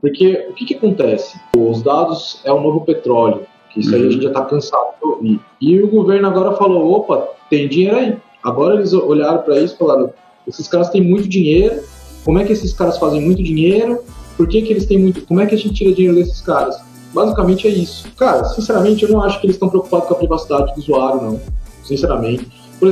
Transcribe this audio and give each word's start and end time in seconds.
Porque 0.00 0.46
o 0.50 0.54
que, 0.54 0.66
que 0.66 0.74
acontece? 0.74 1.38
Os 1.56 1.82
dados 1.82 2.40
é 2.44 2.52
o 2.52 2.60
novo 2.60 2.82
petróleo, 2.82 3.46
que 3.72 3.80
isso 3.80 3.94
aí 3.94 4.02
a 4.02 4.04
uhum. 4.04 4.10
gente 4.10 4.22
já 4.22 4.28
está 4.28 4.44
cansado 4.44 4.94
de 5.00 5.08
ouvir. 5.08 5.40
E 5.60 5.80
o 5.80 5.88
governo 5.88 6.28
agora 6.28 6.56
falou: 6.56 6.92
opa, 6.92 7.28
tem 7.48 7.68
dinheiro 7.68 7.96
aí. 7.96 8.16
Agora 8.42 8.74
eles 8.74 8.92
olharam 8.92 9.42
para 9.42 9.58
isso 9.58 9.74
e 9.74 9.78
falaram: 9.78 10.12
esses 10.46 10.68
caras 10.68 10.90
têm 10.90 11.02
muito 11.02 11.26
dinheiro, 11.26 11.82
como 12.26 12.40
é 12.40 12.44
que 12.44 12.52
esses 12.52 12.72
caras 12.72 12.98
fazem 12.98 13.22
muito 13.22 13.40
dinheiro? 13.40 14.00
Por 14.36 14.48
que, 14.48 14.60
que 14.60 14.72
eles 14.72 14.84
têm 14.84 14.98
muito. 14.98 15.24
Como 15.24 15.40
é 15.40 15.46
que 15.46 15.54
a 15.54 15.58
gente 15.58 15.74
tira 15.74 15.94
dinheiro 15.94 16.16
desses 16.16 16.40
caras? 16.40 16.76
Basicamente 17.14 17.66
é 17.66 17.70
isso. 17.70 18.12
Cara, 18.16 18.44
sinceramente, 18.46 19.04
eu 19.04 19.10
não 19.10 19.22
acho 19.22 19.40
que 19.40 19.46
eles 19.46 19.56
estão 19.56 19.68
preocupados 19.68 20.08
com 20.08 20.14
a 20.14 20.16
privacidade 20.18 20.74
do 20.74 20.80
usuário, 20.80 21.22
não. 21.22 21.40
Sinceramente. 21.84 22.46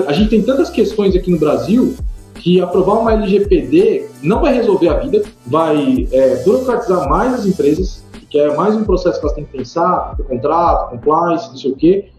A 0.07 0.13
gente 0.13 0.31
tem 0.31 0.41
tantas 0.41 0.71
questões 0.71 1.15
aqui 1.15 1.31
no 1.31 1.39
Brasil 1.39 1.97
que 2.45 2.61
aprovar 2.61 3.01
uma 3.01 3.15
LGPD 3.15 4.07
não 4.23 4.43
vai 4.43 4.53
resolver 4.53 4.91
a 4.91 4.99
vida, 4.99 5.23
vai 5.47 6.07
é, 6.13 6.45
burocratizar 6.45 7.09
mais 7.09 7.33
as 7.33 7.47
empresas, 7.47 8.05
que 8.29 8.39
é 8.39 8.55
mais 8.55 8.77
um 8.77 8.85
processo 8.85 9.19
que 9.19 9.25
elas 9.25 9.35
têm 9.35 9.45
que 9.47 9.57
pensar, 9.57 10.15
contrato, 10.29 10.91
compliance, 10.91 11.49
não 11.49 11.57
sei 11.57 11.71
o 11.71 11.75
quê. 11.75 12.11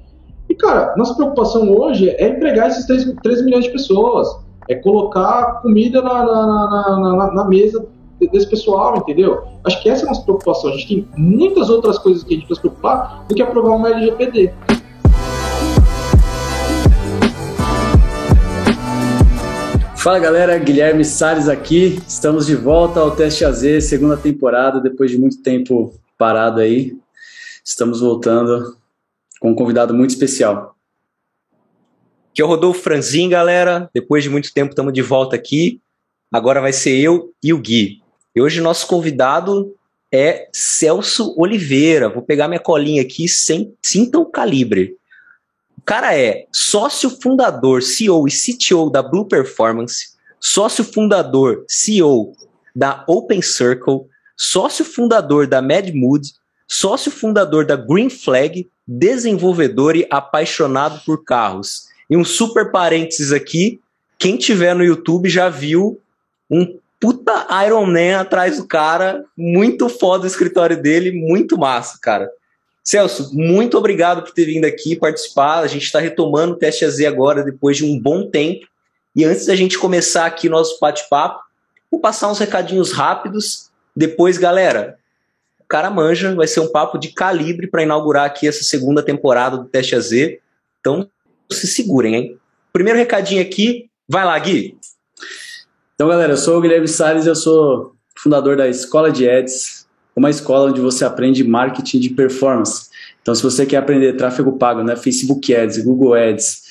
E, 0.49 0.55
cara, 0.55 0.95
nossa 0.97 1.13
preocupação 1.13 1.69
hoje 1.69 2.09
é 2.09 2.27
empregar 2.27 2.69
esses 2.69 2.87
3, 2.87 3.13
3 3.21 3.45
milhões 3.45 3.65
de 3.65 3.71
pessoas, 3.71 4.27
é 4.67 4.73
colocar 4.73 5.61
comida 5.61 6.01
na, 6.01 6.25
na, 6.25 6.99
na, 6.99 7.31
na, 7.31 7.45
mesa 7.45 7.85
desse 8.31 8.49
pessoal, 8.49 8.97
entendeu? 8.97 9.43
Acho 9.63 9.79
que 9.83 9.89
essa 9.89 10.05
é 10.05 10.05
a 10.05 10.09
nossa 10.09 10.23
preocupação. 10.23 10.71
A 10.71 10.73
gente 10.73 10.87
tem 10.87 11.07
muitas 11.15 11.69
outras 11.69 11.99
coisas 11.99 12.23
que 12.23 12.33
a 12.33 12.37
gente 12.37 12.47
precisa 12.47 12.67
se 12.67 12.67
preocupar 12.67 13.25
do 13.29 13.35
que 13.35 13.43
aprovar 13.43 13.75
uma 13.75 13.91
LGPD. 13.91 14.51
Fala 20.05 20.19
galera, 20.19 20.55
Guilherme 20.59 21.03
Salles 21.03 21.49
aqui. 21.49 21.99
Estamos 22.07 22.45
de 22.45 22.55
volta 22.55 22.99
ao 22.99 23.15
Teste 23.15 23.43
AZ, 23.43 23.85
segunda 23.85 24.15
temporada, 24.15 24.79
depois 24.79 25.09
de 25.09 25.17
muito 25.17 25.41
tempo 25.41 25.99
parado 26.15 26.59
aí. 26.59 26.95
Estamos 27.63 28.01
voltando 28.01 28.77
com 29.39 29.49
um 29.49 29.55
convidado 29.55 29.95
muito 29.95 30.11
especial. 30.11 30.75
Que 32.35 32.39
é 32.39 32.45
o 32.45 32.47
Rodolfo 32.47 32.83
Franzin, 32.83 33.29
galera. 33.29 33.89
Depois 33.95 34.23
de 34.23 34.29
muito 34.29 34.53
tempo 34.53 34.73
estamos 34.73 34.93
de 34.93 35.01
volta 35.01 35.35
aqui. 35.35 35.81
Agora 36.31 36.61
vai 36.61 36.71
ser 36.71 36.95
eu 36.99 37.33
e 37.41 37.51
o 37.51 37.57
Gui. 37.57 38.03
E 38.35 38.39
hoje 38.39 38.61
nosso 38.61 38.85
convidado 38.85 39.73
é 40.13 40.47
Celso 40.53 41.33
Oliveira. 41.35 42.09
Vou 42.09 42.21
pegar 42.21 42.47
minha 42.47 42.59
colinha 42.59 43.01
aqui, 43.01 43.27
sem, 43.27 43.73
sinta 43.81 44.19
o 44.19 44.27
calibre 44.27 44.99
cara 45.85 46.17
é 46.17 46.47
sócio 46.51 47.09
fundador, 47.21 47.83
CEO 47.83 48.27
e 48.27 48.31
CTO 48.31 48.89
da 48.89 49.03
Blue 49.03 49.27
Performance, 49.27 50.15
sócio 50.39 50.83
fundador, 50.83 51.63
CEO 51.67 52.33
da 52.75 53.03
Open 53.07 53.41
Circle, 53.41 54.01
sócio 54.35 54.83
fundador 54.83 55.47
da 55.47 55.61
Mad 55.61 55.91
Mood, 55.93 56.33
sócio 56.67 57.11
fundador 57.11 57.65
da 57.65 57.75
Green 57.75 58.09
Flag, 58.09 58.67
desenvolvedor 58.87 59.95
e 59.95 60.07
apaixonado 60.09 61.01
por 61.05 61.23
carros. 61.23 61.87
E 62.09 62.17
um 62.17 62.25
super 62.25 62.71
parênteses 62.71 63.31
aqui, 63.31 63.79
quem 64.17 64.37
tiver 64.37 64.73
no 64.73 64.83
YouTube 64.83 65.29
já 65.29 65.49
viu 65.49 65.99
um 66.49 66.79
puta 66.99 67.47
Iron 67.65 67.85
Man 67.85 68.19
atrás 68.19 68.57
do 68.57 68.67
cara, 68.67 69.23
muito 69.37 69.87
foda 69.87 70.23
o 70.23 70.27
escritório 70.27 70.81
dele, 70.81 71.11
muito 71.11 71.57
massa, 71.57 71.99
cara. 72.01 72.29
Celso, 72.85 73.31
muito 73.33 73.77
obrigado 73.77 74.21
por 74.21 74.31
ter 74.31 74.45
vindo 74.45 74.65
aqui 74.65 74.95
participar. 74.95 75.61
A 75.61 75.67
gente 75.67 75.85
está 75.85 75.99
retomando 75.99 76.53
o 76.53 76.55
teste 76.55 76.85
AZ 76.85 76.99
agora, 77.01 77.43
depois 77.43 77.77
de 77.77 77.83
um 77.83 77.99
bom 77.99 78.29
tempo. 78.29 78.67
E 79.15 79.25
antes 79.25 79.47
da 79.47 79.55
gente 79.55 79.79
começar 79.79 80.27
aqui 80.27 80.47
nosso 80.47 80.79
bate-papo, 80.79 81.41
vou 81.89 81.99
passar 81.99 82.29
uns 82.29 82.37
recadinhos 82.37 82.91
rápidos. 82.91 83.71
Depois, 83.95 84.37
galera, 84.37 84.99
o 85.59 85.63
cara 85.67 85.89
manja, 85.89 86.35
vai 86.35 86.47
ser 86.47 86.59
um 86.59 86.71
papo 86.71 86.99
de 86.99 87.07
calibre 87.07 87.65
para 87.65 87.81
inaugurar 87.81 88.25
aqui 88.25 88.47
essa 88.47 88.63
segunda 88.63 89.01
temporada 89.01 89.57
do 89.57 89.65
Teste 89.65 89.95
AZ. 89.95 90.11
Então, 90.79 91.09
se 91.51 91.65
segurem, 91.65 92.15
hein? 92.15 92.37
Primeiro 92.71 92.99
recadinho 92.99 93.41
aqui, 93.41 93.89
vai 94.07 94.25
lá, 94.25 94.37
Gui. 94.37 94.77
Então, 95.95 96.07
galera, 96.07 96.33
eu 96.33 96.37
sou 96.37 96.59
o 96.59 96.61
Guilherme 96.61 96.87
Salles, 96.87 97.25
eu 97.25 97.35
sou 97.35 97.95
fundador 98.15 98.55
da 98.55 98.67
Escola 98.67 99.11
de 99.11 99.25
Eds, 99.25 99.74
uma 100.15 100.29
escola 100.29 100.69
onde 100.69 100.79
você 100.79 101.03
aprende 101.03 101.43
marketing 101.43 101.99
de 101.99 102.09
performance. 102.11 102.89
Então, 103.21 103.35
se 103.35 103.43
você 103.43 103.65
quer 103.65 103.77
aprender 103.77 104.13
tráfego 104.13 104.53
pago, 104.53 104.83
né, 104.83 104.95
Facebook 104.95 105.53
Ads, 105.53 105.83
Google 105.83 106.13
Ads, 106.13 106.63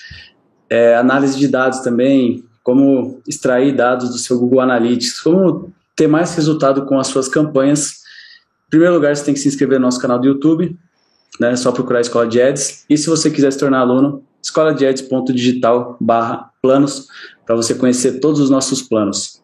é, 0.71 0.97
análise 0.97 1.39
de 1.39 1.47
dados 1.47 1.81
também, 1.81 2.45
como 2.63 3.21
extrair 3.29 3.75
dados 3.75 4.11
do 4.11 4.19
seu 4.19 4.39
Google 4.39 4.61
Analytics, 4.61 5.21
como 5.21 5.73
ter 5.95 6.07
mais 6.07 6.35
resultado 6.35 6.87
com 6.87 6.99
as 6.99 7.09
suas 7.09 7.29
campanhas, 7.29 8.03
em 8.67 8.71
primeiro 8.71 8.95
lugar, 8.95 9.15
você 9.15 9.25
tem 9.25 9.35
que 9.35 9.41
se 9.41 9.49
inscrever 9.49 9.79
no 9.79 9.87
nosso 9.87 10.01
canal 10.01 10.19
do 10.19 10.27
YouTube, 10.27 10.77
né, 11.39 11.53
é 11.53 11.57
só 11.57 11.71
procurar 11.71 12.01
Escola 12.01 12.27
de 12.27 12.41
Ads. 12.41 12.87
E 12.89 12.97
se 12.97 13.09
você 13.09 13.31
quiser 13.31 13.53
se 13.53 13.59
tornar 13.59 13.81
aluno, 13.81 14.25
escoladeads.digital 14.43 15.97
barra 16.01 16.51
planos, 16.63 17.09
para 17.45 17.55
você 17.55 17.75
conhecer 17.75 18.21
todos 18.21 18.41
os 18.41 18.49
nossos 18.49 18.81
planos. 18.83 19.43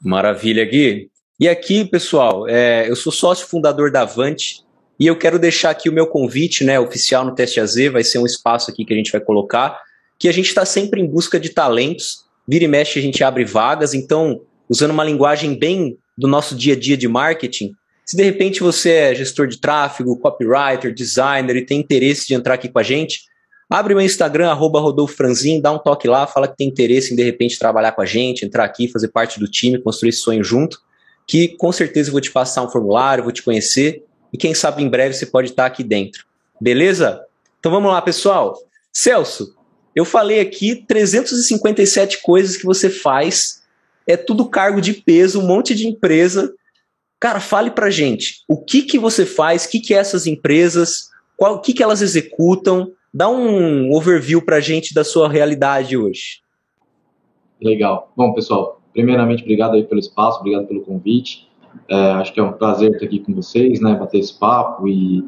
Maravilha, 0.00 0.64
Gui. 0.64 1.10
E 1.38 1.48
aqui, 1.48 1.84
pessoal, 1.84 2.48
é, 2.48 2.88
eu 2.88 2.94
sou 2.94 3.10
sócio 3.10 3.48
fundador 3.48 3.90
da 3.90 4.02
Avante 4.02 4.60
e 5.00 5.06
eu 5.08 5.18
quero 5.18 5.36
deixar 5.36 5.70
aqui 5.70 5.88
o 5.88 5.92
meu 5.92 6.06
convite 6.06 6.62
né, 6.62 6.78
oficial 6.78 7.24
no 7.24 7.34
Teste 7.34 7.58
AZ, 7.58 7.74
vai 7.90 8.04
ser 8.04 8.18
um 8.18 8.26
espaço 8.26 8.70
aqui 8.70 8.84
que 8.84 8.94
a 8.94 8.96
gente 8.96 9.10
vai 9.10 9.20
colocar, 9.20 9.80
que 10.16 10.28
a 10.28 10.32
gente 10.32 10.46
está 10.46 10.64
sempre 10.64 11.00
em 11.00 11.06
busca 11.06 11.40
de 11.40 11.48
talentos, 11.48 12.18
vira 12.46 12.64
e 12.64 12.68
mexe 12.68 13.00
a 13.00 13.02
gente 13.02 13.24
abre 13.24 13.44
vagas, 13.44 13.94
então, 13.94 14.42
usando 14.68 14.92
uma 14.92 15.02
linguagem 15.02 15.58
bem 15.58 15.98
do 16.16 16.28
nosso 16.28 16.54
dia 16.54 16.74
a 16.74 16.78
dia 16.78 16.96
de 16.96 17.08
marketing, 17.08 17.72
se 18.06 18.16
de 18.16 18.22
repente 18.22 18.60
você 18.60 18.90
é 18.90 19.14
gestor 19.16 19.48
de 19.48 19.60
tráfego, 19.60 20.16
copywriter, 20.20 20.94
designer 20.94 21.56
e 21.56 21.66
tem 21.66 21.80
interesse 21.80 22.28
de 22.28 22.34
entrar 22.34 22.54
aqui 22.54 22.68
com 22.68 22.78
a 22.78 22.84
gente, 22.84 23.22
abre 23.68 23.92
meu 23.92 24.04
Instagram, 24.04 24.50
arroba 24.50 24.78
Rodolfo 24.78 25.16
Franzin, 25.16 25.60
dá 25.60 25.72
um 25.72 25.80
toque 25.80 26.06
lá, 26.06 26.28
fala 26.28 26.46
que 26.46 26.56
tem 26.56 26.68
interesse 26.68 27.12
em 27.12 27.16
de 27.16 27.24
repente 27.24 27.58
trabalhar 27.58 27.90
com 27.90 28.02
a 28.02 28.06
gente, 28.06 28.44
entrar 28.44 28.62
aqui, 28.62 28.86
fazer 28.86 29.08
parte 29.08 29.40
do 29.40 29.50
time, 29.50 29.82
construir 29.82 30.10
esse 30.10 30.20
sonho 30.20 30.44
junto 30.44 30.78
que 31.26 31.48
com 31.56 31.72
certeza 31.72 32.08
eu 32.08 32.12
vou 32.12 32.20
te 32.20 32.30
passar 32.30 32.62
um 32.62 32.70
formulário, 32.70 33.24
vou 33.24 33.32
te 33.32 33.42
conhecer 33.42 34.04
e 34.32 34.36
quem 34.36 34.54
sabe 34.54 34.82
em 34.82 34.88
breve 34.88 35.14
você 35.14 35.26
pode 35.26 35.50
estar 35.50 35.66
aqui 35.66 35.82
dentro. 35.84 36.26
Beleza? 36.60 37.24
Então 37.58 37.70
vamos 37.70 37.90
lá, 37.90 38.02
pessoal. 38.02 38.58
Celso, 38.92 39.56
eu 39.94 40.04
falei 40.04 40.40
aqui 40.40 40.84
357 40.86 42.20
coisas 42.22 42.56
que 42.56 42.64
você 42.64 42.90
faz, 42.90 43.62
é 44.06 44.16
tudo 44.16 44.48
cargo 44.48 44.80
de 44.80 44.92
peso, 44.92 45.40
um 45.40 45.46
monte 45.46 45.74
de 45.74 45.86
empresa. 45.86 46.52
Cara, 47.20 47.40
fale 47.40 47.70
pra 47.70 47.90
gente, 47.90 48.42
o 48.48 48.62
que 48.62 48.82
que 48.82 48.98
você 48.98 49.24
faz, 49.24 49.64
o 49.64 49.70
que 49.70 49.80
que 49.80 49.94
é 49.94 49.98
essas 49.98 50.26
empresas, 50.26 51.10
o 51.38 51.58
que 51.60 51.72
que 51.72 51.82
elas 51.82 52.02
executam, 52.02 52.92
dá 53.12 53.28
um 53.28 53.92
overview 53.92 54.42
pra 54.42 54.60
gente 54.60 54.92
da 54.92 55.04
sua 55.04 55.28
realidade 55.28 55.96
hoje. 55.96 56.42
Legal. 57.62 58.12
Bom, 58.16 58.34
pessoal, 58.34 58.73
primeiramente, 58.94 59.42
obrigado 59.42 59.74
aí 59.74 59.84
pelo 59.84 60.00
espaço, 60.00 60.40
obrigado 60.40 60.66
pelo 60.66 60.80
convite. 60.80 61.46
É, 61.88 61.96
acho 62.12 62.32
que 62.32 62.40
é 62.40 62.42
um 62.42 62.52
prazer 62.52 62.92
estar 62.92 63.04
aqui 63.04 63.18
com 63.18 63.34
vocês, 63.34 63.80
né, 63.80 63.94
bater 63.94 64.18
esse 64.18 64.38
papo 64.38 64.88
e, 64.88 65.22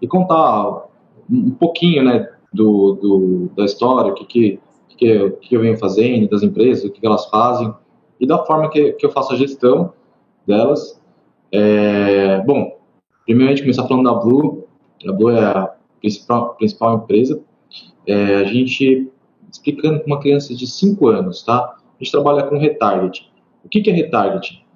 e 0.00 0.06
contar 0.06 0.84
um 1.30 1.52
pouquinho, 1.52 2.04
né, 2.04 2.28
do, 2.52 2.92
do 2.94 3.50
da 3.56 3.64
história, 3.64 4.12
o 4.12 4.14
que, 4.14 4.24
que, 4.24 4.60
que, 4.96 5.06
eu, 5.06 5.32
que 5.32 5.56
eu 5.56 5.60
venho 5.60 5.78
fazendo, 5.78 6.28
das 6.28 6.42
empresas, 6.42 6.84
o 6.84 6.90
que, 6.90 7.04
elas 7.06 7.26
fazem 7.26 7.72
e 8.20 8.26
da 8.26 8.44
forma 8.44 8.68
que, 8.68 8.92
que 8.92 9.06
eu 9.06 9.10
faço 9.10 9.32
a 9.32 9.36
gestão 9.36 9.92
delas. 10.46 11.00
É, 11.50 12.40
bom, 12.44 12.78
primeiramente 13.24 13.62
começar 13.62 13.86
falando 13.86 14.04
da 14.04 14.14
Blue. 14.14 14.66
A 15.06 15.12
Blue 15.12 15.30
é 15.30 15.44
a 15.44 15.74
principal, 16.00 16.54
principal 16.54 16.96
empresa. 16.96 17.40
É, 18.06 18.36
a 18.36 18.44
gente, 18.44 19.10
explicando 19.50 20.00
para 20.00 20.06
uma 20.06 20.20
criança 20.20 20.54
de 20.54 20.66
5 20.66 21.08
anos, 21.08 21.42
tá? 21.42 21.76
A 22.02 22.04
gente 22.04 22.10
trabalha 22.10 22.42
com 22.42 22.58
retarget. 22.58 23.30
O 23.64 23.68
que, 23.68 23.80
que 23.80 23.90
é 23.90 23.92
retarget? 23.92 24.66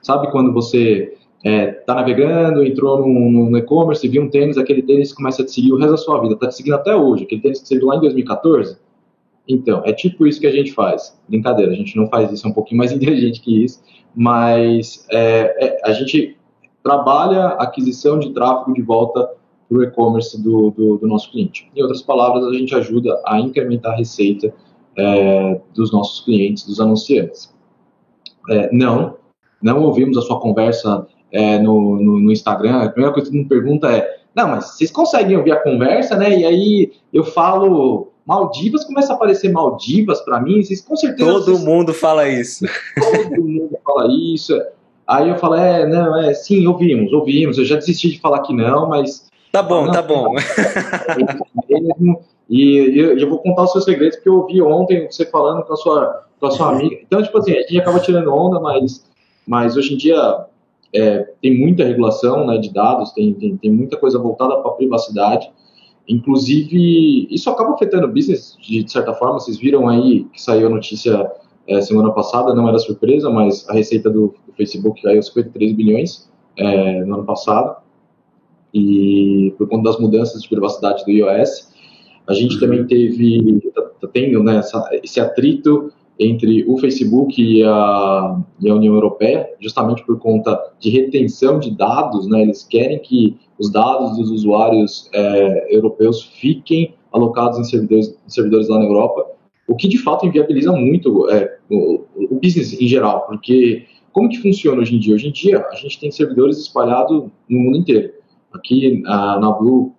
Sabe 0.00 0.30
quando 0.30 0.52
você 0.52 1.14
está 1.38 1.50
é, 1.50 1.66
tá 1.66 1.94
navegando, 1.96 2.64
entrou 2.64 3.06
no, 3.06 3.50
no 3.50 3.58
e-commerce, 3.58 4.06
viu 4.06 4.22
um 4.22 4.30
tênis, 4.30 4.56
aquele 4.56 4.82
tênis 4.82 5.12
começa 5.12 5.42
a 5.42 5.44
te 5.44 5.50
seguir 5.50 5.72
o 5.72 5.76
resto 5.76 5.90
da 5.90 5.96
sua 5.96 6.20
vida, 6.20 6.34
está 6.34 6.48
te 6.48 6.54
seguindo 6.54 6.74
até 6.74 6.94
hoje, 6.94 7.24
aquele 7.24 7.40
tênis 7.40 7.60
que 7.60 7.68
você 7.68 7.76
viu 7.76 7.88
lá 7.88 7.96
em 7.96 8.00
2014? 8.00 8.78
Então, 9.48 9.82
é 9.84 9.92
tipo 9.92 10.26
isso 10.26 10.40
que 10.40 10.46
a 10.46 10.52
gente 10.52 10.72
faz. 10.72 11.20
Brincadeira, 11.28 11.72
a 11.72 11.74
gente 11.74 11.96
não 11.96 12.08
faz 12.08 12.32
isso, 12.32 12.46
é 12.46 12.50
um 12.50 12.54
pouquinho 12.54 12.78
mais 12.78 12.90
inteligente 12.94 13.40
que 13.40 13.64
isso, 13.64 13.82
mas 14.14 15.06
é, 15.10 15.66
é, 15.66 15.80
a 15.84 15.92
gente 15.92 16.36
trabalha 16.84 17.46
a 17.46 17.64
aquisição 17.64 18.18
de 18.18 18.30
tráfego 18.30 18.72
de 18.72 18.82
volta 18.82 19.28
para 19.68 19.78
o 19.78 19.82
e-commerce 19.82 20.40
do, 20.40 20.70
do, 20.70 20.98
do, 20.98 21.06
nosso 21.08 21.30
cliente. 21.32 21.68
Em 21.74 21.82
outras 21.82 22.00
palavras, 22.00 22.44
a 22.44 22.52
gente 22.52 22.72
ajuda 22.74 23.20
a 23.26 23.40
incrementar 23.40 23.92
a 23.92 23.96
receita 23.96 24.54
é, 24.96 25.60
dos 25.74 25.92
nossos 25.92 26.24
clientes, 26.24 26.66
dos 26.66 26.80
anunciantes. 26.80 27.54
É, 28.48 28.70
não, 28.72 29.16
não 29.60 29.82
ouvimos 29.82 30.16
a 30.16 30.22
sua 30.22 30.40
conversa 30.40 31.06
é, 31.32 31.58
no, 31.58 32.00
no, 32.00 32.20
no, 32.20 32.32
Instagram. 32.32 32.82
A 32.82 32.88
primeira 32.88 33.12
coisa 33.12 33.30
que 33.30 33.36
me 33.36 33.44
pergunta 33.44 33.90
é: 33.90 34.20
não, 34.34 34.48
mas 34.48 34.76
vocês 34.76 34.90
conseguem 34.90 35.36
ouvir 35.36 35.52
a 35.52 35.62
conversa, 35.62 36.16
né? 36.16 36.38
E 36.38 36.44
aí 36.44 36.92
eu 37.12 37.24
falo 37.24 38.12
Maldivas, 38.24 38.84
começa 38.84 39.12
a 39.12 39.16
aparecer 39.16 39.52
Maldivas 39.52 40.20
para 40.20 40.40
mim. 40.40 40.62
Vocês 40.62 40.80
com 40.80 40.96
certeza. 40.96 41.30
Todo 41.30 41.44
vocês... 41.44 41.64
mundo 41.64 41.92
fala 41.92 42.28
isso. 42.28 42.64
Todo 42.94 43.42
mundo 43.42 43.76
fala 43.84 44.08
isso. 44.08 44.60
Aí 45.06 45.28
eu 45.28 45.38
falo, 45.38 45.54
é, 45.54 45.86
não, 45.86 46.20
é, 46.20 46.34
sim, 46.34 46.66
ouvimos, 46.66 47.12
ouvimos. 47.12 47.58
Eu 47.58 47.64
já 47.64 47.76
desisti 47.76 48.10
de 48.10 48.20
falar 48.20 48.40
que 48.40 48.52
não, 48.52 48.88
mas. 48.88 49.26
Tá 49.52 49.62
bom, 49.62 49.86
não, 49.86 49.92
tá 49.92 50.02
bom. 50.02 50.34
e 52.48 52.98
eu, 52.98 53.18
eu 53.18 53.28
vou 53.28 53.38
contar 53.38 53.64
os 53.64 53.72
seus 53.72 53.84
segredos, 53.84 54.16
porque 54.16 54.28
eu 54.28 54.38
ouvi 54.38 54.62
ontem 54.62 55.10
você 55.10 55.26
falando 55.26 55.64
com 55.64 55.72
a 55.72 55.76
sua, 55.76 56.26
com 56.38 56.46
a 56.46 56.50
sua 56.50 56.70
amiga. 56.70 56.96
Então, 57.02 57.22
tipo 57.22 57.36
assim, 57.38 57.52
a 57.52 57.60
gente 57.60 57.78
acaba 57.78 57.98
tirando 57.98 58.32
onda, 58.32 58.60
mas, 58.60 59.04
mas 59.46 59.76
hoje 59.76 59.94
em 59.94 59.96
dia 59.96 60.46
é, 60.94 61.18
tem 61.42 61.58
muita 61.58 61.84
regulação 61.84 62.46
né, 62.46 62.58
de 62.58 62.72
dados, 62.72 63.12
tem, 63.12 63.34
tem, 63.34 63.56
tem 63.56 63.70
muita 63.70 63.96
coisa 63.96 64.18
voltada 64.18 64.56
para 64.58 64.70
a 64.70 64.74
privacidade. 64.74 65.50
Inclusive, 66.08 67.26
isso 67.30 67.50
acaba 67.50 67.74
afetando 67.74 68.06
o 68.06 68.12
business 68.12 68.56
de, 68.60 68.84
de, 68.84 68.92
certa 68.92 69.12
forma. 69.12 69.40
Vocês 69.40 69.58
viram 69.58 69.88
aí 69.88 70.24
que 70.32 70.40
saiu 70.40 70.68
a 70.68 70.70
notícia 70.70 71.28
é, 71.66 71.80
semana 71.80 72.12
passada, 72.12 72.54
não 72.54 72.68
era 72.68 72.78
surpresa, 72.78 73.28
mas 73.28 73.68
a 73.68 73.72
receita 73.72 74.08
do, 74.08 74.34
do 74.46 74.52
Facebook 74.56 75.02
caiu 75.02 75.20
53 75.20 75.72
bilhões 75.72 76.30
é, 76.56 77.04
no 77.04 77.14
ano 77.14 77.24
passado. 77.24 77.76
E 78.72 79.52
por 79.58 79.68
conta 79.68 79.90
das 79.90 79.98
mudanças 79.98 80.42
de 80.42 80.48
privacidade 80.48 81.04
do 81.04 81.10
iOS, 81.10 81.72
a 82.28 82.34
gente 82.34 82.58
também 82.58 82.86
teve, 82.86 83.60
tá, 83.74 83.82
tá 84.00 84.08
tendo 84.12 84.42
né, 84.42 84.56
essa, 84.56 84.88
esse 85.02 85.20
atrito 85.20 85.92
entre 86.18 86.64
o 86.66 86.78
Facebook 86.78 87.40
e 87.40 87.62
a, 87.62 88.40
e 88.60 88.70
a, 88.70 88.74
União 88.74 88.94
Europeia, 88.94 89.48
justamente 89.60 90.04
por 90.04 90.18
conta 90.18 90.58
de 90.80 90.90
retenção 90.90 91.58
de 91.58 91.70
dados, 91.70 92.26
né? 92.26 92.42
Eles 92.42 92.62
querem 92.64 92.98
que 92.98 93.36
os 93.58 93.70
dados 93.70 94.16
dos 94.16 94.30
usuários 94.30 95.10
é, 95.14 95.74
europeus 95.74 96.22
fiquem 96.22 96.94
alocados 97.12 97.58
em 97.58 97.64
servidores, 97.64 98.18
em 98.26 98.30
servidores 98.30 98.68
lá 98.68 98.78
na 98.78 98.86
Europa, 98.86 99.26
o 99.68 99.74
que 99.74 99.88
de 99.88 99.98
fato 99.98 100.26
inviabiliza 100.26 100.72
muito 100.72 101.28
é, 101.30 101.58
o, 101.70 102.04
o, 102.14 102.38
business 102.40 102.80
em 102.80 102.86
geral, 102.86 103.26
porque 103.26 103.84
como 104.12 104.28
que 104.28 104.38
funciona 104.38 104.80
hoje 104.80 104.96
em 104.96 104.98
dia? 104.98 105.14
Hoje 105.14 105.28
em 105.28 105.32
dia 105.32 105.66
a 105.70 105.74
gente 105.74 106.00
tem 106.00 106.10
servidores 106.10 106.58
espalhados 106.58 107.24
no 107.48 107.58
mundo 107.58 107.78
inteiro. 107.78 108.12
Aqui 108.52 109.02
a, 109.06 109.38
na 109.38 109.52
Blue 109.52 109.92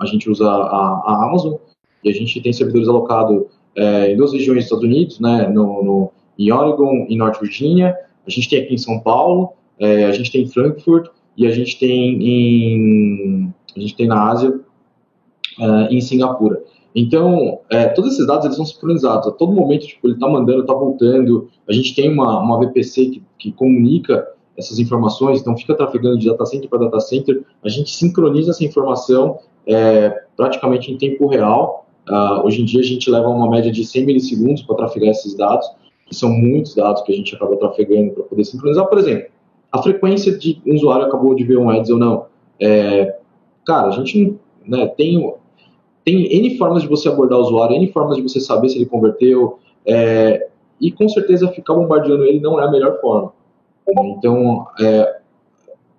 a 0.00 0.06
gente 0.06 0.28
usa 0.28 0.48
a, 0.48 1.02
a 1.04 1.28
Amazon 1.28 1.54
e 2.04 2.10
a 2.10 2.12
gente 2.12 2.40
tem 2.40 2.52
servidores 2.52 2.88
alocados 2.88 3.44
é, 3.74 4.12
em 4.12 4.16
duas 4.16 4.32
regiões 4.32 4.58
dos 4.58 4.64
Estados 4.64 4.84
Unidos, 4.84 5.20
né, 5.20 5.48
no, 5.48 5.82
no, 5.82 6.12
em 6.38 6.50
Oregon 6.50 7.06
e 7.08 7.16
Norte 7.16 7.40
Virginia, 7.40 7.96
a 8.26 8.30
gente 8.30 8.48
tem 8.48 8.62
aqui 8.62 8.74
em 8.74 8.78
São 8.78 9.00
Paulo, 9.00 9.52
é, 9.78 10.06
a 10.06 10.12
gente 10.12 10.32
tem 10.32 10.42
em 10.42 10.48
Frankfurt 10.48 11.08
e 11.36 11.46
a 11.46 11.50
gente 11.50 11.78
tem 11.78 12.22
em 12.22 13.54
a 13.76 13.80
gente 13.80 13.94
tem 13.94 14.06
na 14.06 14.30
Ásia, 14.30 14.58
é, 15.60 15.94
em 15.94 16.00
Singapura. 16.00 16.62
Então, 16.94 17.60
é, 17.70 17.88
todos 17.88 18.14
esses 18.14 18.26
dados 18.26 18.46
eles 18.46 18.56
são 18.56 18.64
sincronizados. 18.64 19.28
A 19.28 19.32
todo 19.32 19.52
momento, 19.52 19.86
tipo, 19.86 20.06
ele 20.06 20.14
está 20.14 20.26
mandando, 20.26 20.62
está 20.62 20.72
voltando. 20.72 21.50
A 21.68 21.72
gente 21.72 21.94
tem 21.94 22.10
uma, 22.10 22.40
uma 22.40 22.58
VPC 22.58 23.10
que, 23.10 23.22
que 23.38 23.52
comunica 23.52 24.26
essas 24.56 24.78
informações, 24.78 25.40
então 25.40 25.56
fica 25.56 25.74
trafegando 25.74 26.18
de 26.18 26.26
data 26.26 26.46
center 26.46 26.68
para 26.68 26.78
data 26.78 27.00
center. 27.00 27.44
A 27.64 27.68
gente 27.68 27.90
sincroniza 27.90 28.50
essa 28.50 28.64
informação 28.64 29.38
é, 29.66 30.10
praticamente 30.36 30.90
em 30.92 30.96
tempo 30.96 31.26
real 31.26 31.86
Uh, 32.08 32.46
hoje 32.46 32.62
em 32.62 32.64
dia 32.64 32.80
a 32.80 32.84
gente 32.84 33.10
leva 33.10 33.28
uma 33.28 33.50
média 33.50 33.70
de 33.70 33.84
100 33.84 34.06
milissegundos 34.06 34.62
para 34.62 34.76
trafegar 34.76 35.10
esses 35.10 35.34
dados, 35.34 35.68
que 36.06 36.14
são 36.14 36.30
muitos 36.30 36.74
dados 36.74 37.02
que 37.02 37.12
a 37.12 37.16
gente 37.16 37.34
acaba 37.34 37.56
trafegando 37.56 38.12
para 38.12 38.22
poder 38.24 38.44
sincronizar. 38.44 38.86
Por 38.86 38.98
exemplo, 38.98 39.26
a 39.72 39.82
frequência 39.82 40.38
de 40.38 40.62
um 40.64 40.74
usuário 40.74 41.06
acabou 41.06 41.34
de 41.34 41.42
ver 41.42 41.58
um 41.58 41.68
ads 41.68 41.90
ou 41.90 41.98
não. 41.98 42.26
É, 42.60 43.16
cara, 43.64 43.88
a 43.88 43.90
gente 43.90 44.36
né, 44.64 44.86
tem, 44.86 45.34
tem 46.04 46.32
N 46.32 46.56
formas 46.56 46.82
de 46.82 46.88
você 46.88 47.08
abordar 47.08 47.38
o 47.40 47.42
usuário, 47.42 47.74
N 47.74 47.90
formas 47.90 48.16
de 48.16 48.22
você 48.22 48.38
saber 48.38 48.68
se 48.68 48.78
ele 48.78 48.86
converteu, 48.86 49.58
é, 49.84 50.48
e 50.80 50.92
com 50.92 51.08
certeza 51.08 51.48
ficar 51.48 51.74
bombardeando 51.74 52.24
ele 52.24 52.38
não 52.38 52.60
é 52.60 52.66
a 52.66 52.70
melhor 52.70 53.00
forma. 53.00 53.32
Então, 53.88 54.66
é, 54.80 55.20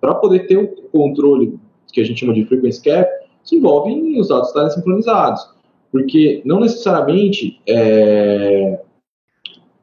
para 0.00 0.14
poder 0.14 0.46
ter 0.46 0.56
o 0.56 0.68
controle 0.90 1.58
que 1.92 2.00
a 2.00 2.04
gente 2.04 2.20
chama 2.20 2.34
de 2.34 2.44
frequency 2.44 2.82
cap, 2.82 3.10
que 3.44 3.56
envolve 3.56 4.18
os 4.18 4.28
dados 4.28 4.48
estarem 4.48 4.70
sincronizados. 4.70 5.48
Porque 5.90 6.42
não 6.44 6.60
necessariamente, 6.60 7.60
é, 7.66 8.80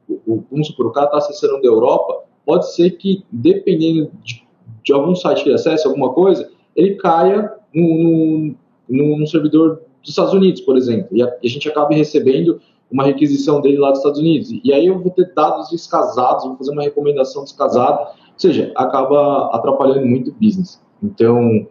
o, 0.08 0.42
vamos 0.50 0.68
supor, 0.68 0.86
o 0.86 0.92
cara 0.92 1.06
está 1.06 1.18
acessando 1.18 1.60
da 1.60 1.66
Europa, 1.66 2.24
pode 2.44 2.72
ser 2.74 2.90
que, 2.92 3.24
dependendo 3.30 4.10
de, 4.22 4.46
de, 4.84 4.92
algum 4.92 5.16
site 5.16 5.42
que 5.42 5.48
ele 5.48 5.56
acesse, 5.56 5.86
alguma 5.86 6.12
coisa, 6.12 6.48
ele 6.76 6.94
caia 6.94 7.52
no, 7.74 8.54
no, 8.88 9.18
no 9.18 9.26
servidor 9.26 9.82
dos 10.00 10.10
Estados 10.10 10.32
Unidos, 10.32 10.60
por 10.60 10.76
exemplo, 10.76 11.08
e 11.10 11.22
a, 11.22 11.36
e 11.42 11.48
a 11.48 11.50
gente 11.50 11.68
acabe 11.68 11.96
recebendo 11.96 12.60
uma 12.90 13.04
requisição 13.04 13.60
dele 13.60 13.78
lá 13.78 13.90
dos 13.90 13.98
Estados 13.98 14.20
Unidos. 14.20 14.50
E 14.62 14.72
aí 14.72 14.86
eu 14.86 14.98
vou 14.98 15.10
ter 15.10 15.32
dados 15.34 15.70
descasados, 15.70 16.44
vou 16.44 16.56
fazer 16.56 16.72
uma 16.72 16.82
recomendação 16.82 17.44
descasada, 17.44 18.00
ou 18.00 18.38
seja, 18.38 18.72
acaba 18.76 19.50
atrapalhando 19.52 20.06
muito 20.06 20.30
o 20.30 20.34
business. 20.34 20.80
Então, 21.02 21.66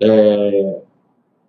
é, 0.00 0.80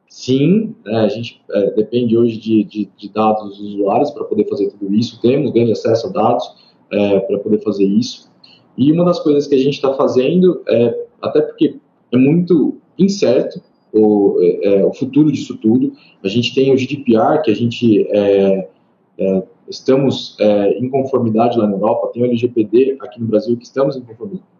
Sim, 0.10 0.74
é, 0.88 0.96
a 0.96 1.08
gente 1.10 1.42
é, 1.52 1.72
depende 1.72 2.18
hoje 2.18 2.38
de, 2.38 2.64
de, 2.64 2.90
de, 2.98 3.10
dados 3.10 3.44
dos 3.44 3.60
usuários 3.60 4.10
para 4.12 4.24
poder 4.24 4.48
fazer 4.48 4.70
tudo 4.70 4.94
isso. 4.94 5.20
Temos 5.22 5.52
grande 5.52 5.74
acesso 5.74 6.08
a 6.08 6.10
dados 6.10 6.56
é, 6.92 7.20
para 7.20 7.40
poder 7.40 7.62
fazer 7.62 7.86
isso. 7.86 8.32
E 8.78 8.92
uma 8.92 9.04
das 9.04 9.20
coisas 9.20 9.48
que 9.48 9.56
a 9.56 9.58
gente 9.58 9.74
está 9.74 9.94
fazendo, 9.94 10.64
é, 10.68 11.06
até 11.22 11.42
porque 11.42 11.76
é 12.12 12.18
muito 12.18 12.78
incerto 12.98 13.62
o, 13.94 14.38
é, 14.42 14.80
é, 14.80 14.86
o 14.86 14.94
futuro 14.94 15.32
disso 15.32 15.58
tudo, 15.58 15.92
a 16.24 16.28
gente 16.28 16.56
tem 16.56 16.74
o 16.74 16.78
GDPR, 16.78 17.42
que 17.44 17.52
a 17.52 17.56
gente 17.56 18.08
estamos 19.68 20.38
em 20.80 20.90
conformidade 20.90 21.58
lá 21.58 21.68
na 21.68 21.74
Europa, 21.74 22.12
tem 22.14 22.24
o 22.24 22.26
LGPD 22.26 22.98
aqui 23.02 23.20
no 23.20 23.28
Brasil, 23.28 23.58
que 23.58 23.66
estamos 23.66 24.00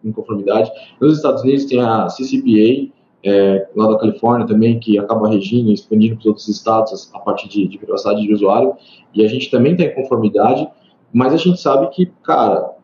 em 0.04 0.12
conformidade. 0.12 0.70
Nos 1.00 1.16
Estados 1.16 1.42
Unidos 1.42 1.64
tem 1.64 1.80
a 1.80 2.08
CCPA, 2.08 2.92
é, 3.24 3.68
lá 3.74 3.88
da 3.88 3.98
Califórnia 3.98 4.46
também, 4.46 4.78
que 4.78 4.98
acaba 4.98 5.28
regindo 5.28 5.70
e 5.70 5.74
expandindo 5.74 6.14
para 6.14 6.20
os 6.20 6.26
outros 6.26 6.48
estados 6.48 7.10
a 7.12 7.18
partir 7.18 7.48
de, 7.48 7.66
de 7.66 7.78
privacidade 7.78 8.22
de 8.22 8.32
usuário, 8.32 8.74
e 9.14 9.24
a 9.24 9.28
gente 9.28 9.50
também 9.50 9.76
tem 9.76 9.94
conformidade, 9.94 10.68
mas 11.12 11.32
a 11.32 11.36
gente 11.36 11.60
sabe 11.60 11.88
que, 11.90 12.06
cara, 12.22 12.74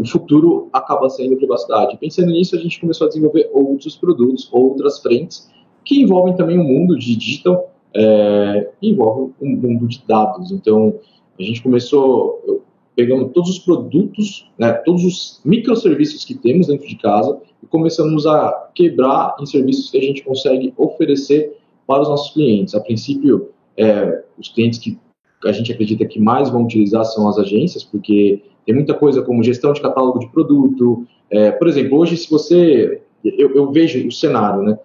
o 0.00 0.06
futuro 0.06 0.68
acaba 0.72 1.08
sendo 1.10 1.36
privacidade. 1.36 1.96
Pensando 1.98 2.30
nisso, 2.30 2.54
a 2.54 2.58
gente 2.58 2.80
começou 2.80 3.06
a 3.06 3.08
desenvolver 3.08 3.50
outros 3.52 3.96
produtos, 3.96 4.48
outras 4.52 5.00
frentes, 5.00 5.50
que 5.84 6.00
envolvem 6.00 6.36
também 6.36 6.58
o 6.58 6.64
mundo 6.64 6.96
de 6.96 7.16
digital, 7.16 7.72
é, 7.94 8.70
envolve 8.82 9.32
um 9.40 9.56
mundo 9.56 9.86
de 9.86 10.02
dados. 10.06 10.50
Então, 10.50 10.94
a 11.38 11.42
gente 11.42 11.62
começou 11.62 12.64
pegando 12.94 13.28
todos 13.28 13.50
os 13.50 13.58
produtos, 13.60 14.50
né, 14.58 14.72
todos 14.72 15.04
os 15.04 15.40
microserviços 15.44 16.24
que 16.24 16.34
temos 16.34 16.66
dentro 16.66 16.86
de 16.88 16.96
casa, 16.96 17.40
e 17.62 17.66
começamos 17.66 18.26
a 18.26 18.70
quebrar 18.74 19.36
em 19.40 19.46
serviços 19.46 19.88
que 19.88 19.98
a 19.98 20.02
gente 20.02 20.24
consegue 20.24 20.74
oferecer 20.76 21.56
para 21.86 22.02
os 22.02 22.08
nossos 22.08 22.32
clientes. 22.32 22.74
A 22.74 22.80
princípio, 22.80 23.50
é, 23.76 24.24
os 24.36 24.48
clientes 24.48 24.80
que 24.80 24.98
a 25.44 25.52
gente 25.52 25.72
acredita 25.72 26.04
que 26.04 26.18
mais 26.18 26.50
vão 26.50 26.64
utilizar 26.64 27.04
são 27.04 27.28
as 27.28 27.38
agências, 27.38 27.84
porque 27.84 28.42
tem 28.66 28.74
muita 28.74 28.94
coisa 28.94 29.22
como 29.22 29.42
gestão 29.42 29.72
de 29.72 29.80
catálogo 29.80 30.18
de 30.18 30.28
produto. 30.28 31.06
É, 31.30 31.52
por 31.52 31.68
exemplo, 31.68 31.98
hoje, 31.98 32.16
se 32.16 32.28
você. 32.28 33.00
Eu, 33.24 33.54
eu 33.54 33.70
vejo 33.70 34.06
o 34.06 34.12
cenário, 34.12 34.62
né? 34.62 34.78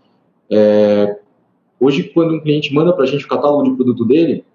É, 0.52 1.20
hoje, 1.84 2.04
quando 2.04 2.36
um 2.36 2.40
cliente 2.40 2.74
manda 2.74 2.94
para 2.94 3.04
a 3.04 3.08
gente 3.08 3.26
o 3.26 3.28
catálogo 3.28 3.64
de 3.64 3.76
produto 3.76 4.06
dele, 4.06 4.46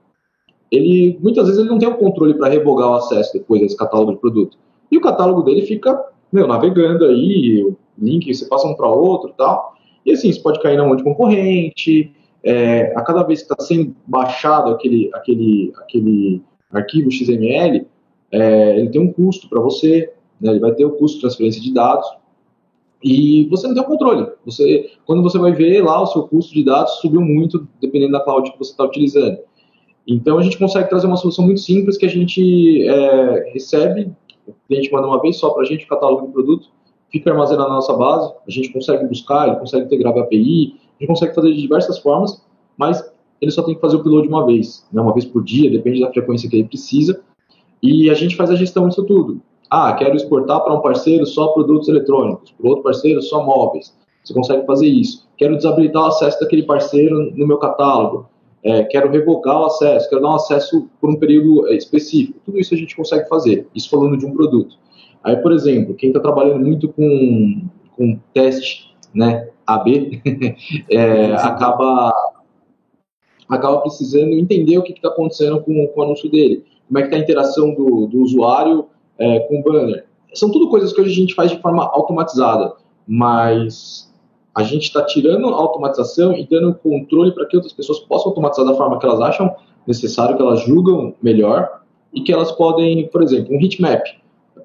ele 0.70 1.18
muitas 1.22 1.46
vezes 1.46 1.60
ele 1.60 1.70
não 1.70 1.78
tem 1.78 1.88
o 1.88 1.96
controle 1.96 2.34
para 2.34 2.48
revogar 2.48 2.90
o 2.90 2.94
acesso 2.94 3.32
depois 3.32 3.60
desse 3.60 3.76
catálogo 3.76 4.12
de 4.12 4.18
produto. 4.18 4.56
E 4.90 4.96
o 4.96 5.00
catálogo 5.00 5.42
dele 5.42 5.62
fica, 5.62 5.98
meu, 6.32 6.46
navegando 6.46 7.04
aí, 7.04 7.70
link, 7.98 8.32
você 8.32 8.46
passa 8.46 8.66
um 8.66 8.74
para 8.74 8.88
outro 8.88 9.32
tal. 9.36 9.74
E 10.04 10.12
assim, 10.12 10.28
isso 10.28 10.42
pode 10.42 10.60
cair 10.60 10.76
na 10.76 10.86
mão 10.86 10.96
de 10.96 11.02
concorrente, 11.02 12.12
é, 12.42 12.92
a 12.96 13.02
cada 13.02 13.22
vez 13.22 13.42
que 13.42 13.52
está 13.52 13.62
sendo 13.62 13.94
baixado 14.06 14.70
aquele, 14.70 15.10
aquele, 15.12 15.72
aquele 15.76 16.42
arquivo 16.72 17.10
XML, 17.10 17.86
é, 18.30 18.78
ele 18.78 18.90
tem 18.90 19.00
um 19.00 19.12
custo 19.12 19.48
para 19.48 19.60
você, 19.60 20.12
né, 20.40 20.50
ele 20.50 20.60
vai 20.60 20.72
ter 20.72 20.84
o 20.84 20.92
custo 20.92 21.16
de 21.16 21.20
transferência 21.22 21.60
de 21.60 21.72
dados, 21.72 22.06
e 23.02 23.46
você 23.48 23.66
não 23.66 23.74
tem 23.74 23.82
o 23.82 23.86
controle. 23.86 24.26
Você, 24.44 24.90
quando 25.06 25.22
você 25.22 25.38
vai 25.38 25.52
ver 25.52 25.82
lá, 25.82 26.02
o 26.02 26.06
seu 26.06 26.24
custo 26.24 26.52
de 26.52 26.64
dados 26.64 26.94
subiu 27.00 27.20
muito, 27.20 27.66
dependendo 27.80 28.12
da 28.12 28.20
cloud 28.20 28.50
que 28.50 28.58
você 28.58 28.72
está 28.72 28.84
utilizando. 28.84 29.38
Então, 30.06 30.38
a 30.38 30.42
gente 30.42 30.58
consegue 30.58 30.88
trazer 30.88 31.06
uma 31.06 31.16
solução 31.16 31.44
muito 31.44 31.60
simples 31.60 31.96
que 31.96 32.06
a 32.06 32.08
gente 32.08 32.88
é, 32.88 33.52
recebe, 33.52 34.10
o 34.46 34.54
cliente 34.66 34.90
manda 34.90 35.06
uma 35.06 35.20
vez 35.20 35.36
só 35.36 35.50
para 35.50 35.62
a 35.62 35.66
gente 35.66 35.84
o 35.84 35.88
catálogo 35.88 36.26
de 36.26 36.32
produto, 36.32 36.68
fica 37.10 37.30
armazenado 37.30 37.68
na 37.68 37.76
nossa 37.76 37.94
base, 37.94 38.32
a 38.46 38.50
gente 38.50 38.72
consegue 38.72 39.06
buscar, 39.06 39.48
ele 39.48 39.56
consegue 39.56 39.84
integrar 39.84 40.16
a 40.16 40.20
API, 40.20 40.76
a 40.76 41.02
gente 41.02 41.08
consegue 41.08 41.34
fazer 41.34 41.52
de 41.52 41.60
diversas 41.60 41.98
formas, 41.98 42.42
mas 42.76 43.04
ele 43.40 43.50
só 43.50 43.62
tem 43.62 43.74
que 43.74 43.80
fazer 43.80 43.96
o 43.96 44.00
upload 44.00 44.28
uma 44.28 44.46
vez, 44.46 44.86
né, 44.92 45.00
uma 45.00 45.12
vez 45.12 45.24
por 45.24 45.44
dia, 45.44 45.70
depende 45.70 46.00
da 46.00 46.10
frequência 46.10 46.48
que 46.48 46.56
ele 46.56 46.68
precisa, 46.68 47.22
e 47.82 48.10
a 48.10 48.14
gente 48.14 48.34
faz 48.34 48.50
a 48.50 48.56
gestão 48.56 48.88
disso 48.88 49.04
tudo. 49.04 49.40
Ah, 49.70 49.92
quero 49.94 50.16
exportar 50.16 50.62
para 50.62 50.74
um 50.74 50.80
parceiro 50.80 51.26
só 51.26 51.48
produtos 51.48 51.88
eletrônicos, 51.88 52.52
para 52.52 52.68
outro 52.68 52.84
parceiro 52.84 53.20
só 53.20 53.44
móveis. 53.44 53.94
Você 54.24 54.34
consegue 54.34 54.66
fazer 54.66 54.86
isso. 54.86 55.28
Quero 55.36 55.56
desabilitar 55.56 56.02
o 56.02 56.06
acesso 56.06 56.40
daquele 56.40 56.62
parceiro 56.62 57.32
no 57.34 57.46
meu 57.46 57.58
catálogo. 57.58 58.28
É, 58.62 58.82
quero 58.84 59.10
revogar 59.10 59.60
o 59.60 59.66
acesso, 59.66 60.08
quero 60.08 60.20
dar 60.20 60.30
um 60.30 60.34
acesso 60.34 60.88
por 61.00 61.10
um 61.10 61.16
período 61.16 61.68
específico. 61.68 62.40
Tudo 62.44 62.58
isso 62.58 62.74
a 62.74 62.76
gente 62.76 62.96
consegue 62.96 63.28
fazer, 63.28 63.68
isso 63.74 63.88
falando 63.88 64.16
de 64.16 64.26
um 64.26 64.34
produto. 64.34 64.76
Aí, 65.22 65.36
por 65.36 65.52
exemplo, 65.52 65.94
quem 65.94 66.10
está 66.10 66.20
trabalhando 66.20 66.64
muito 66.64 66.88
com, 66.88 67.68
com 67.96 68.18
teste, 68.34 68.94
né, 69.14 69.48
AB, 69.66 70.20
é, 70.90 71.32
acaba 71.34 72.12
acaba 73.48 73.80
precisando 73.80 74.32
entender 74.32 74.76
o 74.76 74.82
que 74.82 74.92
está 74.92 75.08
acontecendo 75.08 75.60
com, 75.62 75.86
com 75.88 76.00
o 76.00 76.04
anúncio 76.04 76.30
dele, 76.30 76.64
como 76.86 76.98
é 76.98 77.02
que 77.02 77.08
está 77.08 77.16
a 77.16 77.20
interação 77.20 77.74
do, 77.74 78.06
do 78.06 78.20
usuário 78.20 78.86
é, 79.18 79.40
com 79.40 79.62
banner. 79.62 80.06
São 80.34 80.50
tudo 80.50 80.68
coisas 80.68 80.92
que 80.92 81.00
hoje 81.00 81.10
a 81.10 81.14
gente 81.14 81.34
faz 81.34 81.50
de 81.50 81.60
forma 81.60 81.84
automatizada, 81.84 82.74
mas 83.06 84.12
a 84.54 84.62
gente 84.62 84.84
está 84.84 85.04
tirando 85.04 85.48
a 85.48 85.54
automatização 85.54 86.32
e 86.34 86.46
dando 86.46 86.74
controle 86.74 87.32
para 87.32 87.46
que 87.46 87.56
outras 87.56 87.72
pessoas 87.72 88.00
possam 88.00 88.30
automatizar 88.30 88.66
da 88.66 88.74
forma 88.74 88.98
que 88.98 89.06
elas 89.06 89.20
acham 89.20 89.54
necessário, 89.86 90.36
que 90.36 90.42
elas 90.42 90.60
julgam 90.62 91.14
melhor 91.22 91.80
e 92.12 92.20
que 92.20 92.32
elas 92.32 92.52
podem, 92.52 93.08
por 93.08 93.22
exemplo, 93.22 93.54
um 93.54 93.60
heatmap. 93.60 94.02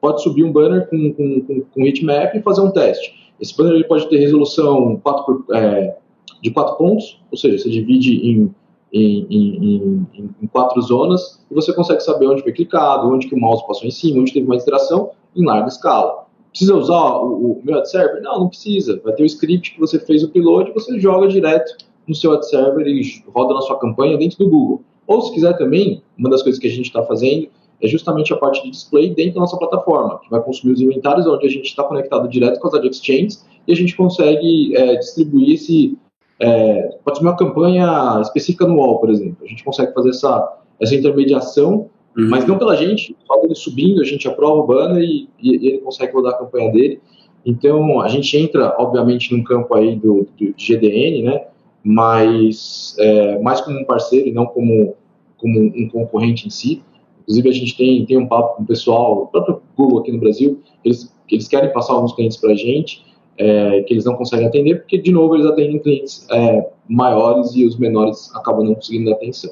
Pode 0.02 0.22
subir 0.22 0.44
um 0.44 0.52
banner 0.52 0.90
com, 0.90 1.14
com, 1.14 1.42
com, 1.42 1.62
com 1.62 1.86
heatmap 1.86 2.36
e 2.36 2.42
fazer 2.42 2.62
um 2.62 2.72
teste. 2.72 3.14
Esse 3.40 3.56
banner 3.56 3.74
ele 3.74 3.84
pode 3.86 4.08
ter 4.10 4.18
resolução 4.18 5.00
4 5.02 5.26
por, 5.26 5.56
é, 5.56 5.96
de 6.42 6.52
4 6.52 6.76
pontos, 6.76 7.22
ou 7.32 7.38
seja, 7.38 7.58
você 7.58 7.70
divide 7.70 8.16
em, 8.28 8.54
em, 8.94 9.26
em, 9.30 10.08
em, 10.42 10.48
quatro 10.48 10.80
zonas 10.82 11.44
e 11.50 11.54
você 11.54 11.74
consegue 11.74 12.02
saber 12.02 12.28
onde 12.28 12.44
foi 12.44 12.54
clicado, 12.54 13.08
onde 13.08 13.28
que 13.28 13.34
o 13.34 13.40
mouse 13.40 13.66
passou 13.66 13.88
em 13.88 13.92
cima, 13.92 14.22
onde 14.22 14.32
teve 14.32 14.46
uma 14.46 14.56
interação 14.56 15.10
em 15.36 15.44
larga 15.44 15.68
escala. 15.68 16.26
Precisa 16.52 16.76
usar 16.76 17.18
o, 17.18 17.54
o 17.54 17.62
meu 17.64 17.80
ad 17.80 17.90
server? 17.90 18.22
Não, 18.22 18.42
não 18.42 18.50
precisa. 18.50 19.02
Vai 19.04 19.14
ter 19.14 19.24
o 19.24 19.26
script 19.26 19.74
que 19.74 19.80
você 19.80 19.98
fez 19.98 20.24
o 20.24 20.28
upload, 20.28 20.72
você 20.74 21.00
joga 21.00 21.28
direto 21.28 21.76
no 22.08 22.14
seu 22.14 22.34
ad 22.34 22.48
server 22.48 22.86
e 22.86 23.02
roda 23.34 23.56
na 23.56 23.62
sua 23.62 23.80
campanha 23.80 24.18
dentro 24.18 24.38
do 24.38 24.50
Google. 24.50 24.82
Ou 25.08 25.22
se 25.22 25.34
quiser 25.34 25.58
também, 25.58 26.04
uma 26.18 26.30
das 26.30 26.44
coisas 26.44 26.60
que 26.62 26.68
a 26.68 26.72
gente 26.72 26.86
está 26.86 27.04
fazendo 27.04 27.50
é 27.82 27.88
justamente 27.88 28.32
a 28.32 28.38
parte 28.38 28.64
de 28.64 28.72
display 28.72 29.14
dentro 29.14 29.36
da 29.36 29.42
nossa 29.42 29.58
plataforma, 29.58 30.20
que 30.20 30.30
vai 30.30 30.42
consumir 30.42 30.74
os 30.74 30.82
inventários 30.82 31.28
onde 31.28 31.46
a 31.46 31.50
gente 31.50 31.66
está 31.66 31.84
conectado 31.84 32.30
direto 32.30 32.60
com 32.60 32.68
as 32.68 32.74
ad 32.74 32.88
exchanges 32.88 33.46
e 33.68 33.72
a 33.74 33.76
gente 33.76 33.96
consegue 33.96 34.76
é, 34.76 34.96
distribuir 34.96 35.56
esse. 35.56 35.98
É, 36.44 36.98
pode 37.06 37.20
ser 37.20 37.24
uma 37.24 37.38
campanha 37.38 38.20
específica 38.22 38.68
no 38.68 38.76
wall, 38.76 39.00
por 39.00 39.10
exemplo. 39.10 39.38
A 39.44 39.48
gente 39.48 39.64
consegue 39.64 39.94
fazer 39.94 40.10
essa, 40.10 40.58
essa 40.82 40.94
intermediação, 40.94 41.90
uhum. 42.18 42.30
mas 42.30 42.46
não 42.46 42.58
pela 42.58 42.76
gente, 42.76 43.16
só 43.26 43.42
ele 43.44 43.56
subindo, 43.56 44.02
a 44.02 44.06
gente 44.06 44.28
aprova 44.28 44.62
o 44.62 44.68
banner 44.68 45.02
e, 45.02 45.30
e, 45.42 45.68
ele 45.68 45.78
consegue 45.80 46.12
rodar 46.12 46.34
a 46.34 46.38
campanha 46.38 46.72
dele. 46.72 47.00
Então, 47.46 48.02
a 48.02 48.10
gente 48.10 48.38
entra, 48.38 48.76
obviamente, 48.78 49.36
num 49.36 49.44
campo 49.44 49.74
aí 49.76 49.96
do, 49.96 50.28
do 50.38 50.54
GDN, 50.58 51.24
né? 51.24 51.46
mas 51.84 52.96
é, 53.00 53.40
mais 53.40 53.60
como 53.62 53.80
um 53.80 53.86
parceiro 53.86 54.28
e 54.28 54.32
não 54.32 54.46
como, 54.46 54.96
como 55.38 55.60
um 55.60 55.90
concorrente 55.90 56.48
em 56.48 56.50
si. 56.50 56.82
Inclusive, 57.22 57.50
a 57.50 57.54
gente 57.54 57.78
tem, 57.78 58.06
tem 58.06 58.18
um 58.18 58.28
papo 58.28 58.58
com 58.58 58.64
o 58.64 58.66
pessoal, 58.66 59.24
o 59.24 59.28
próprio 59.28 59.62
Google 59.78 60.00
aqui 60.00 60.12
no 60.12 60.20
Brasil, 60.20 60.62
eles, 60.84 61.14
eles 61.30 61.48
querem 61.48 61.72
passar 61.72 61.94
alguns 61.94 62.14
clientes 62.14 62.38
para 62.38 62.52
a 62.52 62.56
gente, 62.56 63.04
é, 63.38 63.82
que 63.84 63.94
eles 63.94 64.06
não 64.06 64.16
conseguem 64.16 64.48
atender, 64.48 64.80
porque, 64.80 64.98
de 64.98 65.12
novo, 65.12 65.36
eles 65.36 65.48
atendem 65.48 65.80
clientes 65.80 66.26
é, 66.32 66.70
maiores 66.88 67.56
e 67.56 67.66
os 67.66 67.78
menores 67.78 68.34
acabam 68.36 68.66
não 68.66 68.76
conseguindo 68.76 69.10
dar 69.10 69.16
atenção. 69.16 69.52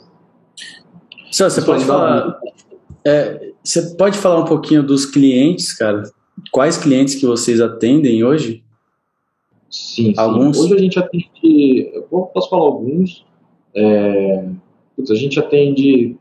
Só, 1.31 1.49
você 1.49 1.61
pode 1.61 1.85
falar... 1.85 2.39
É, 3.03 3.51
você 3.63 3.95
pode 3.95 4.17
falar 4.17 4.39
um 4.39 4.45
pouquinho 4.45 4.83
dos 4.83 5.05
clientes, 5.05 5.73
cara? 5.73 6.03
Quais 6.51 6.77
clientes 6.77 7.15
que 7.15 7.25
vocês 7.25 7.61
atendem 7.61 8.23
hoje? 8.23 8.63
Sim, 9.69 10.13
alguns? 10.17 10.57
Sim. 10.57 10.63
Hoje 10.63 10.73
a 10.73 10.77
gente 10.77 10.99
atende, 10.99 11.91
eu 11.93 12.23
posso 12.33 12.49
falar 12.49 12.63
alguns, 12.63 13.25
é, 13.75 14.49
putz, 14.95 15.09
a 15.09 15.15
gente 15.15 15.39
atende 15.39 16.17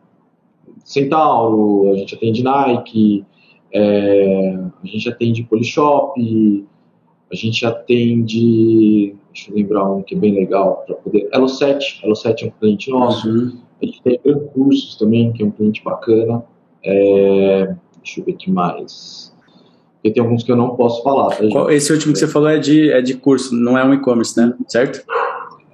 Centauro, 0.85 1.90
a 1.90 1.97
gente 1.97 2.14
atende 2.14 2.43
Nike, 2.43 3.25
é, 3.73 4.55
a 4.83 4.87
gente 4.87 5.09
atende 5.09 5.43
Polishop, 5.43 6.14
a 7.32 7.37
gente 7.37 7.64
atende, 7.64 9.14
deixa 9.32 9.50
eu 9.50 9.56
lembrar 9.56 9.90
um 9.90 10.02
que 10.02 10.14
é 10.14 10.18
bem 10.18 10.34
legal 10.34 10.84
para 10.87 10.96
poder, 10.96 11.28
Elo7, 11.30 12.02
Elo7 12.04 12.42
é 12.42 12.46
um 12.46 12.50
cliente 12.58 12.90
nosso, 12.90 13.28
uhum. 13.28 13.58
a 13.80 13.87
gente 13.87 14.02
tem 14.02 14.20
Gran 14.25 14.40
Cursos 14.49 14.96
também, 14.96 15.32
que 15.32 15.42
é 15.42 15.46
um 15.46 15.50
cliente 15.50 15.82
bacana, 15.84 16.44
é, 16.84 17.75
deixa 18.02 18.20
eu 18.20 18.25
ver 18.25 18.32
que 18.34 18.50
mais, 18.50 19.30
porque 20.00 20.12
tem 20.12 20.22
alguns 20.22 20.42
que 20.42 20.50
eu 20.50 20.56
não 20.56 20.76
posso 20.76 21.02
falar. 21.02 21.37
Tá, 21.37 21.72
esse 21.75 21.92
último 21.92 22.14
que 22.14 22.18
você 22.18 22.26
falou 22.26 22.49
é 22.49 22.58
de, 22.58 22.90
é 22.90 23.02
de 23.02 23.14
curso, 23.14 23.54
não 23.54 23.76
é 23.76 23.84
um 23.84 23.92
e-commerce, 23.92 24.37
né? 24.38 24.54
Certo? 24.66 25.04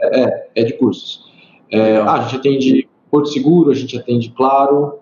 É, 0.01 0.49
é 0.57 0.65
de 0.65 0.73
cursos. 0.73 1.25
É, 1.71 1.97
ah, 1.99 2.15
a 2.15 2.23
gente 2.23 2.37
atende 2.37 2.89
Porto 3.09 3.29
Seguro, 3.29 3.71
a 3.71 3.75
gente 3.75 3.97
atende 3.97 4.31
Claro, 4.31 4.99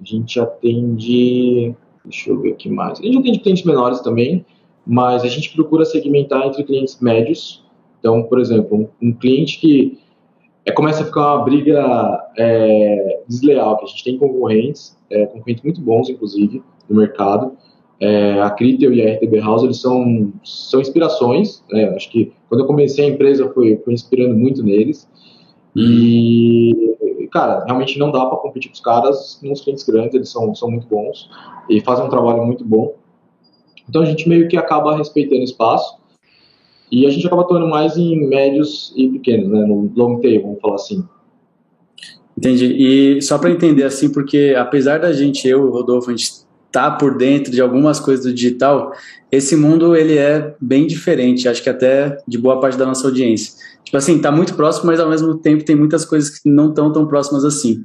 a 0.00 0.04
gente 0.04 0.40
atende. 0.40 1.74
Deixa 2.04 2.30
eu 2.30 2.40
ver 2.40 2.52
aqui 2.52 2.68
mais. 2.68 2.98
A 2.98 3.02
gente 3.02 3.18
atende 3.18 3.38
clientes 3.38 3.64
menores 3.64 4.00
também, 4.00 4.44
mas 4.88 5.22
a 5.22 5.28
gente 5.28 5.54
procura 5.54 5.84
segmentar 5.84 6.46
entre 6.46 6.64
clientes 6.64 6.98
médios. 7.00 7.64
Então, 8.00 8.22
por 8.24 8.40
exemplo, 8.40 8.76
um, 8.76 9.08
um 9.08 9.12
cliente 9.12 9.60
que 9.60 9.98
é, 10.64 10.72
começa 10.72 11.02
a 11.02 11.06
ficar 11.06 11.34
uma 11.34 11.44
briga 11.44 12.30
é, 12.36 13.20
desleal, 13.28 13.76
que 13.76 13.84
a 13.84 13.88
gente 13.88 14.02
tem 14.02 14.18
concorrentes, 14.18 14.96
é, 15.10 15.26
concorrentes 15.26 15.62
muito 15.62 15.80
bons, 15.80 16.08
inclusive, 16.08 16.62
no 16.88 16.96
mercado 16.96 17.52
é, 18.00 18.40
a 18.40 18.50
Critel 18.50 18.92
e 18.92 19.02
a 19.02 19.14
RTB 19.14 19.40
House 19.40 19.64
eles 19.64 19.80
são, 19.80 20.32
são 20.44 20.80
inspirações. 20.80 21.62
Né? 21.70 21.88
Acho 21.94 22.10
que 22.10 22.32
quando 22.48 22.62
eu 22.62 22.66
comecei 22.66 23.04
a 23.04 23.08
empresa 23.08 23.48
foi, 23.52 23.76
foi 23.84 23.92
inspirando 23.92 24.36
muito 24.36 24.62
neles. 24.62 25.08
E, 25.74 27.28
cara, 27.30 27.64
realmente 27.64 27.98
não 27.98 28.10
dá 28.10 28.24
para 28.26 28.38
competir 28.38 28.70
com 28.70 28.74
os 28.74 28.80
caras 28.80 29.40
nos 29.42 29.60
clientes 29.60 29.84
grandes, 29.84 30.14
eles 30.14 30.30
são, 30.30 30.54
são 30.54 30.70
muito 30.70 30.88
bons 30.88 31.28
e 31.68 31.80
fazem 31.80 32.04
um 32.04 32.08
trabalho 32.08 32.44
muito 32.44 32.64
bom. 32.64 32.94
Então 33.88 34.02
a 34.02 34.04
gente 34.04 34.28
meio 34.28 34.48
que 34.48 34.56
acaba 34.56 34.96
respeitando 34.96 35.42
espaço 35.42 35.98
e 36.90 37.06
a 37.06 37.10
gente 37.10 37.26
acaba 37.26 37.42
atuando 37.42 37.68
mais 37.68 37.96
em 37.96 38.28
médios 38.28 38.92
e 38.96 39.08
pequenos, 39.08 39.48
né? 39.48 39.64
no 39.66 39.90
long 39.94 40.20
tail, 40.20 40.42
vamos 40.42 40.60
falar 40.60 40.76
assim. 40.76 41.04
Entendi. 42.36 42.66
E 42.66 43.22
só 43.22 43.36
para 43.36 43.50
entender 43.50 43.82
assim, 43.82 44.10
porque 44.10 44.54
apesar 44.56 45.00
da 45.00 45.12
gente, 45.12 45.46
eu 45.46 45.60
e 45.60 45.62
o 45.62 45.70
Rodolfo, 45.70 46.10
a 46.10 46.16
gente 46.16 46.30
tá 46.70 46.90
por 46.90 47.16
dentro 47.16 47.50
de 47.50 47.60
algumas 47.60 47.98
coisas 47.98 48.24
do 48.24 48.32
digital, 48.32 48.92
esse 49.32 49.56
mundo 49.56 49.96
ele 49.96 50.16
é 50.16 50.54
bem 50.60 50.86
diferente, 50.86 51.48
acho 51.48 51.62
que 51.62 51.70
até 51.70 52.18
de 52.28 52.38
boa 52.38 52.60
parte 52.60 52.78
da 52.78 52.86
nossa 52.86 53.06
audiência. 53.06 53.54
Tipo 53.82 53.96
assim, 53.96 54.18
tá 54.20 54.30
muito 54.30 54.54
próximo, 54.54 54.86
mas 54.86 55.00
ao 55.00 55.08
mesmo 55.08 55.36
tempo 55.38 55.64
tem 55.64 55.74
muitas 55.74 56.04
coisas 56.04 56.38
que 56.38 56.48
não 56.48 56.68
estão 56.68 56.92
tão 56.92 57.06
próximas 57.06 57.44
assim. 57.44 57.84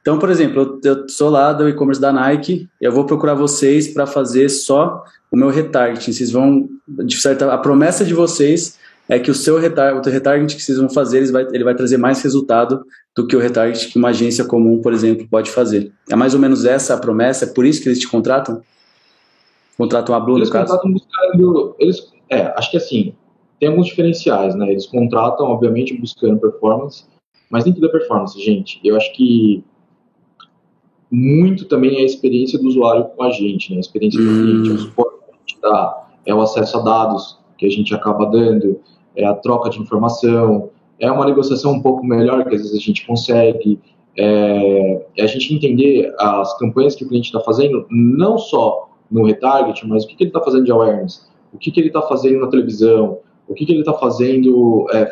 Então, 0.00 0.18
por 0.18 0.28
exemplo, 0.28 0.78
eu, 0.84 0.96
eu 0.96 1.08
sou 1.08 1.30
lá 1.30 1.52
do 1.52 1.66
e-commerce 1.66 2.00
da 2.00 2.12
Nike, 2.12 2.68
eu 2.80 2.92
vou 2.92 3.06
procurar 3.06 3.34
vocês 3.34 3.88
para 3.88 4.06
fazer 4.06 4.50
só 4.50 5.02
o 5.34 5.36
meu 5.36 5.50
retargeting. 5.50 6.12
Vocês 6.12 6.30
vão, 6.30 6.68
de 7.04 7.20
certa, 7.20 7.52
a 7.52 7.58
promessa 7.58 8.04
de 8.04 8.14
vocês 8.14 8.78
é 9.08 9.18
que 9.18 9.30
o 9.30 9.34
seu 9.34 9.58
retar, 9.58 9.94
o 9.94 10.00
retargeting 10.00 10.56
que 10.56 10.62
vocês 10.62 10.78
vão 10.78 10.88
fazer, 10.88 11.18
ele 11.18 11.32
vai, 11.32 11.46
ele 11.52 11.64
vai 11.64 11.74
trazer 11.74 11.96
mais 11.96 12.22
resultado 12.22 12.84
do 13.16 13.26
que 13.26 13.36
o 13.36 13.40
retarget 13.40 13.88
que 13.88 13.98
uma 13.98 14.08
agência 14.10 14.44
comum, 14.44 14.80
por 14.80 14.92
exemplo, 14.92 15.26
pode 15.28 15.50
fazer. 15.50 15.92
É 16.08 16.16
mais 16.16 16.34
ou 16.34 16.40
menos 16.40 16.64
essa 16.64 16.94
a 16.94 16.98
promessa? 16.98 17.44
É 17.44 17.48
por 17.52 17.66
isso 17.66 17.82
que 17.82 17.88
eles 17.88 17.98
te 17.98 18.08
contratam? 18.08 18.62
Contratam 19.76 20.14
a 20.14 20.20
Blue, 20.20 20.38
eles 20.38 20.48
no 20.48 20.52
caso? 20.52 20.80
Buscando, 20.84 21.74
eles, 21.80 22.12
é, 22.30 22.42
acho 22.56 22.70
que 22.70 22.76
assim, 22.76 23.14
tem 23.58 23.68
alguns 23.68 23.86
diferenciais, 23.86 24.54
né? 24.54 24.70
Eles 24.70 24.86
contratam, 24.86 25.46
obviamente, 25.46 25.94
buscando 25.94 26.40
performance, 26.40 27.04
mas 27.50 27.64
nem 27.64 27.74
tudo 27.74 27.88
é 27.88 27.90
performance, 27.90 28.40
gente. 28.40 28.80
Eu 28.84 28.96
acho 28.96 29.12
que 29.12 29.64
muito 31.10 31.66
também 31.66 31.98
é 31.98 32.00
a 32.00 32.04
experiência 32.04 32.58
do 32.58 32.66
usuário 32.66 33.04
com 33.04 33.22
a 33.22 33.30
gente, 33.30 33.70
né? 33.70 33.76
A 33.76 33.80
experiência 33.80 34.20
do 34.20 34.28
hum. 34.28 34.62
cliente, 34.62 34.90
dá, 35.64 36.06
é 36.26 36.34
o 36.34 36.40
acesso 36.40 36.78
a 36.78 36.82
dados 36.82 37.38
que 37.58 37.66
a 37.66 37.70
gente 37.70 37.94
acaba 37.94 38.26
dando, 38.26 38.80
é 39.16 39.24
a 39.24 39.34
troca 39.34 39.70
de 39.70 39.80
informação, 39.80 40.70
é 40.98 41.10
uma 41.10 41.24
negociação 41.24 41.72
um 41.72 41.82
pouco 41.82 42.04
melhor 42.04 42.44
que 42.44 42.54
às 42.54 42.62
vezes 42.62 42.76
a 42.76 42.80
gente 42.80 43.06
consegue, 43.06 43.80
é, 44.16 45.06
é 45.16 45.22
a 45.22 45.26
gente 45.26 45.54
entender 45.54 46.14
as 46.18 46.56
campanhas 46.58 46.94
que 46.94 47.04
o 47.04 47.08
cliente 47.08 47.26
está 47.26 47.40
fazendo, 47.40 47.86
não 47.90 48.38
só 48.38 48.88
no 49.10 49.24
retarget, 49.24 49.86
mas 49.86 50.04
o 50.04 50.08
que, 50.08 50.16
que 50.16 50.24
ele 50.24 50.30
está 50.30 50.40
fazendo 50.40 50.64
de 50.64 50.72
awareness, 50.72 51.28
o 51.52 51.58
que, 51.58 51.70
que 51.70 51.80
ele 51.80 51.88
está 51.88 52.02
fazendo 52.02 52.40
na 52.40 52.48
televisão, 52.48 53.18
o 53.48 53.54
que, 53.54 53.66
que 53.66 53.72
ele 53.72 53.80
está 53.80 53.92
fazendo 53.94 54.86
é, 54.92 55.08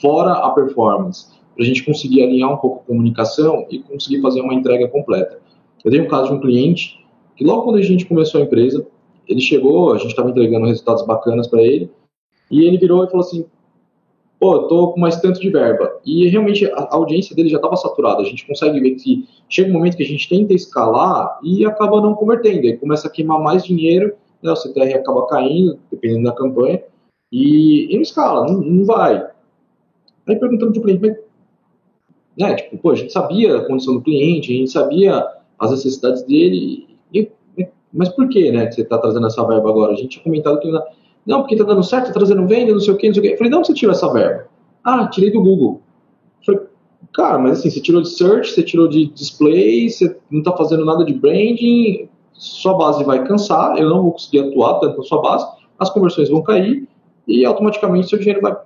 fora 0.00 0.32
a 0.32 0.50
performance, 0.50 1.26
para 1.54 1.64
a 1.64 1.66
gente 1.66 1.84
conseguir 1.84 2.22
alinhar 2.22 2.52
um 2.52 2.56
pouco 2.56 2.82
a 2.82 2.86
comunicação 2.86 3.66
e 3.70 3.80
conseguir 3.80 4.20
fazer 4.20 4.40
uma 4.40 4.54
entrega 4.54 4.86
completa. 4.88 5.40
Eu 5.84 5.90
tenho 5.90 6.04
um 6.04 6.08
caso 6.08 6.28
de 6.28 6.34
um 6.34 6.40
cliente 6.40 7.04
que 7.36 7.44
logo 7.44 7.62
quando 7.62 7.76
a 7.76 7.82
gente 7.82 8.04
começou 8.04 8.40
a 8.40 8.44
empresa, 8.44 8.86
ele 9.28 9.40
chegou, 9.40 9.92
a 9.92 9.98
gente 9.98 10.10
estava 10.10 10.30
entregando 10.30 10.66
resultados 10.66 11.04
bacanas 11.04 11.46
para 11.46 11.62
ele, 11.62 11.90
e 12.50 12.64
ele 12.64 12.78
virou 12.78 13.04
e 13.04 13.10
falou 13.10 13.24
assim, 13.24 13.44
pô, 14.40 14.66
tô 14.68 14.92
com 14.92 15.00
mais 15.00 15.20
tanto 15.20 15.40
de 15.40 15.50
verba. 15.50 16.00
E 16.04 16.28
realmente 16.28 16.66
a 16.66 16.88
audiência 16.90 17.34
dele 17.34 17.48
já 17.48 17.56
estava 17.56 17.76
saturada. 17.76 18.22
A 18.22 18.24
gente 18.24 18.46
consegue 18.46 18.80
ver 18.80 18.92
que 18.92 19.28
chega 19.48 19.70
um 19.70 19.74
momento 19.74 19.96
que 19.96 20.02
a 20.02 20.06
gente 20.06 20.28
tenta 20.28 20.54
escalar 20.54 21.38
e 21.42 21.66
acaba 21.66 22.00
não 22.00 22.14
convertendo. 22.14 22.66
Aí 22.66 22.76
começa 22.76 23.08
a 23.08 23.10
queimar 23.10 23.40
mais 23.40 23.64
dinheiro, 23.64 24.14
né, 24.42 24.52
o 24.52 24.56
CTR 24.56 24.94
acaba 24.94 25.26
caindo, 25.26 25.78
dependendo 25.90 26.24
da 26.24 26.32
campanha, 26.32 26.82
e, 27.30 27.92
e 27.92 27.94
não 27.94 28.02
escala, 28.02 28.46
não, 28.46 28.60
não 28.60 28.84
vai. 28.84 29.26
Aí 30.26 30.36
perguntando 30.36 30.72
pro 30.72 30.82
cliente, 30.82 31.00
mas, 31.02 31.16
né, 32.38 32.54
tipo, 32.54 32.78
pô, 32.78 32.90
a 32.92 32.94
gente 32.94 33.12
sabia 33.12 33.56
a 33.56 33.66
condição 33.66 33.94
do 33.94 34.02
cliente, 34.02 34.52
a 34.52 34.56
gente 34.56 34.70
sabia 34.70 35.26
as 35.58 35.70
necessidades 35.72 36.22
dele, 36.22 36.86
mas 37.92 38.08
por 38.10 38.28
que, 38.28 38.50
né, 38.50 38.66
que 38.66 38.74
você 38.74 38.82
está 38.82 38.98
trazendo 38.98 39.26
essa 39.26 39.46
verba 39.46 39.68
agora? 39.68 39.92
A 39.92 39.96
gente 39.96 40.08
tinha 40.10 40.24
comentado 40.24 40.60
que 40.60 40.70
não, 41.28 41.40
porque 41.40 41.54
está 41.54 41.64
dando 41.66 41.82
certo, 41.82 42.08
está 42.08 42.18
trazendo 42.18 42.46
venda, 42.46 42.72
não 42.72 42.80
sei 42.80 42.94
o 42.94 42.96
que, 42.96 43.06
não 43.06 43.14
sei 43.14 43.20
o 43.20 43.26
que. 43.26 43.32
Eu 43.32 43.36
falei, 43.36 43.50
não, 43.50 43.62
você 43.62 43.74
tirou 43.74 43.94
essa 43.94 44.10
verba? 44.10 44.46
Ah, 44.82 45.06
tirei 45.08 45.30
do 45.30 45.42
Google. 45.42 45.82
Eu 46.40 46.44
falei, 46.46 46.60
cara, 47.12 47.38
mas 47.38 47.58
assim, 47.58 47.68
você 47.68 47.80
tirou 47.80 48.00
de 48.00 48.08
search, 48.08 48.52
você 48.52 48.62
tirou 48.62 48.88
de 48.88 49.06
display, 49.12 49.90
você 49.90 50.16
não 50.30 50.38
está 50.38 50.56
fazendo 50.56 50.86
nada 50.86 51.04
de 51.04 51.12
branding, 51.12 52.08
sua 52.32 52.74
base 52.78 53.04
vai 53.04 53.26
cansar, 53.26 53.76
eu 53.76 53.90
não 53.90 54.04
vou 54.04 54.12
conseguir 54.12 54.40
atuar 54.40 54.78
tanto 54.80 54.96
na 54.96 55.02
sua 55.02 55.20
base, 55.20 55.46
as 55.78 55.90
conversões 55.90 56.30
vão 56.30 56.42
cair 56.42 56.88
e 57.26 57.44
automaticamente 57.44 58.08
seu 58.08 58.18
dinheiro 58.18 58.40
vai, 58.40 58.56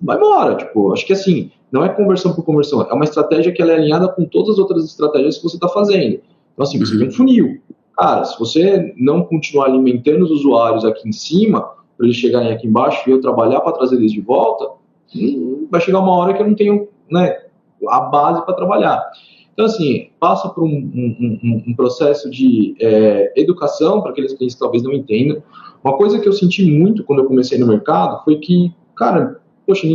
vai 0.00 0.16
embora. 0.16 0.54
Tipo, 0.54 0.92
acho 0.92 1.04
que 1.04 1.12
assim, 1.12 1.50
não 1.72 1.84
é 1.84 1.88
conversão 1.88 2.32
por 2.32 2.44
conversão, 2.44 2.82
é 2.82 2.94
uma 2.94 3.04
estratégia 3.04 3.52
que 3.52 3.60
é 3.60 3.64
alinhada 3.64 4.06
com 4.08 4.24
todas 4.24 4.50
as 4.50 4.58
outras 4.58 4.84
estratégias 4.84 5.38
que 5.38 5.42
você 5.42 5.56
está 5.56 5.68
fazendo. 5.68 6.20
Então, 6.52 6.64
assim, 6.64 6.78
você 6.78 6.96
tem 6.96 7.08
um 7.08 7.10
funil. 7.10 7.60
Cara, 8.00 8.24
se 8.24 8.38
você 8.38 8.94
não 8.96 9.24
continuar 9.24 9.66
alimentando 9.66 10.24
os 10.24 10.30
usuários 10.30 10.86
aqui 10.86 11.06
em 11.06 11.12
cima, 11.12 11.60
para 11.98 12.06
eles 12.06 12.16
chegarem 12.16 12.50
aqui 12.50 12.66
embaixo 12.66 13.06
e 13.06 13.12
eu 13.12 13.20
trabalhar 13.20 13.60
para 13.60 13.72
trazer 13.72 13.96
eles 13.96 14.10
de 14.10 14.22
volta, 14.22 14.70
hum, 15.14 15.68
vai 15.70 15.82
chegar 15.82 15.98
uma 15.98 16.16
hora 16.16 16.32
que 16.32 16.40
eu 16.40 16.48
não 16.48 16.54
tenho 16.54 16.88
né, 17.10 17.42
a 17.86 18.00
base 18.00 18.42
para 18.46 18.54
trabalhar. 18.54 19.06
Então, 19.52 19.66
assim, 19.66 20.08
passa 20.18 20.48
por 20.48 20.64
um, 20.64 20.70
um, 20.70 21.62
um 21.68 21.74
processo 21.74 22.30
de 22.30 22.74
é, 22.80 23.34
educação 23.36 24.00
para 24.00 24.12
aqueles 24.12 24.32
clientes 24.32 24.54
que 24.54 24.62
talvez 24.62 24.82
não 24.82 24.94
entendam. 24.94 25.42
Uma 25.84 25.94
coisa 25.98 26.18
que 26.18 26.26
eu 26.26 26.32
senti 26.32 26.64
muito 26.64 27.04
quando 27.04 27.18
eu 27.18 27.26
comecei 27.26 27.58
no 27.58 27.66
mercado 27.66 28.24
foi 28.24 28.36
que, 28.36 28.72
cara, 28.96 29.42
poxa, 29.66 29.86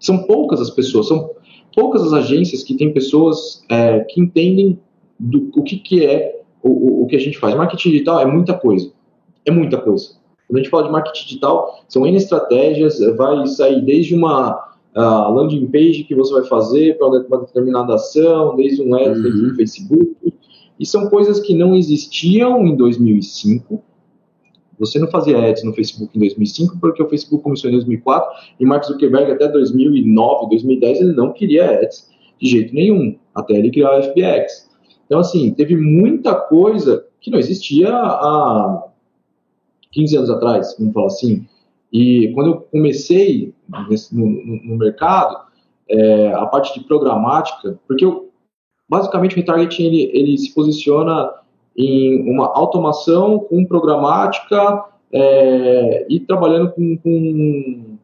são 0.00 0.24
poucas 0.24 0.60
as 0.60 0.70
pessoas, 0.70 1.06
são 1.06 1.30
poucas 1.72 2.02
as 2.02 2.12
agências 2.12 2.64
que 2.64 2.74
têm 2.74 2.92
pessoas 2.92 3.64
é, 3.68 4.00
que 4.00 4.20
entendem 4.20 4.80
do, 5.16 5.48
o 5.54 5.62
que, 5.62 5.76
que 5.76 6.04
é 6.04 6.36
o, 6.62 7.04
o 7.04 7.06
que 7.06 7.16
a 7.16 7.20
gente 7.20 7.38
faz. 7.38 7.54
Marketing 7.54 7.90
digital 7.90 8.20
é 8.20 8.26
muita 8.26 8.54
coisa. 8.54 8.90
É 9.44 9.50
muita 9.50 9.78
coisa. 9.78 10.16
Quando 10.46 10.58
a 10.58 10.62
gente 10.62 10.70
fala 10.70 10.84
de 10.84 10.92
marketing 10.92 11.26
digital, 11.26 11.84
são 11.88 12.06
N 12.06 12.16
estratégias, 12.16 12.98
vai 13.16 13.46
sair 13.46 13.80
desde 13.82 14.14
uma 14.14 14.66
a 14.96 15.28
landing 15.28 15.66
page 15.66 16.04
que 16.04 16.14
você 16.14 16.32
vai 16.32 16.44
fazer 16.44 16.96
para 16.96 17.06
uma 17.06 17.40
determinada 17.40 17.94
ação, 17.94 18.56
desde 18.56 18.80
um 18.80 18.94
ads 18.94 19.22
uhum. 19.22 19.48
do 19.48 19.54
Facebook. 19.54 20.16
E 20.80 20.86
são 20.86 21.10
coisas 21.10 21.38
que 21.38 21.54
não 21.54 21.74
existiam 21.74 22.66
em 22.66 22.74
2005. 22.74 23.82
Você 24.78 24.98
não 24.98 25.08
fazia 25.08 25.38
ads 25.38 25.64
no 25.64 25.74
Facebook 25.74 26.16
em 26.16 26.20
2005 26.20 26.78
porque 26.78 27.02
o 27.02 27.08
Facebook 27.08 27.44
começou 27.44 27.68
em 27.68 27.74
2004 27.74 28.54
e 28.58 28.64
Mark 28.64 28.84
Zuckerberg 28.84 29.32
até 29.32 29.48
2009, 29.48 30.48
2010 30.50 31.00
ele 31.00 31.12
não 31.12 31.32
queria 31.32 31.78
ads 31.78 32.10
de 32.40 32.48
jeito 32.48 32.74
nenhum, 32.74 33.16
até 33.34 33.54
ele 33.54 33.70
criar 33.70 33.98
o 33.98 34.02
FBX. 34.02 34.65
Então 35.06 35.20
assim, 35.20 35.54
teve 35.54 35.76
muita 35.76 36.34
coisa 36.34 37.06
que 37.20 37.30
não 37.30 37.38
existia 37.38 37.88
há 37.94 38.84
15 39.92 40.16
anos 40.16 40.30
atrás, 40.30 40.76
vamos 40.78 40.92
falar 40.92 41.06
assim. 41.06 41.46
E 41.92 42.32
quando 42.34 42.50
eu 42.50 42.60
comecei 42.60 43.54
nesse, 43.88 44.14
no, 44.14 44.26
no, 44.26 44.76
mercado, 44.76 45.46
é, 45.88 46.32
a 46.32 46.44
parte 46.46 46.78
de 46.78 46.84
programática, 46.84 47.78
porque 47.86 48.04
eu, 48.04 48.30
basicamente 48.88 49.34
o 49.34 49.36
retargeting 49.36 49.84
ele, 49.84 50.10
ele 50.12 50.38
se 50.38 50.52
posiciona 50.52 51.30
em 51.76 52.30
uma 52.30 52.46
automação 52.46 53.38
com 53.38 53.64
programática 53.64 54.84
é, 55.12 56.06
e 56.08 56.20
trabalhando 56.20 56.72
com, 56.72 56.96
com 56.98 57.96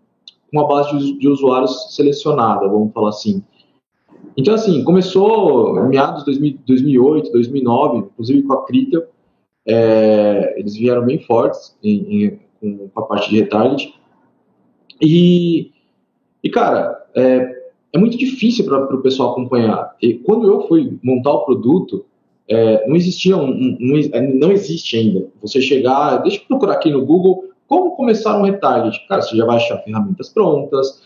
uma 0.53 0.67
base 0.67 0.97
de, 0.97 1.19
de, 1.19 1.29
usuários 1.29 1.95
selecionada, 1.95 2.69
vamos 2.69 2.93
falar 2.93 3.09
assim. 3.09 3.43
Então, 4.37 4.55
assim, 4.55 4.83
começou 4.85 5.79
em 5.85 5.89
meados 5.89 6.25
de 6.25 6.59
2008, 6.67 7.33
2009, 7.33 7.99
inclusive 7.99 8.43
com 8.43 8.53
a 8.55 8.65
Critel, 8.65 9.05
é, 9.67 10.55
eles 10.59 10.75
vieram 10.75 11.05
bem 11.05 11.19
fortes 11.21 11.77
em, 11.83 12.25
em 12.25 12.41
com, 12.63 12.91
a 12.95 13.03
parte 13.03 13.31
de 13.31 13.41
retarget. 13.41 13.95
E, 15.01 15.73
e 16.43 16.51
cara, 16.51 17.05
é, 17.15 17.63
é 17.93 17.99
muito 17.99 18.17
difícil 18.17 18.65
para 18.65 18.95
o 18.95 19.03
pessoal 19.03 19.33
acompanhar. 19.33 19.95
E 20.01 20.15
quando 20.15 20.49
eu 20.49 20.67
fui 20.67 20.99
montar 21.03 21.33
o 21.33 21.45
produto, 21.45 22.07
é, 22.49 22.87
não 22.87 22.97
existia 22.97 23.37
um, 23.37 23.51
um, 23.51 23.79
um, 23.81 24.39
não 24.39 24.53
existe 24.53 24.97
ainda. 24.97 25.29
Você 25.41 25.61
chegar, 25.61 26.19
deixa 26.19 26.39
eu 26.39 26.47
procurar 26.47 26.75
aqui 26.75 26.91
no 26.91 27.05
Google 27.05 27.45
como 27.67 27.97
começar 27.97 28.39
um 28.39 28.43
retarget. 28.43 29.07
Cara, 29.09 29.23
você 29.23 29.37
já 29.37 29.45
vai 29.45 29.57
achar 29.57 29.79
ferramentas 29.79 30.29
prontas, 30.29 31.03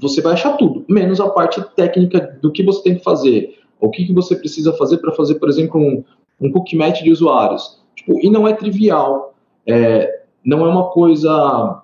você 0.00 0.20
vai 0.20 0.32
achar 0.32 0.56
tudo, 0.56 0.84
menos 0.88 1.20
a 1.20 1.28
parte 1.30 1.62
técnica 1.74 2.38
do 2.40 2.50
que 2.50 2.62
você 2.62 2.82
tem 2.82 2.96
que 2.96 3.04
fazer. 3.04 3.58
O 3.80 3.90
que, 3.90 4.06
que 4.06 4.12
você 4.12 4.34
precisa 4.34 4.72
fazer 4.72 4.98
para 4.98 5.12
fazer, 5.12 5.36
por 5.36 5.48
exemplo, 5.48 5.80
um, 5.80 6.04
um 6.40 6.52
match 6.74 7.02
de 7.02 7.12
usuários. 7.12 7.80
Tipo, 7.94 8.18
e 8.24 8.30
não 8.30 8.46
é 8.46 8.52
trivial. 8.52 9.34
É, 9.66 10.22
não 10.44 10.66
é 10.66 10.68
uma 10.68 10.90
coisa 10.90 11.82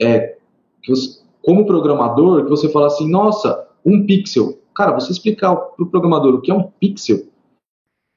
é, 0.00 0.36
que 0.82 0.90
você, 0.90 1.20
como 1.42 1.66
programador 1.66 2.44
que 2.44 2.50
você 2.50 2.68
fala 2.68 2.86
assim, 2.86 3.08
nossa, 3.08 3.68
um 3.84 4.06
pixel. 4.06 4.58
Cara, 4.74 4.92
você 4.92 5.12
explicar 5.12 5.54
para 5.54 5.84
o 5.84 5.90
programador 5.90 6.34
o 6.34 6.40
que 6.40 6.50
é 6.50 6.54
um 6.54 6.62
pixel, 6.62 7.26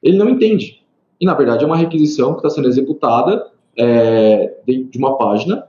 ele 0.01 0.17
não 0.17 0.29
entende. 0.29 0.83
E 1.19 1.25
na 1.25 1.33
verdade 1.33 1.63
é 1.63 1.67
uma 1.67 1.77
requisição 1.77 2.33
que 2.33 2.39
está 2.39 2.49
sendo 2.49 2.67
executada 2.67 3.51
é, 3.77 4.57
de 4.65 4.97
uma 4.97 5.17
página 5.17 5.67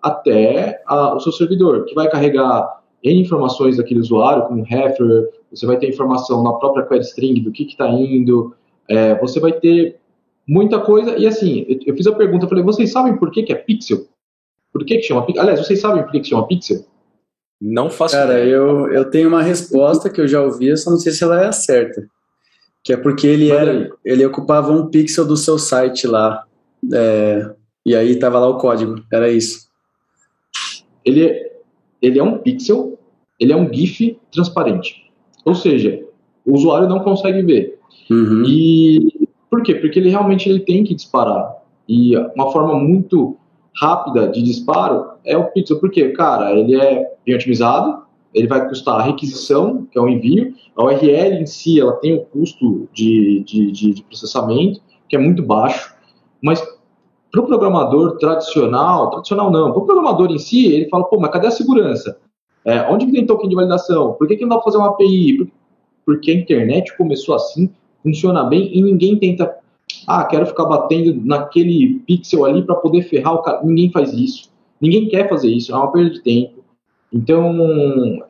até 0.00 0.82
a, 0.86 1.14
o 1.14 1.20
seu 1.20 1.32
servidor, 1.32 1.84
que 1.84 1.94
vai 1.94 2.08
carregar 2.10 2.82
N 3.04 3.20
informações 3.20 3.76
daquele 3.76 4.00
usuário, 4.00 4.46
como 4.46 4.62
refer, 4.62 5.28
você 5.50 5.66
vai 5.66 5.76
ter 5.76 5.88
informação 5.88 6.42
na 6.42 6.54
própria 6.54 6.86
query 6.86 7.02
string 7.02 7.40
do 7.40 7.52
que 7.52 7.64
está 7.64 7.88
indo, 7.88 8.54
é, 8.88 9.14
você 9.16 9.38
vai 9.38 9.52
ter 9.52 9.96
muita 10.48 10.80
coisa. 10.80 11.16
E 11.18 11.26
assim, 11.26 11.66
eu, 11.68 11.78
eu 11.86 11.96
fiz 11.96 12.06
a 12.06 12.12
pergunta, 12.12 12.46
eu 12.46 12.48
falei, 12.48 12.64
vocês 12.64 12.90
sabem 12.90 13.16
por 13.16 13.30
que, 13.30 13.42
que 13.42 13.52
é 13.52 13.56
pixel? 13.56 14.06
Por 14.72 14.84
que, 14.84 14.96
que 14.96 15.02
chama 15.02 15.24
pixel? 15.26 15.42
Aliás, 15.42 15.60
vocês 15.60 15.80
sabem 15.80 16.02
por 16.02 16.12
que, 16.12 16.20
que 16.20 16.28
chama 16.28 16.46
pixel? 16.46 16.84
Não 17.60 17.90
faço 17.90 18.14
Cara, 18.14 18.44
eu, 18.44 18.90
eu 18.92 19.10
tenho 19.10 19.28
uma 19.28 19.42
resposta 19.42 20.10
que 20.10 20.20
eu 20.20 20.26
já 20.26 20.42
ouvi, 20.42 20.76
só 20.76 20.90
não 20.90 20.98
sei 20.98 21.12
se 21.12 21.22
ela 21.22 21.42
é 21.42 21.46
a 21.46 21.52
certa. 21.52 22.06
Que 22.82 22.92
é 22.92 22.96
porque 22.96 23.26
ele 23.26 23.50
era, 23.50 23.90
ele 24.04 24.26
ocupava 24.26 24.72
um 24.72 24.88
pixel 24.88 25.24
do 25.24 25.36
seu 25.36 25.58
site 25.58 26.06
lá. 26.06 26.44
É, 26.92 27.50
e 27.86 27.94
aí 27.94 28.18
tava 28.18 28.38
lá 28.38 28.48
o 28.48 28.58
código. 28.58 29.02
Era 29.10 29.30
isso. 29.30 29.68
Ele, 31.04 31.26
é, 31.26 31.53
ele 32.04 32.18
é 32.18 32.22
um 32.22 32.38
pixel, 32.38 32.98
ele 33.40 33.52
é 33.52 33.56
um 33.56 33.72
GIF 33.72 34.18
transparente. 34.30 35.10
Ou 35.44 35.54
seja, 35.54 36.04
o 36.44 36.54
usuário 36.54 36.88
não 36.88 37.00
consegue 37.00 37.42
ver. 37.42 37.78
Uhum. 38.10 38.44
E 38.46 39.28
por 39.50 39.62
quê? 39.62 39.74
Porque 39.74 39.98
ele 39.98 40.10
realmente 40.10 40.48
ele 40.48 40.60
tem 40.60 40.84
que 40.84 40.94
disparar. 40.94 41.56
E 41.88 42.16
uma 42.36 42.50
forma 42.52 42.74
muito 42.74 43.36
rápida 43.76 44.28
de 44.28 44.42
disparo 44.42 45.12
é 45.24 45.36
o 45.36 45.44
pixel, 45.44 45.80
porque, 45.80 46.10
cara, 46.10 46.52
ele 46.52 46.76
é 46.76 47.10
bem 47.24 47.34
otimizado, 47.34 48.04
ele 48.34 48.46
vai 48.46 48.68
custar 48.68 49.00
a 49.00 49.02
requisição, 49.02 49.86
que 49.90 49.98
é 49.98 50.02
o 50.02 50.08
envio, 50.08 50.54
a 50.76 50.84
URL 50.84 51.40
em 51.40 51.46
si, 51.46 51.80
ela 51.80 51.92
tem 51.94 52.14
o 52.14 52.20
custo 52.20 52.88
de, 52.92 53.42
de, 53.46 53.72
de, 53.72 53.94
de 53.94 54.02
processamento, 54.02 54.80
que 55.08 55.16
é 55.16 55.18
muito 55.18 55.42
baixo, 55.42 55.94
mas 56.42 56.62
para 57.34 57.42
o 57.42 57.46
programador 57.46 58.16
tradicional, 58.18 59.10
tradicional 59.10 59.50
não, 59.50 59.72
para 59.72 59.82
o 59.82 59.86
programador 59.86 60.30
em 60.30 60.38
si, 60.38 60.66
ele 60.66 60.88
fala, 60.88 61.02
pô, 61.04 61.18
mas 61.18 61.32
cadê 61.32 61.48
a 61.48 61.50
segurança? 61.50 62.16
É, 62.64 62.82
onde 62.88 63.10
tem 63.10 63.26
token 63.26 63.48
de 63.48 63.56
validação? 63.56 64.12
Por 64.12 64.28
que, 64.28 64.36
que 64.36 64.42
não 64.42 64.50
dá 64.50 64.54
para 64.56 64.64
fazer 64.64 64.78
uma 64.78 64.90
API? 64.90 65.50
Porque 66.06 66.30
a 66.30 66.34
internet 66.34 66.96
começou 66.96 67.34
assim, 67.34 67.68
funciona 68.04 68.44
bem 68.44 68.70
e 68.72 68.80
ninguém 68.80 69.18
tenta, 69.18 69.52
ah, 70.06 70.24
quero 70.24 70.46
ficar 70.46 70.64
batendo 70.66 71.20
naquele 71.26 72.00
pixel 72.06 72.44
ali 72.44 72.62
para 72.62 72.76
poder 72.76 73.02
ferrar 73.02 73.34
o 73.34 73.42
cara. 73.42 73.62
Ninguém 73.64 73.90
faz 73.90 74.12
isso. 74.12 74.48
Ninguém 74.80 75.08
quer 75.08 75.28
fazer 75.28 75.50
isso, 75.50 75.72
é 75.72 75.76
uma 75.76 75.90
perda 75.90 76.10
de 76.10 76.22
tempo. 76.22 76.62
Então, 77.12 77.58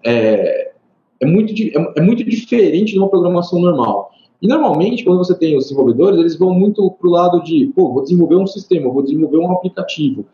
é, 0.02 0.72
é, 1.20 1.26
muito, 1.26 1.52
é, 1.52 1.92
é 1.98 2.00
muito 2.00 2.24
diferente 2.24 2.92
de 2.92 2.98
uma 2.98 3.10
programação 3.10 3.60
normal. 3.60 4.12
E 4.44 4.46
normalmente, 4.46 5.02
quando 5.02 5.16
você 5.16 5.35
tem 5.35 5.57
os 5.57 5.64
desenvolvedores, 5.64 6.20
eles 6.20 6.37
vão 6.37 6.52
muito 6.52 6.90
para 6.90 7.09
o 7.09 7.11
lado 7.11 7.42
de, 7.42 7.72
pô, 7.74 7.94
vou 7.94 8.02
desenvolver 8.02 8.37
um 8.37 8.46
sistema, 8.46 8.92
vou 8.92 9.02
desenvolver 9.02 9.38
um 9.38 9.50
aplicativo. 9.50 10.26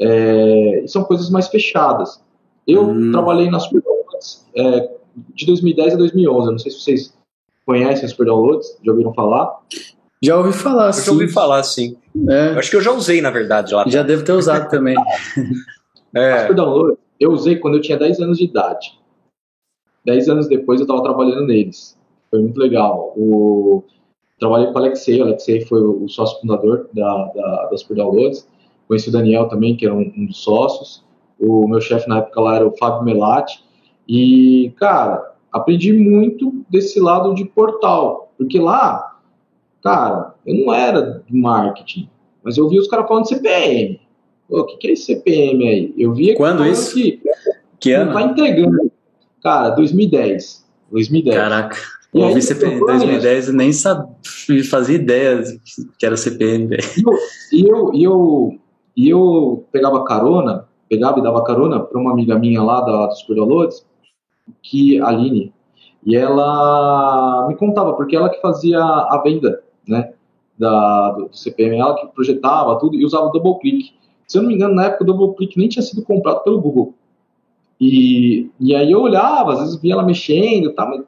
É, 0.00 0.82
são 0.88 1.04
coisas 1.04 1.30
mais 1.30 1.46
fechadas. 1.46 2.20
Eu 2.66 2.88
hum. 2.88 3.12
trabalhei 3.12 3.48
nas 3.48 3.68
é, 4.56 4.90
de 5.32 5.46
2010 5.46 5.94
a 5.94 5.96
2011, 5.96 6.50
não 6.50 6.58
sei 6.58 6.72
se 6.72 6.80
vocês 6.80 7.14
conhecem 7.64 8.04
os 8.04 8.10
super 8.10 8.26
downloads? 8.26 8.76
Já 8.84 8.90
ouviram 8.90 9.14
falar? 9.14 9.60
Já 10.20 10.36
ouvi 10.36 10.52
falar, 10.52 10.88
eu 10.88 10.92
sim. 10.92 11.04
Já 11.04 11.12
ouvi 11.12 11.28
falar, 11.28 11.62
sim. 11.62 11.96
É. 12.28 12.58
acho 12.58 12.68
que 12.68 12.76
eu 12.76 12.82
já 12.82 12.90
usei, 12.90 13.22
na 13.22 13.30
verdade. 13.30 13.72
Lá 13.72 13.84
já 13.86 14.02
devo 14.02 14.24
ter 14.24 14.32
usado 14.32 14.68
também. 14.68 14.96
é. 16.14 16.42
Super 16.42 16.56
download 16.56 16.98
eu 17.22 17.30
usei 17.30 17.56
quando 17.56 17.76
eu 17.76 17.80
tinha 17.80 17.96
10 17.96 18.20
anos 18.20 18.38
de 18.38 18.44
idade. 18.44 18.98
10 20.04 20.28
anos 20.28 20.48
depois 20.48 20.80
eu 20.80 20.84
estava 20.84 21.02
trabalhando 21.02 21.46
neles. 21.46 21.96
Foi 22.32 22.40
muito 22.40 22.58
legal. 22.58 23.12
O... 23.14 23.84
Trabalhei 24.38 24.68
com 24.68 24.72
o 24.72 24.78
Alexei. 24.78 25.20
O 25.20 25.24
Alexei 25.24 25.60
foi 25.66 25.82
o 25.82 26.08
sócio 26.08 26.40
fundador 26.40 26.88
da, 26.94 27.26
da, 27.26 27.66
da 27.66 27.76
Super 27.76 27.98
Downloads. 27.98 28.48
Conheci 28.88 29.10
o 29.10 29.12
Daniel 29.12 29.48
também, 29.48 29.76
que 29.76 29.84
era 29.84 29.94
um, 29.94 30.10
um 30.16 30.26
dos 30.26 30.42
sócios. 30.42 31.04
O 31.38 31.68
meu 31.68 31.80
chefe 31.80 32.08
na 32.08 32.18
época 32.18 32.40
lá 32.40 32.56
era 32.56 32.66
o 32.66 32.74
Fábio 32.78 33.04
Melati. 33.04 33.62
E, 34.08 34.72
cara, 34.78 35.34
aprendi 35.52 35.92
muito 35.92 36.64
desse 36.70 36.98
lado 36.98 37.34
de 37.34 37.44
portal, 37.44 38.32
porque 38.38 38.58
lá, 38.58 39.18
cara, 39.82 40.34
eu 40.46 40.54
não 40.54 40.72
era 40.72 41.02
do 41.02 41.36
marketing, 41.36 42.08
mas 42.42 42.56
eu 42.56 42.68
vi 42.68 42.78
os 42.78 42.88
caras 42.88 43.06
falando 43.06 43.24
de 43.24 43.28
CPM. 43.28 44.00
o 44.48 44.64
que, 44.64 44.76
que 44.78 44.88
é 44.88 44.92
esse 44.92 45.04
CPM 45.04 45.68
aí? 45.68 45.94
Eu 45.98 46.14
vi 46.14 46.34
Quando 46.34 46.66
isso? 46.66 46.94
Que, 46.94 47.20
que 47.78 47.92
ano? 47.92 48.14
Tá 48.14 48.22
entregando. 48.22 48.90
Cara, 49.42 49.70
2010. 49.70 50.66
2010. 50.90 51.36
Caraca. 51.36 51.76
E 52.14 52.20
eu 52.20 52.34
vi 52.34 52.42
CPM 52.42 52.76
em 52.76 52.80
2010 52.80 53.48
e 53.48 53.52
nem 53.52 53.72
sabia, 53.72 54.14
fazia 54.68 54.96
ideia 54.96 55.42
que 55.98 56.04
era 56.04 56.16
CPM. 56.16 56.76
E 57.50 57.62
eu, 57.66 57.90
eu, 57.94 58.58
e 58.96 59.08
eu 59.08 59.66
pegava 59.72 60.04
carona, 60.04 60.68
pegava 60.88 61.18
e 61.18 61.22
dava 61.22 61.42
carona 61.42 61.80
para 61.80 61.98
uma 61.98 62.12
amiga 62.12 62.38
minha 62.38 62.62
lá 62.62 62.82
da, 62.82 63.06
dos 63.06 63.24
Downloads, 63.26 63.86
que 64.62 65.00
a 65.00 65.08
Aline, 65.08 65.52
e 66.04 66.16
ela 66.16 67.46
me 67.48 67.56
contava, 67.56 67.94
porque 67.94 68.16
ela 68.16 68.28
que 68.28 68.40
fazia 68.40 68.80
a 68.82 69.20
venda, 69.24 69.62
né, 69.86 70.12
da, 70.58 71.12
do, 71.12 71.30
CPM, 71.32 71.78
ela 71.78 71.94
que 71.94 72.06
projetava 72.08 72.78
tudo 72.78 72.96
e 72.96 73.04
usava 73.04 73.26
o 73.26 73.30
double 73.30 73.58
click. 73.60 73.92
Se 74.26 74.36
eu 74.36 74.42
não 74.42 74.48
me 74.48 74.54
engano, 74.54 74.74
na 74.74 74.86
época 74.86 75.04
o 75.04 75.06
double 75.06 75.36
click 75.36 75.56
nem 75.56 75.68
tinha 75.68 75.82
sido 75.82 76.02
comprado 76.02 76.42
pelo 76.42 76.60
Google. 76.60 76.94
E, 77.80 78.50
e 78.60 78.74
aí 78.74 78.90
eu 78.90 79.00
olhava, 79.00 79.54
às 79.54 79.60
vezes 79.60 79.80
via 79.80 79.94
ela 79.94 80.02
mexendo, 80.02 80.72
tá, 80.72 80.86
mas 80.86 81.02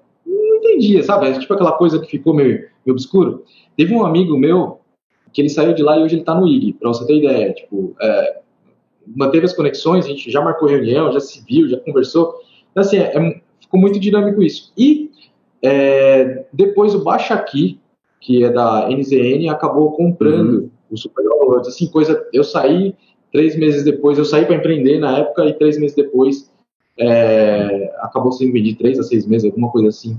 entendia, 0.74 1.02
sabe? 1.02 1.28
É 1.28 1.38
tipo 1.38 1.52
aquela 1.54 1.72
coisa 1.72 2.00
que 2.00 2.10
ficou 2.10 2.34
meio, 2.34 2.58
meio 2.58 2.92
obscuro. 2.92 3.44
Teve 3.76 3.94
um 3.94 4.04
amigo 4.04 4.36
meu 4.36 4.80
que 5.32 5.40
ele 5.40 5.48
saiu 5.48 5.74
de 5.74 5.82
lá 5.82 5.98
e 5.98 6.02
hoje 6.02 6.14
ele 6.14 6.22
está 6.22 6.34
no 6.34 6.46
IG, 6.46 6.74
para 6.74 6.88
você 6.88 7.06
ter 7.06 7.16
ideia. 7.16 7.52
Tipo, 7.52 7.94
é, 8.00 8.38
manteve 9.16 9.44
as 9.44 9.52
conexões, 9.52 10.04
a 10.04 10.08
gente 10.08 10.30
já 10.30 10.40
marcou 10.40 10.68
reunião, 10.68 11.12
já 11.12 11.20
se 11.20 11.44
viu, 11.44 11.68
já 11.68 11.78
conversou. 11.80 12.34
Então, 12.70 12.82
assim, 12.82 12.98
é, 12.98 13.16
é, 13.16 13.40
ficou 13.60 13.80
muito 13.80 13.98
dinâmico 13.98 14.42
isso. 14.42 14.72
E 14.76 15.10
é, 15.62 16.44
depois 16.52 16.94
o 16.94 17.02
Baixa 17.02 17.34
Aqui, 17.34 17.80
que 18.20 18.44
é 18.44 18.50
da 18.50 18.88
NZN, 18.88 19.48
acabou 19.48 19.92
comprando 19.92 20.60
uhum. 20.60 20.70
o 20.90 20.96
Super 20.96 21.24
Downloads. 21.24 21.68
Assim, 21.68 21.88
coisa, 21.88 22.26
eu 22.32 22.44
saí 22.44 22.94
três 23.32 23.56
meses 23.56 23.84
depois, 23.84 24.16
eu 24.16 24.24
saí 24.24 24.46
para 24.46 24.54
empreender 24.54 24.98
na 24.98 25.18
época 25.18 25.44
e 25.46 25.52
três 25.54 25.78
meses 25.78 25.96
depois 25.96 26.48
é, 26.98 27.92
acabou 27.98 28.32
sendo 28.32 28.52
vendido 28.52 28.78
três 28.78 28.98
a 28.98 29.02
seis 29.02 29.26
meses, 29.26 29.46
alguma 29.46 29.70
coisa 29.70 29.88
assim. 29.88 30.18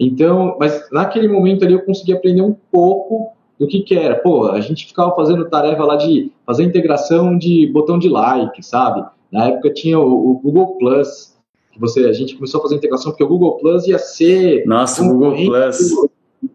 Então, 0.00 0.56
mas 0.58 0.90
naquele 0.90 1.28
momento 1.28 1.62
ali 1.62 1.74
eu 1.74 1.84
consegui 1.84 2.14
aprender 2.14 2.40
um 2.40 2.56
pouco 2.72 3.34
do 3.58 3.66
que 3.66 3.82
que 3.82 3.94
era. 3.94 4.16
Pô, 4.16 4.48
a 4.48 4.60
gente 4.62 4.86
ficava 4.86 5.14
fazendo 5.14 5.50
tarefa 5.50 5.84
lá 5.84 5.96
de 5.96 6.32
fazer 6.46 6.64
integração 6.64 7.36
de 7.36 7.66
botão 7.70 7.98
de 7.98 8.08
like, 8.08 8.64
sabe? 8.64 9.04
Na 9.30 9.48
época 9.48 9.70
tinha 9.74 10.00
o, 10.00 10.30
o 10.30 10.34
Google 10.38 10.78
Plus, 10.78 11.36
que 11.70 11.78
você, 11.78 12.06
a 12.06 12.12
gente 12.14 12.34
começou 12.34 12.60
a 12.60 12.62
fazer 12.62 12.76
integração 12.76 13.12
porque 13.12 13.22
o 13.22 13.28
Google 13.28 13.58
Plus 13.58 13.86
ia 13.86 13.98
ser 13.98 14.64
Nossa, 14.64 15.02
o 15.02 15.08
Google 15.08 15.34
Plus 15.34 15.78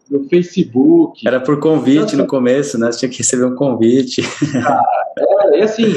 no 0.09 0.23
Facebook. 0.27 1.27
Era 1.27 1.39
por 1.39 1.59
convite 1.59 2.15
então, 2.15 2.17
no 2.17 2.27
começo, 2.27 2.79
né? 2.79 2.91
Você 2.91 2.99
tinha 2.99 3.09
que 3.09 3.19
receber 3.19 3.45
um 3.45 3.53
convite. 3.53 4.23
Cara, 4.51 5.55
é, 5.55 5.59
e 5.59 5.61
assim, 5.61 5.93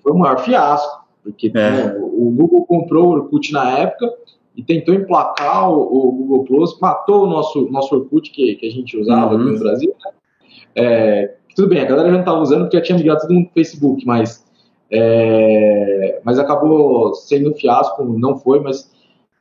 foi 0.00 0.12
o 0.12 0.18
maior 0.18 0.38
fiasco, 0.44 1.04
porque 1.24 1.50
é. 1.52 1.96
o, 1.98 2.28
o 2.28 2.30
Google 2.30 2.64
comprou 2.64 3.06
o 3.06 3.10
Orkut 3.10 3.52
na 3.52 3.78
época 3.80 4.14
e 4.58 4.62
tentou 4.64 4.92
emplacar 4.92 5.70
o, 5.70 5.80
o, 5.80 6.10
Google 6.10 6.44
Plus, 6.44 6.76
matou 6.80 7.22
o 7.22 7.26
nosso, 7.28 7.70
nosso 7.70 7.94
Orkut 7.94 8.28
que, 8.32 8.56
que 8.56 8.66
a 8.66 8.70
gente 8.70 8.98
usava 8.98 9.36
uhum. 9.36 9.40
aqui 9.40 9.50
no 9.52 9.58
Brasil, 9.60 9.94
né? 10.04 10.10
É, 10.74 11.34
tudo 11.54 11.68
bem, 11.68 11.80
a 11.80 11.84
galera 11.84 12.08
já 12.08 12.12
não 12.12 12.20
estava 12.20 12.40
usando 12.40 12.62
porque 12.62 12.76
já 12.76 12.82
tinha 12.82 12.98
migrado 12.98 13.20
tudo 13.20 13.34
no 13.34 13.48
Facebook, 13.54 14.04
mas, 14.04 14.44
é, 14.90 16.20
mas 16.24 16.40
acabou 16.40 17.14
sendo 17.14 17.50
um 17.50 17.54
fiasco, 17.54 18.02
não 18.02 18.36
foi, 18.36 18.58
mas, 18.58 18.92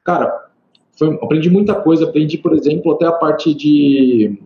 cara, 0.03 0.49
foi, 0.95 1.15
aprendi 1.15 1.49
muita 1.49 1.73
coisa, 1.73 2.05
aprendi, 2.05 2.37
por 2.37 2.53
exemplo, 2.53 2.91
até 2.91 3.07
a 3.07 3.11
parte 3.11 3.55
de... 3.55 4.39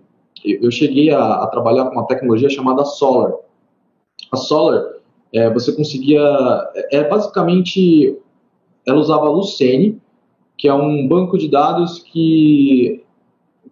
Eu 0.46 0.72
cheguei 0.72 1.12
a, 1.12 1.44
a 1.44 1.48
trabalhar 1.48 1.86
com 1.86 1.92
uma 1.92 2.08
tecnologia 2.08 2.50
chamada 2.50 2.86
Solar. 2.86 3.34
A 4.32 4.38
Solar, 4.38 4.86
é, 5.34 5.50
você 5.50 5.74
conseguia... 5.74 6.22
É, 6.76 6.98
é 6.98 7.04
basicamente... 7.08 8.18
Ela 8.88 9.00
usava 9.00 9.30
Lucene, 9.30 10.02
que 10.62 10.68
é 10.68 10.74
um 10.74 11.08
banco 11.08 11.40
de 11.40 11.48
dados 11.48 11.98
que 11.98 13.04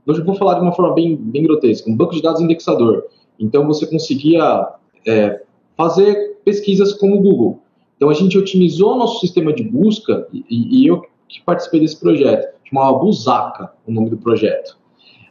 Hoje 0.08 0.21
eu 0.21 0.25
vou 0.25 0.34
falar 0.34 0.56
de 0.56 0.62
uma 0.62 0.71
forma 0.71 0.95
bem, 0.95 1.15
bem 1.15 1.43
grotesca, 1.43 1.88
um 1.88 1.95
banco 1.95 2.15
de 2.15 2.21
dados 2.21 2.41
indexador. 2.41 3.06
Então 3.39 3.67
você 3.67 3.86
conseguia 3.86 4.69
é, 5.06 5.43
fazer 5.78 6.39
pesquisas 6.43 6.93
com 6.93 7.13
o 7.13 7.21
Google. 7.21 7.60
Então 7.95 8.10
a 8.10 8.13
gente 8.15 8.36
otimizou 8.36 8.97
nosso 8.97 9.19
sistema 9.19 9.54
de 9.54 9.62
busca 9.62 10.28
e, 10.34 10.43
e 10.49 10.88
eu 10.88 11.06
que 11.28 11.39
participei 11.45 11.82
desse 11.82 11.99
projeto, 11.99 12.56
chamava 12.67 12.97
Busaka, 12.97 13.71
o 13.86 13.91
nome 13.91 14.10
do 14.10 14.17
projeto. 14.17 14.80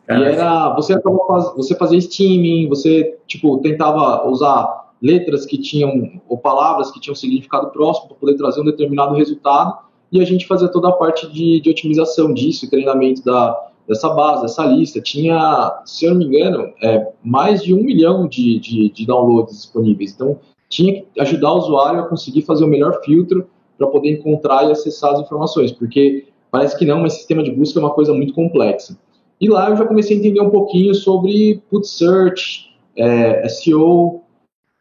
E 0.09 0.13
era 0.13 0.73
você 0.77 0.95
faz, 1.01 1.57
você 1.57 1.75
fazia 1.75 2.01
steaming, 2.01 2.69
você 2.69 3.19
tipo 3.27 3.59
tentava 3.59 4.29
usar 4.29 4.93
letras 5.03 5.45
que 5.45 5.59
tinham 5.59 6.21
ou 6.29 6.39
palavras 6.39 6.93
que 6.93 7.01
tinham 7.01 7.17
significado 7.17 7.71
próximo 7.71 8.11
para 8.11 8.17
poder 8.17 8.37
trazer 8.37 8.61
um 8.61 8.65
determinado 8.65 9.17
resultado 9.17 9.88
e 10.11 10.21
a 10.21 10.25
gente 10.25 10.47
fazia 10.47 10.69
toda 10.69 10.89
a 10.89 10.93
parte 10.93 11.31
de, 11.31 11.61
de 11.61 11.71
otimização 11.71 12.33
disso, 12.33 12.69
treinamento 12.71 13.25
da, 13.25 13.69
dessa 13.87 14.09
base, 14.11 14.43
dessa 14.43 14.65
lista. 14.65 15.01
Tinha, 15.01 15.83
se 15.85 16.05
eu 16.05 16.13
não 16.13 16.19
me 16.19 16.27
engano, 16.27 16.73
é, 16.83 17.09
mais 17.23 17.63
de 17.63 17.75
um 17.75 17.83
milhão 17.83 18.27
de, 18.27 18.59
de, 18.59 18.91
de 18.91 19.07
downloads 19.07 19.57
disponíveis. 19.57 20.13
Então, 20.13 20.39
tinha 20.69 21.03
que 21.03 21.21
ajudar 21.21 21.53
o 21.53 21.59
usuário 21.59 22.01
a 22.01 22.09
conseguir 22.09 22.43
fazer 22.43 22.65
o 22.65 22.69
melhor 22.69 23.01
filtro 23.03 23.49
para 23.77 23.87
poder 23.87 24.11
encontrar 24.11 24.69
e 24.69 24.73
acessar 24.73 25.13
as 25.13 25.21
informações, 25.21 25.73
porque 25.73 26.27
parece 26.51 26.77
que 26.77 26.85
não, 26.85 27.01
mas 27.01 27.15
sistema 27.15 27.43
de 27.43 27.51
busca 27.51 27.79
é 27.79 27.83
uma 27.83 27.93
coisa 27.93 28.13
muito 28.13 28.35
complexa. 28.35 28.99
E 29.41 29.49
lá 29.49 29.71
eu 29.71 29.77
já 29.77 29.87
comecei 29.87 30.17
a 30.17 30.19
entender 30.19 30.41
um 30.41 30.51
pouquinho 30.51 30.95
sobre 30.95 31.63
put 31.71 31.87
search, 31.87 32.69
é, 32.97 33.49
SEO, 33.49 34.23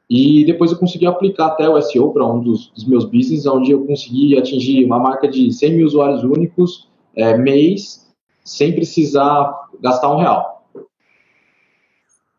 e 0.09 0.45
depois 0.45 0.71
eu 0.71 0.77
consegui 0.77 1.05
aplicar 1.05 1.47
até 1.47 1.67
o 1.67 1.81
SEO 1.81 2.13
para 2.13 2.25
um 2.25 2.39
dos, 2.39 2.69
dos, 2.69 2.85
meus 2.85 3.03
business, 3.03 3.45
onde 3.45 3.71
eu 3.71 3.85
consegui 3.85 4.37
atingir 4.37 4.85
uma 4.85 4.97
marca 4.97 5.27
de 5.27 5.51
100 5.51 5.73
mil 5.73 5.85
usuários 5.85 6.23
únicos 6.23 6.89
é, 7.13 7.37
mês, 7.37 8.07
sem 8.45 8.73
precisar 8.73 9.53
gastar 9.81 10.13
um 10.13 10.19
real. 10.19 10.65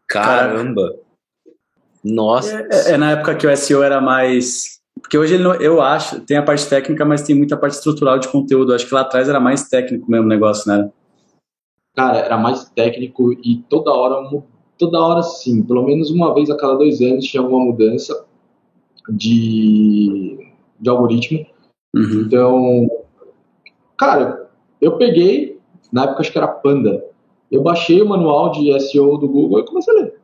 Caramba! 0.09 0.97
Nossa! 2.03 2.67
É, 2.71 2.93
é, 2.93 2.97
na 2.97 3.11
época 3.11 3.35
que 3.35 3.47
o 3.47 3.55
SEO 3.55 3.83
era 3.83 4.01
mais. 4.01 4.79
Porque 5.01 5.19
hoje 5.19 5.37
não, 5.37 5.55
eu 5.55 5.83
acho, 5.83 6.21
tem 6.21 6.39
a 6.39 6.43
parte 6.43 6.67
técnica, 6.67 7.05
mas 7.05 7.23
tem 7.23 7.37
muita 7.37 7.57
parte 7.57 7.75
estrutural 7.75 8.19
de 8.19 8.29
conteúdo. 8.29 8.73
Acho 8.73 8.87
que 8.87 8.95
lá 8.95 9.03
atrás 9.03 9.29
era 9.29 9.39
mais 9.39 9.69
técnico 9.69 10.11
mesmo 10.11 10.25
o 10.25 10.29
negócio, 10.29 10.71
né? 10.71 10.91
Cara, 11.95 12.19
era 12.19 12.39
mais 12.39 12.65
técnico 12.71 13.33
e 13.33 13.63
toda 13.69 13.91
hora, 13.91 14.29
toda 14.79 15.01
hora 15.01 15.23
sim, 15.23 15.63
pelo 15.63 15.85
menos 15.85 16.11
uma 16.11 16.33
vez 16.33 16.49
a 16.51 16.57
cada 16.57 16.75
dois 16.75 17.01
anos 17.01 17.25
tinha 17.25 17.43
alguma 17.43 17.65
mudança 17.65 18.25
de, 19.09 20.53
de 20.79 20.89
algoritmo. 20.89 21.45
Uhum. 21.95 22.23
Então, 22.27 22.91
cara, 23.97 24.49
eu 24.81 24.97
peguei, 24.97 25.59
na 25.93 26.05
época 26.05 26.21
acho 26.21 26.33
que 26.33 26.39
era 26.39 26.49
Panda. 26.49 27.05
Eu 27.51 27.63
baixei 27.63 28.01
o 28.01 28.09
manual 28.09 28.53
de 28.53 28.79
SEO 28.81 29.17
do 29.17 29.29
Google 29.29 29.61
e 29.61 29.67
comecei 29.67 29.95
a 29.95 30.01
ler. 30.01 30.15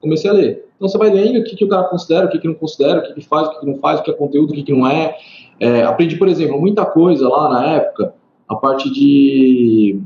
Comecei 0.00 0.30
a 0.30 0.34
ler. 0.34 0.64
Então 0.76 0.88
você 0.88 0.98
vai 0.98 1.10
lendo 1.10 1.40
o 1.40 1.44
que, 1.44 1.56
que 1.56 1.64
o 1.64 1.68
cara 1.68 1.84
considera, 1.84 2.26
o 2.26 2.30
que, 2.30 2.38
que 2.38 2.46
não 2.46 2.54
considera, 2.54 3.00
o 3.00 3.02
que, 3.02 3.14
que 3.14 3.20
faz, 3.20 3.48
o 3.48 3.50
que, 3.52 3.60
que 3.60 3.66
não 3.66 3.78
faz, 3.78 4.00
o 4.00 4.02
que 4.02 4.10
é 4.10 4.14
conteúdo, 4.14 4.50
o 4.50 4.54
que, 4.54 4.62
que 4.62 4.72
não 4.72 4.86
é. 4.86 5.16
é. 5.58 5.82
Aprendi, 5.82 6.16
por 6.16 6.28
exemplo, 6.28 6.60
muita 6.60 6.84
coisa 6.84 7.28
lá 7.28 7.48
na 7.48 7.66
época, 7.66 8.14
a 8.48 8.54
parte 8.54 8.90
de, 8.92 10.00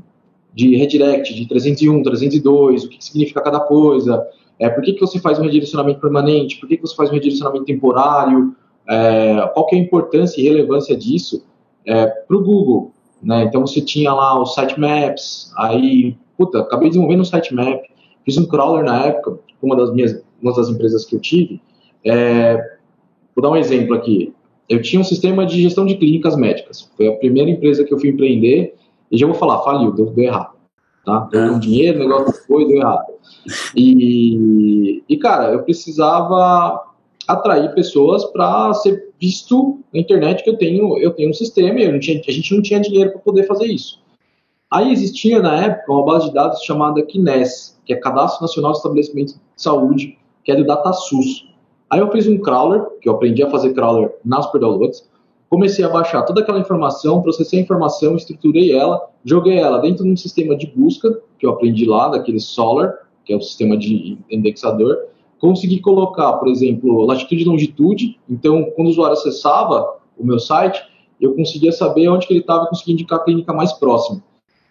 de 0.59 0.75
redirect, 0.75 1.33
de 1.33 1.47
301, 1.47 2.03
302, 2.03 2.85
o 2.85 2.89
que, 2.89 2.99
que 2.99 3.05
significa 3.05 3.41
cada 3.41 3.61
coisa, 3.61 4.27
é, 4.59 4.69
por 4.69 4.83
que, 4.83 4.93
que 4.93 5.01
você 5.01 5.21
faz 5.21 5.39
um 5.39 5.45
redirecionamento 5.45 6.01
permanente, 6.01 6.57
por 6.57 6.69
que, 6.69 6.77
que 6.77 6.83
você 6.83 6.97
faz 6.97 7.11
um 7.11 7.13
redirecionamento 7.13 7.65
temporário, 7.65 8.57
é, 8.89 9.49
qual 9.55 9.67
que 9.67 9.77
é 9.77 9.79
a 9.79 9.83
importância 9.83 10.41
e 10.41 10.45
relevância 10.45 10.97
disso 10.97 11.47
é, 11.87 12.07
para 12.07 12.37
o 12.37 12.43
Google. 12.43 12.91
Né? 13.23 13.45
Então 13.45 13.65
você 13.65 13.81
tinha 13.81 14.13
lá 14.13 14.43
os 14.43 14.53
sitemaps, 14.55 15.53
aí, 15.57 16.17
puta, 16.37 16.59
acabei 16.59 16.89
desenvolvendo 16.89 17.21
um 17.21 17.25
sitemap, 17.25 17.81
fiz 18.25 18.37
um 18.37 18.49
crawler 18.49 18.85
na 18.85 19.07
época, 19.07 19.39
uma 19.63 19.77
das 19.77 19.95
minhas, 19.95 20.21
uma 20.43 20.53
das 20.53 20.69
empresas 20.69 21.05
que 21.05 21.15
eu 21.15 21.21
tive. 21.21 21.61
É, 22.05 22.57
vou 23.33 23.45
dar 23.45 23.51
um 23.51 23.57
exemplo 23.57 23.95
aqui. 23.95 24.35
Eu 24.69 24.83
tinha 24.83 25.01
um 25.01 25.05
sistema 25.05 25.47
de 25.47 25.63
gestão 25.63 25.87
de 25.87 25.95
clínicas 25.95 26.37
médicas. 26.37 26.91
Foi 26.97 27.07
a 27.07 27.13
primeira 27.13 27.49
empresa 27.49 27.85
que 27.85 27.95
eu 27.95 27.99
fui 28.01 28.09
empreender 28.09 28.75
e 29.11 29.17
já 29.17 29.27
vou 29.27 29.35
falar, 29.35 29.63
faliu, 29.63 29.93
deu, 29.93 30.07
deu 30.07 30.25
errado. 30.25 30.57
Tá? 31.05 31.29
Deu 31.31 31.55
um 31.55 31.59
dinheiro, 31.59 31.99
o 31.99 32.01
negócio 32.01 32.47
foi, 32.47 32.67
deu 32.67 32.79
errado. 32.79 33.07
E, 33.75 35.03
e, 35.09 35.17
cara, 35.17 35.53
eu 35.53 35.63
precisava 35.63 36.85
atrair 37.27 37.75
pessoas 37.75 38.25
para 38.27 38.73
ser 38.75 39.13
visto 39.21 39.81
na 39.93 40.01
internet 40.01 40.43
que 40.43 40.51
eu 40.51 40.57
tenho, 40.57 40.99
eu 40.99 41.11
tenho 41.13 41.31
um 41.31 41.35
sistema 41.35 41.79
e 41.79 41.85
eu 41.85 41.93
não 41.93 42.01
tinha, 42.01 42.21
a 42.27 42.31
gente 42.31 42.55
não 42.55 42.63
tinha 42.63 42.81
dinheiro 42.81 43.13
para 43.13 43.21
poder 43.21 43.45
fazer 43.45 43.67
isso. 43.67 44.01
Aí 44.71 44.93
existia 44.93 45.41
na 45.41 45.65
época 45.65 45.93
uma 45.93 46.05
base 46.05 46.29
de 46.29 46.35
dados 46.35 46.63
chamada 46.63 47.03
KINES, 47.03 47.79
que 47.87 47.93
é 47.93 47.97
Cadastro 47.97 48.43
Nacional 48.43 48.73
de 48.73 48.79
Estabelecimento 48.79 49.35
de 49.35 49.41
Saúde, 49.57 50.19
que 50.45 50.53
é 50.53 50.57
do 50.57 50.65
DataSUS. 50.65 51.49
Aí 51.91 52.01
eu 52.01 52.11
fiz 52.13 52.27
um 52.27 52.39
crawler, 52.39 52.85
que 53.01 53.09
eu 53.09 53.15
aprendi 53.15 53.43
a 53.43 53.51
fazer 53.51 53.73
crawler 53.73 54.15
nas 54.25 54.45
Super 54.45 54.61
Downloads, 54.61 55.09
comecei 55.49 55.85
a 55.85 55.89
baixar 55.89 56.23
toda 56.23 56.41
aquela 56.41 56.59
informação, 56.59 57.23
processei 57.23 57.59
a 57.59 57.63
informação, 57.63 58.17
estruturei 58.17 58.73
ela, 58.73 59.09
joguei 59.25 59.59
ela 59.59 59.79
dentro 59.79 60.05
de 60.05 60.11
um 60.11 60.17
sistema 60.17 60.57
de 60.57 60.67
busca, 60.67 61.21
que 61.39 61.47
eu 61.47 61.51
aprendi 61.51 61.85
lá, 61.85 62.09
daquele 62.09 62.41
Solar, 62.41 62.95
que 63.25 63.33
é 63.33 63.37
o 63.37 63.41
sistema 63.41 63.77
de 63.77 64.19
indexador, 64.31 64.97
consegui 65.39 65.81
colocar, 65.81 66.35
por 66.35 66.49
exemplo, 66.49 67.05
latitude 67.07 67.43
e 67.43 67.47
longitude. 67.47 68.19
Então, 68.29 68.65
quando 68.75 68.89
o 68.89 68.91
usuário 68.91 69.13
acessava 69.13 69.99
o 70.19 70.25
meu 70.25 70.39
site, 70.39 70.83
eu 71.21 71.35
conseguia 71.35 71.73
saber 71.73 72.09
onde 72.09 72.27
que 72.27 72.33
ele 72.33 72.41
estava 72.41 72.65
e 72.65 72.69
conseguia 72.69 72.95
indicar 72.95 73.21
a 73.21 73.25
clínica 73.25 73.53
mais 73.53 73.73
próxima. 73.73 74.23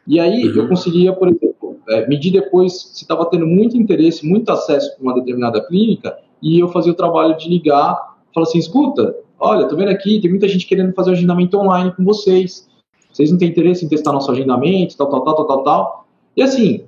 E 0.05 0.19
aí, 0.19 0.47
uhum. 0.47 0.55
eu 0.55 0.67
conseguia, 0.67 1.13
por 1.13 1.27
exemplo, 1.27 1.77
é, 1.89 2.07
medir 2.07 2.31
depois 2.31 2.73
se 2.93 3.03
estava 3.03 3.25
tendo 3.25 3.45
muito 3.45 3.77
interesse, 3.77 4.25
muito 4.25 4.49
acesso 4.51 4.95
para 4.95 5.03
uma 5.03 5.13
determinada 5.15 5.61
clínica, 5.65 6.17
e 6.41 6.59
eu 6.59 6.67
fazia 6.69 6.91
o 6.91 6.95
trabalho 6.95 7.35
de 7.37 7.49
ligar, 7.49 8.17
falar 8.33 8.45
assim, 8.45 8.59
escuta, 8.59 9.15
olha, 9.39 9.67
tô 9.67 9.75
vendo 9.75 9.89
aqui, 9.89 10.19
tem 10.19 10.29
muita 10.29 10.47
gente 10.47 10.65
querendo 10.65 10.93
fazer 10.93 11.11
agendamento 11.11 11.57
online 11.57 11.93
com 11.95 12.03
vocês. 12.03 12.67
Vocês 13.11 13.31
não 13.31 13.37
têm 13.37 13.49
interesse 13.49 13.83
em 13.83 13.89
testar 13.89 14.11
nosso 14.11 14.31
agendamento, 14.31 14.95
tal, 14.95 15.09
tal, 15.09 15.23
tal, 15.23 15.35
tal, 15.35 15.47
tal, 15.47 15.63
tal. 15.63 16.07
E 16.35 16.41
assim, 16.41 16.83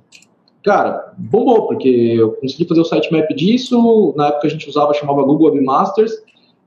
cara, 0.62 1.12
bombou, 1.18 1.66
porque 1.66 1.88
eu 1.88 2.32
consegui 2.32 2.66
fazer 2.66 2.80
o 2.80 2.84
sitemap 2.84 3.28
disso, 3.34 4.14
na 4.16 4.28
época 4.28 4.46
a 4.46 4.50
gente 4.50 4.68
usava, 4.68 4.94
chamava 4.94 5.22
Google 5.22 5.50
Webmasters, 5.50 6.12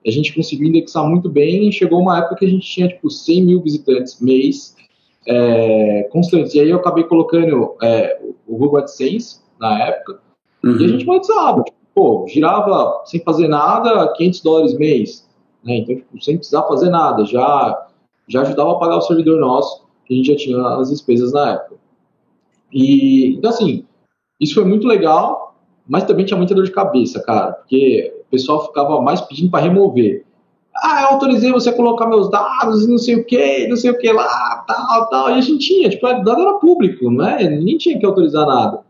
a 0.06 0.12
gente 0.12 0.36
conseguiu 0.36 0.68
indexar 0.68 1.08
muito 1.08 1.30
bem, 1.30 1.70
e 1.70 1.72
chegou 1.72 2.02
uma 2.02 2.20
época 2.20 2.36
que 2.36 2.46
a 2.46 2.50
gente 2.50 2.68
tinha, 2.68 2.90
tipo, 2.90 3.10
100 3.10 3.46
mil 3.46 3.62
visitantes 3.62 4.20
mês, 4.20 4.76
é, 5.26 6.10
constantes. 6.12 6.54
E 6.56 6.60
aí 6.60 6.70
eu 6.70 6.78
acabei 6.78 7.06
colocando 7.06 7.76
é, 7.82 8.20
o 8.46 8.58
Google 8.58 8.80
AdSense, 8.80 9.42
na 9.60 9.82
época, 9.82 10.20
uhum. 10.64 10.78
e 10.78 10.84
a 10.84 10.88
gente 10.90 11.06
monetizava, 11.06 11.64
tipo, 11.64 11.78
pô, 11.96 12.26
girava 12.28 13.02
sem 13.06 13.22
fazer 13.22 13.48
nada, 13.48 14.12
500 14.14 14.42
dólares 14.42 14.78
mês, 14.78 15.30
né, 15.64 15.78
então, 15.78 15.96
tipo, 15.96 16.24
sem 16.24 16.38
precisar 16.38 16.64
fazer 16.64 16.90
nada, 16.90 17.26
já, 17.26 17.88
já 18.28 18.42
ajudava 18.42 18.74
a 18.74 18.80
pagar 18.80 18.98
o 18.98 19.02
servidor 19.02 19.40
nosso, 19.40 19.84
que 20.06 20.14
a 20.14 20.18
gente 20.18 20.28
já 20.28 20.36
tinha 20.36 20.62
as 20.78 20.90
despesas 20.90 21.32
na 21.32 21.52
época. 21.52 21.76
E, 22.72 23.36
então, 23.36 23.50
assim, 23.50 23.86
isso 24.40 24.56
foi 24.56 24.66
muito 24.66 24.88
legal, 24.88 25.56
mas 25.88 26.04
também 26.04 26.26
tinha 26.26 26.38
muita 26.38 26.56
dor 26.56 26.66
de 26.66 26.72
cabeça, 26.72 27.22
cara, 27.22 27.54
porque 27.54 28.14
o 28.28 28.32
pessoal 28.32 28.66
ficava 28.66 29.02
mais 29.02 29.22
pedindo 29.22 29.52
para 29.52 29.64
remover. 29.64 30.26
Ah, 30.76 31.04
eu 31.04 31.08
autorizei 31.10 31.52
você 31.52 31.70
a 31.70 31.76
colocar 31.76 32.08
meus 32.08 32.32
dados 32.32 32.84
e 32.84 32.90
não 32.90 32.98
sei 32.98 33.16
o 33.16 33.26
que, 33.26 33.68
não 33.68 33.76
sei 33.76 33.92
o 33.92 33.98
que 33.98 34.12
lá, 34.12 34.66
tal, 34.68 35.10
tal. 35.10 35.30
E 35.30 35.34
a 35.34 35.42
gente 35.42 35.60
tinha, 35.60 35.90
tipo, 35.90 36.06
o 36.06 36.24
dado 36.24 36.42
era 36.42 36.54
público, 36.56 37.12
né? 37.12 37.48
Ninguém 37.48 37.78
tinha 37.78 38.00
que 38.00 38.06
autorizar 38.06 38.48
nada. 38.48 38.82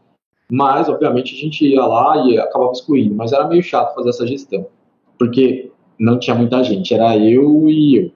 Mas, 0.50 0.88
obviamente, 0.88 1.36
a 1.36 1.38
gente 1.38 1.68
ia 1.68 1.86
lá 1.86 2.26
e 2.26 2.38
acabava 2.38 2.72
excluindo. 2.72 3.16
Mas 3.16 3.34
era 3.34 3.48
meio 3.48 3.62
chato 3.62 3.96
fazer 3.96 4.10
essa 4.10 4.26
gestão. 4.26 4.66
Porque 5.20 5.73
não 6.00 6.20
tinha 6.20 6.36
muita 6.36 6.64
gente, 6.64 6.94
era 6.94 7.18
eu 7.18 7.70
e 7.70 7.98
eu. 7.98 8.12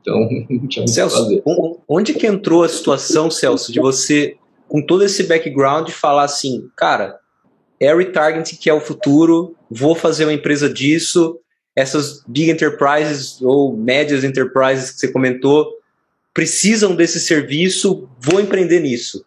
Então, 0.00 0.20
não 0.50 0.66
tinha 0.66 0.82
muito 0.82 0.90
Celso, 0.90 1.16
fazer. 1.16 1.42
onde 1.88 2.14
que 2.14 2.26
entrou 2.26 2.64
a 2.64 2.68
situação, 2.68 3.30
Celso, 3.30 3.72
de 3.72 3.80
você 3.80 4.36
com 4.68 4.80
todo 4.80 5.04
esse 5.04 5.24
background, 5.24 5.90
falar 5.90 6.24
assim, 6.24 6.70
cara, 6.74 7.18
é 7.78 7.94
retargeting 7.94 8.56
que 8.56 8.70
é 8.70 8.72
o 8.72 8.80
futuro, 8.80 9.54
vou 9.70 9.94
fazer 9.94 10.24
uma 10.24 10.32
empresa 10.32 10.68
disso, 10.72 11.38
essas 11.76 12.22
big 12.26 12.50
enterprises 12.50 13.40
ou 13.42 13.76
médias 13.76 14.24
enterprises 14.24 14.90
que 14.90 15.00
você 15.00 15.08
comentou 15.08 15.78
precisam 16.32 16.94
desse 16.94 17.20
serviço, 17.20 18.08
vou 18.18 18.40
empreender 18.40 18.80
nisso. 18.80 19.24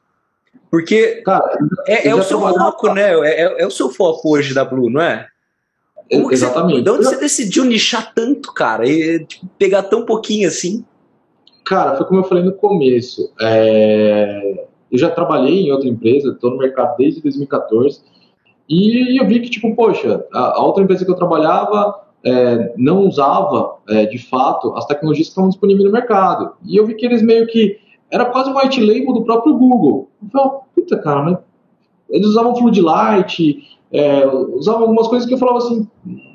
Porque 0.72 1.22
cara, 1.24 1.58
é, 1.88 2.08
é 2.08 2.16
o 2.16 2.24
seu 2.24 2.40
foco, 2.40 2.94
né? 2.94 3.14
É, 3.14 3.42
é, 3.44 3.62
é, 3.62 3.68
o 3.68 3.72
seu 3.72 3.90
foco 3.90 4.36
hoje 4.36 4.54
da 4.54 4.66
Blue, 4.66 4.90
não 4.90 5.02
é? 5.02 5.28
Exatamente. 6.10 6.78
Você, 6.78 6.84
de 6.84 6.90
onde 6.90 7.04
você 7.06 7.18
decidiu 7.18 7.66
nichar 7.66 8.14
tanto, 8.14 8.54
cara? 8.54 8.88
E 8.88 9.26
tipo, 9.26 9.48
pegar 9.58 9.84
tão 9.84 10.06
pouquinho 10.06 10.48
assim? 10.48 10.86
Cara, 11.66 11.98
foi 11.98 12.06
como 12.06 12.20
eu 12.20 12.24
falei 12.26 12.44
no 12.44 12.54
começo. 12.54 13.32
É... 13.42 14.66
Eu 14.92 15.00
já 15.00 15.10
trabalhei 15.10 15.62
em 15.62 15.72
outra 15.72 15.90
empresa, 15.90 16.30
estou 16.30 16.52
no 16.52 16.58
mercado 16.58 16.96
desde 16.98 17.22
2014, 17.22 18.02
e 18.70 19.20
eu 19.20 19.28
vi 19.28 19.40
que, 19.40 19.50
tipo, 19.50 19.76
poxa, 19.76 20.26
a, 20.34 20.62
outra 20.64 20.84
empresa 20.84 21.06
que 21.06 21.12
eu 21.12 21.16
trabalhava 21.16 22.06
é, 22.24 22.74
não 22.78 23.02
usava, 23.02 23.76
é, 23.88 24.06
de 24.06 24.18
fato, 24.18 24.74
as 24.76 24.86
tecnologias 24.86 25.28
que 25.28 25.32
estavam 25.32 25.50
disponíveis 25.50 25.86
no 25.86 25.92
mercado. 25.92 26.54
E 26.66 26.76
eu 26.76 26.86
vi 26.86 26.96
que 26.96 27.06
eles 27.06 27.22
meio 27.22 27.46
que. 27.48 27.80
Era 28.12 28.26
quase 28.26 28.50
um 28.50 28.58
white 28.58 28.80
label 28.80 29.14
do 29.14 29.24
próprio 29.24 29.58
Google. 29.58 30.10
Eu 30.24 30.30
falei, 30.30 30.60
puta, 30.76 30.98
cara, 30.98 31.22
mas 31.24 31.38
eles 32.10 32.28
usavam 32.28 32.56
Floodlight, 32.56 33.75
é, 33.96 34.24
algumas 34.24 35.08
coisas 35.08 35.26
que 35.26 35.34
eu 35.34 35.38
falava 35.38 35.60
assim, 35.60 35.88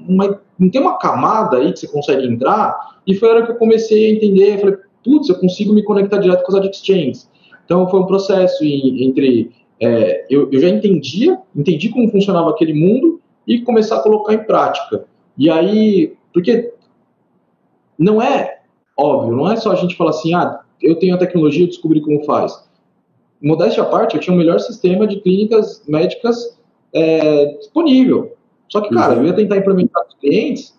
mas 0.09 0.35
não 0.59 0.71
tem 0.71 0.81
uma 0.81 0.97
camada 0.97 1.59
aí 1.59 1.73
que 1.73 1.81
você 1.81 1.89
consegue 1.89 2.27
entrar? 2.27 2.99
E 3.07 3.15
foi 3.15 3.29
a 3.29 3.33
hora 3.33 3.47
que 3.47 3.53
eu 3.53 3.57
comecei 3.57 4.07
a 4.07 4.15
entender, 4.15 4.59
falei, 4.59 4.77
putz, 5.05 5.29
eu 5.29 5.39
consigo 5.39 5.75
me 5.75 5.83
conectar 5.83 6.17
direto 6.17 6.43
com 6.43 6.57
as 6.57 6.65
exchanges. 6.65 7.31
Então 7.67 7.87
foi 7.89 8.01
um 8.01 8.07
processo 8.07 8.65
em, 8.65 9.05
entre 9.05 9.53
é, 9.79 10.27
eu, 10.31 10.51
eu, 10.51 10.59
já 10.59 10.71
entendia, 10.71 11.39
entendi 11.55 11.91
como 11.91 12.11
funcionava 12.11 12.49
aquele 12.49 12.73
mundo 12.73 13.21
e 13.47 13.61
começar 13.61 13.97
a 13.97 14.03
colocar 14.03 14.33
em 14.33 14.45
prática. 14.45 15.05
E 15.37 15.51
aí, 15.51 16.15
porque 16.33 16.73
não 17.99 18.23
é 18.23 18.61
óbvio, 18.97 19.37
não 19.37 19.51
é 19.51 19.57
só 19.57 19.73
a 19.73 19.77
gente 19.77 19.97
falar 19.97 20.11
assim, 20.11 20.33
ah, 20.33 20.61
eu 20.81 20.99
tenho 20.99 21.15
a 21.15 21.19
tecnologia, 21.19 21.65
eu 21.65 21.69
descobri 21.69 22.01
como 22.01 22.25
faz. 22.25 22.69
Modéstia 23.43 23.83
à 23.83 23.87
parte, 23.87 24.15
eu 24.15 24.21
tinha 24.21 24.35
o 24.35 24.39
melhor 24.39 24.61
sistema 24.61 25.07
de 25.07 25.21
clínicas 25.21 25.83
médicas 25.87 26.59
é, 26.95 27.47
disponível. 27.57 28.37
Só 28.69 28.81
que, 28.81 28.95
cara, 28.95 29.15
uhum. 29.15 29.21
eu 29.21 29.27
ia 29.27 29.33
tentar 29.35 29.57
implementar 29.57 30.07
os 30.07 30.15
clientes, 30.15 30.79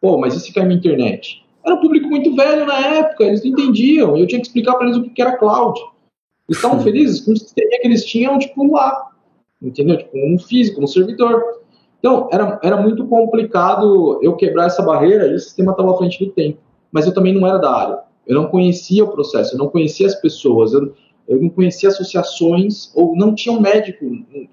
pô, 0.00 0.18
mas 0.18 0.34
e 0.34 0.40
se 0.40 0.52
cair 0.52 0.66
minha 0.66 0.78
internet? 0.78 1.44
Era 1.64 1.76
um 1.76 1.80
público 1.80 2.08
muito 2.08 2.34
velho 2.34 2.66
na 2.66 2.78
época, 2.78 3.24
eles 3.24 3.42
não 3.42 3.52
entendiam, 3.52 4.16
eu 4.16 4.26
tinha 4.26 4.40
que 4.40 4.46
explicar 4.46 4.74
para 4.74 4.86
eles 4.86 4.98
o 4.98 5.02
que 5.02 5.22
era 5.22 5.36
cloud. 5.36 5.80
Eles 6.48 6.58
estavam 6.58 6.80
felizes 6.80 7.20
com 7.20 7.32
o 7.32 7.36
sistema 7.36 7.70
que 7.80 7.86
eles 7.86 8.04
tinham, 8.04 8.38
tipo, 8.38 8.70
lá, 8.70 9.12
entendeu? 9.62 9.96
Tipo, 9.96 10.10
um 10.14 10.38
físico, 10.38 10.82
um 10.82 10.86
servidor. 10.86 11.42
Então, 11.98 12.28
era, 12.30 12.60
era 12.62 12.76
muito 12.76 13.06
complicado 13.06 14.20
eu 14.22 14.36
quebrar 14.36 14.66
essa 14.66 14.82
barreira 14.82 15.28
e 15.28 15.34
o 15.34 15.38
sistema 15.38 15.72
estava 15.72 15.94
à 15.94 15.96
frente 15.96 16.22
do 16.22 16.30
tempo. 16.32 16.58
Mas 16.92 17.06
eu 17.06 17.14
também 17.14 17.32
não 17.32 17.46
era 17.46 17.56
da 17.56 17.74
área. 17.74 17.98
Eu 18.26 18.34
não 18.34 18.48
conhecia 18.48 19.04
o 19.04 19.08
processo, 19.08 19.54
eu 19.54 19.58
não 19.58 19.68
conhecia 19.68 20.06
as 20.06 20.14
pessoas, 20.14 20.72
eu, 20.72 20.94
eu 21.28 21.40
não 21.40 21.48
conhecia 21.48 21.88
associações, 21.88 22.92
ou 22.94 23.16
não 23.16 23.34
tinha 23.34 23.54
um 23.54 23.60
médico 23.60 24.04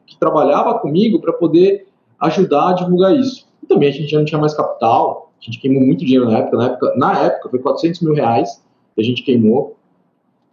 que 0.05 0.17
trabalhava 0.19 0.79
comigo 0.79 1.19
para 1.19 1.34
poder 1.34 1.88
ajudar 2.19 2.69
a 2.69 2.73
divulgar 2.73 3.15
isso. 3.15 3.47
E 3.63 3.67
também 3.67 3.89
a 3.89 3.91
gente 3.91 4.10
já 4.10 4.17
não 4.17 4.25
tinha 4.25 4.39
mais 4.39 4.53
capital, 4.53 5.31
a 5.41 5.45
gente 5.45 5.60
queimou 5.60 5.81
muito 5.81 6.05
dinheiro 6.05 6.29
na 6.29 6.38
época. 6.38 6.57
Na 6.57 6.65
época, 6.67 6.93
na 6.95 7.25
época 7.25 7.49
foi 7.49 7.60
400 7.60 8.01
mil 8.01 8.13
reais 8.13 8.63
que 8.95 9.01
a 9.01 9.03
gente 9.03 9.23
queimou. 9.23 9.75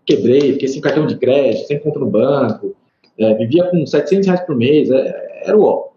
Quebrei, 0.06 0.54
fiquei 0.54 0.68
sem 0.68 0.80
cartão 0.80 1.06
de 1.06 1.16
crédito, 1.18 1.66
sem 1.66 1.78
conta 1.78 2.00
no 2.00 2.06
banco. 2.06 2.74
É, 3.18 3.34
vivia 3.34 3.64
com 3.70 3.86
700 3.86 4.26
reais 4.26 4.40
por 4.46 4.56
mês. 4.56 4.90
É, 4.90 5.42
era 5.44 5.56
o 5.56 5.64
ó. 5.64 5.88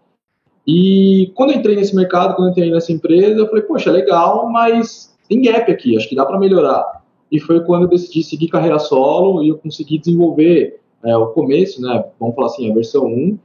E 0.66 1.32
quando 1.34 1.50
eu 1.50 1.56
entrei 1.56 1.74
nesse 1.74 1.96
mercado, 1.96 2.34
quando 2.34 2.48
eu 2.48 2.52
entrei 2.52 2.70
nessa 2.70 2.92
empresa, 2.92 3.40
eu 3.40 3.48
falei, 3.48 3.62
poxa, 3.62 3.90
legal, 3.90 4.48
mas 4.50 5.16
tem 5.28 5.42
gap 5.42 5.70
aqui, 5.70 5.96
acho 5.96 6.08
que 6.08 6.14
dá 6.14 6.24
para 6.24 6.38
melhorar. 6.38 7.01
E 7.32 7.40
foi 7.40 7.64
quando 7.64 7.84
eu 7.84 7.88
decidi 7.88 8.22
seguir 8.22 8.48
carreira 8.48 8.78
solo 8.78 9.42
e 9.42 9.48
eu 9.48 9.56
consegui 9.56 9.98
desenvolver 9.98 10.78
é, 11.02 11.16
o 11.16 11.28
começo, 11.28 11.80
né, 11.80 12.04
vamos 12.20 12.34
falar 12.34 12.48
assim, 12.48 12.70
a 12.70 12.74
versão 12.74 13.06
1, 13.06 13.38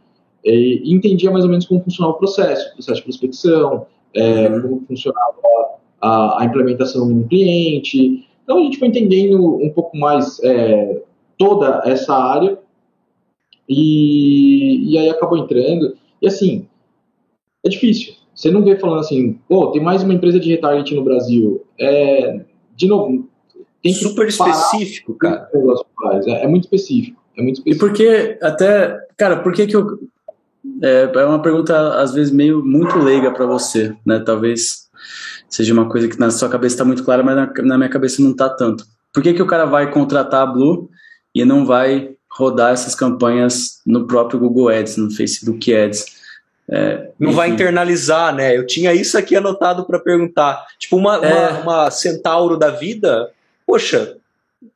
e, 0.44 0.94
entendia 0.94 1.32
mais 1.32 1.46
ou 1.46 1.50
menos 1.50 1.66
como 1.66 1.82
funcionava 1.82 2.14
o 2.14 2.20
processo, 2.20 2.70
o 2.70 2.74
processo 2.74 2.98
de 2.98 3.04
prospecção, 3.04 3.86
é, 4.14 4.50
uhum. 4.50 4.62
como 4.62 4.86
funcionava 4.88 5.36
a, 6.02 6.42
a, 6.42 6.46
implementação 6.46 7.08
no 7.08 7.28
cliente. 7.28 8.28
Então 8.44 8.60
a 8.60 8.64
gente 8.64 8.78
foi 8.78 8.90
entendendo 8.90 9.56
um 9.56 9.70
pouco 9.70 9.98
mais 9.98 10.38
é, 10.44 11.02
toda 11.38 11.82
essa 11.86 12.14
área 12.14 12.60
e, 13.68 14.92
e 14.92 14.98
aí 14.98 15.10
acabou 15.10 15.38
entrando. 15.38 15.96
E 16.22 16.28
assim, 16.28 16.68
é 17.64 17.70
difícil. 17.70 18.14
Você 18.34 18.52
não 18.52 18.64
vê 18.64 18.78
falando 18.78 19.00
assim, 19.00 19.40
pô, 19.48 19.72
tem 19.72 19.82
mais 19.82 20.04
uma 20.04 20.14
empresa 20.14 20.40
de 20.40 20.50
retargeting 20.50 20.96
no 20.96 21.04
Brasil. 21.04 21.66
É, 21.80 22.42
de 22.76 22.88
novo, 22.88 23.27
tem 23.82 23.94
super 23.94 24.28
específico, 24.28 25.14
cara. 25.16 25.50
É, 26.26 26.44
é, 26.44 26.48
muito 26.48 26.66
específico. 26.66 27.22
É 27.38 27.42
muito 27.42 27.58
específico. 27.58 27.86
E 27.86 27.90
porque 27.90 28.38
até, 28.42 28.98
cara, 29.16 29.38
por 29.38 29.54
que 29.54 29.68
que 29.68 29.76
eu 29.76 30.00
é, 30.82 31.10
é 31.14 31.26
uma 31.26 31.42
pergunta, 31.42 31.96
às 32.02 32.14
vezes, 32.14 32.32
meio 32.32 32.64
muito 32.64 32.98
leiga 33.00 33.32
para 33.32 33.46
você, 33.46 33.96
né? 34.06 34.20
Talvez 34.20 34.88
seja 35.50 35.74
uma 35.74 35.88
coisa 35.88 36.08
que 36.08 36.20
na 36.20 36.30
sua 36.30 36.50
cabeça 36.50 36.76
está 36.76 36.86
muito 36.86 37.04
clara, 37.04 37.24
mas 37.24 37.36
na, 37.36 37.52
na, 37.64 37.78
minha 37.78 37.90
cabeça 37.90 38.22
não 38.22 38.32
está 38.32 38.50
tanto. 38.50 38.86
Por 39.14 39.24
que, 39.24 39.34
que 39.34 39.42
o 39.42 39.48
cara 39.48 39.66
vai 39.66 39.92
contratar 39.92 40.44
a 40.44 40.46
Blue 40.46 40.90
e 41.34 41.46
não 41.46 41.66
vai 41.66 42.12
rodar 42.30 42.74
essas 42.74 42.94
campanhas 42.94 43.82
no 43.86 44.06
próprio 44.06 44.40
Google 44.40 44.70
Ads, 44.70 44.98
no 44.98 45.10
Facebook 45.10 45.74
Ads? 45.74 46.06
É, 46.70 47.10
não 47.18 47.32
vai 47.32 47.50
internalizar, 47.50 48.36
né? 48.36 48.56
Eu 48.56 48.68
tinha 48.68 48.94
isso 48.94 49.18
aqui 49.18 49.36
anotado 49.36 49.86
para 49.86 50.00
perguntar. 50.00 50.66
Tipo, 50.78 50.98
uma, 50.98 51.16
é, 51.26 51.34
uma, 51.34 51.60
uma, 51.62 51.92
Centauro 51.92 52.58
da 52.58 52.70
vida, 52.70 53.30
poxa, 53.68 54.18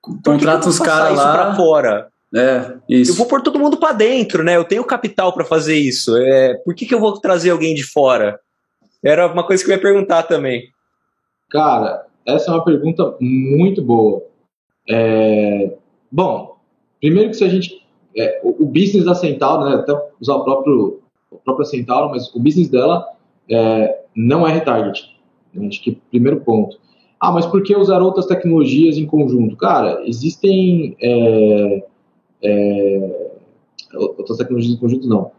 contrata 0.02 0.68
os 0.68 0.78
caras 0.78 1.18
lá. 1.18 1.32
para 1.32 1.56
fora. 1.56 2.12
É, 2.34 2.78
isso. 2.88 3.12
Eu 3.12 3.16
vou 3.16 3.26
pôr 3.26 3.42
todo 3.42 3.60
mundo 3.60 3.78
para 3.78 3.94
dentro, 3.94 4.44
né? 4.44 4.56
Eu 4.56 4.64
tenho 4.64 4.84
capital 4.86 5.34
para 5.34 5.44
fazer 5.44 5.78
isso. 5.78 6.16
É, 6.18 6.56
por 6.56 6.76
que, 6.76 6.86
que 6.86 6.94
eu 6.94 7.00
vou 7.00 7.20
trazer 7.20 7.50
alguém 7.50 7.74
de 7.74 7.84
fora? 7.84 8.40
Era 9.04 9.28
uma 9.28 9.46
coisa 9.46 9.64
que 9.64 9.72
eu 9.72 9.76
ia 9.76 9.82
perguntar 9.82 10.24
também. 10.24 10.70
Cara, 11.50 12.06
essa 12.26 12.52
é 12.52 12.54
uma 12.54 12.64
pergunta 12.64 13.16
muito 13.20 13.82
boa. 13.82 14.24
É, 14.90 15.74
bom, 16.12 16.58
primeiro 17.00 17.30
que 17.30 17.38
se 17.38 17.44
a 17.44 17.50
gente. 17.50 17.82
É, 18.16 18.42
o 18.44 18.66
business 18.66 19.06
da 19.06 19.16
Centauro, 19.16 19.70
né, 19.70 19.76
até 19.78 19.94
usar 20.20 20.36
o 20.36 20.44
próprio 20.44 21.02
a 21.34 21.38
própria 21.38 21.66
Centauro, 21.66 22.10
mas 22.10 22.34
o 22.36 22.40
business 22.40 22.68
dela 22.68 23.08
é, 23.50 24.02
não 24.14 24.46
é 24.46 24.52
retarget. 24.52 25.18
Acho 25.68 25.82
que 25.82 25.94
primeiro 26.10 26.42
ponto. 26.42 26.78
Ah, 27.22 27.32
mas 27.32 27.46
por 27.46 27.62
que 27.62 27.76
usar 27.76 28.02
outras 28.02 28.26
tecnologias 28.26 28.98
em 28.98 29.06
conjunto? 29.06 29.56
Cara, 29.56 30.02
existem 30.08 30.98
é, 31.00 31.84
é, 32.44 33.32
outras 33.94 34.40
tecnologias 34.40 34.74
em 34.76 34.80
conjunto, 34.80 35.08
não. 35.08 35.30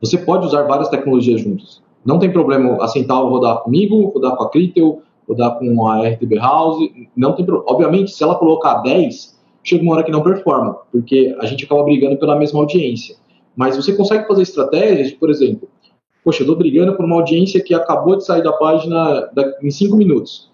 Você 0.00 0.16
pode 0.16 0.46
usar 0.46 0.62
várias 0.62 0.88
tecnologias 0.88 1.42
juntas. 1.42 1.82
Não 2.02 2.18
tem 2.18 2.32
problema 2.32 2.82
a 2.82 2.88
Centauro 2.88 3.28
rodar 3.28 3.58
comigo, 3.58 4.06
rodar 4.06 4.36
com 4.36 4.44
a 4.44 4.50
Critel, 4.50 5.02
rodar 5.28 5.58
com 5.58 5.86
a 5.86 6.08
RTB 6.08 6.36
House. 6.36 6.88
Não 7.14 7.34
tem 7.34 7.44
problema. 7.44 7.70
Obviamente, 7.70 8.10
se 8.10 8.22
ela 8.22 8.36
colocar 8.36 8.76
10, 8.76 9.38
chega 9.62 9.82
uma 9.82 9.96
hora 9.96 10.04
que 10.04 10.10
não 10.10 10.22
performa, 10.22 10.78
porque 10.90 11.36
a 11.40 11.44
gente 11.44 11.66
acaba 11.66 11.82
brigando 11.82 12.16
pela 12.16 12.36
mesma 12.36 12.60
audiência. 12.60 13.16
Mas 13.54 13.76
você 13.76 13.94
consegue 13.94 14.26
fazer 14.26 14.42
estratégias, 14.42 15.12
por 15.12 15.28
exemplo, 15.28 15.68
poxa, 16.24 16.40
eu 16.40 16.44
estou 16.44 16.56
brigando 16.56 16.94
por 16.94 17.04
uma 17.04 17.16
audiência 17.16 17.62
que 17.62 17.74
acabou 17.74 18.16
de 18.16 18.24
sair 18.24 18.42
da 18.42 18.52
página 18.52 19.28
em 19.62 19.70
5 19.70 19.94
minutos. 19.94 20.48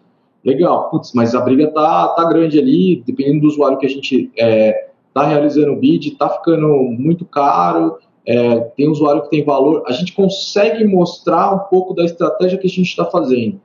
Legal, 0.45 0.91
putz, 0.91 1.13
mas 1.15 1.35
a 1.35 1.41
briga 1.41 1.71
tá, 1.71 2.09
tá 2.09 2.25
grande 2.29 2.59
ali, 2.59 3.03
dependendo 3.07 3.43
do 3.43 3.49
usuário 3.49 3.79
que 3.79 3.87
a 3.87 3.89
gente 3.89 4.31
é, 4.39 4.89
tá 5.15 5.25
realizando 5.25 5.73
o 5.73 5.77
bid, 5.77 6.11
tá 6.13 6.29
ficando 6.29 6.69
muito 6.69 7.25
caro, 7.25 7.97
é, 8.27 8.61
tem 8.77 8.89
usuário 8.89 9.23
que 9.23 9.31
tem 9.31 9.45
valor. 9.45 9.85
A 9.87 9.93
gente 9.93 10.13
consegue 10.13 10.85
mostrar 10.85 11.55
um 11.55 11.59
pouco 11.71 11.95
da 11.95 12.05
estratégia 12.05 12.59
que 12.59 12.67
a 12.67 12.71
gente 12.71 12.89
está 12.89 13.05
fazendo. 13.05 13.61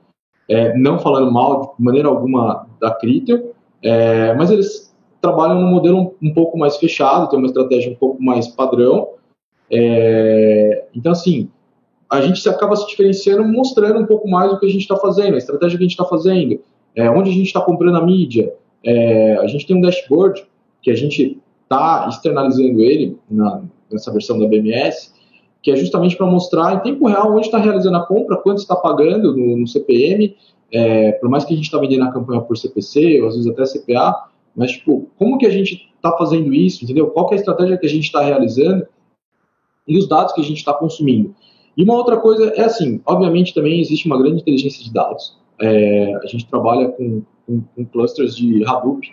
É, 0.48 0.76
não 0.76 0.98
falando 0.98 1.30
mal 1.30 1.74
de 1.78 1.84
maneira 1.84 2.08
alguma 2.08 2.66
da 2.80 2.90
Critel, 2.92 3.52
é, 3.82 4.34
mas 4.34 4.50
eles 4.50 4.94
trabalham 5.20 5.60
num 5.60 5.70
modelo 5.70 5.98
um, 5.98 6.28
um, 6.28 6.34
pouco 6.34 6.58
mais 6.58 6.76
fechado, 6.76 7.28
tem 7.28 7.38
uma 7.38 7.46
estratégia 7.46 7.92
um 7.92 7.94
pouco 7.94 8.22
mais 8.22 8.48
padrão. 8.48 9.10
É, 9.70 10.86
então, 10.94 11.12
assim, 11.12 11.50
a 12.10 12.20
gente 12.20 12.46
acaba 12.48 12.74
se 12.74 12.86
diferenciando 12.88 13.44
mostrando 13.44 14.00
um 14.00 14.06
pouco 14.06 14.28
mais 14.28 14.52
o 14.52 14.58
que 14.58 14.66
a 14.66 14.68
gente 14.68 14.82
está 14.82 14.96
fazendo, 14.96 15.34
a 15.34 15.38
estratégia 15.38 15.78
que 15.78 15.84
a 15.84 15.86
gente 15.86 15.92
está 15.92 16.04
fazendo, 16.04 16.60
é, 16.96 17.08
onde 17.08 17.30
a 17.30 17.32
gente 17.32 17.46
está 17.46 17.60
comprando 17.60 17.96
a 17.96 18.04
mídia. 18.04 18.52
É, 18.84 19.36
a 19.36 19.46
gente 19.46 19.66
tem 19.66 19.76
um 19.76 19.80
dashboard 19.80 20.44
que 20.82 20.90
a 20.90 20.96
gente 20.96 21.38
está 21.62 22.08
externalizando 22.08 22.80
ele 22.80 23.16
na, 23.30 23.62
nessa 23.92 24.10
versão 24.10 24.38
da 24.40 24.48
BMS, 24.48 25.12
que 25.62 25.70
é 25.70 25.76
justamente 25.76 26.16
para 26.16 26.26
mostrar 26.26 26.74
em 26.74 26.80
tempo 26.80 27.06
real 27.06 27.32
onde 27.32 27.46
está 27.46 27.58
realizando 27.58 27.98
a 27.98 28.06
compra, 28.06 28.36
quanto 28.38 28.58
está 28.58 28.74
pagando 28.74 29.36
no, 29.36 29.58
no 29.58 29.66
CPM, 29.68 30.34
é, 30.72 31.12
por 31.12 31.28
mais 31.28 31.44
que 31.44 31.52
a 31.52 31.56
gente 31.56 31.66
está 31.66 31.78
vendendo 31.78 32.04
a 32.04 32.12
campanha 32.12 32.40
por 32.40 32.56
CPC, 32.56 33.20
ou 33.20 33.28
às 33.28 33.36
vezes 33.36 33.50
até 33.50 33.64
CPA, 33.64 34.24
mas 34.56 34.72
tipo, 34.72 35.08
como 35.16 35.38
que 35.38 35.46
a 35.46 35.50
gente 35.50 35.88
está 35.94 36.16
fazendo 36.16 36.52
isso, 36.52 36.82
entendeu? 36.82 37.08
Qual 37.08 37.28
é 37.30 37.34
a 37.34 37.36
estratégia 37.36 37.76
que 37.76 37.86
a 37.86 37.90
gente 37.90 38.04
está 38.04 38.20
realizando 38.20 38.84
e 39.90 39.98
os 39.98 40.08
dados 40.08 40.32
que 40.32 40.40
a 40.40 40.44
gente 40.44 40.58
está 40.58 40.72
consumindo. 40.72 41.34
E 41.80 41.82
uma 41.82 41.94
outra 41.94 42.18
coisa 42.18 42.52
é 42.56 42.64
assim, 42.64 43.00
obviamente 43.06 43.54
também 43.54 43.80
existe 43.80 44.04
uma 44.04 44.18
grande 44.18 44.42
inteligência 44.42 44.84
de 44.84 44.92
dados. 44.92 45.38
É, 45.58 46.14
a 46.22 46.26
gente 46.26 46.46
trabalha 46.46 46.88
com, 46.90 47.22
com, 47.46 47.62
com, 47.74 47.84
clusters 47.86 48.36
de 48.36 48.62
Hadoop. 48.66 49.10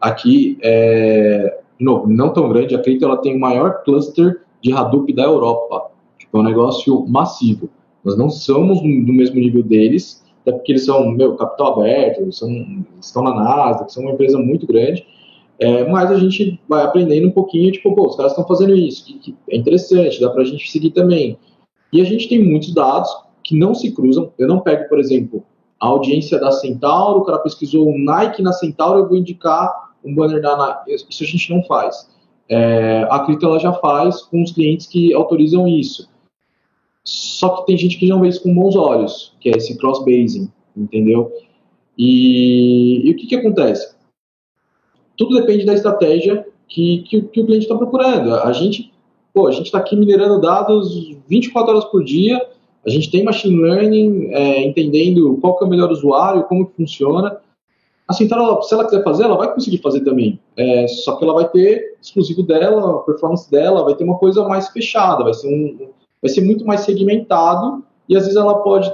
Aqui, 0.00 0.56
é, 0.62 1.60
de 1.78 1.84
novo, 1.84 2.08
não 2.08 2.32
tão 2.32 2.48
grande, 2.48 2.74
a 2.74 2.78
Crypto 2.78 3.04
ela 3.04 3.18
tem 3.18 3.36
o 3.36 3.38
maior 3.38 3.82
cluster 3.84 4.40
de 4.62 4.72
Hadoop 4.72 5.12
da 5.12 5.24
Europa. 5.24 5.90
Tipo, 6.18 6.38
é 6.38 6.40
um 6.40 6.44
negócio 6.44 7.06
massivo. 7.06 7.68
Nós 8.02 8.16
não 8.16 8.30
somos 8.30 8.80
do 8.80 9.12
mesmo 9.12 9.38
nível 9.38 9.62
deles, 9.62 10.24
até 10.40 10.52
porque 10.52 10.72
eles 10.72 10.86
são, 10.86 11.10
meu, 11.10 11.36
capital 11.36 11.78
aberto, 11.78 12.32
são, 12.32 12.48
estão 12.98 13.24
na 13.24 13.34
NASA, 13.34 13.90
são 13.90 14.04
uma 14.04 14.12
empresa 14.12 14.38
muito 14.38 14.66
grande, 14.66 15.06
é, 15.58 15.84
mas 15.84 16.10
a 16.10 16.18
gente 16.18 16.58
vai 16.66 16.82
aprendendo 16.82 17.28
um 17.28 17.32
pouquinho, 17.32 17.70
tipo, 17.72 17.94
pô, 17.94 18.06
os 18.06 18.16
caras 18.16 18.32
estão 18.32 18.46
fazendo 18.46 18.74
isso, 18.74 19.04
que, 19.04 19.18
que 19.18 19.36
é 19.50 19.56
interessante, 19.58 20.18
dá 20.18 20.30
para 20.30 20.40
a 20.40 20.46
gente 20.46 20.70
seguir 20.70 20.92
também. 20.92 21.38
E 21.92 22.00
a 22.00 22.04
gente 22.04 22.28
tem 22.28 22.42
muitos 22.42 22.74
dados 22.74 23.10
que 23.42 23.56
não 23.56 23.74
se 23.74 23.92
cruzam. 23.92 24.32
Eu 24.38 24.48
não 24.48 24.60
pego, 24.60 24.88
por 24.88 24.98
exemplo, 24.98 25.44
a 25.80 25.86
audiência 25.86 26.38
da 26.38 26.50
Centauro, 26.52 27.20
o 27.20 27.24
cara 27.24 27.38
pesquisou 27.38 27.88
um 27.88 27.98
Nike 27.98 28.42
na 28.42 28.52
Centauro, 28.52 29.00
eu 29.00 29.08
vou 29.08 29.16
indicar 29.16 29.94
um 30.04 30.14
banner 30.14 30.40
da 30.40 30.56
Nike. 30.56 30.94
Isso 30.94 31.22
a 31.22 31.26
gente 31.26 31.50
não 31.54 31.62
faz. 31.64 32.08
É, 32.48 33.06
a 33.10 33.20
Crito 33.20 33.46
ela 33.46 33.58
já 33.58 33.72
faz 33.72 34.22
com 34.22 34.42
os 34.42 34.52
clientes 34.52 34.86
que 34.86 35.12
autorizam 35.12 35.66
isso. 35.66 36.08
Só 37.04 37.48
que 37.50 37.66
tem 37.66 37.78
gente 37.78 37.98
que 37.98 38.08
não 38.08 38.20
vê 38.20 38.28
isso 38.28 38.42
com 38.42 38.54
bons 38.54 38.74
olhos, 38.74 39.34
que 39.40 39.48
é 39.48 39.52
esse 39.56 39.78
cross-basing, 39.78 40.50
entendeu? 40.76 41.32
E, 41.96 43.08
e, 43.08 43.10
o 43.12 43.16
que, 43.16 43.26
que 43.26 43.36
acontece? 43.36 43.94
Tudo 45.16 45.40
depende 45.40 45.64
da 45.64 45.74
estratégia 45.74 46.46
que, 46.68 47.02
que, 47.02 47.22
que 47.22 47.40
o 47.40 47.46
cliente 47.46 47.64
está 47.64 47.76
procurando. 47.76 48.34
A 48.34 48.52
gente 48.52 48.92
pô, 49.36 49.46
a 49.46 49.52
gente 49.52 49.66
está 49.66 49.76
aqui 49.76 49.94
minerando 49.94 50.40
dados 50.40 51.14
24 51.28 51.70
horas 51.70 51.84
por 51.84 52.02
dia, 52.02 52.40
a 52.86 52.88
gente 52.88 53.10
tem 53.10 53.22
machine 53.22 53.54
learning, 53.54 54.30
é, 54.32 54.64
entendendo 54.64 55.36
qual 55.42 55.58
que 55.58 55.64
é 55.64 55.66
o 55.66 55.70
melhor 55.70 55.90
usuário, 55.90 56.44
como 56.44 56.64
que 56.66 56.74
funciona. 56.74 57.36
Assim, 58.08 58.26
ela, 58.32 58.62
se 58.62 58.72
ela 58.72 58.86
quiser 58.86 59.04
fazer, 59.04 59.24
ela 59.24 59.36
vai 59.36 59.52
conseguir 59.52 59.76
fazer 59.78 60.00
também. 60.00 60.40
É, 60.56 60.88
só 60.88 61.16
que 61.16 61.24
ela 61.24 61.34
vai 61.34 61.46
ter 61.50 61.98
exclusivo 62.00 62.42
dela, 62.44 63.00
performance 63.00 63.50
dela, 63.50 63.84
vai 63.84 63.94
ter 63.94 64.04
uma 64.04 64.16
coisa 64.16 64.42
mais 64.48 64.68
fechada, 64.68 65.22
vai 65.22 65.34
ser, 65.34 65.48
um, 65.48 65.90
vai 66.22 66.30
ser 66.30 66.40
muito 66.40 66.64
mais 66.64 66.80
segmentado 66.80 67.84
e 68.08 68.16
às 68.16 68.22
vezes 68.22 68.38
ela 68.38 68.62
pode, 68.62 68.90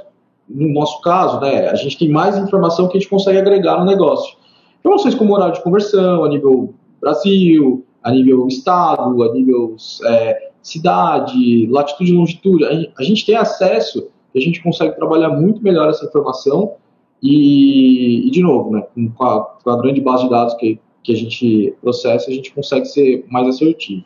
no 0.48 0.72
nosso 0.72 1.00
caso, 1.02 1.38
né, 1.38 1.68
a 1.68 1.76
gente 1.76 1.96
tem 1.96 2.08
mais 2.08 2.36
informação 2.36 2.88
que 2.88 2.96
a 2.96 3.00
gente 3.00 3.08
consegue 3.08 3.38
agregar 3.38 3.78
no 3.78 3.84
negócio. 3.84 4.36
Informações 4.80 5.14
como 5.14 5.34
horário 5.34 5.54
de 5.54 5.62
conversão 5.62 6.24
a 6.24 6.28
nível 6.28 6.74
Brasil, 7.00 7.84
a 8.02 8.10
nível 8.10 8.46
estado, 8.48 9.22
a 9.22 9.32
nível 9.32 9.76
é, 10.04 10.50
cidade, 10.62 11.66
latitude 11.66 12.12
e 12.12 12.16
longitude. 12.16 12.92
A 12.98 13.02
gente 13.02 13.26
tem 13.26 13.36
acesso 13.36 14.08
e 14.34 14.38
a 14.38 14.42
gente 14.42 14.62
consegue 14.62 14.96
trabalhar 14.96 15.30
muito 15.30 15.62
melhor 15.62 15.88
essa 15.88 16.04
informação 16.04 16.74
e, 17.22 18.26
e 18.26 18.30
de 18.30 18.42
novo, 18.42 18.70
né, 18.70 18.84
com, 19.16 19.24
a, 19.24 19.44
com 19.62 19.70
a 19.70 19.80
grande 19.80 20.00
base 20.00 20.24
de 20.24 20.30
dados 20.30 20.54
que, 20.54 20.80
que 21.02 21.12
a 21.12 21.16
gente 21.16 21.74
processa, 21.80 22.30
a 22.30 22.34
gente 22.34 22.52
consegue 22.52 22.86
ser 22.86 23.24
mais 23.28 23.46
assertivo. 23.48 24.04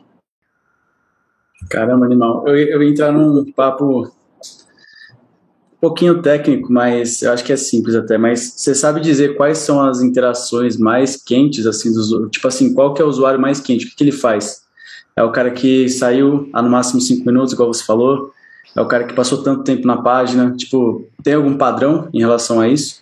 Caramba, 1.69 2.05
animal. 2.05 2.47
Eu, 2.47 2.55
eu 2.55 2.83
ia 2.83 2.89
entrar 2.89 3.11
num 3.11 3.51
papo 3.51 4.07
pouquinho 5.79 6.21
técnico, 6.21 6.71
mas 6.71 7.21
eu 7.21 7.31
acho 7.31 7.43
que 7.43 7.53
é 7.53 7.55
simples 7.55 7.95
até. 7.95 8.17
Mas 8.17 8.53
você 8.55 8.73
sabe 8.73 8.99
dizer 8.99 9.35
quais 9.35 9.59
são 9.59 9.81
as 9.81 10.01
interações 10.01 10.77
mais 10.77 11.15
quentes, 11.15 11.65
assim, 11.65 11.93
do, 11.93 12.29
tipo 12.29 12.47
assim, 12.47 12.73
qual 12.73 12.93
que 12.93 13.01
é 13.01 13.05
o 13.05 13.07
usuário 13.07 13.39
mais 13.39 13.59
quente? 13.59 13.85
O 13.85 13.89
que, 13.89 13.95
que 13.95 14.03
ele 14.03 14.11
faz? 14.11 14.65
É 15.15 15.23
o 15.23 15.31
cara 15.31 15.51
que 15.51 15.89
saiu 15.89 16.49
há 16.53 16.61
no 16.61 16.69
máximo 16.69 17.01
cinco 17.01 17.25
minutos, 17.25 17.53
igual 17.53 17.73
você 17.73 17.83
falou? 17.83 18.31
É 18.75 18.81
o 18.81 18.87
cara 18.87 19.05
que 19.05 19.13
passou 19.13 19.41
tanto 19.43 19.63
tempo 19.63 19.87
na 19.87 20.01
página? 20.01 20.53
Tipo, 20.55 21.07
tem 21.23 21.33
algum 21.33 21.57
padrão 21.57 22.09
em 22.13 22.19
relação 22.19 22.59
a 22.59 22.67
isso? 22.67 23.01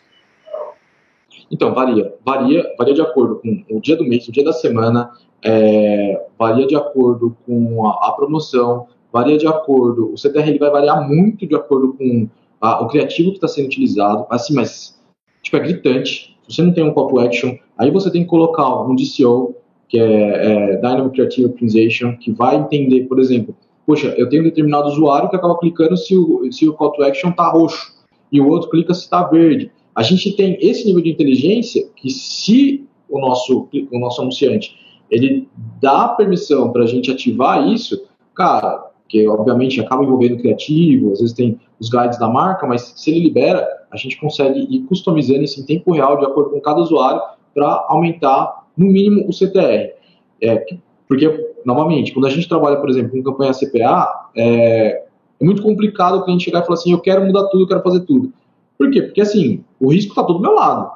Então, 1.52 1.74
varia. 1.74 2.14
Varia, 2.26 2.66
varia 2.78 2.94
de 2.94 3.02
acordo 3.02 3.36
com 3.36 3.66
o 3.70 3.82
dia 3.82 3.96
do 3.96 4.06
mês, 4.06 4.28
o 4.28 4.32
dia 4.32 4.44
da 4.44 4.54
semana, 4.54 5.12
é, 5.44 6.26
varia 6.40 6.66
de 6.66 6.76
acordo 6.76 7.36
com 7.46 7.88
a, 7.88 8.10
a 8.10 8.12
promoção, 8.14 8.88
varia 9.12 9.38
de 9.38 9.48
acordo. 9.48 10.12
O 10.14 10.18
CTR 10.18 10.50
ele 10.50 10.60
vai 10.60 10.70
variar 10.70 11.08
muito 11.08 11.46
de 11.46 11.56
acordo 11.56 11.94
com 11.94 12.30
a, 12.66 12.82
o 12.82 12.88
criativo 12.88 13.30
que 13.30 13.38
está 13.38 13.48
sendo 13.48 13.68
utilizado, 13.68 14.26
assim, 14.30 14.54
mas 14.54 15.00
tipo, 15.42 15.58
é 15.58 15.60
gritante. 15.60 16.36
Se 16.48 16.56
você 16.56 16.62
não 16.64 16.74
tem 16.74 16.84
um 16.84 16.94
call 16.94 17.08
to 17.08 17.20
action, 17.20 17.56
aí 17.78 17.92
você 17.92 18.12
tem 18.12 18.24
que 18.24 18.30
colocar 18.30 18.84
um 18.84 18.96
DCO, 18.96 19.56
que 19.88 20.00
é, 20.00 20.74
é 20.74 20.76
Dynamic 20.78 21.16
Creative 21.16 21.46
Optimization, 21.46 22.18
que 22.18 22.32
vai 22.32 22.56
entender, 22.56 23.02
por 23.08 23.20
exemplo, 23.20 23.56
poxa, 23.86 24.14
eu 24.18 24.28
tenho 24.30 24.42
um 24.42 24.46
determinado 24.46 24.88
usuário 24.88 25.30
que 25.30 25.36
acaba 25.36 25.58
clicando 25.58 25.96
se 25.96 26.18
o, 26.18 26.52
se 26.52 26.68
o 26.68 26.74
call 26.74 26.92
to 26.92 27.04
action 27.04 27.30
está 27.30 27.50
roxo, 27.50 27.94
e 28.32 28.42
o 28.42 28.50
outro 28.50 28.70
clica 28.70 28.94
se 28.94 29.02
está 29.02 29.24
verde. 29.24 29.72
A 29.96 30.04
gente 30.04 30.36
tem 30.36 30.58
esse 30.60 30.86
nível 30.86 31.02
de 31.02 31.12
inteligência 31.12 31.88
que 31.96 32.10
se 32.10 32.84
o 33.10 33.20
nosso, 33.20 33.70
o 33.92 34.00
nosso 34.00 34.22
anunciante 34.22 34.76
ele 35.10 35.48
dá 35.82 36.10
permissão 36.10 36.72
para 36.72 36.84
a 36.84 36.88
gente 36.88 37.12
ativar 37.12 37.68
isso, 37.68 38.04
cara, 38.34 38.92
que 39.08 39.28
obviamente 39.28 39.80
acaba 39.80 40.04
envolvendo 40.04 40.38
criativo, 40.38 41.12
às 41.12 41.20
vezes 41.20 41.36
tem 41.36 41.60
os 41.80 41.90
guides 41.90 42.18
da 42.18 42.28
marca, 42.28 42.66
mas 42.66 42.94
se 42.96 43.12
ele 43.12 43.22
libera, 43.22 43.68
a 43.92 43.98
gente 43.98 44.20
consegue 44.20 44.60
ir 44.70 44.82
customizando 44.84 45.44
isso 45.44 45.60
em 45.60 45.66
tempo 45.66 45.94
real, 45.94 46.18
de 46.18 46.26
acordo 46.26 46.52
com 46.52 46.62
cada 46.62 46.82
usuário, 46.82 47.22
para 47.54 47.86
aumentar, 47.88 48.66
no 48.78 48.88
mínimo, 48.88 49.28
o 49.28 49.34
CTR. 49.34 49.94
É, 50.42 50.66
porque, 51.08 51.54
novamente, 51.66 52.14
quando 52.14 52.28
a 52.28 52.30
gente 52.30 52.48
trabalha, 52.48 52.78
por 52.78 52.90
exemplo, 52.90 53.12
com 53.12 53.32
campanha 53.32 53.54
CPA, 53.54 54.30
é, 54.36 55.04
é 55.40 55.46
muito 55.46 55.62
complicado 55.62 56.18
o 56.18 56.24
cliente 56.24 56.46
chegar 56.46 56.62
e 56.62 56.64
falar 56.64 56.76
assim, 56.76 56.92
eu 56.92 57.00
quero 57.00 57.26
mudar 57.26 57.48
tudo, 57.48 57.64
eu 57.64 57.68
quero 57.68 57.82
fazer 57.82 58.02
tudo. 58.02 58.34
Por 58.78 58.92
quê? 58.92 59.02
Porque, 59.02 59.22
assim, 59.22 59.64
o 59.80 59.92
risco 59.92 60.12
está 60.12 60.24
todo 60.24 60.38
do 60.38 60.42
meu 60.42 60.54
lado. 60.54 60.92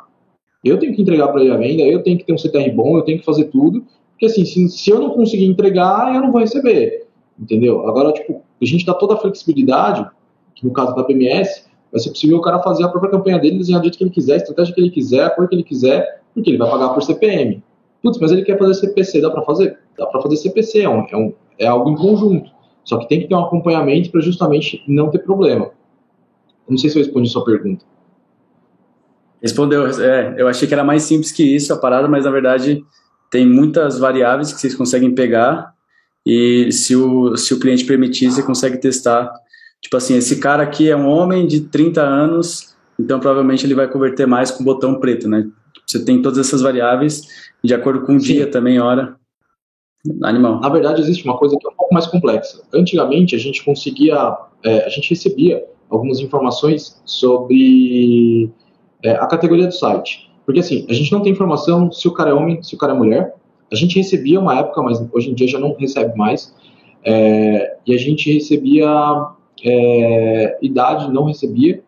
Eu 0.63 0.77
tenho 0.77 0.93
que 0.93 1.01
entregar 1.01 1.29
para 1.29 1.41
ele 1.41 1.51
a 1.51 1.57
venda, 1.57 1.83
eu 1.83 2.03
tenho 2.03 2.17
que 2.17 2.25
ter 2.25 2.33
um 2.33 2.37
CTR 2.37 2.71
bom, 2.71 2.97
eu 2.97 3.03
tenho 3.03 3.19
que 3.19 3.25
fazer 3.25 3.45
tudo, 3.45 3.85
porque, 4.11 4.25
assim, 4.25 4.43
se, 4.43 4.67
se 4.69 4.89
eu 4.89 4.99
não 4.99 5.11
conseguir 5.11 5.45
entregar, 5.45 6.13
eu 6.13 6.21
não 6.21 6.31
vou 6.31 6.41
receber 6.41 7.07
entendeu? 7.39 7.87
Agora, 7.87 8.11
tipo, 8.11 8.43
a 8.61 8.65
gente 8.65 8.85
dá 8.85 8.93
toda 8.93 9.13
a 9.13 9.17
flexibilidade, 9.17 10.05
no 10.65 10.71
caso 10.71 10.95
da 10.95 11.03
PMS, 11.03 11.65
vai 11.91 11.99
ser 11.99 12.09
possível 12.09 12.37
o 12.37 12.41
cara 12.41 12.61
fazer 12.61 12.83
a 12.83 12.89
própria 12.89 13.11
campanha 13.11 13.39
dele, 13.39 13.57
desenhar 13.57 13.81
do 13.81 13.85
jeito 13.85 13.97
que 13.97 14.03
ele 14.03 14.11
quiser, 14.11 14.33
a 14.33 14.37
estratégia 14.37 14.73
que 14.73 14.81
ele 14.81 14.91
quiser, 14.91 15.23
a 15.23 15.29
cor 15.29 15.47
que 15.47 15.55
ele 15.55 15.63
quiser, 15.63 16.21
porque 16.33 16.49
ele 16.49 16.57
vai 16.57 16.69
pagar 16.69 16.89
por 16.89 17.03
Putz, 18.01 18.17
mas 18.19 18.31
ele 18.31 18.43
quer 18.43 18.57
fazer 18.57 18.75
CPC, 18.75 19.21
dá 19.21 19.29
para 19.29 19.41
fazer? 19.41 19.77
Dá 19.97 20.05
para 20.05 20.21
fazer 20.21 20.37
CPC, 20.37 20.81
é, 20.81 20.89
um, 20.89 21.05
é, 21.11 21.17
um, 21.17 21.33
é 21.57 21.67
algo 21.67 21.89
em 21.89 21.95
conjunto. 21.95 22.49
Só 22.85 22.97
que 22.97 23.09
tem 23.09 23.21
que 23.21 23.27
ter 23.27 23.35
um 23.35 23.43
acompanhamento 23.43 24.09
para 24.09 24.21
justamente 24.21 24.81
não 24.87 25.09
ter 25.09 25.19
problema. 25.19 25.71
Não 26.67 26.77
sei 26.77 26.89
se 26.89 26.97
eu 26.97 27.03
respondi 27.03 27.29
sua 27.29 27.43
pergunta. 27.43 27.83
Respondeu. 29.41 29.87
É, 30.01 30.35
eu 30.37 30.47
achei 30.47 30.67
que 30.67 30.73
era 30.73 30.83
mais 30.83 31.03
simples 31.03 31.31
que 31.31 31.43
isso 31.43 31.73
a 31.73 31.77
parada, 31.77 32.07
mas 32.07 32.25
na 32.25 32.31
verdade 32.31 32.83
tem 33.29 33.45
muitas 33.45 33.99
variáveis 33.99 34.53
que 34.53 34.59
vocês 34.59 34.75
conseguem 34.75 35.13
pegar 35.13 35.73
e 36.25 36.71
se 36.71 36.95
o, 36.95 37.35
se 37.37 37.53
o 37.53 37.59
cliente 37.59 37.85
permitir, 37.85 38.29
você 38.29 38.43
consegue 38.43 38.77
testar. 38.77 39.31
Tipo 39.81 39.97
assim, 39.97 40.15
esse 40.15 40.39
cara 40.39 40.63
aqui 40.63 40.89
é 40.89 40.95
um 40.95 41.07
homem 41.07 41.47
de 41.47 41.61
30 41.61 42.01
anos, 42.01 42.75
então 42.99 43.19
provavelmente 43.19 43.65
ele 43.65 43.75
vai 43.75 43.87
converter 43.87 44.27
mais 44.27 44.51
com 44.51 44.61
o 44.61 44.65
botão 44.65 44.99
preto, 44.99 45.27
né? 45.27 45.47
Você 45.85 46.03
tem 46.03 46.21
todas 46.21 46.37
essas 46.37 46.61
variáveis 46.61 47.21
de 47.63 47.73
acordo 47.73 48.05
com 48.05 48.15
o 48.15 48.19
Sim. 48.19 48.33
dia 48.33 48.47
também, 48.47 48.79
hora. 48.79 49.15
Animal. 50.23 50.59
Na 50.59 50.69
verdade, 50.69 51.01
existe 51.01 51.25
uma 51.25 51.37
coisa 51.37 51.57
que 51.59 51.67
é 51.67 51.69
um 51.69 51.75
pouco 51.75 51.93
mais 51.93 52.07
complexa. 52.07 52.61
Antigamente, 52.73 53.35
a 53.35 53.39
gente 53.39 53.63
conseguia, 53.63 54.37
é, 54.63 54.85
a 54.85 54.89
gente 54.89 55.09
recebia 55.09 55.63
algumas 55.89 56.19
informações 56.19 57.01
sobre 57.05 58.49
é, 59.03 59.11
a 59.11 59.27
categoria 59.27 59.67
do 59.67 59.73
site. 59.73 60.29
Porque 60.45 60.61
assim, 60.61 60.85
a 60.89 60.93
gente 60.93 61.11
não 61.11 61.21
tem 61.21 61.31
informação 61.31 61.91
se 61.91 62.07
o 62.07 62.13
cara 62.13 62.29
é 62.29 62.33
homem, 62.33 62.61
se 62.63 62.75
o 62.75 62.77
cara 62.77 62.93
é 62.93 62.95
mulher. 62.95 63.35
A 63.71 63.75
gente 63.75 63.97
recebia 63.97 64.39
uma 64.39 64.57
época, 64.57 64.81
mas 64.81 65.03
hoje 65.11 65.29
em 65.29 65.33
dia 65.33 65.47
já 65.47 65.59
não 65.59 65.75
recebe 65.77 66.15
mais. 66.17 66.53
É, 67.03 67.77
e 67.85 67.93
a 67.93 67.97
gente 67.97 68.31
recebia 68.31 68.87
é, 69.63 70.57
idade, 70.61 71.11
não 71.11 71.25
recebia. 71.25 71.83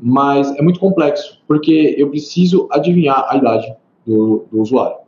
Mas 0.00 0.54
é 0.56 0.62
muito 0.62 0.78
complexo, 0.78 1.40
porque 1.46 1.96
eu 1.98 2.08
preciso 2.08 2.68
adivinhar 2.70 3.26
a 3.28 3.36
idade 3.36 3.74
do, 4.06 4.46
do 4.50 4.60
usuário. 4.60 4.98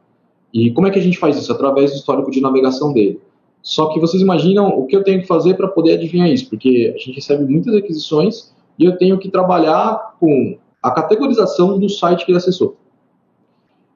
E 0.52 0.72
como 0.72 0.88
é 0.88 0.90
que 0.90 0.98
a 0.98 1.02
gente 1.02 1.18
faz 1.18 1.36
isso? 1.36 1.52
Através 1.52 1.92
do 1.92 1.96
histórico 1.96 2.30
de 2.30 2.40
navegação 2.40 2.92
dele. 2.92 3.20
Só 3.62 3.92
que 3.92 4.00
vocês 4.00 4.22
imaginam 4.22 4.68
o 4.68 4.86
que 4.86 4.96
eu 4.96 5.04
tenho 5.04 5.20
que 5.20 5.26
fazer 5.26 5.54
para 5.54 5.68
poder 5.68 5.94
adivinhar 5.94 6.28
isso, 6.28 6.48
porque 6.48 6.92
a 6.94 6.98
gente 6.98 7.12
recebe 7.12 7.44
muitas 7.44 7.74
aquisições 7.74 8.52
e 8.78 8.84
eu 8.84 8.96
tenho 8.96 9.18
que 9.18 9.28
trabalhar 9.28 10.16
com 10.18 10.58
a 10.82 10.90
categorização 10.90 11.78
do 11.78 11.88
site 11.88 12.24
que 12.24 12.32
ele 12.32 12.38
acessou. 12.38 12.76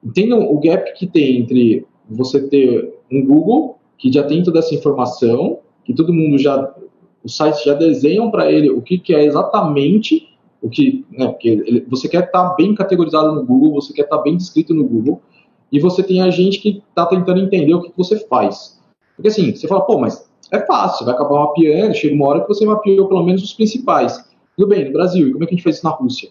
Entendam 0.03 0.49
o 0.49 0.59
gap 0.59 0.93
que 0.93 1.07
tem 1.07 1.39
entre 1.39 1.85
você 2.07 2.47
ter 2.47 2.93
um 3.11 3.25
Google 3.25 3.79
que 3.97 4.11
já 4.11 4.23
tem 4.23 4.43
toda 4.43 4.59
essa 4.59 4.75
informação, 4.75 5.59
que 5.83 5.93
todo 5.93 6.13
mundo 6.13 6.37
já, 6.37 6.73
os 7.25 7.35
sites 7.35 7.63
já 7.63 7.73
desenham 7.73 8.29
para 8.29 8.51
ele 8.51 8.69
o 8.69 8.81
que, 8.81 8.99
que 8.99 9.13
é 9.13 9.25
exatamente 9.25 10.29
o 10.61 10.69
que, 10.69 11.05
né, 11.11 11.27
porque 11.27 11.49
ele, 11.49 11.85
você 11.89 12.07
quer 12.07 12.25
estar 12.25 12.49
tá 12.49 12.55
bem 12.55 12.73
categorizado 12.73 13.33
no 13.33 13.45
Google, 13.45 13.73
você 13.73 13.93
quer 13.93 14.03
estar 14.03 14.17
tá 14.17 14.23
bem 14.23 14.37
descrito 14.37 14.73
no 14.73 14.83
Google, 14.83 15.21
e 15.71 15.79
você 15.79 16.01
tem 16.01 16.21
a 16.21 16.29
gente 16.29 16.59
que 16.59 16.83
está 16.89 17.05
tentando 17.05 17.39
entender 17.39 17.73
o 17.73 17.81
que, 17.81 17.89
que 17.89 17.97
você 17.97 18.19
faz. 18.27 18.79
Porque 19.15 19.27
assim, 19.27 19.53
você 19.55 19.67
fala, 19.67 19.81
pô, 19.81 19.99
mas 19.99 20.29
é 20.51 20.59
fácil, 20.65 21.05
vai 21.05 21.15
acabar 21.15 21.39
mapeando, 21.39 21.95
chega 21.95 22.15
uma 22.15 22.27
hora 22.27 22.41
que 22.41 22.47
você 22.47 22.65
mapeou 22.65 23.07
pelo 23.07 23.23
menos 23.23 23.43
os 23.43 23.53
principais. 23.53 24.23
Tudo 24.55 24.69
bem, 24.69 24.85
no 24.85 24.93
Brasil, 24.93 25.27
e 25.27 25.31
como 25.33 25.43
é 25.43 25.47
que 25.47 25.53
a 25.53 25.57
gente 25.57 25.63
faz 25.63 25.77
isso 25.77 25.85
na 25.85 25.91
Rússia? 25.91 26.29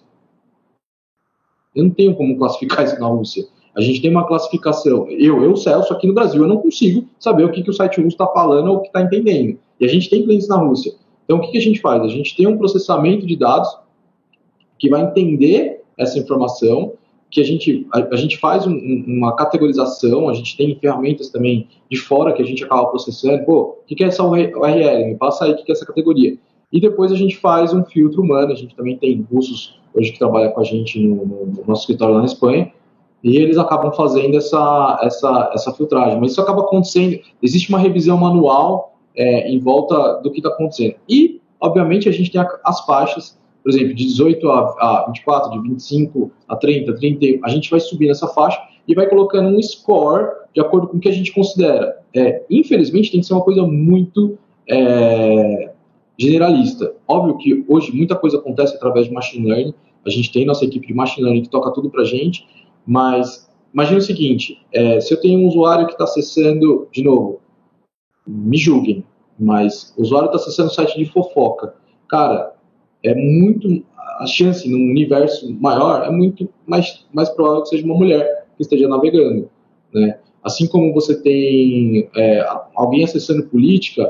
Eu 1.75 1.85
não 1.85 1.91
tenho 1.91 2.15
como 2.15 2.39
classificar 2.39 2.85
isso 2.85 2.99
na 2.99 3.07
Rússia. 3.07 3.47
A 3.77 3.81
gente 3.81 4.01
tem 4.01 4.11
uma 4.11 4.27
classificação. 4.27 5.09
Eu, 5.11 5.43
eu, 5.43 5.57
Celso, 5.57 5.93
aqui 5.93 6.07
no 6.07 6.15
Brasil, 6.15 6.43
eu 6.43 6.49
não 6.49 6.59
consigo 6.59 7.07
saber 7.19 7.45
o 7.45 7.51
que, 7.51 7.63
que 7.63 7.71
o 7.71 7.73
site 7.73 7.97
russo 7.97 8.15
está 8.15 8.27
falando 8.29 8.69
ou 8.69 8.77
o 8.77 8.81
que 8.81 8.87
está 8.87 9.03
entendendo. 9.03 9.59
E 9.81 9.85
a 9.85 9.89
gente 9.89 10.09
tem 10.09 10.23
clientes 10.23 10.49
na 10.49 10.57
Rússia. 10.57 10.93
Então, 11.25 11.39
o 11.39 11.41
que, 11.41 11.53
que 11.53 11.59
a 11.59 11.63
gente 11.63 11.81
faz? 11.81 12.03
A 12.03 12.09
gente 12.09 12.37
tem 12.37 12.47
um 12.47 12.59
processamento 12.59 13.27
de 13.27 13.37
dados 13.37 13.69
que 14.79 14.89
vai 14.89 15.03
entender 15.03 15.83
essa 15.97 16.19
informação, 16.19 16.93
que 17.31 17.41
a 17.41 17.45
gente, 17.45 17.87
a, 17.93 18.01
a 18.13 18.17
gente 18.17 18.39
faz 18.39 18.67
um, 18.67 18.75
uma 19.07 19.35
categorização, 19.35 20.29
a 20.29 20.35
gente 20.35 20.57
tem 20.57 20.79
ferramentas 20.79 21.31
também 21.31 21.69
de 21.91 21.97
fora 21.97 22.33
que 22.33 22.43
a 22.43 22.45
gente 22.45 22.63
acaba 22.63 22.87
processando. 22.87 23.45
Pô, 23.45 23.79
o 23.83 23.87
que, 23.87 23.95
que 23.95 24.05
é 24.05 24.09
essa 24.09 24.23
URL? 24.23 25.07
Me 25.07 25.17
passa 25.17 25.45
aí 25.45 25.53
o 25.53 25.57
que, 25.57 25.65
que 25.65 25.73
é 25.73 25.75
essa 25.75 25.87
categoria. 25.87 26.37
E 26.73 26.81
depois 26.81 27.13
a 27.13 27.17
gente 27.17 27.37
faz 27.37 27.73
um 27.73 27.85
filtro 27.85 28.23
humano, 28.23 28.53
a 28.53 28.57
gente 28.57 28.75
também 28.75 28.97
tem 28.97 29.27
russos 29.31 29.81
hoje 29.95 30.13
que 30.13 30.19
trabalha 30.19 30.51
com 30.51 30.61
a 30.61 30.65
gente 30.65 31.01
no, 31.01 31.25
no 31.25 31.65
nosso 31.67 31.83
escritório 31.83 32.15
lá 32.15 32.21
na 32.21 32.27
Espanha, 32.27 32.73
e 33.23 33.37
eles 33.37 33.57
acabam 33.57 33.93
fazendo 33.93 34.37
essa, 34.37 35.01
essa, 35.03 35.51
essa 35.55 35.73
filtragem. 35.73 36.21
Mas 36.21 36.33
isso 36.33 36.41
acaba 36.41 36.63
acontecendo, 36.63 37.19
existe 37.43 37.69
uma 37.69 37.79
revisão 37.79 38.19
manual 38.19 38.94
é, 39.17 39.51
em 39.51 39.59
volta 39.59 40.21
do 40.23 40.31
que 40.31 40.39
está 40.39 40.51
acontecendo. 40.51 40.97
E, 41.09 41.41
obviamente, 41.61 42.09
a 42.09 42.13
gente 42.13 42.31
tem 42.31 42.41
as 42.65 42.85
faixas, 42.85 43.39
por 43.63 43.71
exemplo, 43.71 43.95
de 43.95 44.05
18 44.07 44.49
a, 44.51 44.59
a 44.79 45.05
24, 45.07 45.53
de 45.53 45.69
25 45.69 46.31
a 46.49 46.57
30, 46.57 46.95
30, 46.95 47.41
a 47.45 47.49
gente 47.49 47.71
vai 47.71 47.81
subir 47.81 48.09
nessa 48.09 48.29
faixa 48.29 48.61
e 48.87 48.95
vai 48.95 49.09
colocando 49.09 49.49
um 49.49 49.63
score 49.63 50.29
de 50.55 50.61
acordo 50.61 50.89
com 50.89 50.97
o 50.99 51.01
que 51.01 51.09
a 51.09 51.13
gente 51.13 51.33
considera. 51.33 51.99
É, 52.15 52.45
infelizmente, 52.51 53.11
tem 53.11 53.21
que 53.21 53.27
ser 53.27 53.35
uma 53.35 53.43
coisa 53.43 53.63
muito 53.63 54.39
é, 54.69 55.73
generalista. 56.19 56.95
Óbvio 57.09 57.37
que 57.39 57.65
hoje 57.69 57.95
muita 57.95 58.15
coisa 58.15 58.39
acontece 58.39 58.77
através 58.77 59.07
de 59.07 59.13
machine 59.13 59.49
learning, 59.49 59.75
a 60.07 60.11
gente 60.11 60.31
tem 60.31 60.45
nossa 60.45 60.65
equipe 60.65 60.87
de 60.87 60.95
machine 60.95 61.25
learning 61.25 61.43
que 61.43 61.49
toca 61.49 61.73
tudo 61.73 61.91
para 61.91 62.05
gente, 62.05 62.47
mas 62.87 63.51
imagine 63.73 63.99
o 63.99 64.03
seguinte: 64.03 64.61
é, 64.73 65.01
se 65.01 65.13
eu 65.13 65.21
tenho 65.21 65.41
um 65.41 65.49
usuário 65.49 65.87
que 65.87 65.93
está 65.93 66.05
acessando, 66.05 66.89
de 66.93 67.03
novo, 67.03 67.41
me 68.27 68.57
julguem, 68.57 69.05
mas 69.39 69.95
o 69.97 70.03
usuário 70.03 70.27
está 70.27 70.37
acessando 70.37 70.71
o 70.71 70.73
site 70.73 70.99
de 70.99 71.07
fofoca. 71.07 71.75
Cara, 72.09 72.55
é 73.03 73.15
muito. 73.15 73.85
A 74.19 74.27
chance 74.27 74.69
num 74.69 74.91
universo 74.91 75.53
maior 75.61 76.05
é 76.05 76.11
muito 76.11 76.49
mais, 76.67 77.05
mais 77.13 77.29
provável 77.31 77.63
que 77.63 77.71
seja 77.71 77.85
uma 77.85 77.97
mulher 77.97 78.47
que 78.57 78.63
esteja 78.63 78.87
navegando. 78.87 79.51
Né? 79.93 80.19
Assim 80.43 80.69
como 80.69 80.95
você 80.95 81.21
tem 81.21 82.09
é, 82.15 82.47
alguém 82.75 83.03
acessando 83.03 83.45
política, 83.47 84.09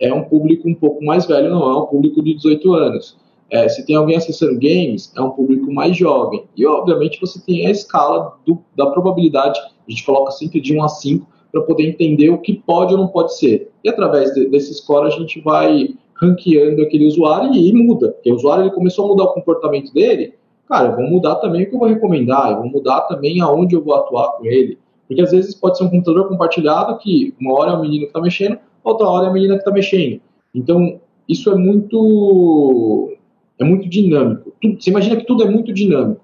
é 0.00 0.12
um 0.12 0.24
público 0.24 0.68
um 0.68 0.74
pouco 0.74 1.04
mais 1.04 1.26
velho, 1.26 1.50
não 1.50 1.62
é 1.62 1.82
um 1.82 1.86
público 1.86 2.22
de 2.22 2.34
18 2.34 2.72
anos. 2.74 3.16
É, 3.50 3.68
se 3.68 3.84
tem 3.86 3.96
alguém 3.96 4.16
acessando 4.16 4.60
games, 4.60 5.12
é 5.16 5.22
um 5.22 5.30
público 5.30 5.72
mais 5.72 5.96
jovem. 5.96 6.44
E, 6.56 6.66
obviamente, 6.66 7.18
você 7.20 7.40
tem 7.40 7.66
a 7.66 7.70
escala 7.70 8.36
do, 8.46 8.58
da 8.76 8.90
probabilidade, 8.90 9.58
a 9.58 9.90
gente 9.90 10.04
coloca 10.04 10.30
sempre 10.32 10.60
de 10.60 10.76
1 10.76 10.82
a 10.82 10.88
5, 10.88 11.26
para 11.50 11.62
poder 11.62 11.88
entender 11.88 12.30
o 12.30 12.38
que 12.38 12.54
pode 12.54 12.92
ou 12.92 13.00
não 13.00 13.08
pode 13.08 13.36
ser. 13.36 13.70
E, 13.82 13.88
através 13.88 14.32
de, 14.34 14.46
desse 14.48 14.74
score, 14.74 15.06
a 15.06 15.10
gente 15.10 15.40
vai 15.40 15.94
ranqueando 16.14 16.82
aquele 16.82 17.06
usuário 17.06 17.52
e, 17.54 17.68
e 17.68 17.72
muda. 17.72 18.10
Porque 18.12 18.30
o 18.30 18.34
usuário 18.34 18.64
ele 18.64 18.70
começou 18.70 19.04
a 19.04 19.08
mudar 19.08 19.24
o 19.24 19.32
comportamento 19.32 19.92
dele, 19.92 20.34
cara, 20.68 20.88
eu 20.88 20.96
vou 20.96 21.08
mudar 21.08 21.36
também 21.36 21.62
o 21.62 21.68
que 21.68 21.74
eu 21.74 21.78
vou 21.78 21.88
recomendar, 21.88 22.50
eu 22.50 22.58
vou 22.58 22.70
mudar 22.70 23.02
também 23.02 23.40
aonde 23.40 23.74
eu 23.74 23.82
vou 23.82 23.94
atuar 23.94 24.32
com 24.32 24.44
ele. 24.44 24.78
Porque, 25.06 25.22
às 25.22 25.30
vezes, 25.30 25.54
pode 25.54 25.78
ser 25.78 25.84
um 25.84 25.90
computador 25.90 26.28
compartilhado 26.28 26.98
que 26.98 27.34
uma 27.40 27.54
hora 27.54 27.72
é 27.72 27.74
o 27.74 27.80
menino 27.80 28.02
que 28.02 28.08
está 28.08 28.20
mexendo, 28.20 28.58
outra 28.84 29.06
hora 29.08 29.26
é 29.26 29.30
a 29.30 29.32
menina 29.32 29.54
que 29.54 29.60
está 29.60 29.72
mexendo. 29.72 30.20
Então, 30.54 31.00
isso 31.28 31.50
é 31.50 31.54
muito 31.54 33.16
é 33.58 33.64
muito 33.64 33.88
dinâmico. 33.88 34.52
Tudo, 34.60 34.80
você 34.80 34.90
imagina 34.90 35.16
que 35.16 35.26
tudo 35.26 35.42
é 35.42 35.50
muito 35.50 35.72
dinâmico. 35.72 36.20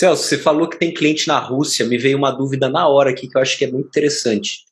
Celso, 0.00 0.24
você 0.24 0.38
falou 0.38 0.66
que 0.66 0.78
tem 0.78 0.94
cliente 0.94 1.28
na 1.28 1.38
Rússia, 1.38 1.86
me 1.86 1.98
veio 1.98 2.16
uma 2.16 2.30
dúvida 2.30 2.70
na 2.70 2.88
hora 2.88 3.10
aqui 3.10 3.28
que 3.28 3.36
eu 3.36 3.42
acho 3.42 3.58
que 3.58 3.66
é 3.66 3.70
muito 3.70 3.88
interessante. 3.88 4.64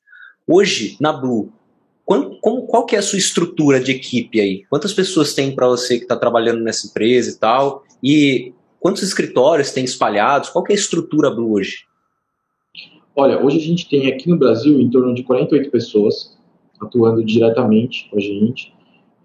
Hoje, 0.47 0.97
na 0.99 1.13
Blue, 1.13 1.53
qual, 2.03 2.31
como, 2.41 2.63
qual 2.67 2.87
que 2.87 2.97
é 2.97 2.99
a 2.99 3.03
sua 3.03 3.19
estrutura 3.19 3.79
de 3.79 3.93
equipe 3.93 4.41
aí? 4.41 4.65
Quantas 4.71 4.95
pessoas 4.95 5.35
tem 5.35 5.55
para 5.55 5.69
você 5.69 5.99
que 5.99 6.05
está 6.05 6.17
trabalhando 6.17 6.63
nessa 6.63 6.87
empresa 6.87 7.31
e 7.31 7.35
tal? 7.35 7.85
E 8.03 8.55
quantos 8.81 9.03
escritórios 9.03 9.71
tem 9.71 9.85
espalhados? 9.85 10.49
Qual 10.49 10.65
que 10.65 10.73
é 10.73 10.75
a 10.75 10.79
estrutura 10.79 11.31
Blue 11.31 11.53
hoje? 11.53 11.85
Olha, 13.15 13.39
hoje 13.45 13.59
a 13.59 13.63
gente 13.63 13.87
tem 13.87 14.11
aqui 14.11 14.31
no 14.31 14.39
Brasil 14.39 14.81
em 14.81 14.89
torno 14.89 15.15
de 15.15 15.25
48 15.25 15.71
pessoas 15.71 16.39
atuando 16.81 17.23
diretamente 17.23 18.09
com 18.11 18.17
a 18.17 18.21
gente. 18.21 18.73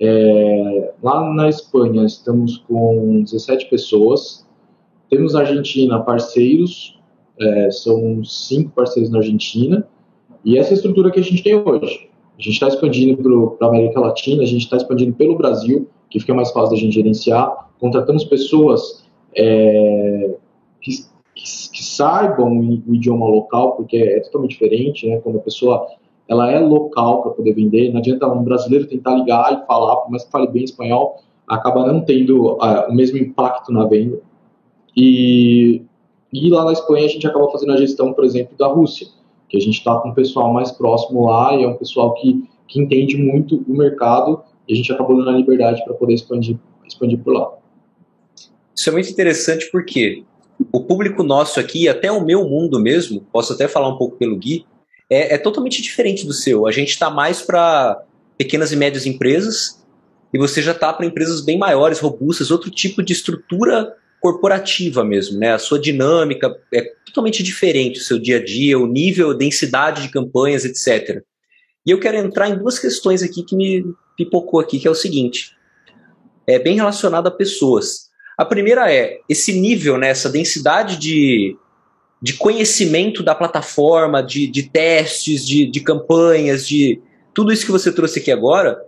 É, 0.01 0.91
lá 1.01 1.33
na 1.33 1.47
Espanha 1.47 2.05
estamos 2.05 2.57
com 2.57 3.23
17 3.23 3.69
pessoas. 3.69 4.43
Temos 5.13 5.35
na 5.35 5.41
Argentina 5.41 5.99
parceiros, 5.99 6.99
é, 7.39 7.69
são 7.69 8.23
cinco 8.23 8.71
parceiros 8.71 9.11
na 9.11 9.19
Argentina. 9.19 9.87
E 10.43 10.57
essa 10.57 10.69
é 10.69 10.71
a 10.71 10.73
estrutura 10.73 11.11
que 11.11 11.19
a 11.19 11.23
gente 11.23 11.43
tem 11.43 11.53
hoje. 11.53 12.09
A 12.35 12.41
gente 12.41 12.53
está 12.53 12.67
expandindo 12.67 13.51
para 13.59 13.67
a 13.67 13.69
América 13.69 13.99
Latina, 13.99 14.41
a 14.41 14.45
gente 14.47 14.63
está 14.63 14.75
expandindo 14.75 15.13
pelo 15.13 15.37
Brasil, 15.37 15.87
que 16.09 16.19
fica 16.19 16.33
mais 16.33 16.49
fácil 16.49 16.71
da 16.71 16.77
gente 16.77 16.95
gerenciar. 16.95 17.69
Contratamos 17.79 18.23
pessoas 18.23 19.05
é, 19.37 20.35
que, 20.81 20.91
que, 21.35 21.69
que, 21.71 21.83
saibam 21.83 22.81
o 22.87 22.95
idioma 22.95 23.27
local, 23.27 23.73
porque 23.73 23.97
é 23.97 24.19
totalmente 24.21 24.53
diferente, 24.53 25.07
né? 25.07 25.19
Quando 25.19 25.37
a 25.37 25.41
pessoa 25.41 25.89
ela 26.27 26.49
é 26.49 26.57
local 26.57 27.21
para 27.21 27.33
poder 27.33 27.53
vender. 27.53 27.91
Não 27.91 27.99
adianta 27.99 28.27
um 28.27 28.43
brasileiro 28.43 28.87
tentar 28.87 29.13
ligar 29.13 29.61
e 29.61 29.67
falar, 29.67 29.95
por 29.97 30.09
mais 30.09 30.23
que 30.23 30.31
fale 30.31 30.47
bem 30.47 30.63
espanhol, 30.63 31.17
acaba 31.47 31.85
não 31.85 32.01
tendo 32.01 32.53
uh, 32.53 32.89
o 32.89 32.95
mesmo 32.95 33.19
impacto 33.19 33.71
na 33.71 33.85
venda. 33.85 34.19
E, 34.95 35.81
e 36.31 36.49
lá 36.49 36.65
na 36.65 36.73
Espanha 36.73 37.05
a 37.05 37.09
gente 37.09 37.25
acaba 37.25 37.49
fazendo 37.51 37.73
a 37.73 37.77
gestão, 37.77 38.13
por 38.13 38.23
exemplo, 38.23 38.55
da 38.57 38.67
Rússia, 38.67 39.07
que 39.49 39.57
a 39.57 39.59
gente 39.59 39.77
está 39.77 39.95
com 39.99 40.09
um 40.09 40.13
pessoal 40.13 40.51
mais 40.53 40.71
próximo 40.71 41.25
lá 41.25 41.55
e 41.55 41.63
é 41.63 41.67
um 41.67 41.75
pessoal 41.75 42.13
que, 42.15 42.43
que 42.67 42.79
entende 42.79 43.17
muito 43.17 43.63
o 43.67 43.73
mercado 43.73 44.41
e 44.67 44.73
a 44.73 44.75
gente 44.75 44.91
acabou 44.91 45.17
dando 45.17 45.29
a 45.29 45.33
liberdade 45.33 45.83
para 45.83 45.93
poder 45.93 46.13
expandir, 46.13 46.57
expandir 46.85 47.19
por 47.19 47.33
lá. 47.33 47.51
Isso 48.75 48.89
é 48.89 48.91
muito 48.91 49.09
interessante 49.09 49.69
porque 49.71 50.23
o 50.71 50.81
público 50.81 51.23
nosso 51.23 51.59
aqui, 51.59 51.87
até 51.87 52.11
o 52.11 52.23
meu 52.23 52.47
mundo 52.47 52.79
mesmo, 52.79 53.21
posso 53.31 53.53
até 53.53 53.67
falar 53.67 53.89
um 53.89 53.97
pouco 53.97 54.17
pelo 54.17 54.35
Gui, 54.37 54.65
é, 55.09 55.35
é 55.35 55.37
totalmente 55.37 55.81
diferente 55.81 56.25
do 56.25 56.33
seu. 56.33 56.65
A 56.65 56.71
gente 56.71 56.89
está 56.89 57.09
mais 57.09 57.41
para 57.41 58.03
pequenas 58.37 58.71
e 58.71 58.75
médias 58.75 59.05
empresas 59.05 59.83
e 60.33 60.37
você 60.37 60.61
já 60.61 60.71
está 60.71 60.91
para 60.91 61.05
empresas 61.05 61.41
bem 61.41 61.57
maiores, 61.57 61.99
robustas, 61.99 62.49
outro 62.49 62.71
tipo 62.71 63.03
de 63.03 63.13
estrutura 63.13 63.93
corporativa 64.23 65.03
mesmo, 65.03 65.37
né? 65.37 65.51
A 65.51 65.59
sua 65.59 65.77
dinâmica 65.77 66.57
é 66.73 66.81
totalmente 67.05 67.43
diferente, 67.43 67.99
o 67.99 68.03
seu 68.03 68.17
dia 68.17 68.37
a 68.37 68.43
dia, 68.43 68.79
o 68.79 68.87
nível, 68.87 69.31
a 69.31 69.33
densidade 69.33 70.01
de 70.01 70.07
campanhas, 70.07 70.63
etc. 70.63 71.21
E 71.85 71.91
eu 71.91 71.99
quero 71.99 72.15
entrar 72.15 72.47
em 72.47 72.57
duas 72.57 72.79
questões 72.79 73.21
aqui 73.21 73.43
que 73.43 73.53
me 73.53 73.83
pipocou 74.15 74.61
aqui, 74.61 74.79
que 74.79 74.87
é 74.87 74.91
o 74.91 74.95
seguinte. 74.95 75.51
É 76.47 76.57
bem 76.57 76.77
relacionado 76.77 77.27
a 77.27 77.31
pessoas. 77.31 78.09
A 78.37 78.45
primeira 78.45 78.89
é 78.89 79.19
esse 79.27 79.51
nível, 79.59 79.97
né, 79.97 80.07
essa 80.07 80.29
densidade 80.29 80.97
de, 80.97 81.57
de 82.21 82.33
conhecimento 82.33 83.23
da 83.23 83.35
plataforma, 83.35 84.23
de, 84.23 84.47
de 84.47 84.63
testes, 84.63 85.45
de, 85.45 85.65
de 85.65 85.81
campanhas, 85.81 86.65
de 86.65 87.01
tudo 87.33 87.51
isso 87.51 87.65
que 87.65 87.73
você 87.73 87.91
trouxe 87.91 88.19
aqui 88.19 88.31
agora, 88.31 88.85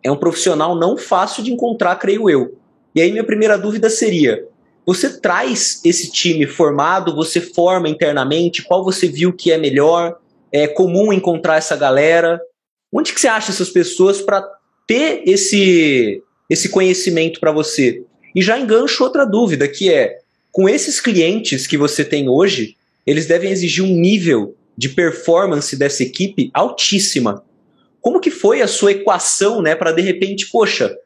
é 0.00 0.12
um 0.12 0.16
profissional 0.16 0.76
não 0.76 0.96
fácil 0.96 1.42
de 1.42 1.52
encontrar, 1.52 1.96
creio 1.96 2.30
eu. 2.30 2.56
E 2.94 3.00
aí 3.00 3.10
minha 3.10 3.24
primeira 3.24 3.58
dúvida 3.58 3.90
seria: 3.90 4.48
você 4.86 5.20
traz 5.20 5.80
esse 5.84 6.10
time 6.10 6.46
formado, 6.46 7.14
você 7.14 7.40
forma 7.40 7.88
internamente, 7.88 8.62
qual 8.62 8.84
você 8.84 9.06
viu 9.06 9.32
que 9.32 9.52
é 9.52 9.58
melhor? 9.58 10.18
É 10.52 10.66
comum 10.66 11.12
encontrar 11.12 11.56
essa 11.56 11.76
galera? 11.76 12.40
Onde 12.92 13.12
que 13.12 13.20
você 13.20 13.28
acha 13.28 13.52
essas 13.52 13.70
pessoas 13.70 14.20
para 14.20 14.46
ter 14.86 15.22
esse 15.26 16.22
esse 16.48 16.68
conhecimento 16.68 17.38
para 17.38 17.52
você? 17.52 18.02
E 18.34 18.42
já 18.42 18.58
engancho 18.58 19.04
outra 19.04 19.24
dúvida, 19.24 19.68
que 19.68 19.92
é, 19.92 20.18
com 20.50 20.68
esses 20.68 21.00
clientes 21.00 21.66
que 21.66 21.76
você 21.76 22.04
tem 22.04 22.28
hoje, 22.28 22.76
eles 23.06 23.26
devem 23.26 23.50
exigir 23.50 23.84
um 23.84 23.94
nível 23.94 24.56
de 24.76 24.88
performance 24.88 25.76
dessa 25.76 26.02
equipe 26.02 26.50
altíssima. 26.52 27.44
Como 28.00 28.20
que 28.20 28.30
foi 28.30 28.62
a 28.62 28.66
sua 28.66 28.92
equação, 28.92 29.60
né, 29.60 29.74
para 29.74 29.92
de 29.92 30.00
repente, 30.00 30.48
poxa, 30.50 30.96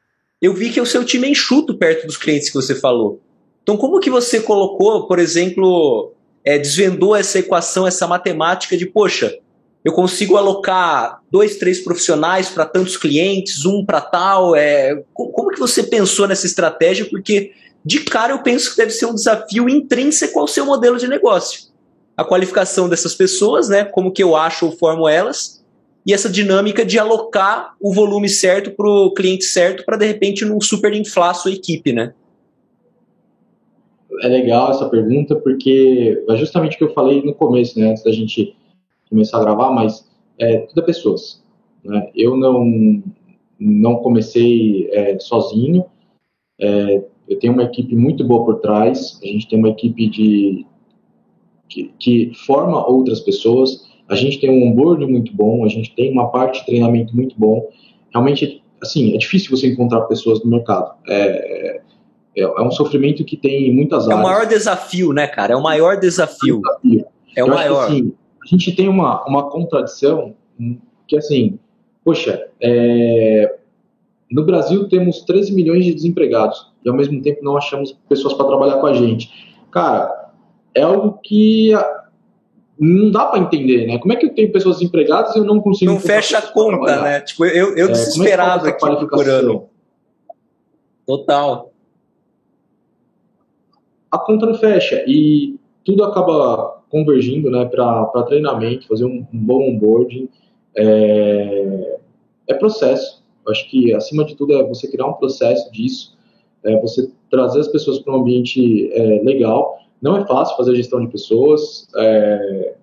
eu 0.41 0.55
vi 0.55 0.71
que 0.71 0.81
o 0.81 0.87
seu 0.87 1.05
time 1.05 1.27
é 1.27 1.31
enxuto 1.31 1.77
perto 1.77 2.07
dos 2.07 2.17
clientes 2.17 2.49
que 2.49 2.55
você 2.55 2.75
falou. 2.75 3.21
Então, 3.65 3.79
como 3.79 3.99
que 3.99 4.11
você 4.11 4.41
colocou, 4.41 5.09
por 5.09 5.19
exemplo, 5.19 6.13
é, 6.45 6.59
desvendou 6.59 7.17
essa 7.17 7.39
equação, 7.39 7.87
essa 7.87 8.07
matemática 8.07 8.77
de, 8.77 8.85
poxa, 8.85 9.35
eu 9.83 9.93
consigo 9.93 10.37
alocar 10.37 11.21
dois, 11.31 11.57
três 11.57 11.81
profissionais 11.81 12.51
para 12.51 12.67
tantos 12.67 12.97
clientes, 12.97 13.65
um 13.65 13.85
para 13.85 14.03
tal. 14.03 14.55
É, 14.55 15.03
como 15.15 15.51
que 15.51 15.59
você 15.59 15.83
pensou 15.83 16.29
nessa 16.29 16.47
estratégia? 16.47 17.07
Porque 17.07 17.53
de 17.83 18.01
cara 18.01 18.33
eu 18.33 18.43
penso 18.43 18.71
que 18.71 18.77
deve 18.77 18.93
ser 18.93 19.07
um 19.07 19.15
desafio 19.15 19.69
intrínseco 19.69 20.39
ao 20.39 20.49
seu 20.49 20.67
modelo 20.67 20.99
de 20.99 21.09
negócio. 21.09 21.69
A 22.17 22.25
qualificação 22.25 22.89
dessas 22.89 23.15
pessoas, 23.15 23.69
né? 23.69 23.85
Como 23.85 24.13
que 24.13 24.23
eu 24.23 24.37
acho 24.37 24.67
ou 24.67 24.73
formo 24.73 25.09
elas, 25.09 25.63
e 26.07 26.13
essa 26.13 26.29
dinâmica 26.29 26.85
de 26.85 26.99
alocar 26.99 27.75
o 27.81 27.93
volume 27.93 28.29
certo 28.29 28.71
para 28.71 28.89
o 28.89 29.13
cliente 29.13 29.45
certo 29.45 29.85
para 29.85 29.97
de 29.97 30.07
repente 30.07 30.45
não 30.45 30.61
super 30.61 30.93
inflar 30.95 31.31
a 31.31 31.35
sua 31.35 31.53
equipe, 31.53 31.93
né? 31.93 32.13
É 34.23 34.29
legal 34.29 34.71
essa 34.71 34.89
pergunta 34.89 35.37
porque 35.37 36.25
é 36.29 36.37
justamente 36.37 36.75
o 36.75 36.79
que 36.79 36.85
eu 36.85 36.95
falei 36.95 37.23
no 37.23 37.35
começo, 37.35 37.79
né? 37.79 37.91
Antes 37.91 38.05
da 38.05 38.13
gente 38.13 38.57
começar 39.09 39.39
a 39.39 39.45
gravar, 39.45 39.71
mas 39.71 40.09
é, 40.39 40.59
tudo 40.59 40.81
é 40.81 40.85
pessoas. 40.85 41.43
Né? 41.85 42.11
Eu 42.15 42.37
não, 42.37 43.03
não 43.59 43.97
comecei 43.97 44.89
é, 44.91 45.19
sozinho, 45.19 45.85
é, 46.61 47.05
eu 47.29 47.39
tenho 47.39 47.53
uma 47.53 47.65
equipe 47.65 47.95
muito 47.95 48.25
boa 48.25 48.45
por 48.45 48.61
trás, 48.61 49.19
a 49.23 49.27
gente 49.27 49.49
tem 49.49 49.59
uma 49.59 49.71
equipe 49.71 50.09
de, 50.09 50.67
que, 51.69 51.93
que 51.99 52.33
forma 52.47 52.87
outras 52.87 53.21
pessoas, 53.21 53.89
a 54.09 54.15
gente 54.15 54.39
tem 54.41 54.51
um 54.51 54.69
onboarding 54.69 55.07
muito 55.07 55.35
bom, 55.35 55.65
a 55.65 55.69
gente 55.69 55.95
tem 55.95 56.13
uma 56.13 56.31
parte 56.31 56.61
de 56.61 56.67
treinamento 56.67 57.17
muito 57.17 57.35
bom. 57.39 57.69
Realmente, 58.13 58.63
assim, 58.83 59.15
é 59.15 59.19
difícil 59.19 59.51
você 59.51 59.69
encontrar 59.69 60.03
pessoas 60.03 60.45
no 60.45 60.51
mercado. 60.51 60.95
É, 61.09 61.81
é, 62.37 62.43
é 62.43 62.63
um 62.63 62.71
sofrimento 62.71 63.25
que 63.25 63.37
tem 63.37 63.75
muitas 63.75 64.05
áreas. 64.05 64.19
É 64.19 64.21
o 64.21 64.23
maior 64.23 64.47
desafio, 64.47 65.13
né, 65.13 65.27
cara? 65.27 65.53
É 65.53 65.57
o 65.57 65.63
maior 65.63 65.97
desafio. 65.97 66.57
É 66.57 66.59
o, 66.59 66.81
desafio. 66.83 67.07
É 67.37 67.45
o 67.45 67.49
maior. 67.49 67.87
Que, 67.87 67.93
assim, 67.93 68.13
a 68.43 68.47
gente 68.47 68.73
tem 68.77 68.89
uma, 68.89 69.25
uma 69.27 69.51
contradição 69.51 70.35
que, 71.07 71.17
assim, 71.17 71.59
poxa, 72.05 72.49
é, 72.61 73.57
no 74.31 74.45
Brasil 74.45 74.89
temos 74.89 75.23
13 75.23 75.55
milhões 75.55 75.85
de 75.85 75.95
desempregados 75.95 76.73
e, 76.85 76.89
ao 76.89 76.95
mesmo 76.95 77.23
tempo, 77.23 77.43
não 77.43 77.57
achamos 77.57 77.97
pessoas 78.09 78.35
para 78.35 78.47
trabalhar 78.47 78.77
com 78.79 78.87
a 78.87 78.95
gente. 78.95 79.31
Cara, 79.71 80.31
é 80.75 80.83
algo 80.83 81.19
que 81.23 81.73
não 82.79 83.11
dá 83.11 83.27
para 83.27 83.39
entender, 83.39 83.87
né? 83.87 83.99
Como 83.99 84.13
é 84.13 84.17
que 84.17 84.27
eu 84.27 84.35
tenho 84.35 84.53
pessoas 84.53 84.77
desempregadas 84.79 85.35
e 85.35 85.39
eu 85.39 85.45
não 85.45 85.61
consigo... 85.61 85.93
Não 85.93 86.01
fecha 86.01 86.39
a 86.39 86.43
conta, 86.43 87.01
né? 87.01 87.21
Tipo, 87.21 87.45
eu, 87.45 87.77
eu 87.77 87.87
é, 87.87 87.91
é 87.91 87.93
desesperado 87.93 88.67
é 88.67 88.71
aqui 88.71 88.81
procurando. 88.81 89.69
Total. 91.07 91.74
A 94.15 94.19
conta 94.19 94.47
não 94.47 94.55
fecha 94.55 95.03
e 95.09 95.57
tudo 95.85 96.05
acaba 96.05 96.85
convergindo 96.89 97.51
né, 97.51 97.65
para 97.65 98.23
treinamento, 98.29 98.87
fazer 98.87 99.05
um, 99.05 99.27
um 99.33 99.39
bom 99.45 99.71
onboarding. 99.71 100.29
É, 100.77 101.99
é 102.47 102.55
processo. 102.55 103.25
acho 103.49 103.69
que, 103.69 103.93
acima 103.93 104.25
de 104.25 104.37
tudo, 104.37 104.53
é 104.53 104.63
você 104.63 104.89
criar 104.89 105.07
um 105.07 105.15
processo 105.15 105.69
disso, 105.73 106.17
é 106.63 106.81
você 106.81 107.11
trazer 107.29 107.59
as 107.59 107.67
pessoas 107.67 107.99
para 107.99 108.15
um 108.15 108.21
ambiente 108.21 108.89
é, 108.93 109.21
legal. 109.25 109.81
Não 110.01 110.17
é 110.17 110.25
fácil 110.25 110.57
fazer 110.57 110.77
gestão 110.77 111.05
de 111.05 111.11
pessoas. 111.11 111.89
É, 111.97 112.75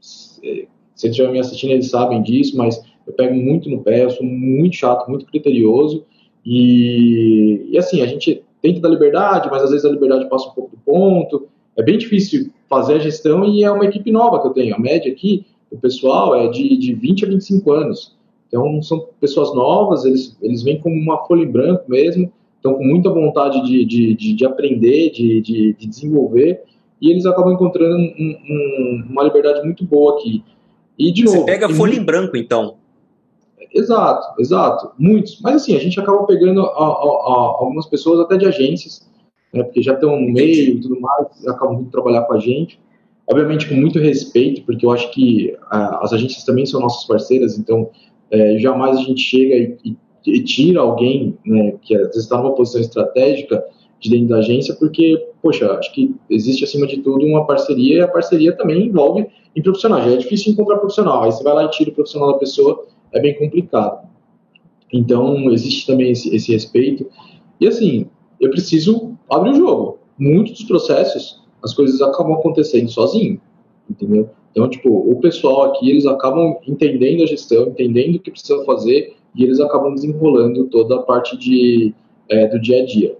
se 0.00 0.40
eles 0.42 0.68
estiverem 1.04 1.34
me 1.34 1.40
assistindo, 1.40 1.72
eles 1.72 1.90
sabem 1.90 2.22
disso, 2.22 2.56
mas 2.56 2.82
eu 3.06 3.12
pego 3.12 3.34
muito 3.34 3.68
no 3.68 3.82
pé, 3.82 4.04
eu 4.04 4.10
sou 4.10 4.24
muito 4.24 4.74
chato, 4.74 5.06
muito 5.10 5.26
criterioso. 5.26 6.06
E, 6.46 7.68
e 7.72 7.76
assim, 7.76 8.00
a 8.00 8.06
gente 8.06 8.42
tenta 8.60 8.80
dar 8.80 8.88
liberdade, 8.88 9.48
mas 9.50 9.62
às 9.62 9.70
vezes 9.70 9.84
a 9.84 9.90
liberdade 9.90 10.28
passa 10.28 10.48
um 10.48 10.52
pouco 10.52 10.70
do 10.70 10.82
ponto 10.84 11.48
é 11.78 11.82
bem 11.82 11.96
difícil 11.96 12.50
fazer 12.68 12.94
a 12.94 12.98
gestão 12.98 13.44
e 13.44 13.62
é 13.62 13.70
uma 13.70 13.84
equipe 13.84 14.10
nova 14.10 14.40
que 14.42 14.48
eu 14.48 14.52
tenho. 14.52 14.74
A 14.74 14.78
média 14.80 15.10
aqui 15.10 15.46
do 15.70 15.78
pessoal 15.78 16.34
é 16.34 16.48
de, 16.48 16.76
de 16.76 16.92
20 16.92 17.24
a 17.24 17.28
25 17.28 17.72
anos. 17.72 18.16
Então, 18.48 18.82
são 18.82 19.06
pessoas 19.20 19.54
novas, 19.54 20.04
eles, 20.04 20.36
eles 20.42 20.62
vêm 20.62 20.80
com 20.80 20.90
uma 20.90 21.24
folha 21.26 21.44
em 21.44 21.50
branco 21.50 21.84
mesmo, 21.86 22.32
estão 22.56 22.74
com 22.74 22.82
muita 22.82 23.10
vontade 23.10 23.62
de, 23.64 23.84
de, 23.84 24.14
de, 24.14 24.34
de 24.34 24.44
aprender, 24.44 25.10
de, 25.10 25.40
de, 25.40 25.74
de, 25.74 25.86
desenvolver, 25.86 26.62
e 27.00 27.12
eles 27.12 27.26
acabam 27.26 27.52
encontrando 27.52 27.96
um, 27.96 28.36
um, 28.50 29.04
uma 29.10 29.22
liberdade 29.22 29.64
muito 29.64 29.84
boa 29.84 30.18
aqui. 30.18 30.42
E, 30.98 31.12
de 31.12 31.24
novo... 31.24 31.40
Você 31.40 31.44
pega 31.44 31.68
folha 31.68 31.92
muito... 31.92 32.02
em 32.02 32.04
branco, 32.04 32.36
então? 32.36 32.74
Exato, 33.72 34.40
exato. 34.40 34.92
Muitos. 34.98 35.40
Mas, 35.40 35.56
assim, 35.56 35.76
a 35.76 35.78
gente 35.80 35.98
acaba 36.00 36.24
pegando 36.24 36.62
a, 36.62 36.64
a, 36.64 36.86
a, 36.86 37.56
algumas 37.60 37.86
pessoas 37.86 38.20
até 38.20 38.36
de 38.36 38.46
agências, 38.46 39.08
né, 39.52 39.62
porque 39.62 39.82
já 39.82 39.94
estão 39.94 40.20
no 40.20 40.32
meio 40.32 40.76
e 40.76 40.80
tudo 40.80 41.00
mais, 41.00 41.46
acabam 41.46 41.78
vindo 41.78 41.90
trabalhar 41.90 42.22
com 42.22 42.34
a 42.34 42.38
gente. 42.38 42.80
Obviamente 43.30 43.68
com 43.68 43.74
muito 43.74 43.98
respeito, 43.98 44.62
porque 44.64 44.86
eu 44.86 44.90
acho 44.90 45.10
que 45.10 45.54
ah, 45.70 46.00
as 46.02 46.14
agências 46.14 46.44
também 46.44 46.64
são 46.64 46.80
nossas 46.80 47.06
parceiras, 47.06 47.58
então 47.58 47.90
é, 48.30 48.58
jamais 48.58 48.96
a 48.96 49.02
gente 49.02 49.20
chega 49.20 49.54
e, 49.54 49.76
e, 49.84 49.96
e 50.26 50.44
tira 50.44 50.80
alguém 50.80 51.36
né, 51.44 51.74
que 51.82 51.94
às 51.94 52.06
vezes 52.06 52.22
está 52.22 52.38
numa 52.38 52.54
posição 52.54 52.80
estratégica 52.80 53.62
de 54.00 54.10
dentro 54.10 54.28
da 54.28 54.38
agência, 54.38 54.74
porque, 54.76 55.28
poxa, 55.42 55.70
acho 55.72 55.92
que 55.92 56.14
existe 56.30 56.64
acima 56.64 56.86
de 56.86 56.98
tudo 56.98 57.26
uma 57.26 57.46
parceria 57.46 57.98
e 57.98 58.00
a 58.00 58.08
parceria 58.08 58.56
também 58.56 58.86
envolve 58.86 59.26
em 59.54 59.62
profissionais. 59.62 60.04
Já 60.04 60.12
é 60.12 60.16
difícil 60.16 60.52
encontrar 60.52 60.78
profissional, 60.78 61.24
aí 61.24 61.32
você 61.32 61.42
vai 61.42 61.54
lá 61.54 61.64
e 61.64 61.70
tira 61.70 61.90
o 61.90 61.94
profissional 61.94 62.32
da 62.32 62.38
pessoa, 62.38 62.86
é 63.12 63.20
bem 63.20 63.38
complicado. 63.38 64.08
Então, 64.92 65.50
existe 65.52 65.86
também 65.86 66.10
esse, 66.10 66.34
esse 66.34 66.52
respeito. 66.52 67.06
E 67.60 67.66
assim, 67.66 68.06
eu 68.40 68.50
preciso 68.50 69.16
abrir 69.30 69.50
o 69.50 69.56
jogo. 69.56 69.98
Muitos 70.18 70.52
dos 70.54 70.64
processos, 70.64 71.42
as 71.62 71.74
coisas 71.74 72.00
acabam 72.00 72.34
acontecendo 72.34 72.88
sozinho, 72.88 73.40
entendeu? 73.88 74.30
Então, 74.50 74.68
tipo, 74.68 74.88
o 74.88 75.20
pessoal 75.20 75.70
aqui, 75.70 75.90
eles 75.90 76.06
acabam 76.06 76.56
entendendo 76.66 77.22
a 77.22 77.26
gestão, 77.26 77.68
entendendo 77.68 78.16
o 78.16 78.20
que 78.20 78.30
precisa 78.30 78.64
fazer 78.64 79.14
e 79.34 79.44
eles 79.44 79.60
acabam 79.60 79.94
desenrolando 79.94 80.66
toda 80.66 80.96
a 80.96 81.02
parte 81.02 81.36
de, 81.36 81.94
é, 82.28 82.48
do 82.48 82.60
dia 82.60 82.82
a 82.82 82.84
dia. 82.84 83.16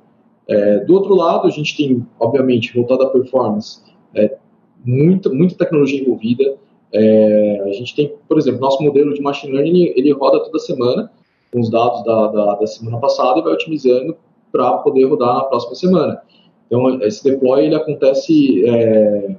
É, 0.48 0.78
do 0.80 0.94
outro 0.94 1.14
lado, 1.14 1.46
a 1.46 1.50
gente 1.50 1.76
tem, 1.76 2.04
obviamente, 2.18 2.74
voltado 2.74 3.02
à 3.02 3.10
performance, 3.10 3.82
é, 4.14 4.36
muita, 4.84 5.28
muita 5.28 5.54
tecnologia 5.54 6.00
envolvida. 6.00 6.56
É, 6.92 7.62
a 7.64 7.72
gente 7.72 7.94
tem, 7.94 8.14
por 8.28 8.38
exemplo, 8.38 8.60
nosso 8.60 8.82
modelo 8.82 9.12
de 9.12 9.20
machine 9.20 9.52
learning, 9.52 9.92
ele, 9.96 10.12
roda 10.12 10.40
toda 10.40 10.58
semana, 10.58 11.10
com 11.52 11.60
os 11.60 11.70
dados 11.70 12.02
da, 12.04 12.26
da, 12.28 12.54
da 12.54 12.66
semana 12.66 12.98
passada 12.98 13.38
e 13.38 13.42
vai 13.42 13.52
otimizando 13.52 14.16
para 14.50 14.78
poder 14.78 15.04
rodar 15.04 15.34
na 15.34 15.44
próxima 15.44 15.74
semana. 15.74 16.22
Então, 16.66 17.00
esse 17.02 17.24
deploy 17.24 17.64
ele 17.64 17.74
acontece 17.74 18.64
é, 18.66 19.36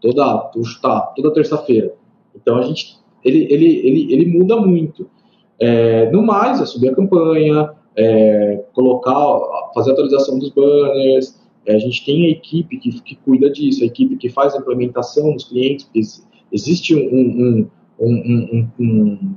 toda, 0.00 0.50
tá, 0.82 1.00
toda 1.16 1.32
terça-feira. 1.32 1.94
Então, 2.34 2.58
a 2.58 2.62
gente, 2.62 2.98
ele, 3.24 3.46
ele, 3.50 3.86
ele, 3.86 4.12
ele 4.12 4.38
muda 4.38 4.56
muito. 4.56 5.08
É, 5.58 6.10
no 6.10 6.22
mais, 6.22 6.60
é 6.60 6.66
subir 6.66 6.90
a 6.90 6.94
campanha, 6.94 7.70
é, 7.96 8.64
colocar, 8.74 9.14
fazer 9.74 9.90
a 9.90 9.92
atualização 9.94 10.38
dos 10.38 10.50
banners. 10.50 11.40
É, 11.66 11.74
a 11.74 11.78
gente 11.78 12.04
tem 12.04 12.26
a 12.26 12.30
equipe 12.30 12.76
que, 12.78 13.00
que 13.00 13.14
cuida 13.16 13.50
disso, 13.50 13.82
a 13.82 13.86
equipe 13.86 14.16
que 14.16 14.28
faz 14.28 14.54
a 14.54 14.58
implementação 14.58 15.32
dos 15.32 15.44
clientes, 15.44 15.84
porque 15.84 16.00
existe 16.52 16.94
um, 16.94 17.68
um, 18.00 18.68
um, 18.78 19.36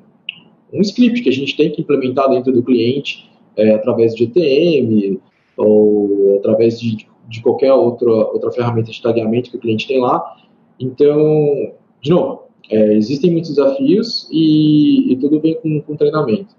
um, 0.73 0.81
script 0.81 1.21
que 1.21 1.29
a 1.29 1.33
gente 1.33 1.55
tem 1.55 1.71
que 1.71 1.81
implementar 1.81 2.29
dentro 2.29 2.51
do 2.51 2.63
cliente 2.63 3.29
é, 3.55 3.73
através 3.73 4.13
de 4.13 4.25
ETM 4.25 5.19
ou 5.55 6.37
através 6.39 6.79
de, 6.79 7.07
de 7.29 7.41
qualquer 7.41 7.73
outra, 7.73 8.11
outra 8.11 8.51
ferramenta 8.51 8.91
de 8.91 9.01
tagueamento 9.01 9.49
que 9.49 9.57
o 9.57 9.59
cliente 9.59 9.87
tem 9.87 9.99
lá. 9.99 10.35
Então, 10.79 11.71
de 12.01 12.09
novo, 12.09 12.43
é, 12.69 12.93
existem 12.93 13.31
muitos 13.31 13.55
desafios 13.55 14.27
e, 14.31 15.13
e 15.13 15.15
tudo 15.15 15.39
vem 15.39 15.55
com, 15.55 15.81
com 15.81 15.95
treinamento. 15.95 16.55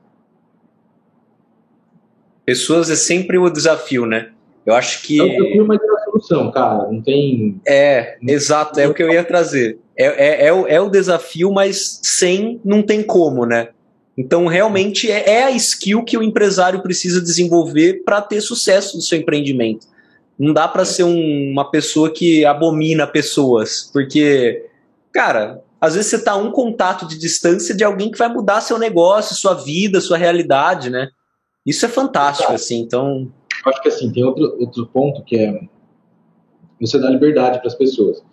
Pessoas 2.44 2.88
é 2.88 2.96
sempre 2.96 3.36
o 3.36 3.50
desafio, 3.50 4.06
né? 4.06 4.32
Eu 4.68 4.74
acho 4.74 5.00
que. 5.00 5.18
É 5.18 5.24
o 5.24 5.28
desafio, 5.28 5.66
mas 5.66 5.80
é 5.80 5.86
a 5.86 6.04
solução, 6.04 6.50
cara. 6.50 6.92
Não 6.92 7.00
tem. 7.00 7.58
É, 7.66 8.18
exato, 8.28 8.78
é 8.78 8.86
o 8.86 8.92
que 8.92 9.02
eu 9.02 9.10
ia 9.10 9.24
trazer. 9.24 9.78
É, 9.96 10.04
é, 10.04 10.46
é, 10.48 10.52
o, 10.52 10.66
é 10.66 10.78
o 10.78 10.90
desafio, 10.90 11.50
mas 11.50 12.00
sem 12.02 12.60
não 12.62 12.82
tem 12.82 13.02
como, 13.02 13.46
né? 13.46 13.70
Então, 14.14 14.46
realmente, 14.46 15.10
é, 15.10 15.26
é 15.26 15.44
a 15.44 15.50
skill 15.52 16.04
que 16.04 16.18
o 16.18 16.22
empresário 16.22 16.82
precisa 16.82 17.18
desenvolver 17.18 18.02
para 18.04 18.20
ter 18.20 18.42
sucesso 18.42 18.96
no 18.96 19.02
seu 19.02 19.18
empreendimento. 19.18 19.86
Não 20.38 20.52
dá 20.52 20.68
para 20.68 20.84
ser 20.84 21.04
um, 21.04 21.50
uma 21.50 21.70
pessoa 21.70 22.10
que 22.10 22.44
abomina 22.44 23.06
pessoas, 23.06 23.88
porque, 23.90 24.66
cara, 25.10 25.62
às 25.80 25.94
vezes 25.94 26.10
você 26.10 26.16
está 26.16 26.32
a 26.32 26.36
um 26.36 26.50
contato 26.50 27.08
de 27.08 27.18
distância 27.18 27.74
de 27.74 27.84
alguém 27.84 28.10
que 28.10 28.18
vai 28.18 28.28
mudar 28.28 28.60
seu 28.60 28.78
negócio, 28.78 29.34
sua 29.34 29.54
vida, 29.54 29.98
sua 29.98 30.18
realidade, 30.18 30.90
né? 30.90 31.08
Isso 31.64 31.86
é 31.86 31.88
fantástico, 31.88 32.52
assim, 32.52 32.80
então... 32.80 33.32
Eu 33.68 33.70
acho 33.70 33.82
que, 33.82 33.88
assim, 33.88 34.10
tem 34.10 34.24
outro, 34.24 34.56
outro 34.58 34.86
ponto 34.86 35.22
que 35.22 35.36
é 35.36 35.60
você 36.80 36.98
dá 36.98 37.10
liberdade 37.10 37.58
para 37.58 37.66
as 37.66 37.74
pessoas. 37.74 38.24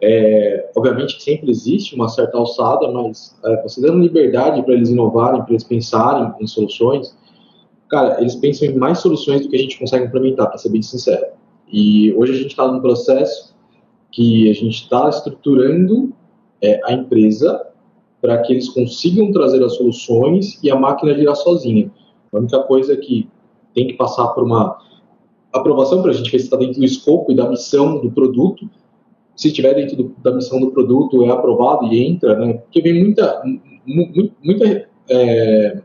É, 0.00 0.70
obviamente 0.74 1.16
que 1.16 1.22
sempre 1.22 1.50
existe 1.50 1.94
uma 1.94 2.08
certa 2.08 2.38
alçada, 2.38 2.90
mas 2.90 3.38
é, 3.44 3.62
você 3.62 3.82
dando 3.82 3.98
liberdade 3.98 4.62
para 4.62 4.72
eles 4.72 4.88
inovarem, 4.88 5.42
para 5.42 5.50
eles 5.50 5.64
pensarem 5.64 6.32
em 6.40 6.46
soluções, 6.46 7.14
cara, 7.90 8.18
eles 8.20 8.36
pensam 8.36 8.68
em 8.68 8.78
mais 8.78 9.00
soluções 9.00 9.42
do 9.42 9.50
que 9.50 9.56
a 9.56 9.58
gente 9.58 9.78
consegue 9.78 10.06
implementar, 10.06 10.48
para 10.48 10.56
ser 10.56 10.70
bem 10.70 10.80
sincero. 10.80 11.26
E 11.70 12.14
hoje 12.14 12.32
a 12.32 12.36
gente 12.36 12.50
está 12.50 12.66
num 12.66 12.80
processo 12.80 13.54
que 14.10 14.48
a 14.48 14.54
gente 14.54 14.84
está 14.84 15.10
estruturando 15.10 16.10
é, 16.62 16.80
a 16.84 16.92
empresa 16.92 17.66
para 18.22 18.38
que 18.38 18.54
eles 18.54 18.68
consigam 18.70 19.30
trazer 19.30 19.62
as 19.62 19.74
soluções 19.74 20.58
e 20.62 20.70
a 20.70 20.76
máquina 20.76 21.14
girar 21.14 21.36
sozinha. 21.36 21.90
A 22.32 22.38
única 22.38 22.62
coisa 22.62 22.94
é 22.94 22.96
que 22.96 23.28
tem 23.74 23.86
que 23.86 23.94
passar 23.94 24.28
por 24.28 24.44
uma 24.44 24.78
aprovação 25.52 26.02
para 26.02 26.10
a 26.10 26.14
gente 26.14 26.30
ver 26.30 26.38
se 26.38 26.44
está 26.44 26.56
dentro 26.56 26.78
do 26.78 26.84
escopo 26.84 27.32
e 27.32 27.34
da 27.34 27.48
missão 27.48 28.00
do 28.00 28.10
produto. 28.10 28.68
Se 29.36 29.48
estiver 29.48 29.74
dentro 29.74 29.96
do, 29.96 30.14
da 30.18 30.32
missão 30.32 30.60
do 30.60 30.70
produto, 30.70 31.24
é 31.24 31.30
aprovado 31.30 31.86
e 31.86 32.04
entra, 32.04 32.38
né? 32.38 32.54
Porque 32.54 32.80
vem 32.80 33.02
muita, 33.02 33.42
muita, 34.42 34.88
é, 35.08 35.82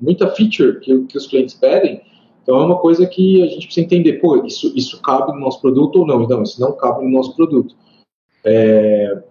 muita 0.00 0.28
feature 0.28 0.80
que, 0.80 1.04
que 1.06 1.16
os 1.16 1.26
clientes 1.26 1.54
pedem. 1.54 2.02
Então 2.42 2.58
é 2.58 2.64
uma 2.64 2.78
coisa 2.78 3.06
que 3.06 3.42
a 3.42 3.46
gente 3.46 3.66
precisa 3.66 3.84
entender, 3.84 4.14
pô, 4.14 4.44
isso, 4.44 4.72
isso 4.76 5.02
cabe 5.02 5.32
no 5.32 5.40
nosso 5.40 5.60
produto 5.60 6.00
ou 6.00 6.06
não? 6.06 6.22
Então, 6.22 6.42
isso 6.42 6.60
não 6.60 6.72
cabe 6.76 7.04
no 7.04 7.10
nosso 7.10 7.34
produto. 7.34 7.74
É, 8.44 9.22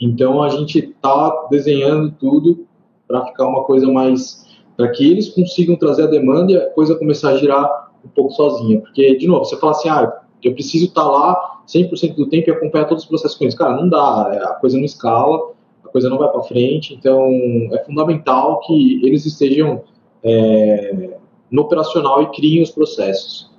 então 0.00 0.42
a 0.42 0.48
gente 0.50 0.78
está 0.78 1.48
desenhando 1.50 2.12
tudo 2.12 2.68
para 3.08 3.26
ficar 3.26 3.48
uma 3.48 3.64
coisa 3.64 3.90
mais 3.90 4.44
para 4.76 4.90
que 4.90 5.10
eles 5.10 5.28
consigam 5.28 5.76
trazer 5.76 6.04
a 6.04 6.06
demanda 6.06 6.52
e 6.52 6.56
a 6.56 6.70
coisa 6.70 6.96
começar 6.96 7.30
a 7.30 7.36
girar 7.36 7.92
um 8.04 8.08
pouco 8.08 8.32
sozinha. 8.32 8.80
Porque, 8.80 9.16
de 9.16 9.26
novo, 9.26 9.44
você 9.44 9.56
fala 9.56 9.72
assim, 9.72 9.88
ah, 9.88 10.20
eu 10.42 10.52
preciso 10.52 10.86
estar 10.86 11.02
tá 11.02 11.08
lá 11.08 11.62
100% 11.66 12.14
do 12.14 12.28
tempo 12.28 12.50
e 12.50 12.52
acompanhar 12.52 12.86
todos 12.86 13.04
os 13.04 13.08
processos 13.08 13.36
com 13.36 13.44
eles. 13.44 13.54
Cara, 13.54 13.76
não 13.76 13.88
dá, 13.88 14.30
é, 14.32 14.38
a 14.44 14.54
coisa 14.54 14.76
não 14.76 14.84
escala, 14.84 15.52
a 15.84 15.88
coisa 15.88 16.08
não 16.08 16.18
vai 16.18 16.28
para 16.28 16.42
frente, 16.42 16.94
então 16.94 17.30
é 17.72 17.82
fundamental 17.84 18.60
que 18.60 19.04
eles 19.04 19.24
estejam 19.24 19.82
é, 20.22 21.16
no 21.50 21.62
operacional 21.62 22.22
e 22.22 22.30
criem 22.32 22.62
os 22.62 22.70
processos. 22.70 23.50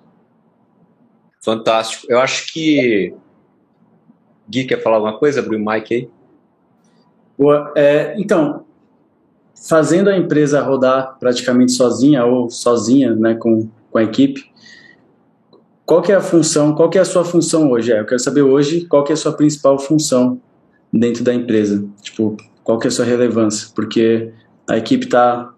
Fantástico. 1.42 2.08
Eu 2.10 2.20
acho 2.20 2.52
que. 2.52 3.14
Gui, 4.50 4.66
quer 4.66 4.82
falar 4.82 4.98
alguma 4.98 5.18
coisa? 5.18 5.40
Abriu 5.40 5.60
o 5.60 5.64
mic 5.64 5.94
aí. 5.94 6.10
Boa. 7.38 7.72
É, 7.76 8.16
então, 8.18 8.66
fazendo 9.56 10.10
a 10.10 10.18
empresa 10.18 10.62
rodar 10.62 11.18
praticamente 11.20 11.72
sozinha 11.72 12.26
ou 12.26 12.50
sozinha, 12.50 13.16
né, 13.16 13.36
com, 13.36 13.68
com 13.90 13.98
a 13.98 14.04
equipe, 14.04 14.44
qual 15.86 16.02
que 16.02 16.12
é 16.12 16.16
a 16.16 16.22
função, 16.22 16.74
qual 16.74 16.90
que 16.90 16.98
é 16.98 17.02
a 17.02 17.06
sua 17.06 17.24
função 17.24 17.72
hoje? 17.72 17.92
É, 17.92 18.00
eu 18.00 18.06
quero 18.06 18.20
saber 18.20 18.42
hoje 18.42 18.86
qual 18.86 19.04
que 19.04 19.12
é 19.12 19.16
a 19.16 19.18
sua 19.18 19.34
principal 19.34 19.78
função 19.78 20.42
dentro 20.92 21.24
da 21.24 21.34
empresa, 21.34 21.86
tipo, 22.02 22.36
qual 22.64 22.80
que 22.80 22.88
é 22.88 22.90
a 22.90 22.92
sua 22.92 23.06
relevância, 23.06 23.70
porque 23.76 24.32
a 24.68 24.78
equipe 24.78 25.06
está 25.06 25.52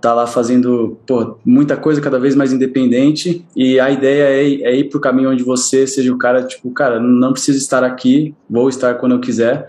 tá 0.00 0.12
lá 0.12 0.26
fazendo 0.26 0.98
pô, 1.06 1.38
muita 1.44 1.76
coisa 1.76 2.00
cada 2.00 2.18
vez 2.18 2.34
mais 2.34 2.52
independente 2.52 3.44
e 3.56 3.80
a 3.80 3.90
ideia 3.90 4.24
é, 4.24 4.44
é 4.62 4.76
ir 4.76 4.90
para 4.90 4.98
o 4.98 5.00
caminho 5.00 5.30
onde 5.30 5.42
você 5.42 5.86
seja 5.86 6.12
o 6.12 6.18
cara, 6.18 6.42
tipo, 6.42 6.70
cara, 6.72 7.00
não 7.00 7.32
preciso 7.32 7.58
estar 7.58 7.82
aqui, 7.82 8.34
vou 8.48 8.68
estar 8.68 8.94
quando 8.94 9.12
eu 9.12 9.20
quiser, 9.20 9.66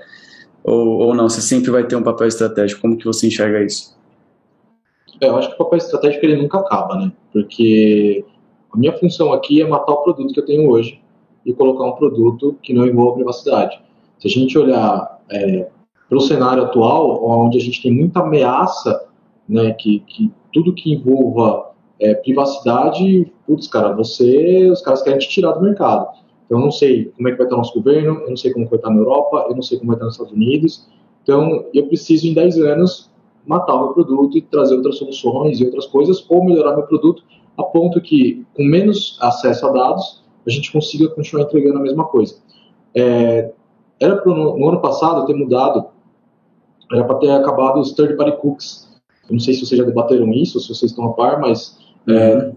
ou, 0.66 1.08
ou 1.08 1.16
não? 1.16 1.30
Você 1.30 1.42
sempre 1.42 1.72
vai 1.72 1.86
ter 1.86 1.96
um 1.96 2.04
papel 2.04 2.28
estratégico? 2.28 2.82
Como 2.82 2.98
que 2.98 3.06
você 3.06 3.28
enxerga 3.28 3.64
isso? 3.64 3.96
Eu 5.22 5.38
acho 5.38 5.50
que 5.50 5.56
o 5.56 5.58
papel 5.58 5.78
estratégico 5.78 6.26
ele 6.26 6.42
nunca 6.42 6.60
acaba, 6.60 6.96
né? 6.96 7.12
Porque 7.32 8.26
a 8.74 8.78
minha 8.78 8.94
função 8.94 9.32
aqui 9.32 9.62
é 9.62 9.68
matar 9.68 9.94
o 9.94 10.04
produto 10.04 10.34
que 10.34 10.40
eu 10.40 10.46
tenho 10.46 10.70
hoje 10.70 11.00
e 11.46 11.54
colocar 11.54 11.86
um 11.86 11.94
produto 11.94 12.58
que 12.62 12.74
não 12.74 12.86
envolva 12.86 13.16
privacidade. 13.16 13.80
Se 14.20 14.28
a 14.28 14.32
gente 14.32 14.58
olhar 14.58 15.22
é, 15.32 15.68
para 16.10 16.18
o 16.18 16.22
cenário 16.22 16.64
atual, 16.64 17.24
onde 17.24 17.58
a 17.58 17.62
gente 17.62 17.82
tem 17.82 17.92
muita 17.92 18.22
ameaça, 18.22 19.08
né, 19.48 19.72
que, 19.74 20.00
que 20.00 20.32
tudo 20.52 20.74
que 20.74 20.94
envolva 20.94 21.72
é, 22.00 22.14
privacidade, 22.16 23.32
putz, 23.46 23.68
cara, 23.68 23.94
você, 23.94 24.70
os 24.70 24.82
caras 24.82 25.02
querem 25.02 25.20
te 25.20 25.30
tirar 25.30 25.54
do 25.54 25.62
mercado. 25.62 26.08
Então, 26.46 26.60
não 26.60 26.72
sei 26.72 27.06
como 27.16 27.28
é 27.28 27.32
que 27.32 27.38
vai 27.38 27.46
estar 27.46 27.56
o 27.56 27.60
nosso 27.60 27.74
governo, 27.74 28.22
eu 28.22 28.30
não 28.30 28.38
sei 28.38 28.54
como 28.54 28.68
vai 28.68 28.78
estar 28.78 28.90
na 28.90 28.98
Europa, 28.98 29.46
eu 29.50 29.56
não 29.56 29.62
sei 29.62 29.78
como 29.78 29.88
vai 29.88 29.96
estar 29.96 30.06
nos 30.06 30.16
Estados 30.16 30.34
Unidos. 30.34 30.88
Então, 31.24 31.66
eu 31.74 31.88
preciso, 31.88 32.28
em 32.28 32.34
10 32.34 32.60
anos, 32.60 33.10
matar 33.46 33.76
o 33.76 33.86
meu 33.86 33.94
produto 33.94 34.38
e 34.38 34.42
trazer 34.42 34.76
outras 34.76 34.98
soluções 34.98 35.60
e 35.60 35.66
outras 35.66 35.88
coisas, 35.88 36.26
ou 36.30 36.44
melhorar 36.46 36.76
meu 36.76 36.86
produto 36.86 37.24
a 37.58 37.64
ponto 37.64 38.02
que, 38.02 38.46
com 38.54 38.64
menos 38.64 39.18
acesso 39.22 39.66
a 39.68 39.72
dados, 39.72 40.24
a 40.46 40.50
gente 40.50 40.72
consiga 40.72 41.08
continuar 41.10 41.46
entregando 41.46 41.80
a 41.80 41.82
mesma 41.82 42.06
coisa. 42.06 42.36
É, 42.94 43.52
era 44.00 44.18
para 44.18 44.34
no 44.34 44.68
ano 44.70 44.82
passado 44.82 45.26
ter 45.26 45.34
mudado, 45.34 45.86
era 46.92 47.04
para 47.04 47.18
ter 47.18 47.32
acabado 47.32 47.80
os 47.80 47.94
third 47.94 48.16
party 48.16 48.38
cookies. 48.38 48.88
Eu 49.28 49.34
não 49.34 49.40
sei 49.40 49.54
se 49.54 49.66
vocês 49.66 49.80
já 49.80 49.86
debateram 49.86 50.32
isso, 50.34 50.60
se 50.60 50.68
vocês 50.68 50.92
estão 50.92 51.06
a 51.06 51.14
par, 51.14 51.40
mas 51.40 51.80
é, 52.08 52.52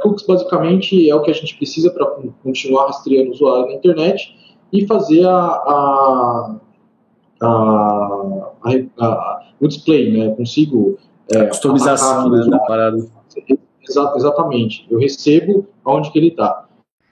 cookies 0.00 0.26
basicamente 0.26 1.08
é 1.08 1.14
o 1.14 1.22
que 1.22 1.30
a 1.30 1.34
gente 1.34 1.56
precisa 1.56 1.90
para 1.90 2.06
continuar 2.42 2.86
rastreando 2.86 3.30
o 3.30 3.32
usuário 3.32 3.66
na 3.66 3.74
internet 3.74 4.34
e 4.72 4.86
fazer 4.86 5.26
a, 5.26 5.36
a, 5.36 6.56
a, 7.42 7.46
a 8.98 9.40
o 9.60 9.68
display, 9.68 10.10
né? 10.10 10.26
Eu 10.26 10.32
consigo 10.32 10.98
é, 11.32 11.44
customização 11.44 12.30
né, 12.30 12.46
da 12.48 12.58
parada. 12.60 12.98
Exa 13.88 14.12
exatamente. 14.16 14.86
Eu 14.90 14.98
recebo 14.98 15.66
aonde 15.84 16.10
que 16.10 16.18
ele 16.18 16.28
está. 16.28 16.66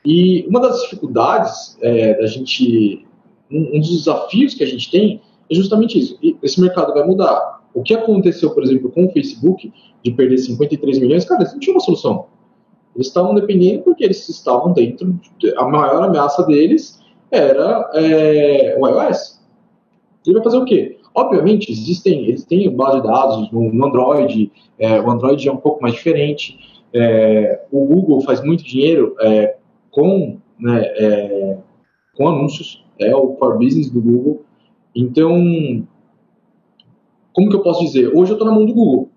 E 0.05 0.47
uma 0.49 0.61
das 0.61 0.83
dificuldades 0.83 1.77
é, 1.83 2.19
da 2.19 2.27
gente, 2.27 3.07
um, 3.51 3.77
um 3.77 3.81
dos 3.81 3.91
desafios 3.91 4.55
que 4.55 4.65
a 4.65 4.67
gente 4.67 4.91
tem 4.91 5.21
é 5.51 5.55
justamente 5.55 5.99
isso. 5.99 6.19
Esse 6.43 6.61
mercado 6.61 6.95
vai 6.95 7.05
mudar. 7.05 7.61
O 7.75 7.83
que 7.83 7.95
aconteceu, 7.95 8.51
por 8.51 8.63
exemplo, 8.63 8.91
com 8.91 9.07
o 9.07 9.13
Facebook, 9.13 9.73
de 10.03 10.11
perder 10.13 10.39
53 10.39 10.99
milhões, 10.99 11.25
cara, 11.25 11.43
eles 11.43 11.53
não 11.53 11.61
tinha 11.61 11.75
uma 11.75 11.81
solução. 11.81 12.27
Eles 12.95 13.09
estavam 13.09 13.35
dependendo 13.35 13.83
porque 13.83 14.05
eles 14.05 14.29
estavam 14.29 14.73
dentro. 14.73 15.19
De, 15.39 15.55
a 15.57 15.65
maior 15.65 16.03
ameaça 16.03 16.45
deles 16.45 17.01
era 17.31 17.91
é, 17.95 18.77
o 18.79 18.89
iOS. 18.89 19.41
Ele 20.27 20.35
vai 20.35 20.45
fazer 20.45 20.59
o 20.59 20.65
quê? 20.65 20.99
Obviamente, 21.15 21.73
existem, 21.73 22.35
têm 22.49 22.71
base 22.75 23.01
de 23.01 23.07
dados 23.07 23.51
no, 23.51 23.73
no 23.73 23.87
Android, 23.87 24.53
é, 24.79 25.01
o 25.01 25.11
Android 25.11 25.49
é 25.49 25.53
um 25.53 25.57
pouco 25.57 25.83
mais 25.83 25.95
diferente. 25.95 26.59
É, 26.93 27.65
o 27.71 27.85
Google 27.85 28.21
faz 28.21 28.43
muito 28.43 28.65
dinheiro 28.65 29.15
é, 29.21 29.57
com, 29.91 30.39
né, 30.59 30.81
é, 30.81 31.59
com 32.17 32.29
anúncios, 32.29 32.85
é 32.99 33.15
o 33.15 33.29
core 33.35 33.59
business 33.59 33.91
do 33.91 34.01
Google. 34.01 34.43
Então, 34.95 35.85
como 37.33 37.49
que 37.51 37.57
eu 37.57 37.63
posso 37.63 37.85
dizer? 37.85 38.09
Hoje 38.09 38.33
eu 38.33 38.35
estou 38.35 38.47
na 38.47 38.55
mão 38.55 38.65
do 38.65 38.75
Google. 38.75 39.09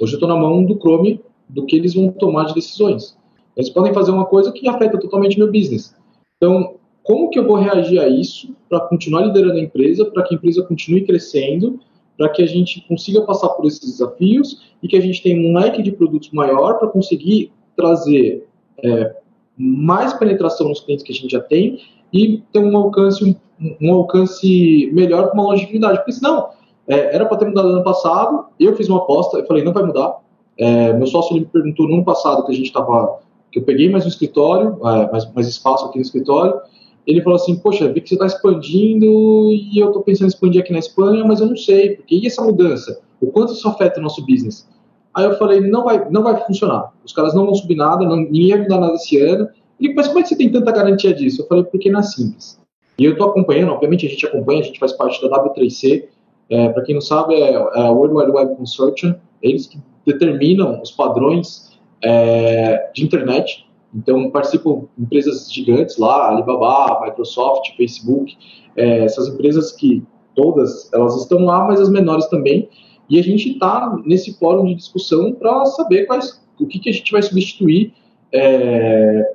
Hoje 0.00 0.12
eu 0.12 0.16
estou 0.16 0.28
na 0.28 0.36
mão 0.36 0.64
do 0.64 0.76
Chrome 0.78 1.20
do 1.48 1.64
que 1.66 1.76
eles 1.76 1.94
vão 1.94 2.08
tomar 2.08 2.44
de 2.44 2.54
decisões. 2.54 3.16
Eles 3.56 3.70
podem 3.70 3.92
fazer 3.92 4.10
uma 4.10 4.26
coisa 4.26 4.52
que 4.52 4.68
afeta 4.68 4.98
totalmente 4.98 5.38
meu 5.38 5.50
business. 5.50 5.94
Então, 6.36 6.76
como 7.02 7.30
que 7.30 7.38
eu 7.38 7.46
vou 7.46 7.56
reagir 7.56 8.00
a 8.00 8.08
isso 8.08 8.54
para 8.68 8.80
continuar 8.80 9.22
liderando 9.26 9.58
a 9.58 9.62
empresa, 9.62 10.04
para 10.06 10.22
que 10.22 10.34
a 10.34 10.36
empresa 10.36 10.62
continue 10.62 11.04
crescendo, 11.04 11.78
para 12.16 12.28
que 12.28 12.42
a 12.42 12.46
gente 12.46 12.80
consiga 12.88 13.22
passar 13.22 13.48
por 13.50 13.66
esses 13.66 13.80
desafios 13.80 14.74
e 14.82 14.88
que 14.88 14.96
a 14.96 15.00
gente 15.00 15.22
tenha 15.22 15.48
um 15.48 15.56
leque 15.56 15.82
de 15.82 15.92
produtos 15.92 16.30
maior 16.30 16.78
para 16.78 16.88
conseguir 16.88 17.52
trazer 17.76 18.46
é, 18.82 19.16
mais 19.56 20.12
penetração 20.14 20.68
nos 20.68 20.80
clientes 20.80 21.04
que 21.04 21.12
a 21.12 21.14
gente 21.14 21.30
já 21.30 21.40
tem 21.40 21.80
e 22.12 22.42
ter 22.52 22.60
um 22.60 22.76
alcance 22.76 23.36
um 23.80 23.94
alcance 23.94 24.90
melhor 24.92 25.30
com 25.30 25.34
uma 25.34 25.44
longevidade. 25.44 25.98
Porque 25.98 26.12
senão, 26.12 26.48
é, 26.88 27.14
era 27.14 27.26
para 27.26 27.38
ter 27.38 27.46
mudado 27.46 27.68
ano 27.68 27.84
passado, 27.84 28.46
eu 28.58 28.74
fiz 28.76 28.88
uma 28.88 28.98
aposta, 28.98 29.38
eu 29.38 29.46
falei, 29.46 29.64
não 29.64 29.72
vai 29.72 29.84
mudar. 29.84 30.18
É, 30.58 30.92
meu 30.92 31.06
sócio 31.06 31.34
me 31.34 31.44
perguntou 31.44 31.88
no 31.88 31.94
ano 31.94 32.04
passado 32.04 32.44
que 32.44 32.52
a 32.52 32.54
gente 32.54 32.66
estava, 32.66 33.18
que 33.50 33.58
eu 33.58 33.64
peguei 33.64 33.88
mais 33.90 34.04
um 34.04 34.08
escritório, 34.08 34.78
é, 34.86 35.10
mais, 35.10 35.32
mais 35.32 35.48
espaço 35.48 35.86
aqui 35.86 35.98
no 35.98 36.02
escritório, 36.02 36.60
ele 37.06 37.22
falou 37.22 37.36
assim, 37.36 37.56
poxa, 37.56 37.92
vi 37.92 38.00
que 38.00 38.08
você 38.08 38.14
está 38.14 38.26
expandindo 38.26 39.06
e 39.52 39.78
eu 39.78 39.88
estou 39.88 40.02
pensando 40.02 40.26
em 40.26 40.28
expandir 40.28 40.62
aqui 40.62 40.72
na 40.72 40.78
Espanha, 40.78 41.24
mas 41.24 41.40
eu 41.40 41.46
não 41.46 41.56
sei, 41.56 41.96
porque 41.96 42.16
e 42.16 42.26
essa 42.26 42.42
mudança? 42.42 43.00
O 43.20 43.26
quanto 43.26 43.52
isso 43.52 43.68
afeta 43.68 44.00
o 44.00 44.02
nosso 44.02 44.24
business? 44.24 44.66
Aí 45.14 45.24
eu 45.24 45.36
falei, 45.38 45.60
não 45.60 45.84
vai, 45.84 46.10
não 46.10 46.22
vai 46.22 46.36
funcionar. 46.44 46.92
Os 47.04 47.12
caras 47.12 47.34
não 47.34 47.44
vão 47.44 47.54
subir 47.54 47.76
nada, 47.76 48.04
não, 48.04 48.16
ninguém 48.16 48.50
vai 48.50 48.62
mudar 48.62 48.80
nada 48.80 48.94
esse 48.94 49.18
ano. 49.20 49.48
Ele, 49.78 49.94
mas 49.94 50.08
como 50.08 50.18
é 50.18 50.22
que 50.22 50.28
você 50.28 50.36
tem 50.36 50.50
tanta 50.50 50.72
garantia 50.72 51.14
disso? 51.14 51.42
Eu 51.42 51.46
falei, 51.46 51.64
porque 51.64 51.90
não 51.90 52.00
é 52.00 52.02
simples. 52.02 52.58
E 52.98 53.04
eu 53.04 53.12
estou 53.12 53.28
acompanhando, 53.28 53.72
obviamente 53.72 54.06
a 54.06 54.08
gente 54.08 54.26
acompanha, 54.26 54.60
a 54.60 54.64
gente 54.64 54.78
faz 54.78 54.92
parte 54.92 55.20
da 55.22 55.44
W3C. 55.44 56.04
É, 56.50 56.68
Para 56.70 56.82
quem 56.82 56.94
não 56.94 57.02
sabe, 57.02 57.34
é, 57.34 57.52
é 57.52 57.56
a 57.56 57.90
World 57.90 58.14
Wide 58.16 58.30
Web 58.30 58.56
Consortium, 58.56 59.14
eles 59.42 59.66
que 59.66 59.78
determinam 60.06 60.80
os 60.80 60.90
padrões 60.90 61.72
é, 62.02 62.90
de 62.94 63.04
internet. 63.04 63.66
Então 63.94 64.30
participam 64.30 64.84
empresas 64.98 65.52
gigantes 65.52 65.96
lá, 65.98 66.28
Alibaba, 66.28 67.06
Microsoft, 67.06 67.76
Facebook, 67.76 68.36
é, 68.76 69.04
essas 69.04 69.28
empresas 69.28 69.72
que 69.72 70.02
todas 70.34 70.92
elas 70.92 71.16
estão 71.16 71.44
lá, 71.44 71.64
mas 71.64 71.80
as 71.80 71.88
menores 71.88 72.26
também. 72.26 72.68
E 73.08 73.18
a 73.18 73.22
gente 73.22 73.50
está 73.50 73.96
nesse 74.04 74.36
fórum 74.38 74.66
de 74.66 74.74
discussão 74.74 75.32
para 75.32 75.64
saber 75.66 76.06
quais, 76.06 76.42
o 76.58 76.66
que, 76.66 76.78
que 76.78 76.90
a 76.90 76.92
gente 76.92 77.12
vai 77.12 77.22
substituir, 77.22 77.92
é, 78.32 79.34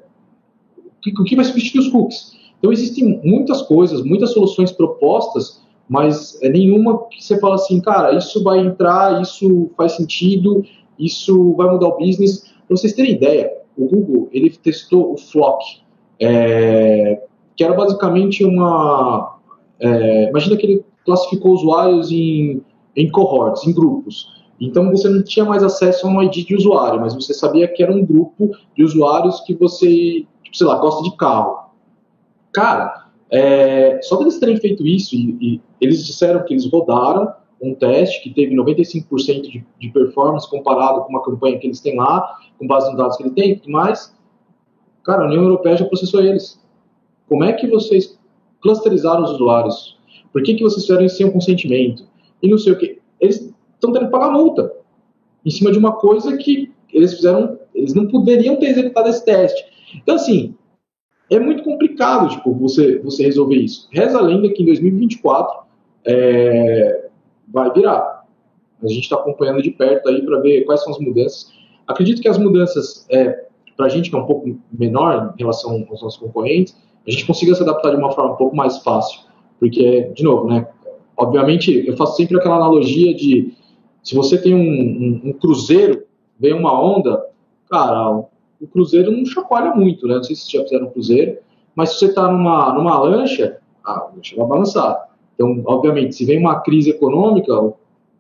o, 1.20 1.24
que, 1.24 1.36
vai 1.36 1.46
substituir 1.46 1.82
os 1.82 1.88
cookies. 1.88 2.38
Então 2.58 2.74
existem 2.74 3.22
muitas 3.24 3.62
coisas, 3.62 4.04
muitas 4.04 4.34
soluções 4.34 4.72
propostas, 4.72 5.62
mas 5.90 6.40
é 6.44 6.50
nenhuma 6.50 7.08
que 7.08 7.24
você 7.24 7.40
fala 7.40 7.56
assim, 7.56 7.82
cara, 7.82 8.16
isso 8.16 8.44
vai 8.44 8.60
entrar, 8.60 9.20
isso 9.22 9.72
faz 9.76 9.94
sentido, 9.94 10.64
isso 11.00 11.54
vai 11.56 11.68
mudar 11.68 11.88
o 11.88 11.98
business. 11.98 12.44
Para 12.68 12.78
vocês 12.78 12.94
terem 12.94 13.14
ideia, 13.14 13.52
o 13.76 13.88
Google 13.88 14.30
ele 14.32 14.52
testou 14.52 15.14
o 15.14 15.18
Flock, 15.18 15.66
é, 16.20 17.24
que 17.56 17.64
era 17.64 17.74
basicamente 17.74 18.46
uma. 18.46 19.40
É, 19.80 20.30
imagina 20.30 20.56
que 20.58 20.66
ele 20.66 20.86
classificou 21.04 21.54
usuários 21.54 22.12
em, 22.12 22.62
em 22.96 23.10
cohorts, 23.10 23.66
em 23.66 23.74
grupos. 23.74 24.28
Então 24.62 24.92
você 24.92 25.10
não 25.10 25.24
tinha 25.24 25.46
mais 25.46 25.64
acesso 25.64 26.06
a 26.06 26.10
um 26.10 26.22
ID 26.22 26.46
de 26.46 26.56
usuário, 26.56 27.00
mas 27.00 27.16
você 27.16 27.34
sabia 27.34 27.68
que 27.68 27.82
era 27.82 27.92
um 27.92 28.06
grupo 28.06 28.52
de 28.76 28.84
usuários 28.84 29.40
que 29.42 29.56
você, 29.56 30.26
tipo, 30.44 30.56
sei 30.56 30.68
lá, 30.68 30.78
gosta 30.78 31.02
de 31.02 31.16
carro. 31.16 31.70
Cara, 32.52 33.09
é, 33.32 34.02
só 34.02 34.18
deles 34.18 34.40
terem 34.40 34.58
feito 34.58 34.86
isso, 34.86 35.16
e, 35.16 35.38
e, 35.40 35.62
eles 35.80 36.06
disseram 36.06 36.44
que 36.44 36.54
eles 36.54 36.70
rodaram 36.70 37.32
um 37.62 37.76
teste 37.76 38.24
que 38.24 38.34
teve 38.34 38.56
95% 38.56 39.42
de, 39.42 39.66
de 39.80 39.90
performance 39.90 40.50
comparado 40.50 41.02
com 41.02 41.10
uma 41.10 41.24
campanha 41.24 41.60
que 41.60 41.68
eles 41.68 41.80
têm 41.82 41.98
lá, 41.98 42.38
com 42.58 42.66
base 42.66 42.88
nos 42.88 42.98
dados 42.98 43.18
que 43.18 43.24
ele 43.24 43.32
tem 43.32 43.62
mais. 43.68 44.16
Cara, 45.04 45.24
a 45.24 45.26
União 45.28 45.44
Europeia 45.44 45.78
já 45.78 45.86
processou 45.86 46.22
eles. 46.22 46.60
Como 47.28 47.44
é 47.44 47.54
que 47.54 47.68
vocês 47.68 48.18
clusterizaram 48.62 49.24
os 49.24 49.32
usuários? 49.32 49.98
Por 50.32 50.42
que, 50.44 50.56
que 50.56 50.64
vocês 50.64 50.86
fizeram 50.86 51.06
isso 51.06 51.18
sem 51.18 51.26
o 51.26 51.32
consentimento? 51.32 52.08
E 52.42 52.50
não 52.50 52.58
sei 52.58 52.74
o 52.74 52.78
que. 52.78 53.00
Eles 53.20 53.54
estão 53.74 53.92
tendo 53.92 54.06
que 54.06 54.12
pagar 54.12 54.32
multa 54.32 54.74
em 55.46 55.50
cima 55.50 55.72
de 55.72 55.78
uma 55.78 55.94
coisa 55.94 56.36
que 56.38 56.72
eles 56.94 57.14
fizeram, 57.14 57.60
eles 57.74 57.94
não 57.94 58.08
poderiam 58.08 58.56
ter 58.56 58.68
executado 58.68 59.10
esse 59.10 59.24
teste. 59.24 59.64
Então, 59.96 60.16
assim, 60.16 60.56
é 61.30 61.40
muito 61.40 61.64
complicado, 61.64 62.30
tipo, 62.30 62.54
você, 62.54 62.98
você 63.00 63.24
resolver 63.24 63.56
isso. 63.56 63.88
Reza 63.92 64.18
a 64.18 64.22
lenda 64.22 64.50
que 64.50 64.64
em 64.64 64.66
2024 64.66 65.60
é, 66.06 67.10
vai 67.48 67.72
virar. 67.72 68.26
A 68.82 68.88
gente 68.88 69.04
está 69.04 69.16
acompanhando 69.16 69.62
de 69.62 69.72
perto 69.72 70.10
aí 70.10 70.22
para 70.24 70.40
ver 70.40 70.64
quais 70.66 70.84
são 70.84 70.94
as 70.94 71.00
mudanças. 71.00 71.52
Acredito 71.88 72.22
que 72.22 72.28
as 72.28 72.38
mudanças, 72.38 73.06
é, 73.10 73.46
para 73.76 73.88
a 73.88 73.90
gente 73.90 74.10
que 74.10 74.16
é 74.16 74.20
um 74.20 74.26
pouco 74.26 74.58
menor 74.72 75.34
em 75.36 75.40
relação 75.40 75.86
aos 75.90 76.02
nossos 76.02 76.18
concorrentes, 76.18 76.76
a 77.08 77.12
gente 77.12 77.26
consiga 77.26 77.54
se 77.54 77.62
adaptar 77.62 77.92
de 77.92 77.98
uma 77.98 78.12
forma 78.12 78.34
um 78.34 78.38
pouco 78.38 78.56
mais 78.56 78.80
fácil. 78.80 79.22
Porque, 79.60 80.12
de 80.16 80.24
novo, 80.24 80.48
né? 80.48 80.68
Obviamente, 81.18 81.86
eu 81.86 81.98
faço 81.98 82.16
sempre 82.16 82.38
aquela 82.38 82.56
analogia 82.56 83.14
de 83.14 83.54
se 84.02 84.16
você 84.16 84.38
tem 84.38 84.56
um, 84.56 84.60
um, 84.60 85.22
um 85.26 85.34
cruzeiro, 85.34 86.04
vem 86.40 86.54
uma 86.54 86.82
onda, 86.82 87.26
cara, 87.70 88.24
o 88.62 88.68
cruzeiro 88.68 89.12
não 89.12 89.26
chacoalha 89.26 89.74
muito, 89.74 90.08
né? 90.08 90.16
Não 90.16 90.24
sei 90.24 90.36
se 90.36 90.52
já 90.52 90.62
fizeram 90.64 90.88
um 90.88 90.92
cruzeiro, 90.92 91.38
mas 91.76 91.92
se 91.92 92.00
você 92.00 92.06
está 92.08 92.32
numa, 92.32 92.74
numa 92.74 93.00
lancha, 93.00 93.58
a 93.84 94.10
lancha 94.14 94.36
vai 94.36 94.48
balançar. 94.48 95.10
Então, 95.36 95.62
obviamente, 95.66 96.16
se 96.16 96.26
vem 96.26 96.38
uma 96.40 96.60
crise 96.60 96.90
econômica, 96.90 97.54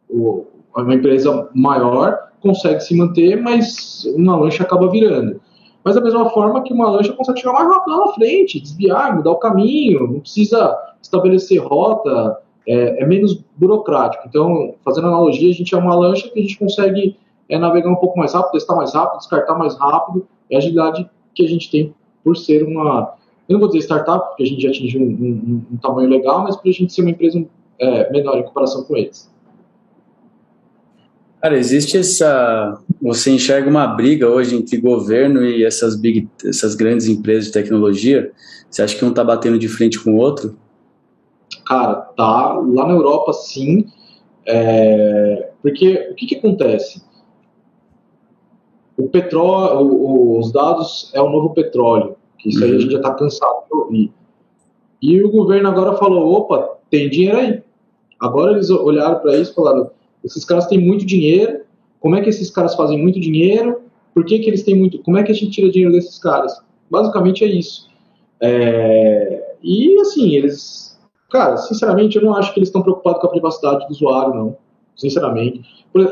o, 0.09 0.45
uma 0.75 0.93
empresa 0.93 1.49
maior 1.53 2.17
consegue 2.41 2.79
se 2.79 2.95
manter, 2.95 3.41
mas 3.41 4.05
uma 4.15 4.37
lancha 4.37 4.63
acaba 4.63 4.89
virando. 4.89 5.41
Mas 5.83 5.95
da 5.95 6.01
mesma 6.01 6.29
forma 6.29 6.63
que 6.63 6.73
uma 6.73 6.89
lancha 6.89 7.13
consegue 7.13 7.39
chegar 7.39 7.53
mais 7.53 7.67
rápido 7.67 7.97
lá 7.97 8.05
na 8.05 8.13
frente, 8.13 8.59
desviar, 8.59 9.15
mudar 9.15 9.31
o 9.31 9.37
caminho, 9.37 10.07
não 10.07 10.19
precisa 10.19 10.77
estabelecer 11.01 11.59
rota, 11.59 12.37
é, 12.67 13.03
é 13.03 13.05
menos 13.05 13.43
burocrático. 13.57 14.23
Então, 14.27 14.75
fazendo 14.83 15.07
analogia, 15.07 15.49
a 15.49 15.53
gente 15.53 15.73
é 15.73 15.77
uma 15.77 15.95
lancha 15.95 16.29
que 16.29 16.39
a 16.39 16.41
gente 16.41 16.57
consegue 16.57 17.17
é, 17.49 17.57
navegar 17.57 17.89
um 17.89 17.95
pouco 17.95 18.17
mais 18.17 18.33
rápido, 18.33 18.51
testar 18.51 18.75
mais 18.75 18.93
rápido, 18.93 19.19
descartar 19.19 19.57
mais 19.57 19.75
rápido, 19.77 20.27
é 20.49 20.55
a 20.55 20.59
agilidade 20.59 21.09
que 21.33 21.43
a 21.43 21.47
gente 21.47 21.69
tem 21.69 21.93
por 22.23 22.37
ser 22.37 22.63
uma 22.63 23.17
eu 23.49 23.53
não 23.53 23.59
vou 23.61 23.67
dizer 23.67 23.79
startup, 23.79 24.27
porque 24.27 24.43
a 24.43 24.45
gente 24.45 24.61
já 24.61 24.69
atingiu 24.69 25.01
um, 25.01 25.05
um, 25.05 25.65
um 25.73 25.77
tamanho 25.77 26.07
legal, 26.07 26.43
mas 26.43 26.55
para 26.55 26.69
a 26.69 26.71
gente 26.73 26.93
ser 26.93 27.01
uma 27.01 27.09
empresa 27.09 27.43
é, 27.79 28.11
menor 28.11 28.37
em 28.37 28.43
comparação 28.43 28.83
com 28.83 28.95
eles. 28.95 29.27
Cara, 31.41 31.57
existe 31.57 31.97
essa. 31.97 32.79
Você 33.01 33.31
enxerga 33.31 33.67
uma 33.67 33.87
briga 33.87 34.29
hoje 34.29 34.55
entre 34.55 34.77
governo 34.77 35.43
e 35.43 35.63
essas, 35.63 35.95
big, 35.95 36.29
essas 36.45 36.75
grandes 36.75 37.07
empresas 37.07 37.45
de 37.45 37.53
tecnologia? 37.53 38.31
Você 38.69 38.83
acha 38.83 38.95
que 38.95 39.03
um 39.03 39.09
está 39.09 39.23
batendo 39.23 39.57
de 39.57 39.67
frente 39.67 39.99
com 39.99 40.11
o 40.11 40.17
outro? 40.17 40.55
Cara, 41.65 41.95
tá. 41.95 42.53
Lá 42.53 42.85
na 42.85 42.93
Europa, 42.93 43.33
sim. 43.33 43.87
É... 44.45 45.49
Porque 45.61 46.09
o 46.11 46.15
que, 46.15 46.27
que 46.27 46.35
acontece? 46.35 47.01
O 48.99 49.07
petróleo, 49.09 50.37
os 50.37 50.51
dados 50.51 51.11
é 51.15 51.21
o 51.21 51.29
novo 51.29 51.53
petróleo 51.53 52.15
que 52.39 52.49
isso 52.49 52.63
aí 52.63 52.71
a 52.71 52.73
uhum. 52.73 52.79
gente 52.79 52.91
já 52.91 52.97
está 52.97 53.13
cansado 53.13 53.65
de 53.69 53.77
ouvir. 53.77 54.11
E 55.01 55.21
o 55.21 55.29
governo 55.29 55.69
agora 55.69 55.95
falou: 55.97 56.33
opa, 56.33 56.77
tem 56.89 57.09
dinheiro 57.09 57.37
aí. 57.37 57.61
Agora 58.19 58.53
eles 58.53 58.69
olharam 58.69 59.19
para 59.19 59.37
isso 59.37 59.51
e 59.51 59.55
falaram: 59.55 59.91
esses 60.23 60.43
caras 60.43 60.65
têm 60.65 60.79
muito 60.79 61.05
dinheiro, 61.05 61.61
como 61.99 62.15
é 62.15 62.21
que 62.21 62.29
esses 62.29 62.49
caras 62.49 62.75
fazem 62.75 62.99
muito 62.99 63.19
dinheiro? 63.19 63.81
Por 64.13 64.25
que, 64.25 64.39
que 64.39 64.49
eles 64.49 64.63
têm 64.63 64.75
muito. 64.75 64.99
Como 65.03 65.17
é 65.17 65.23
que 65.23 65.31
a 65.31 65.35
gente 65.35 65.51
tira 65.51 65.69
dinheiro 65.69 65.93
desses 65.93 66.17
caras? 66.17 66.59
Basicamente 66.89 67.43
é 67.43 67.47
isso. 67.47 67.87
É, 68.41 69.55
e 69.61 69.99
assim, 69.99 70.35
eles. 70.35 70.97
Cara, 71.29 71.57
sinceramente, 71.57 72.17
eu 72.17 72.23
não 72.23 72.35
acho 72.35 72.51
que 72.53 72.59
eles 72.59 72.69
estão 72.69 72.81
preocupados 72.81 73.21
com 73.21 73.27
a 73.27 73.29
privacidade 73.29 73.85
do 73.85 73.91
usuário, 73.91 74.33
não. 74.33 74.57
Sinceramente. 74.95 75.61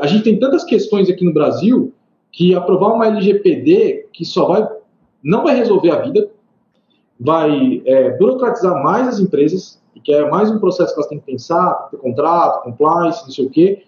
A 0.00 0.06
gente 0.06 0.24
tem 0.24 0.38
tantas 0.38 0.64
questões 0.64 1.10
aqui 1.10 1.24
no 1.24 1.34
Brasil 1.34 1.92
que 2.38 2.54
aprovar 2.54 2.94
uma 2.94 3.08
LGPD 3.08 4.10
que 4.12 4.24
só 4.24 4.46
vai 4.46 4.68
não 5.20 5.42
vai 5.42 5.56
resolver 5.56 5.90
a 5.90 6.02
vida, 6.02 6.30
vai 7.18 7.82
é, 7.84 8.16
burocratizar 8.16 8.80
mais 8.80 9.08
as 9.08 9.18
empresas, 9.18 9.82
que 10.04 10.12
é 10.12 10.30
mais 10.30 10.48
um 10.48 10.60
processo 10.60 10.94
que 10.94 11.00
elas 11.00 11.08
têm 11.08 11.18
que 11.18 11.26
pensar, 11.26 11.88
ter 11.90 11.96
contrato, 11.96 12.62
compliance, 12.62 13.24
não 13.24 13.32
sei 13.32 13.46
o 13.46 13.50
quê. 13.50 13.82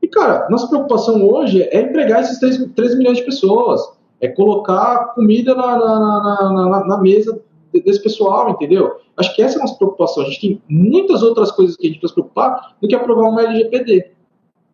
E, 0.00 0.06
cara, 0.06 0.48
nossa 0.48 0.68
preocupação 0.68 1.28
hoje 1.28 1.60
é 1.60 1.80
empregar 1.80 2.20
esses 2.20 2.38
3, 2.38 2.70
3 2.76 2.96
milhões 2.96 3.18
de 3.18 3.24
pessoas, 3.24 3.80
é 4.20 4.28
colocar 4.28 5.12
comida 5.16 5.52
na, 5.56 5.76
na, 5.76 6.52
na, 6.52 6.84
na, 6.86 6.98
mesa 6.98 7.40
desse 7.84 8.00
pessoal, 8.00 8.50
entendeu? 8.50 8.92
Acho 9.16 9.34
que 9.34 9.42
essa 9.42 9.56
é 9.56 9.58
a 9.58 9.62
nossa 9.62 9.76
preocupação. 9.76 10.22
A 10.22 10.26
gente 10.26 10.40
tem 10.40 10.62
muitas 10.68 11.24
outras 11.24 11.50
coisas 11.50 11.76
que 11.76 11.88
a 11.88 11.90
gente 11.90 11.98
precisa 11.98 12.14
se 12.14 12.20
preocupar 12.20 12.76
do 12.80 12.86
que 12.86 12.94
aprovar 12.94 13.28
uma 13.28 13.42
LGPD. 13.42 14.12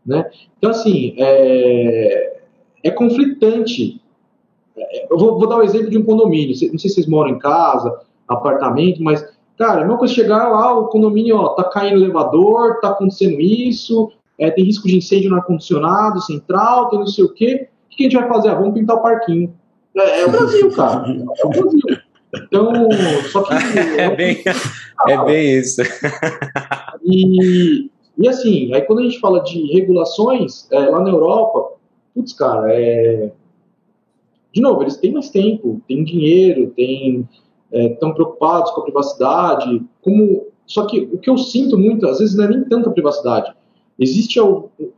Né? 0.05 0.31
Então, 0.59 0.71
assim, 0.71 1.15
é, 1.17 2.34
é 2.85 2.91
conflitante 2.91 4.01
eu 5.11 5.19
vou, 5.19 5.39
vou, 5.39 5.49
dar 5.49 5.57
o 5.57 5.59
um 5.61 5.63
exemplo 5.63 5.91
de 5.91 5.99
um 5.99 6.05
condomínio. 6.05 6.49
Não 6.49 6.79
sei 6.79 6.91
se 6.91 6.97
vocês 6.97 7.07
moram 7.07 7.31
em 7.31 7.39
casa, 7.39 8.01
apartamento, 8.29 9.03
mas, 9.03 9.25
cara, 9.57 9.79
a 9.79 9.85
mesma 9.85 9.99
coisa 9.99 10.15
chegar 10.15 10.49
lá, 10.49 10.77
o 10.77 10.89
condomínio, 10.89 11.37
ó, 11.37 11.51
tá 11.51 11.65
caindo 11.65 12.03
elevador, 12.03 12.81
tá 12.81 12.89
acontecendo 12.89 13.41
isso, 13.41 14.11
é, 14.39 14.51
tem 14.51 14.65
risco 14.65 14.89
de 14.89 14.97
incêndio 14.97 15.31
no 15.31 15.37
ar-condicionado, 15.37 16.21
central, 16.23 16.89
tem 16.89 16.99
não 16.99 17.07
sei 17.07 17.25
o 17.25 17.33
quê. 17.33 17.69
O 17.87 17.97
que 17.97 18.07
a 18.07 18.11
gente 18.11 18.21
vai 18.21 18.29
fazer? 18.29 18.49
Ah, 18.49 18.55
vamos 18.55 18.75
pintar 18.75 18.97
o 18.97 19.03
parquinho. 19.03 19.55
É, 19.97 20.23
é 20.23 20.27
o 20.27 20.31
Brasil, 20.31 20.71
cara. 20.75 21.05
É 21.09 21.47
o 21.47 21.49
Brasil. 21.51 21.81
Então, 22.35 22.73
só 23.31 23.43
que. 23.43 23.55
É 23.97 24.17
bem, 24.17 24.43
é 25.07 25.25
bem 25.25 25.59
isso. 25.59 25.83
E, 27.05 27.89
e 28.19 28.29
assim, 28.29 28.75
aí 28.75 28.83
quando 28.83 29.01
a 29.01 29.03
gente 29.03 29.21
fala 29.21 29.41
de 29.45 29.73
regulações, 29.73 30.67
é, 30.73 30.81
lá 30.81 31.01
na 31.01 31.11
Europa, 31.11 31.74
putz, 32.15 32.33
cara, 32.33 32.73
é, 32.73 33.33
de 34.55 34.61
novo, 34.61 34.83
eles 34.83 34.97
têm 34.97 35.13
mais 35.13 35.31
tempo, 35.31 35.83
têm 35.89 36.05
dinheiro, 36.05 36.71
têm, 36.77 37.29
estão 37.73 38.11
é, 38.11 38.15
preocupados 38.15 38.71
com 38.71 38.83
a 38.83 38.85
privacidade. 38.85 39.83
Como 40.01 40.47
Só 40.65 40.87
que 40.87 41.01
o 41.13 41.19
que 41.19 41.29
eu 41.29 41.37
sinto 41.37 41.77
muito, 41.77 42.07
às 42.07 42.21
vezes, 42.21 42.37
não 42.37 42.45
é 42.45 42.49
nem 42.49 42.65
tanta 42.65 42.91
privacidade. 42.91 43.53
Existe 43.99 44.39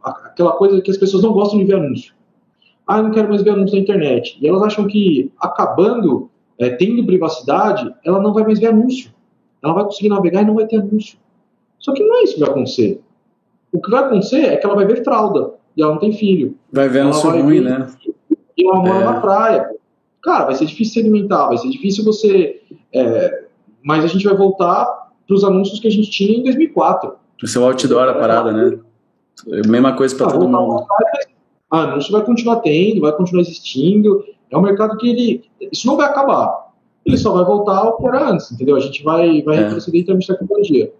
aquela 0.02 0.52
coisa 0.52 0.80
que 0.80 0.90
as 0.90 0.98
pessoas 0.98 1.22
não 1.22 1.32
gostam 1.32 1.58
de 1.58 1.64
ver 1.64 1.76
anúncio. 1.76 2.14
Ah, 2.86 2.98
eu 2.98 3.04
não 3.04 3.10
quero 3.10 3.28
mais 3.28 3.42
ver 3.42 3.50
anúncio 3.50 3.76
na 3.76 3.82
internet. 3.82 4.38
E 4.40 4.46
elas 4.46 4.62
acham 4.62 4.86
que 4.86 5.32
acabando, 5.40 6.30
é, 6.58 6.70
tendo 6.70 7.04
privacidade, 7.04 7.92
ela 8.04 8.20
não 8.20 8.32
vai 8.32 8.44
mais 8.44 8.58
ver 8.58 8.68
anúncio. 8.68 9.10
Ela 9.62 9.72
vai 9.72 9.84
conseguir 9.84 10.10
navegar 10.10 10.42
e 10.42 10.46
não 10.46 10.54
vai 10.54 10.66
ter 10.66 10.76
anúncio. 10.76 11.18
Só 11.78 11.92
que 11.92 12.04
não 12.04 12.16
é 12.16 12.22
isso 12.22 12.34
que 12.34 12.40
vai 12.40 12.50
acontecer. 12.50 13.00
O 13.72 13.80
que 13.80 13.90
vai 13.90 14.04
acontecer 14.04 14.44
é 14.44 14.56
que 14.56 14.66
ela 14.66 14.76
vai 14.76 14.86
ver 14.86 15.02
fralda 15.02 15.55
e 15.76 15.82
ela 15.82 15.92
não 15.92 16.00
tem 16.00 16.12
filho. 16.12 16.56
Vai 16.72 16.88
ver 16.88 17.00
anúncio 17.00 17.30
ruim, 17.30 17.60
né? 17.60 17.86
E 18.56 18.66
ela 18.66 18.80
mora 18.80 19.00
é. 19.00 19.04
na 19.04 19.20
praia. 19.20 19.70
Cara, 20.22 20.46
vai 20.46 20.54
ser 20.54 20.66
difícil 20.66 20.94
se 20.94 21.00
alimentar, 21.00 21.48
vai 21.48 21.58
ser 21.58 21.68
difícil 21.68 22.04
você. 22.04 22.62
É, 22.92 23.44
mas 23.82 24.04
a 24.04 24.08
gente 24.08 24.24
vai 24.24 24.36
voltar 24.36 24.84
para 25.26 25.36
os 25.36 25.44
anúncios 25.44 25.78
que 25.78 25.86
a 25.86 25.90
gente 25.90 26.10
tinha 26.10 26.38
em 26.38 26.42
2004. 26.42 27.12
O 27.42 27.46
seu 27.46 27.64
outdoor, 27.64 28.08
a 28.08 28.14
parada, 28.14 28.50
né? 28.52 28.78
Mesma 29.66 29.92
coisa 29.94 30.16
para 30.16 30.26
ah, 30.26 30.32
todo 30.32 30.48
mundo. 30.48 30.86
Ah, 31.70 31.82
anúncio 31.82 32.10
vai 32.10 32.24
continuar 32.24 32.56
tendo, 32.56 33.02
vai 33.02 33.12
continuar 33.12 33.42
existindo. 33.42 34.24
É 34.50 34.56
um 34.56 34.62
mercado 34.62 34.96
que 34.96 35.08
ele. 35.08 35.44
Isso 35.70 35.86
não 35.86 35.96
vai 35.96 36.06
acabar. 36.06 36.66
Ele 37.04 37.18
só 37.18 37.32
vai 37.32 37.44
voltar 37.44 37.78
ao 37.78 37.98
que 37.98 38.06
era 38.06 38.30
antes, 38.30 38.50
entendeu? 38.50 38.76
A 38.76 38.80
gente 38.80 39.02
vai, 39.04 39.42
vai 39.42 39.56
é. 39.56 39.60
retroceder 39.64 40.00
em 40.00 40.04
termos 40.04 40.24
de 40.24 40.32
tecnologia. 40.32 40.92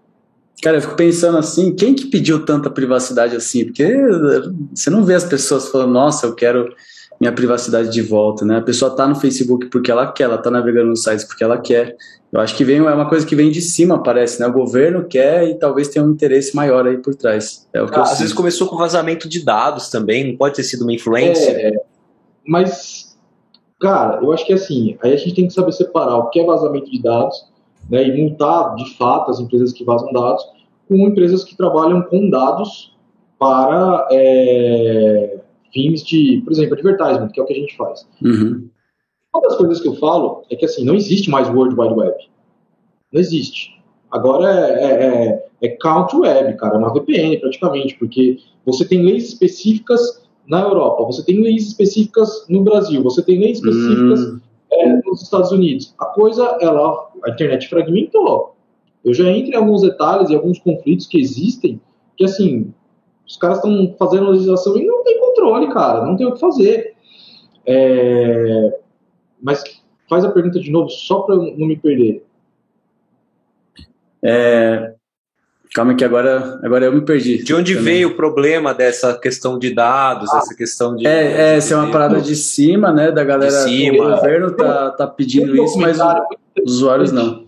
Cara, 0.61 0.77
eu 0.77 0.81
fico 0.81 0.95
pensando 0.95 1.37
assim, 1.37 1.75
quem 1.75 1.93
que 1.93 2.07
pediu 2.07 2.43
tanta 2.43 2.69
privacidade 2.69 3.35
assim? 3.35 3.65
Porque 3.65 3.85
você 4.73 4.89
não 4.89 5.03
vê 5.03 5.13
as 5.13 5.23
pessoas 5.23 5.67
falando, 5.67 5.91
nossa, 5.91 6.25
eu 6.25 6.33
quero 6.33 6.73
minha 7.19 7.31
privacidade 7.31 7.91
de 7.91 8.01
volta, 8.01 8.45
né? 8.45 8.57
A 8.57 8.61
pessoa 8.61 8.95
tá 8.95 9.07
no 9.07 9.15
Facebook 9.15 9.67
porque 9.67 9.91
ela 9.91 10.11
quer, 10.11 10.23
ela 10.23 10.37
tá 10.37 10.51
navegando 10.51 10.89
nos 10.89 11.03
sites 11.03 11.25
porque 11.25 11.43
ela 11.43 11.59
quer. 11.59 11.95
Eu 12.31 12.39
acho 12.39 12.55
que 12.55 12.63
vem, 12.63 12.77
é 12.77 12.81
uma 12.81 13.07
coisa 13.07 13.25
que 13.25 13.35
vem 13.35 13.49
de 13.49 13.61
cima, 13.61 14.01
parece, 14.01 14.39
né? 14.39 14.47
O 14.47 14.53
governo 14.53 15.05
quer 15.05 15.47
e 15.47 15.55
talvez 15.55 15.87
tenha 15.87 16.03
um 16.05 16.11
interesse 16.11 16.55
maior 16.55 16.85
aí 16.87 16.97
por 16.97 17.15
trás. 17.15 17.67
É 17.73 17.81
o 17.81 17.87
que 17.87 17.95
ah, 17.95 18.01
às 18.01 18.09
sinto. 18.09 18.19
vezes 18.19 18.33
começou 18.33 18.67
com 18.67 18.77
vazamento 18.77 19.27
de 19.29 19.43
dados 19.43 19.89
também, 19.89 20.27
não 20.27 20.37
pode 20.37 20.55
ter 20.55 20.63
sido 20.63 20.83
uma 20.83 20.93
influência. 20.93 21.51
É, 21.51 21.71
mas, 22.45 23.17
cara, 23.79 24.19
eu 24.21 24.31
acho 24.31 24.45
que 24.45 24.53
assim, 24.53 24.97
aí 25.01 25.13
a 25.13 25.17
gente 25.17 25.35
tem 25.35 25.47
que 25.47 25.53
saber 25.53 25.71
separar 25.71 26.17
o 26.17 26.29
que 26.29 26.39
é 26.39 26.45
vazamento 26.45 26.91
de 26.91 27.01
dados, 27.01 27.47
né? 27.89 28.07
E 28.07 28.21
multar 28.21 28.75
de 28.75 28.95
fato 28.95 29.31
as 29.31 29.39
empresas 29.39 29.73
que 29.73 29.83
vazam 29.83 30.11
dados 30.11 30.43
com 30.87 30.95
empresas 30.95 31.43
que 31.43 31.55
trabalham 31.55 32.01
com 32.03 32.29
dados 32.29 32.95
para 33.37 34.07
é, 34.11 35.39
fins 35.73 36.03
de, 36.03 36.41
por 36.43 36.53
exemplo, 36.53 36.73
advertisement, 36.73 37.29
que 37.29 37.39
é 37.39 37.43
o 37.43 37.45
que 37.45 37.53
a 37.53 37.57
gente 37.57 37.75
faz. 37.75 38.07
Uhum. 38.21 38.69
Uma 39.35 39.41
das 39.41 39.57
coisas 39.57 39.81
que 39.81 39.87
eu 39.87 39.95
falo 39.95 40.43
é 40.49 40.55
que 40.55 40.65
assim, 40.65 40.83
não 40.83 40.95
existe 40.95 41.29
mais 41.29 41.49
World 41.49 41.79
Wide 41.79 41.93
Web. 41.93 42.15
Não 43.11 43.21
existe. 43.21 43.77
Agora 44.09 44.49
é, 44.49 44.83
é, 44.83 45.05
é, 45.05 45.47
é 45.61 45.67
country 45.77 46.19
web, 46.19 46.57
cara, 46.57 46.75
é 46.75 46.77
uma 46.77 46.93
VPN 46.93 47.37
praticamente, 47.39 47.95
porque 47.95 48.37
você 48.65 48.85
tem 48.85 49.03
leis 49.03 49.27
específicas 49.27 50.25
na 50.47 50.61
Europa, 50.61 51.03
você 51.03 51.23
tem 51.23 51.41
leis 51.41 51.67
específicas 51.67 52.45
no 52.47 52.63
Brasil, 52.63 53.03
você 53.03 53.21
tem 53.21 53.39
leis 53.39 53.57
específicas 53.57 54.19
hum. 54.21 54.39
É, 54.71 54.87
nos 55.05 55.21
Estados 55.21 55.51
Unidos. 55.51 55.93
A 55.97 56.05
coisa, 56.05 56.57
ela, 56.61 57.09
a 57.25 57.29
internet 57.29 57.67
fragmentou. 57.67 58.55
Eu 59.03 59.13
já 59.13 59.29
entro 59.29 59.51
em 59.51 59.55
alguns 59.55 59.81
detalhes 59.81 60.29
e 60.29 60.35
alguns 60.35 60.59
conflitos 60.59 61.07
que 61.07 61.19
existem, 61.19 61.79
que 62.17 62.25
assim, 62.25 62.73
os 63.25 63.37
caras 63.37 63.57
estão 63.57 63.95
fazendo 63.97 64.31
legislação 64.31 64.77
e 64.77 64.85
não 64.85 65.03
tem 65.03 65.19
controle, 65.19 65.71
cara, 65.71 66.05
não 66.05 66.17
tem 66.17 66.25
o 66.25 66.33
que 66.33 66.39
fazer. 66.39 66.95
É... 67.65 68.79
Mas 69.41 69.63
faz 70.09 70.25
a 70.25 70.31
pergunta 70.31 70.59
de 70.59 70.71
novo, 70.71 70.89
só 70.89 71.21
para 71.21 71.35
não 71.35 71.67
me 71.67 71.77
perder. 71.77 72.25
É... 74.21 74.96
Calma 75.73 75.95
que 75.95 76.03
agora, 76.03 76.59
agora 76.63 76.85
eu 76.85 76.93
me 76.93 77.01
perdi. 77.01 77.43
De 77.43 77.53
onde 77.53 77.75
também. 77.75 77.93
veio 77.93 78.09
o 78.09 78.15
problema 78.15 78.73
dessa 78.73 79.17
questão 79.17 79.59
de 79.59 79.73
dados, 79.73 80.31
ah, 80.33 80.37
essa 80.37 80.55
questão 80.55 80.95
de... 80.95 81.05
É, 81.05 81.31
é, 81.31 81.57
essa 81.57 81.73
é 81.73 81.77
uma 81.77 81.91
parada 81.91 82.21
de 82.21 82.35
cima, 82.35 82.91
né, 82.91 83.11
da 83.11 83.23
galera, 83.23 83.51
de 83.51 83.69
cima. 83.69 84.05
o 84.05 84.15
governo 84.15 84.51
tá, 84.51 84.91
tá 84.91 85.07
pedindo 85.07 85.51
um 85.51 85.65
isso, 85.65 85.77
mas 85.77 85.97
os 86.65 86.75
usuários 86.75 87.11
não. 87.11 87.45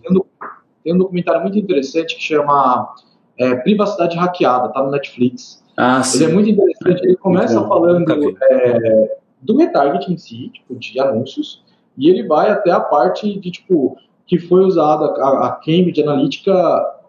Tem 0.82 0.94
um 0.94 0.98
documentário 0.98 1.42
muito 1.42 1.58
interessante 1.58 2.16
que 2.16 2.22
chama 2.22 2.94
é, 3.38 3.54
Privacidade 3.56 4.16
Hackeada, 4.16 4.68
tá 4.68 4.82
no 4.82 4.90
Netflix. 4.90 5.62
Ah, 5.76 6.02
ele 6.14 6.24
é 6.24 6.28
muito 6.28 6.50
interessante. 6.50 7.02
Ele 7.02 7.16
começa 7.16 7.66
falando 7.66 8.36
é, 8.50 9.18
do 9.40 9.56
retargeting 9.56 10.12
em 10.12 10.18
si, 10.18 10.50
tipo, 10.52 10.76
de 10.76 11.00
anúncios, 11.00 11.62
e 11.96 12.08
ele 12.08 12.26
vai 12.26 12.50
até 12.50 12.70
a 12.70 12.80
parte 12.80 13.38
de, 13.38 13.50
tipo, 13.50 13.96
que 14.26 14.38
foi 14.38 14.60
usada, 14.60 15.06
a, 15.06 15.46
a 15.46 15.50
Cambridge 15.52 16.02
Analytica 16.02 16.54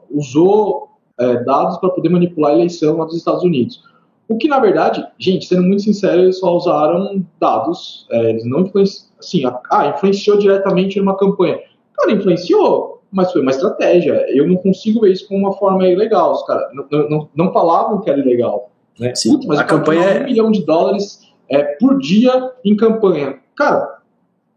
usou 0.10 0.91
é, 1.22 1.44
dados 1.44 1.78
para 1.78 1.90
poder 1.90 2.10
manipular 2.10 2.52
a 2.52 2.56
eleição 2.56 2.98
lá 2.98 3.06
dos 3.06 3.16
Estados 3.16 3.44
Unidos. 3.44 3.84
O 4.28 4.38
que, 4.38 4.48
na 4.48 4.60
verdade, 4.60 5.06
gente, 5.20 5.46
sendo 5.46 5.64
muito 5.64 5.84
sincero, 5.84 6.22
eles 6.22 6.40
só 6.40 6.56
usaram 6.56 7.24
dados, 7.40 8.08
é, 8.12 8.30
eles 8.30 8.46
não 8.46 8.62
influenciaram, 8.62 9.12
assim, 9.20 9.44
ah, 9.70 9.94
influenciou 9.96 10.38
diretamente 10.38 11.00
numa 11.00 11.18
campanha. 11.18 11.60
Cara, 11.94 12.14
influenciou, 12.14 13.02
mas 13.12 13.32
foi 13.32 13.42
uma 13.42 13.52
estratégia. 13.52 14.26
Eu 14.30 14.48
não 14.48 14.56
consigo 14.56 15.02
ver 15.02 15.12
isso 15.12 15.28
como 15.28 15.42
uma 15.42 15.54
forma 15.54 15.86
ilegal. 15.88 16.32
Os 16.32 16.44
caras 16.46 16.64
não, 16.74 17.10
não, 17.10 17.30
não, 17.36 17.54
falavam 17.54 18.02
que 18.02 18.10
era 18.10 18.20
ilegal. 18.20 18.72
Né? 18.98 19.14
Sim, 19.14 19.34
Putz, 19.34 19.46
mas 19.46 19.60
a 19.60 19.64
campanha 19.64 20.02
é... 20.02 20.22
um 20.22 20.24
milhão 20.24 20.52
de 20.52 20.66
dólares 20.66 21.20
é, 21.50 21.64
por 21.76 22.00
dia 22.00 22.52
em 22.64 22.76
campanha. 22.76 23.40
Cara, 23.56 24.00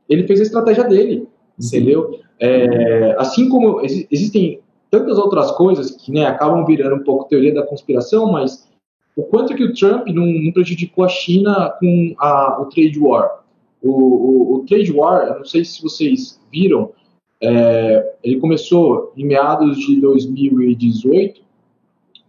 ele 0.09 0.27
fez 0.27 0.41
a 0.41 0.45
estratégia 0.45 0.85
dele, 0.85 1.27
Sim. 1.59 1.77
entendeu? 1.77 2.21
É, 2.41 3.15
assim 3.19 3.49
como 3.49 3.81
ex 3.81 4.07
existem 4.11 4.61
tantas 4.95 5.19
outras 5.19 5.51
coisas 5.51 5.91
que 5.91 6.13
né, 6.13 6.25
acabam 6.25 6.65
virando 6.65 6.95
um 6.95 7.03
pouco 7.03 7.29
teoria 7.29 7.53
da 7.53 7.67
conspiração, 7.67 8.31
mas 8.31 8.71
o 9.17 9.25
quanto 9.25 9.53
que 9.53 9.65
o 9.65 9.75
Trump 9.75 10.07
não, 10.07 10.25
não 10.25 10.53
prejudicou 10.53 11.05
a 11.05 11.09
China 11.09 11.75
com 11.81 12.15
a, 12.17 12.63
o 12.63 12.67
trade 12.67 13.01
war. 13.01 13.43
O, 13.83 13.91
o, 13.91 14.55
o 14.55 14.65
trade 14.67 14.93
war, 14.93 15.27
eu 15.27 15.39
não 15.39 15.45
sei 15.45 15.65
se 15.65 15.83
vocês 15.83 16.41
viram, 16.53 16.93
é, 17.43 18.15
ele 18.23 18.39
começou 18.39 19.13
em 19.17 19.27
meados 19.27 19.79
de 19.79 20.01
2018, 20.01 21.41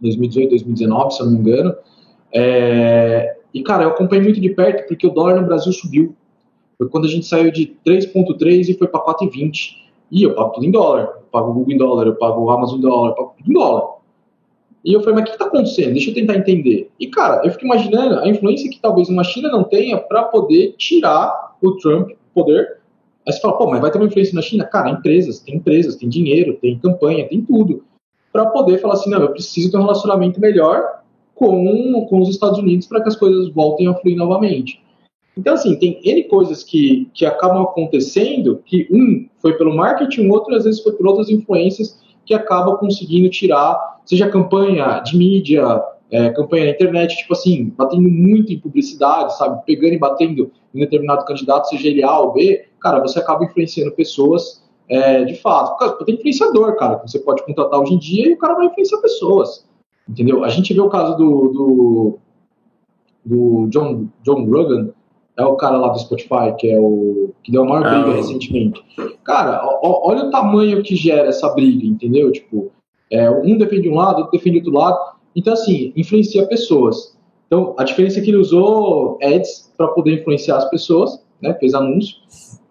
2018, 0.00 0.50
2019, 0.50 1.14
se 1.14 1.20
eu 1.20 1.26
não 1.26 1.32
me 1.34 1.38
engano. 1.38 1.74
É, 2.34 3.36
e, 3.54 3.62
cara, 3.62 3.84
eu 3.84 3.90
acompanhei 3.90 4.24
muito 4.24 4.40
de 4.40 4.50
perto 4.50 4.88
porque 4.88 5.06
o 5.06 5.10
dólar 5.10 5.40
no 5.40 5.46
Brasil 5.46 5.72
subiu. 5.72 6.16
Foi 6.76 6.88
quando 6.88 7.04
a 7.04 7.08
gente 7.08 7.26
saiu 7.26 7.52
de 7.52 7.76
3,3 7.86 8.68
e 8.68 8.74
foi 8.74 8.88
para 8.88 9.00
4,20. 9.00 9.85
E 10.10 10.22
eu 10.22 10.34
pago 10.34 10.52
tudo 10.52 10.66
em 10.66 10.70
dólar. 10.70 11.00
Eu 11.16 11.26
pago 11.30 11.50
o 11.50 11.54
Google 11.54 11.74
em 11.74 11.78
dólar, 11.78 12.06
eu 12.06 12.14
pago 12.16 12.42
o 12.42 12.50
Amazon 12.50 12.78
em 12.78 12.82
dólar, 12.82 13.10
eu 13.10 13.14
pago 13.14 13.34
tudo 13.36 13.50
em 13.50 13.52
dólar. 13.52 13.96
E 14.84 14.92
eu 14.92 15.00
falei, 15.00 15.16
mas 15.16 15.22
o 15.24 15.26
que 15.26 15.32
está 15.32 15.46
acontecendo? 15.46 15.92
Deixa 15.92 16.10
eu 16.10 16.14
tentar 16.14 16.36
entender. 16.36 16.90
E, 16.98 17.08
cara, 17.08 17.44
eu 17.44 17.50
fico 17.50 17.64
imaginando 17.64 18.20
a 18.20 18.28
influência 18.28 18.70
que 18.70 18.80
talvez 18.80 19.08
uma 19.08 19.24
China 19.24 19.48
não 19.48 19.64
tenha 19.64 19.98
para 19.98 20.22
poder 20.24 20.74
tirar 20.78 21.56
o 21.60 21.72
Trump 21.72 22.10
do 22.10 22.16
poder 22.32 22.76
Aí 23.26 23.32
você 23.32 23.40
fala, 23.40 23.58
pô, 23.58 23.68
mas 23.68 23.80
vai 23.80 23.90
ter 23.90 23.98
uma 23.98 24.06
influência 24.06 24.34
na 24.34 24.42
China? 24.42 24.64
Cara, 24.64 24.88
empresas, 24.88 25.40
tem 25.40 25.56
empresas, 25.56 25.96
tem 25.96 26.08
dinheiro, 26.08 26.56
tem 26.62 26.78
campanha, 26.78 27.28
tem 27.28 27.42
tudo. 27.42 27.82
Para 28.32 28.46
poder 28.46 28.78
falar 28.78 28.94
assim, 28.94 29.10
não, 29.10 29.20
eu 29.20 29.32
preciso 29.32 29.70
ter 29.70 29.76
um 29.76 29.80
relacionamento 29.80 30.40
melhor 30.40 31.02
com, 31.34 32.06
com 32.08 32.20
os 32.20 32.28
Estados 32.28 32.58
Unidos 32.58 32.86
para 32.86 33.02
que 33.02 33.08
as 33.08 33.16
coisas 33.16 33.48
voltem 33.48 33.88
a 33.88 33.94
fluir 33.94 34.16
novamente. 34.16 34.80
Então, 35.36 35.54
assim, 35.54 35.78
tem 35.78 36.00
N 36.02 36.24
coisas 36.24 36.64
que, 36.64 37.10
que 37.12 37.26
acabam 37.26 37.62
acontecendo 37.62 38.62
que 38.64 38.88
um 38.90 39.28
foi 39.38 39.52
pelo 39.54 39.76
marketing, 39.76 40.30
outro 40.30 40.54
às 40.54 40.64
vezes 40.64 40.82
foi 40.82 40.92
por 40.92 41.06
outras 41.06 41.28
influências 41.28 42.00
que 42.24 42.32
acabam 42.32 42.76
conseguindo 42.76 43.28
tirar, 43.28 44.00
seja 44.04 44.28
campanha 44.28 45.00
de 45.00 45.16
mídia, 45.16 45.82
é, 46.10 46.30
campanha 46.30 46.66
na 46.66 46.70
internet, 46.70 47.16
tipo 47.16 47.32
assim, 47.32 47.72
batendo 47.76 48.08
muito 48.08 48.52
em 48.52 48.58
publicidade, 48.58 49.36
sabe? 49.36 49.64
Pegando 49.66 49.94
e 49.94 49.98
batendo 49.98 50.50
em 50.74 50.80
determinado 50.80 51.24
candidato, 51.24 51.68
seja 51.68 51.88
ele 51.88 52.02
A 52.02 52.18
ou 52.18 52.32
B, 52.32 52.64
cara, 52.80 53.00
você 53.00 53.18
acaba 53.18 53.44
influenciando 53.44 53.92
pessoas 53.92 54.64
é, 54.88 55.24
de 55.24 55.34
fato. 55.36 55.76
Porque 55.76 56.04
tem 56.04 56.14
influenciador, 56.14 56.76
cara, 56.76 56.96
que 56.96 57.10
você 57.10 57.18
pode 57.18 57.44
contratar 57.44 57.80
hoje 57.80 57.94
em 57.94 57.98
dia 57.98 58.28
e 58.28 58.32
o 58.32 58.38
cara 58.38 58.54
vai 58.54 58.66
influenciar 58.66 58.98
pessoas. 58.98 59.66
Entendeu? 60.08 60.44
A 60.44 60.48
gente 60.48 60.72
vê 60.72 60.80
o 60.80 60.88
caso 60.88 61.16
do, 61.16 61.48
do, 61.48 62.18
do 63.24 63.66
John, 63.68 64.08
John 64.22 64.44
Rogan, 64.44 64.90
é 65.38 65.44
o 65.44 65.56
cara 65.56 65.76
lá 65.76 65.88
do 65.88 65.98
Spotify, 65.98 66.54
que 66.58 66.70
é 66.70 66.78
o 66.78 67.30
que 67.42 67.52
deu 67.52 67.62
a 67.62 67.66
maior 67.66 67.82
briga 67.82 68.10
ah, 68.10 68.16
recentemente. 68.16 68.82
Cara, 69.22 69.60
ó, 69.64 70.08
olha 70.08 70.24
o 70.24 70.30
tamanho 70.30 70.82
que 70.82 70.96
gera 70.96 71.28
essa 71.28 71.48
briga, 71.50 71.86
entendeu? 71.86 72.32
Tipo, 72.32 72.72
é, 73.10 73.30
um 73.30 73.58
defende 73.58 73.88
um 73.88 73.94
lado, 73.94 74.18
outro 74.18 74.32
defende 74.32 74.58
outro 74.58 74.72
lado. 74.72 74.98
Então, 75.34 75.52
assim, 75.52 75.92
influencia 75.94 76.46
pessoas. 76.46 77.16
Então, 77.46 77.74
a 77.78 77.84
diferença 77.84 78.18
é 78.18 78.22
que 78.22 78.30
ele 78.30 78.38
usou 78.38 79.18
ads 79.22 79.72
para 79.76 79.88
poder 79.88 80.20
influenciar 80.20 80.56
as 80.56 80.68
pessoas, 80.70 81.22
né, 81.40 81.54
fez 81.54 81.74
anúncio, 81.74 82.16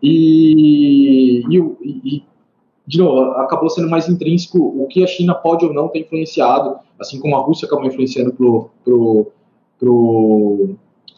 e, 0.01 1.43
e, 1.49 1.57
e, 1.83 2.23
de 2.85 2.97
novo, 2.97 3.31
acabou 3.31 3.69
sendo 3.69 3.89
mais 3.89 4.09
intrínseco 4.09 4.57
o 4.59 4.87
que 4.87 5.03
a 5.03 5.07
China 5.07 5.33
pode 5.33 5.65
ou 5.65 5.73
não 5.73 5.87
ter 5.87 5.99
influenciado, 5.99 6.75
assim 6.99 7.19
como 7.19 7.35
a 7.35 7.39
Rússia 7.39 7.67
acabou 7.67 7.85
influenciando 7.85 8.33
pro, 8.33 8.69
pro, 8.83 9.31
pro, 9.79 10.75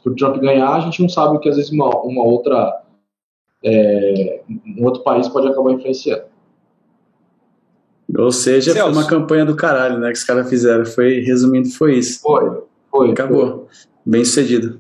pro 0.08 0.16
Trump 0.16 0.38
ganhar, 0.38 0.72
a 0.72 0.80
gente 0.80 1.02
não 1.02 1.10
sabe 1.10 1.36
o 1.36 1.40
que 1.40 1.50
às 1.50 1.58
vezes 1.58 1.72
uma, 1.72 1.90
uma 2.02 2.24
outra 2.24 2.82
é, 3.64 4.42
um 4.78 4.86
outro 4.86 5.04
país 5.04 5.28
pode 5.28 5.48
acabar 5.48 5.72
influenciando. 5.72 6.24
Ou 8.18 8.32
seja, 8.32 8.72
Celso. 8.72 8.94
foi 8.94 9.02
uma 9.02 9.08
campanha 9.08 9.46
do 9.46 9.56
caralho, 9.56 10.00
né? 10.00 10.12
Que 10.12 10.18
os 10.18 10.24
caras 10.24 10.50
fizeram. 10.50 10.86
Foi, 10.86 11.20
resumindo, 11.20 11.70
foi 11.70 11.98
isso. 11.98 12.22
Foi, 12.22 12.64
foi. 12.90 13.12
Acabou. 13.12 13.68
Foi. 13.70 13.88
Bem 14.06 14.24
sucedido. 14.24 14.80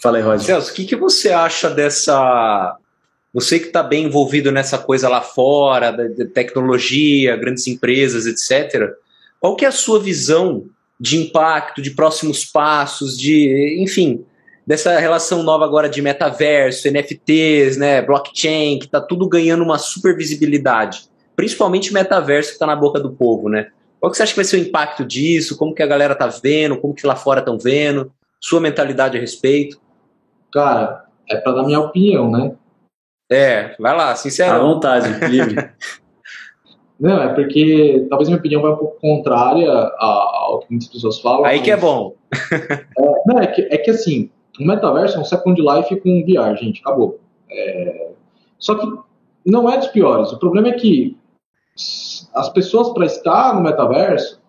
Fala 0.00 0.18
aí, 0.18 0.22
Roger. 0.22 0.46
Celso, 0.46 0.70
o 0.70 0.74
que, 0.74 0.84
que 0.84 0.94
você 0.94 1.30
acha 1.30 1.68
dessa. 1.68 2.76
Você 3.34 3.58
que 3.58 3.66
está 3.66 3.82
bem 3.82 4.04
envolvido 4.04 4.52
nessa 4.52 4.78
coisa 4.78 5.08
lá 5.08 5.20
fora, 5.20 5.90
da, 5.90 6.04
da, 6.04 6.26
tecnologia, 6.26 7.36
grandes 7.36 7.66
empresas, 7.66 8.26
etc. 8.26 8.92
Qual 9.40 9.56
que 9.56 9.64
é 9.64 9.68
a 9.68 9.72
sua 9.72 10.00
visão 10.00 10.66
de 11.00 11.18
impacto, 11.18 11.80
de 11.80 11.90
próximos 11.92 12.44
passos, 12.44 13.16
de, 13.16 13.78
enfim, 13.80 14.24
dessa 14.66 14.98
relação 14.98 15.42
nova 15.42 15.64
agora 15.64 15.88
de 15.88 16.02
metaverso, 16.02 16.90
NFTs, 16.90 17.76
né, 17.76 18.02
blockchain, 18.02 18.78
que 18.78 18.86
está 18.86 19.00
tudo 19.00 19.28
ganhando 19.28 19.62
uma 19.62 19.78
super 19.78 20.16
visibilidade, 20.16 21.08
principalmente 21.36 21.92
metaverso 21.92 22.50
que 22.50 22.54
está 22.54 22.66
na 22.66 22.76
boca 22.76 23.00
do 23.00 23.12
povo, 23.12 23.48
né? 23.48 23.68
Qual 24.00 24.10
que 24.10 24.16
você 24.16 24.22
acha 24.22 24.32
que 24.32 24.36
vai 24.36 24.44
ser 24.44 24.56
o 24.56 24.60
impacto 24.60 25.04
disso? 25.04 25.56
Como 25.56 25.74
que 25.74 25.82
a 25.82 25.86
galera 25.86 26.14
tá 26.14 26.26
vendo? 26.26 26.78
Como 26.78 26.94
que 26.94 27.06
lá 27.06 27.16
fora 27.16 27.40
estão 27.40 27.58
vendo? 27.58 28.12
Sua 28.40 28.60
mentalidade 28.60 29.16
a 29.16 29.20
respeito? 29.20 29.80
Cara, 30.52 31.04
é 31.28 31.36
para 31.36 31.52
dar 31.52 31.62
minha 31.64 31.80
opinião, 31.80 32.30
né? 32.30 32.52
É, 33.30 33.74
vai 33.78 33.96
lá, 33.96 34.14
sincero. 34.14 34.54
À 34.54 34.58
vontade, 34.58 35.08
livre. 35.26 35.70
Não, 37.00 37.22
é 37.22 37.32
porque 37.32 38.06
talvez 38.10 38.28
minha 38.28 38.38
opinião 38.38 38.60
vai 38.60 38.72
um 38.72 38.76
pouco 38.76 39.00
contrária 39.00 39.70
ao 39.98 40.60
que 40.60 40.66
muitas 40.70 40.88
pessoas 40.88 41.20
falam. 41.20 41.44
Aí 41.44 41.60
que 41.60 41.70
é 41.70 41.76
bom. 41.76 42.14
é, 42.52 42.86
não, 43.24 43.38
é 43.38 43.46
que, 43.46 43.62
é 43.62 43.78
que 43.78 43.90
assim, 43.90 44.30
o 44.58 44.66
metaverso 44.66 45.16
é 45.16 45.20
um 45.20 45.24
second 45.24 45.60
life 45.60 45.94
com 46.00 46.24
VR, 46.24 46.56
gente, 46.56 46.80
acabou. 46.80 47.20
É... 47.50 48.10
Só 48.58 48.74
que 48.74 48.86
não 49.46 49.70
é 49.70 49.78
dos 49.78 49.88
piores. 49.88 50.32
O 50.32 50.38
problema 50.38 50.68
é 50.68 50.72
que 50.72 51.16
as 52.34 52.48
pessoas 52.48 52.90
para 52.90 53.06
estar 53.06 53.54
no 53.54 53.62
metaverso, 53.62 54.40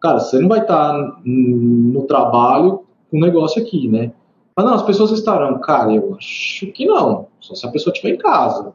cara, 0.00 0.20
você 0.20 0.38
não 0.38 0.48
vai 0.48 0.60
estar 0.60 1.20
no 1.24 2.02
trabalho 2.06 2.84
com 3.10 3.16
um 3.16 3.20
negócio 3.20 3.62
aqui, 3.62 3.88
né? 3.88 4.12
Mas 4.54 4.66
não, 4.66 4.74
as 4.74 4.82
pessoas 4.82 5.10
estarão. 5.12 5.58
Cara, 5.60 5.92
eu 5.94 6.14
acho 6.16 6.66
que 6.72 6.84
não. 6.84 7.28
Só 7.40 7.54
se 7.54 7.66
a 7.66 7.70
pessoa 7.70 7.92
estiver 7.92 8.14
em 8.14 8.18
casa. 8.18 8.74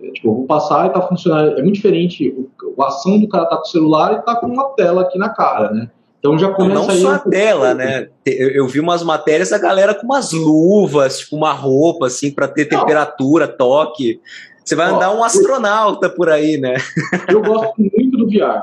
É, 0.00 0.10
tipo, 0.12 0.28
eu 0.28 0.34
vou 0.34 0.46
passar 0.46 0.86
e 0.86 0.92
tá 0.92 1.02
funcionando. 1.02 1.58
É 1.58 1.62
muito 1.62 1.74
diferente. 1.74 2.28
O, 2.76 2.82
a 2.82 2.86
ação 2.86 3.18
do 3.18 3.28
cara 3.28 3.46
tá 3.46 3.56
com 3.56 3.62
o 3.62 3.66
celular 3.66 4.12
e 4.12 4.22
tá 4.22 4.36
com 4.36 4.46
uma 4.46 4.70
tela 4.70 5.02
aqui 5.02 5.18
na 5.18 5.30
cara, 5.30 5.70
né? 5.70 5.90
Então 6.18 6.36
já 6.38 6.50
começa 6.52 6.74
Não 6.74 6.90
só 6.90 7.14
a 7.14 7.18
tela, 7.18 7.74
né? 7.74 8.08
Eu, 8.26 8.50
eu, 8.50 8.66
vi 8.66 8.80
umas 8.80 9.02
matérias 9.02 9.50
da 9.50 9.58
galera 9.58 9.94
com 9.94 10.04
umas 10.04 10.32
luvas, 10.32 11.20
tipo 11.20 11.36
uma 11.36 11.52
roupa 11.52 12.06
assim 12.06 12.32
para 12.32 12.48
ter 12.48 12.68
não. 12.70 12.80
temperatura, 12.80 13.46
toque. 13.46 14.20
Você 14.64 14.74
vai 14.74 14.90
Ó, 14.90 14.96
andar 14.96 15.14
um 15.14 15.22
astronauta 15.22 16.06
eu, 16.06 16.14
por 16.14 16.28
aí, 16.28 16.58
né? 16.58 16.76
Eu 17.30 17.40
gosto 17.40 17.72
muito 17.78 18.18
do 18.18 18.26
VR, 18.26 18.62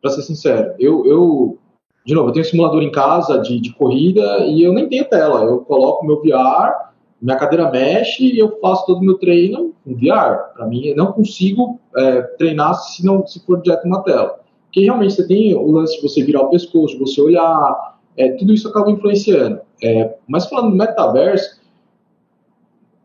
para 0.00 0.10
ser 0.10 0.22
sincero. 0.22 0.74
Eu, 0.78 1.04
eu 1.04 1.58
de 2.04 2.14
novo, 2.14 2.30
eu 2.30 2.32
tenho 2.32 2.44
um 2.44 2.48
simulador 2.48 2.82
em 2.82 2.90
casa 2.90 3.38
de, 3.38 3.60
de 3.60 3.72
corrida 3.74 4.38
e 4.46 4.62
eu 4.62 4.72
nem 4.72 4.88
tenho 4.88 5.04
tela. 5.04 5.42
Eu 5.44 5.58
coloco 5.60 6.04
meu 6.04 6.20
VR, 6.20 6.91
minha 7.22 7.36
cadeira 7.36 7.70
mexe 7.70 8.24
e 8.24 8.38
eu 8.38 8.58
faço 8.60 8.84
todo 8.84 8.98
o 8.98 9.04
meu 9.04 9.16
treino 9.16 9.72
com 9.84 9.94
VR. 9.94 10.54
Para 10.54 10.66
mim, 10.66 10.86
eu 10.86 10.96
não 10.96 11.12
consigo 11.12 11.78
é, 11.96 12.22
treinar 12.36 12.74
se 12.74 13.04
não 13.06 13.24
se 13.24 13.38
for 13.46 13.62
direto 13.62 13.86
uma 13.86 14.02
tela. 14.02 14.40
Porque 14.64 14.80
realmente 14.80 15.14
você 15.14 15.26
tem 15.28 15.54
o 15.54 15.70
lance 15.70 15.96
de 15.96 16.02
você 16.02 16.22
virar 16.22 16.42
o 16.42 16.50
pescoço, 16.50 16.94
de 16.94 17.00
você 17.00 17.20
olhar, 17.20 17.98
é, 18.16 18.32
tudo 18.32 18.52
isso 18.52 18.68
acaba 18.68 18.90
influenciando. 18.90 19.60
É, 19.82 20.14
mas 20.26 20.46
falando 20.46 20.70
do 20.70 20.76
metaverso, 20.76 21.60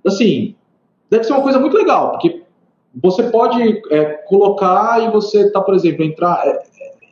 assim, 0.06 0.56
deve 1.10 1.24
ser 1.24 1.34
uma 1.34 1.44
coisa 1.44 1.60
muito 1.60 1.78
legal, 1.78 2.12
porque 2.12 2.44
você 2.96 3.24
pode 3.24 3.82
é, 3.92 4.06
colocar 4.28 5.04
e 5.04 5.12
você 5.12 5.52
tá, 5.52 5.62
por 5.62 5.76
exemplo, 5.76 6.04
entrar, 6.04 6.42
é, 6.48 6.64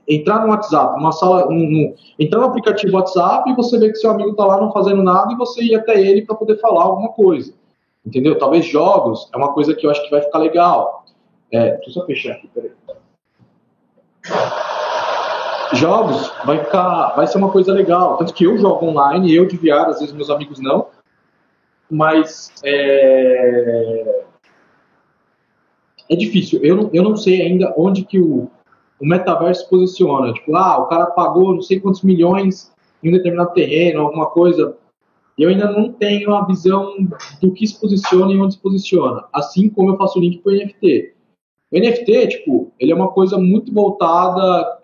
entrar 0.08 0.45
no 0.45 0.49
WhatsApp, 0.49 0.99
uma 0.99 1.12
sala, 1.12 1.47
um, 1.47 1.53
um, 1.53 1.95
entrar 2.20 2.39
no 2.39 2.45
aplicativo 2.45 2.95
WhatsApp 2.95 3.49
e 3.49 3.56
você 3.56 3.78
vê 3.78 3.89
que 3.89 3.95
seu 3.95 4.12
amigo 4.12 4.32
está 4.32 4.45
lá 4.45 4.60
não 4.60 4.72
fazendo 4.72 5.01
nada 5.01 5.34
e 5.34 5.38
você 5.38 5.64
ir 5.64 5.76
até 5.76 5.99
ele 5.99 6.24
para 6.24 6.36
poder 6.36 6.58
falar 6.60 6.84
alguma 6.84 7.10
coisa. 7.10 7.53
Entendeu? 8.06 8.38
Talvez 8.38 8.66
jogos 8.66 9.30
é 9.34 9.38
uma 9.38 9.53
coisa 9.53 9.74
que 9.74 9.86
eu 9.86 9.89
acho 9.89 10.03
que 10.03 10.12
vai 10.12 10.22
ficar 10.22 10.38
legal. 10.38 11.06
É, 11.51 11.72
deixa 11.72 11.89
eu 11.89 11.93
só 11.93 12.06
fechar 12.06 12.34
aqui, 12.34 12.47
peraí. 12.53 12.72
Jogos 15.74 16.32
vai 16.45 16.64
ficar, 16.64 17.16
vai 17.16 17.26
ser 17.26 17.38
uma 17.38 17.51
coisa 17.51 17.74
legal. 17.74 18.18
Tanto 18.18 18.34
que 18.34 18.45
eu 18.45 18.58
jogo 18.58 18.86
online, 18.86 19.34
eu 19.34 19.47
de 19.47 19.58
VR, 19.58 19.88
às 19.88 19.99
vezes 19.99 20.14
meus 20.14 20.30
amigos 20.30 20.60
não. 20.60 20.88
Mas 21.89 22.51
é, 22.64 24.24
é 26.10 26.16
difícil. 26.16 26.60
Eu 26.64 26.89
eu 26.93 27.03
não 27.03 27.16
sei 27.16 27.41
ainda 27.41 27.74
onde 27.76 28.03
que 28.03 28.20
o, 28.20 28.49
o 29.00 29.06
metaverso 29.06 29.70
posiciona. 29.70 30.34
Tipo, 30.34 30.56
ah, 30.56 30.80
o 30.80 30.88
cara 30.88 31.08
pagou 31.08 31.54
não 31.54 31.62
sei 31.62 31.80
quantos 31.80 32.02
milhões 32.02 32.74
em 33.04 33.10
um 33.10 33.12
determinado 33.12 33.54
terreno, 33.54 34.02
alguma 34.02 34.28
coisa. 34.28 34.78
E 35.38 35.43
eu 35.43 35.50
ainda 35.50 35.70
não 35.70 35.91
tenho 35.91 36.34
a 36.34 36.46
visão 36.46 36.96
do 37.41 37.52
que 37.52 37.68
se 37.68 37.80
posiciona 37.80 38.32
e 38.32 38.39
onde 38.39 38.54
se 38.54 38.60
posiciona. 38.60 39.26
Assim 39.34 39.70
como 39.70 39.91
eu 39.91 39.98
faço 39.98 40.18
o 40.18 40.22
link 40.22 40.39
para 40.39 40.54
o 40.54 40.56
NFT. 40.56 41.14
O 41.72 41.80
NFT, 41.80 42.28
tipo, 42.28 42.72
ele 42.80 42.91
é 42.91 42.96
uma 42.96 43.12
coisa 43.12 43.38
muito 43.38 43.74
voltada. 43.74 44.80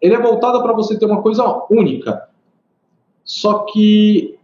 Ele 0.00 0.14
é 0.14 0.20
voltado 0.20 0.62
para 0.62 0.72
você 0.72 0.98
ter 0.98 1.06
uma 1.06 1.22
coisa 1.22 1.44
única. 1.70 2.28
Só 3.24 3.60
que 3.60 4.36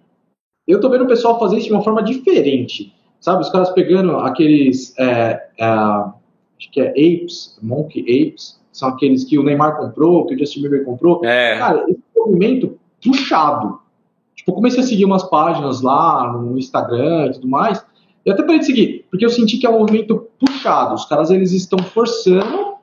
eu 0.66 0.80
tô 0.80 0.88
vendo 0.88 1.04
o 1.04 1.08
pessoal 1.08 1.38
fazer 1.38 1.58
isso 1.58 1.66
de 1.66 1.72
uma 1.72 1.82
forma 1.82 2.02
diferente. 2.02 2.94
Sabe, 3.20 3.42
os 3.42 3.50
caras 3.50 3.70
pegando 3.70 4.18
aqueles. 4.18 4.96
É, 4.98 5.48
é, 5.58 6.04
acho 6.58 6.70
que 6.70 6.80
é 6.80 6.90
Apes, 6.90 7.58
Monkey 7.62 8.02
Apes, 8.02 8.60
são 8.72 8.88
aqueles 8.88 9.24
que 9.24 9.38
o 9.38 9.42
Neymar 9.42 9.76
comprou, 9.76 10.26
que 10.26 10.34
o 10.34 10.38
Justin 10.38 10.62
Bieber 10.62 10.84
comprou. 10.84 11.24
É. 11.24 11.56
Cara, 11.58 11.84
esse 11.88 12.00
movimento 12.16 12.78
puxado. 13.02 13.78
Tipo, 14.34 14.50
eu 14.50 14.54
comecei 14.54 14.80
a 14.80 14.86
seguir 14.86 15.04
umas 15.04 15.22
páginas 15.22 15.80
lá 15.80 16.32
no 16.32 16.58
Instagram 16.58 17.26
e 17.26 17.32
tudo 17.34 17.48
mais, 17.48 17.84
e 18.26 18.30
até 18.30 18.42
parei 18.42 18.58
de 18.58 18.66
seguir, 18.66 19.06
porque 19.10 19.24
eu 19.24 19.30
senti 19.30 19.58
que 19.58 19.66
é 19.66 19.70
um 19.70 19.78
movimento 19.78 20.28
puxado. 20.38 20.94
Os 20.94 21.04
caras, 21.04 21.30
eles 21.30 21.52
estão 21.52 21.78
forçando, 21.78 22.74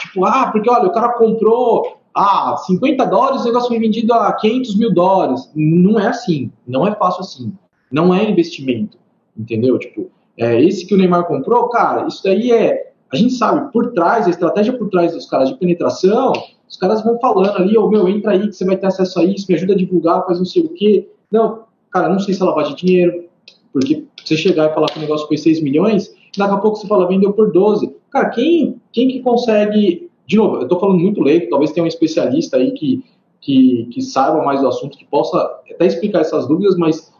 tipo, 0.00 0.24
ah, 0.24 0.50
porque 0.50 0.68
olha, 0.68 0.88
o 0.88 0.92
cara 0.92 1.14
comprou, 1.14 1.98
ah, 2.14 2.56
50 2.66 3.04
dólares, 3.06 3.42
o 3.42 3.44
negócio 3.44 3.68
foi 3.68 3.78
vendido 3.78 4.12
a 4.12 4.32
500 4.32 4.76
mil 4.76 4.92
dólares. 4.92 5.50
Não 5.54 5.98
é 5.98 6.08
assim, 6.08 6.50
não 6.66 6.86
é 6.86 6.94
fácil 6.94 7.20
assim. 7.20 7.52
Não 7.90 8.12
é 8.12 8.28
investimento, 8.28 8.98
entendeu? 9.36 9.78
Tipo, 9.78 10.10
é, 10.36 10.60
esse 10.60 10.86
que 10.86 10.94
o 10.94 10.98
Neymar 10.98 11.24
comprou, 11.24 11.68
cara, 11.68 12.06
isso 12.06 12.22
daí 12.22 12.52
é 12.52 12.87
a 13.12 13.16
gente 13.16 13.34
sabe, 13.34 13.72
por 13.72 13.92
trás, 13.92 14.26
a 14.26 14.30
estratégia 14.30 14.76
por 14.76 14.88
trás 14.90 15.12
dos 15.12 15.26
caras 15.26 15.48
de 15.48 15.56
penetração, 15.56 16.32
os 16.68 16.76
caras 16.76 17.02
vão 17.02 17.18
falando 17.18 17.56
ali, 17.56 17.76
ô 17.78 17.86
oh, 17.86 17.90
meu, 17.90 18.08
entra 18.08 18.32
aí 18.32 18.46
que 18.46 18.52
você 18.52 18.64
vai 18.64 18.76
ter 18.76 18.86
acesso 18.86 19.18
a 19.20 19.24
isso, 19.24 19.46
me 19.48 19.54
ajuda 19.54 19.72
a 19.72 19.76
divulgar, 19.76 20.26
faz 20.26 20.38
não 20.38 20.44
sei 20.44 20.62
o 20.62 20.68
quê. 20.68 21.08
Não, 21.32 21.64
cara, 21.90 22.08
não 22.08 22.18
sei 22.18 22.34
se 22.34 22.42
lavagem 22.42 22.74
de 22.74 22.86
dinheiro, 22.86 23.24
porque 23.72 24.04
você 24.22 24.36
chegar 24.36 24.70
e 24.70 24.74
falar 24.74 24.88
que 24.88 24.98
o 24.98 25.02
negócio 25.02 25.26
foi 25.26 25.38
6 25.38 25.62
milhões, 25.62 26.14
daqui 26.36 26.54
a 26.54 26.58
pouco 26.58 26.76
você 26.76 26.86
fala, 26.86 27.08
vendeu 27.08 27.32
por 27.32 27.50
12. 27.50 27.94
Cara, 28.10 28.28
quem, 28.30 28.80
quem 28.92 29.08
que 29.08 29.20
consegue. 29.20 30.08
De 30.26 30.36
novo, 30.36 30.58
eu 30.58 30.68
tô 30.68 30.78
falando 30.78 30.98
muito 30.98 31.22
leigo, 31.22 31.48
talvez 31.48 31.72
tenha 31.72 31.84
um 31.84 31.88
especialista 31.88 32.58
aí 32.58 32.72
que, 32.72 33.02
que, 33.40 33.88
que 33.90 34.02
saiba 34.02 34.44
mais 34.44 34.60
do 34.60 34.68
assunto, 34.68 34.98
que 34.98 35.06
possa 35.06 35.38
até 35.70 35.86
explicar 35.86 36.20
essas 36.20 36.46
dúvidas, 36.46 36.76
mas 36.76 37.10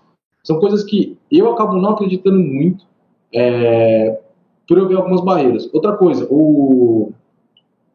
são 0.45 0.61
coisas 0.61 0.85
que 0.85 1.17
eu 1.31 1.51
acabo 1.51 1.75
não 1.75 1.91
acreditando 1.91 2.39
muito. 2.39 2.85
É, 3.33 4.21
por 4.69 4.77
eu 4.77 4.87
ver 4.87 4.97
algumas 4.97 5.23
barreiras. 5.23 5.69
Outra 5.73 5.97
coisa, 5.97 6.29
o, 6.31 7.11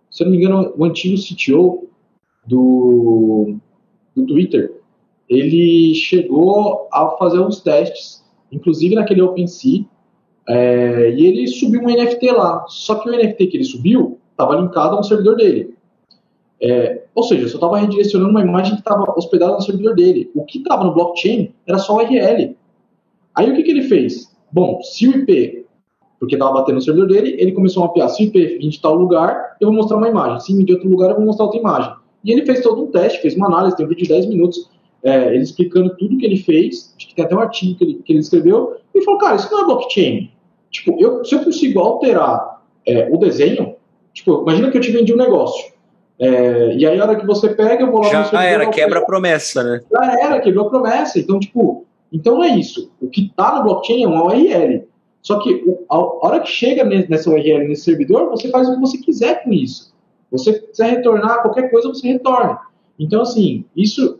se 0.10 0.24
eu 0.24 0.26
não 0.26 0.32
me 0.32 0.40
engano, 0.40 0.74
o 0.76 0.84
antigo 0.84 1.16
CTO 1.16 1.88
do, 2.48 3.56
do 4.16 4.26
Twitter, 4.26 4.82
ele 5.30 5.94
chegou 5.94 6.90
a 6.92 7.12
fazer 7.12 7.40
uns 7.40 7.62
testes, 7.62 8.26
inclusive 8.52 8.96
naquele 8.96 9.22
OpenSea, 9.22 9.86
é, 10.50 11.12
e 11.12 11.26
ele 11.26 11.48
subiu 11.48 11.82
um 11.82 11.86
NFT 11.86 12.32
lá. 12.32 12.66
Só 12.68 12.96
que 12.96 13.08
o 13.08 13.12
NFT 13.12 13.48
que 13.48 13.58
ele 13.58 13.64
subiu 13.64 14.20
estava 14.32 14.56
linkado 14.56 14.96
a 14.96 15.00
um 15.00 15.04
servidor 15.04 15.38
dele. 15.38 15.76
É, 16.60 17.04
ou 17.14 17.24
seja, 17.24 17.48
só 17.48 17.56
estava 17.56 17.78
redirecionando 17.78 18.32
uma 18.32 18.42
imagem 18.42 18.74
que 18.74 18.82
estava 18.82 19.14
hospedada 19.18 19.54
no 19.54 19.62
servidor 19.62 19.96
dele. 19.96 20.32
O 20.34 20.44
que 20.44 20.58
estava 20.58 20.84
no 20.84 20.94
blockchain 20.94 21.54
era 21.68 21.78
só 21.78 21.94
o 21.94 21.98
URL. 21.98 22.58
Aí 23.36 23.52
o 23.52 23.56
que, 23.56 23.64
que 23.64 23.72
ele 23.72 23.84
fez? 23.84 24.34
Bom, 24.52 24.82
se 24.82 25.08
o 25.08 25.18
IP 25.18 25.62
porque 26.24 26.36
estava 26.36 26.54
batendo 26.54 26.76
no 26.76 26.82
servidor 26.82 27.10
dele, 27.10 27.36
ele 27.38 27.52
começou 27.52 27.84
a 27.84 27.88
mapear, 27.88 28.08
se 28.08 28.24
o 28.24 28.26
IP 28.28 28.58
vir 28.58 28.70
de 28.70 28.80
tal 28.80 28.96
lugar, 28.96 29.58
eu 29.60 29.68
vou 29.68 29.76
mostrar 29.76 29.98
uma 29.98 30.08
imagem, 30.08 30.40
se 30.40 30.56
vir 30.56 30.64
de 30.64 30.72
outro 30.72 30.90
lugar, 30.90 31.10
eu 31.10 31.18
vou 31.18 31.26
mostrar 31.26 31.44
outra 31.44 31.60
imagem. 31.60 31.94
E 32.24 32.32
ele 32.32 32.46
fez 32.46 32.62
todo 32.62 32.82
um 32.82 32.88
teste, 32.88 33.22
fez 33.22 33.36
uma 33.36 33.48
análise, 33.48 33.76
tem 33.76 33.86
um 33.86 33.90
vídeo 33.90 34.04
de 34.04 34.10
10 34.10 34.28
minutos, 34.28 34.70
é, 35.04 35.36
ele 35.36 35.44
explicando 35.44 35.94
tudo 35.98 36.18
que 36.18 36.26
ele 36.26 36.38
fez, 36.38 36.96
acho 36.98 37.10
que 37.10 37.14
tem 37.14 37.26
até 37.26 37.36
um 37.36 37.42
artigo 37.42 37.78
que 37.78 37.84
ele, 37.84 37.94
que 37.96 38.14
ele 38.14 38.20
escreveu, 38.20 38.78
e 38.96 39.02
falou, 39.02 39.20
cara, 39.20 39.36
isso 39.36 39.52
não 39.52 39.64
é 39.64 39.66
blockchain. 39.66 40.32
Tipo, 40.72 40.96
eu, 40.98 41.26
se 41.26 41.36
eu 41.36 41.44
consigo 41.44 41.82
alterar 41.82 42.62
é, 42.88 43.10
o 43.12 43.18
desenho, 43.18 43.76
tipo, 44.14 44.44
imagina 44.44 44.72
que 44.72 44.78
eu 44.78 44.82
te 44.82 44.92
vendi 44.92 45.14
um 45.14 45.18
negócio, 45.18 45.74
é, 46.18 46.74
e 46.78 46.86
aí 46.86 46.98
a 47.02 47.04
hora 47.04 47.18
que 47.18 47.26
você 47.26 47.50
pega, 47.50 47.84
eu 47.84 47.92
vou 47.92 48.02
lá 48.02 48.10
Já 48.10 48.32
no 48.32 48.38
era, 48.38 48.70
quebra 48.70 49.00
a 49.00 49.06
promessa, 49.06 49.62
né? 49.62 49.82
Já 49.92 50.20
era, 50.22 50.40
quebrou 50.40 50.68
a 50.68 50.70
promessa, 50.70 51.20
então, 51.20 51.38
tipo, 51.38 51.86
então 52.14 52.42
é 52.42 52.48
isso. 52.48 52.90
O 53.02 53.10
que 53.10 53.26
está 53.26 53.58
no 53.58 53.64
blockchain 53.64 54.06
é 54.06 54.08
uma 54.08 54.24
URL. 54.24 54.93
Só 55.24 55.40
que 55.40 55.64
a 55.90 55.98
hora 55.98 56.42
que 56.42 56.50
chega 56.50 56.84
nessa 56.84 57.30
URL, 57.30 57.68
nesse 57.68 57.86
servidor, 57.86 58.30
você 58.30 58.50
faz 58.50 58.68
o 58.68 58.74
que 58.76 58.82
você 58.82 58.98
quiser 58.98 59.44
com 59.44 59.54
isso. 59.54 59.94
Você 60.30 60.60
quiser 60.60 60.98
retornar 60.98 61.42
qualquer 61.42 61.72
coisa, 61.72 61.88
você 61.88 62.06
retorna. 62.08 62.60
Então, 63.00 63.22
assim, 63.22 63.64
isso, 63.76 64.20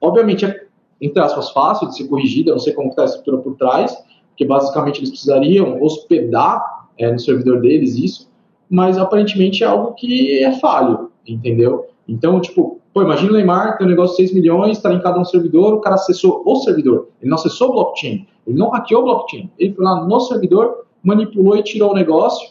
obviamente, 0.00 0.46
é, 0.46 0.66
entre 1.00 1.22
aspas, 1.22 1.50
fácil 1.50 1.88
de 1.88 1.96
ser 1.96 2.08
corrigido, 2.08 2.48
eu 2.48 2.54
não 2.54 2.60
sei 2.60 2.72
como 2.72 2.88
está 2.88 3.02
a 3.02 3.04
estrutura 3.04 3.38
por 3.38 3.56
trás, 3.56 3.94
porque 4.30 4.46
basicamente 4.46 5.00
eles 5.00 5.10
precisariam 5.10 5.82
hospedar 5.82 6.88
é, 6.96 7.12
no 7.12 7.18
servidor 7.18 7.60
deles 7.60 7.96
isso, 7.96 8.30
mas 8.70 8.96
aparentemente 8.96 9.62
é 9.62 9.66
algo 9.66 9.92
que 9.94 10.42
é 10.42 10.52
falho, 10.58 11.10
entendeu? 11.26 11.88
Então, 12.08 12.40
tipo, 12.40 12.80
pô, 12.94 13.02
imagina 13.02 13.32
o 13.32 13.34
Neymar 13.34 13.76
tem 13.76 13.86
um 13.86 13.90
negócio 13.90 14.16
de 14.16 14.28
6 14.28 14.34
milhões, 14.34 14.78
está 14.78 14.88
linkado 14.88 15.18
a 15.18 15.22
um 15.22 15.24
servidor, 15.24 15.74
o 15.74 15.80
cara 15.80 15.96
acessou 15.96 16.42
o 16.46 16.56
servidor, 16.56 17.08
ele 17.20 17.30
não 17.30 17.36
acessou 17.36 17.68
o 17.68 17.72
blockchain, 17.72 18.26
ele 18.48 18.58
não 18.58 18.70
hackeou 18.70 19.02
o 19.02 19.04
blockchain, 19.04 19.50
ele 19.58 19.74
foi 19.74 19.84
lá 19.84 20.04
no 20.04 20.20
servidor, 20.20 20.86
manipulou 21.02 21.56
e 21.56 21.62
tirou 21.62 21.92
o 21.92 21.94
negócio, 21.94 22.48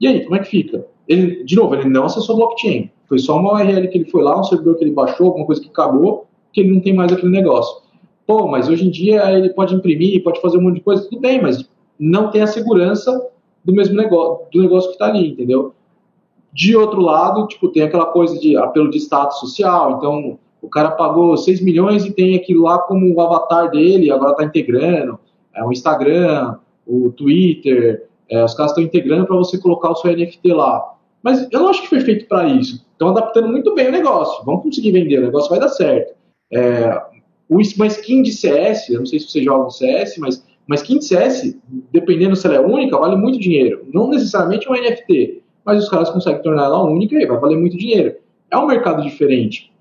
e 0.00 0.06
aí, 0.06 0.24
como 0.24 0.36
é 0.36 0.38
que 0.38 0.48
fica? 0.48 0.86
Ele, 1.08 1.44
de 1.44 1.56
novo, 1.56 1.74
ele 1.74 1.88
não 1.88 2.04
acessou 2.04 2.36
o 2.36 2.38
blockchain, 2.38 2.90
foi 3.08 3.18
só 3.18 3.36
uma 3.36 3.54
URL 3.54 3.88
que 3.88 3.98
ele 3.98 4.10
foi 4.10 4.22
lá, 4.22 4.38
um 4.38 4.44
servidor 4.44 4.76
que 4.76 4.84
ele 4.84 4.92
baixou, 4.92 5.26
alguma 5.26 5.44
coisa 5.44 5.60
que 5.60 5.68
cagou, 5.68 6.26
que 6.52 6.60
ele 6.60 6.72
não 6.72 6.80
tem 6.80 6.94
mais 6.94 7.12
aquele 7.12 7.32
negócio. 7.32 7.82
Pô, 8.26 8.46
mas 8.46 8.68
hoje 8.68 8.86
em 8.86 8.90
dia 8.90 9.30
ele 9.36 9.50
pode 9.50 9.74
imprimir, 9.74 10.22
pode 10.22 10.40
fazer 10.40 10.58
um 10.58 10.62
monte 10.62 10.76
de 10.76 10.82
coisa, 10.82 11.02
tudo 11.02 11.20
bem, 11.20 11.42
mas 11.42 11.68
não 11.98 12.30
tem 12.30 12.42
a 12.42 12.46
segurança 12.46 13.28
do 13.64 13.74
mesmo 13.74 13.96
negócio, 13.96 14.46
do 14.52 14.62
negócio 14.62 14.90
que 14.90 14.94
está 14.94 15.06
ali, 15.06 15.30
entendeu? 15.30 15.74
De 16.52 16.76
outro 16.76 17.00
lado, 17.00 17.46
tipo, 17.48 17.68
tem 17.68 17.82
aquela 17.82 18.06
coisa 18.06 18.38
de 18.38 18.56
apelo 18.56 18.90
de 18.90 18.98
status 18.98 19.38
social, 19.40 19.96
então 19.98 20.38
o 20.62 20.68
cara 20.68 20.92
pagou 20.92 21.36
6 21.36 21.60
milhões 21.60 22.04
e 22.04 22.12
tem 22.12 22.36
aquilo 22.36 22.62
lá 22.62 22.78
como 22.78 23.12
o 23.12 23.20
avatar 23.20 23.70
dele, 23.70 24.10
agora 24.10 24.32
está 24.32 24.44
integrando, 24.44 25.18
é 25.54 25.64
o 25.64 25.72
Instagram, 25.72 26.56
o 26.86 27.10
Twitter, 27.10 28.06
é, 28.28 28.44
os 28.44 28.54
caras 28.54 28.72
estão 28.72 28.84
integrando 28.84 29.26
para 29.26 29.36
você 29.36 29.58
colocar 29.58 29.90
o 29.90 29.96
seu 29.96 30.16
NFT 30.16 30.52
lá. 30.52 30.94
Mas 31.22 31.46
eu 31.50 31.60
não 31.60 31.68
acho 31.68 31.82
que 31.82 31.88
foi 31.88 32.00
feito 32.00 32.26
para 32.26 32.46
isso. 32.48 32.86
Estão 32.92 33.08
adaptando 33.08 33.48
muito 33.48 33.74
bem 33.74 33.88
o 33.88 33.92
negócio. 33.92 34.44
Vamos 34.44 34.62
conseguir 34.62 34.92
vender, 34.92 35.18
o 35.18 35.26
negócio 35.26 35.50
vai 35.50 35.60
dar 35.60 35.68
certo. 35.68 36.14
É, 36.52 37.00
uma 37.48 37.86
skin 37.86 38.22
de 38.22 38.32
CS, 38.32 38.88
eu 38.88 39.00
não 39.00 39.06
sei 39.06 39.18
se 39.18 39.28
você 39.28 39.42
joga 39.42 39.66
um 39.66 39.70
CS, 39.70 40.16
mas 40.18 40.44
uma 40.66 40.76
skin 40.76 40.98
de 40.98 41.04
CS, 41.04 41.56
dependendo 41.92 42.36
se 42.36 42.46
ela 42.46 42.56
é 42.56 42.60
única, 42.60 42.96
vale 42.96 43.16
muito 43.16 43.40
dinheiro. 43.40 43.86
Não 43.92 44.08
necessariamente 44.08 44.68
um 44.68 44.72
NFT, 44.72 45.42
mas 45.64 45.82
os 45.82 45.88
caras 45.88 46.10
conseguem 46.10 46.42
tornar 46.42 46.66
ela 46.66 46.82
única 46.84 47.16
e 47.16 47.26
vai 47.26 47.38
valer 47.38 47.58
muito 47.58 47.76
dinheiro. 47.76 48.16
É 48.50 48.56
um 48.56 48.66
mercado 48.66 49.02
diferente. 49.02 49.72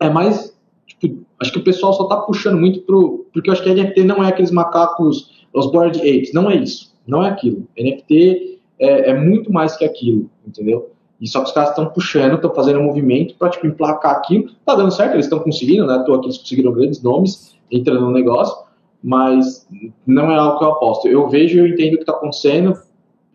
É 0.00 0.08
mais, 0.08 0.55
tipo, 0.86 1.24
acho 1.40 1.52
que 1.52 1.58
o 1.58 1.64
pessoal 1.64 1.92
só 1.92 2.04
está 2.04 2.16
puxando 2.16 2.58
muito 2.58 2.80
pro, 2.82 3.26
porque 3.32 3.50
eu 3.50 3.52
acho 3.52 3.62
que 3.62 3.72
NFT 3.72 4.04
não 4.04 4.22
é 4.22 4.28
aqueles 4.28 4.50
macacos, 4.50 5.46
os 5.52 5.70
board 5.70 5.98
apes, 5.98 6.32
não 6.32 6.50
é 6.50 6.56
isso, 6.56 6.94
não 7.06 7.24
é 7.24 7.30
aquilo. 7.30 7.66
NFT 7.78 8.60
é, 8.78 9.10
é 9.10 9.14
muito 9.14 9.52
mais 9.52 9.76
que 9.76 9.84
aquilo, 9.84 10.30
entendeu? 10.46 10.90
E 11.20 11.26
só 11.26 11.40
que 11.40 11.46
os 11.46 11.52
caras 11.52 11.70
estão 11.70 11.86
puxando, 11.86 12.34
estão 12.34 12.54
fazendo 12.54 12.78
um 12.78 12.84
movimento 12.84 13.34
para 13.36 13.48
tipo, 13.48 13.66
emplacar 13.66 14.16
aquilo. 14.16 14.50
Tá 14.64 14.74
dando 14.74 14.90
certo, 14.90 15.14
eles 15.14 15.26
estão 15.26 15.38
conseguindo, 15.38 15.86
né? 15.86 15.94
À 15.94 16.02
toa 16.02 16.20
que 16.20 16.26
eles 16.26 16.38
conseguiram 16.38 16.72
grandes 16.72 17.02
nomes 17.02 17.56
entrando 17.70 18.02
no 18.02 18.12
negócio, 18.12 18.64
mas 19.02 19.66
não 20.06 20.30
é 20.30 20.36
algo 20.36 20.58
que 20.58 20.64
eu 20.64 20.68
aposto. 20.68 21.08
Eu 21.08 21.28
vejo 21.28 21.56
e 21.56 21.60
eu 21.60 21.66
entendo 21.66 21.94
o 21.94 21.96
que 21.96 22.02
está 22.02 22.12
acontecendo 22.12 22.78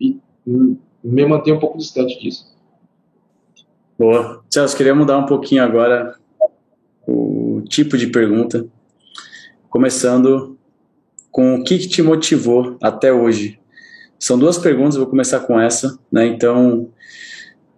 e 0.00 0.16
me 0.46 1.26
mantenho 1.26 1.56
um 1.56 1.60
pouco 1.60 1.76
distante 1.76 2.20
disso. 2.20 2.52
Boa. 3.98 4.42
Celso, 4.48 4.76
queria 4.76 4.94
mudar 4.94 5.18
um 5.18 5.26
pouquinho 5.26 5.62
agora 5.62 6.14
o 7.06 7.62
tipo 7.68 7.96
de 7.96 8.06
pergunta, 8.06 8.66
começando 9.68 10.56
com 11.30 11.56
o 11.56 11.64
que, 11.64 11.78
que 11.78 11.88
te 11.88 12.02
motivou 12.02 12.76
até 12.82 13.12
hoje. 13.12 13.58
São 14.18 14.38
duas 14.38 14.58
perguntas, 14.58 14.96
vou 14.96 15.06
começar 15.06 15.40
com 15.40 15.58
essa, 15.58 15.98
né? 16.10 16.26
Então, 16.26 16.90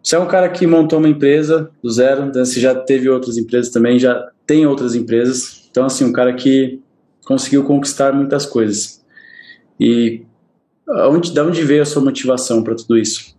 você 0.03 0.17
é 0.17 0.19
um 0.19 0.27
cara 0.27 0.49
que 0.49 0.67
montou 0.67 0.99
uma 0.99 1.09
empresa 1.09 1.71
do 1.83 1.91
zero, 1.91 2.25
então 2.27 2.45
você 2.45 2.61
já 2.61 2.75
teve 2.75 3.09
outras 3.09 3.39
empresas 3.39 3.73
também, 3.73 3.99
já 3.99 4.31
tem 4.47 4.67
outras 4.67 4.95
empresas. 4.95 5.67
Então, 5.71 5.87
assim, 5.87 6.05
um 6.05 6.13
cara 6.13 6.35
que 6.35 6.81
conseguiu 7.25 7.65
conquistar 7.65 8.13
muitas 8.13 8.45
coisas. 8.45 9.03
E 9.81 10.23
onde, 10.87 11.33
de 11.33 11.41
onde 11.41 11.65
veio 11.65 11.83
a 11.83 11.87
sua 11.87 12.03
motivação 12.03 12.63
para 12.63 12.75
tudo 12.75 12.99
isso? 12.99 13.35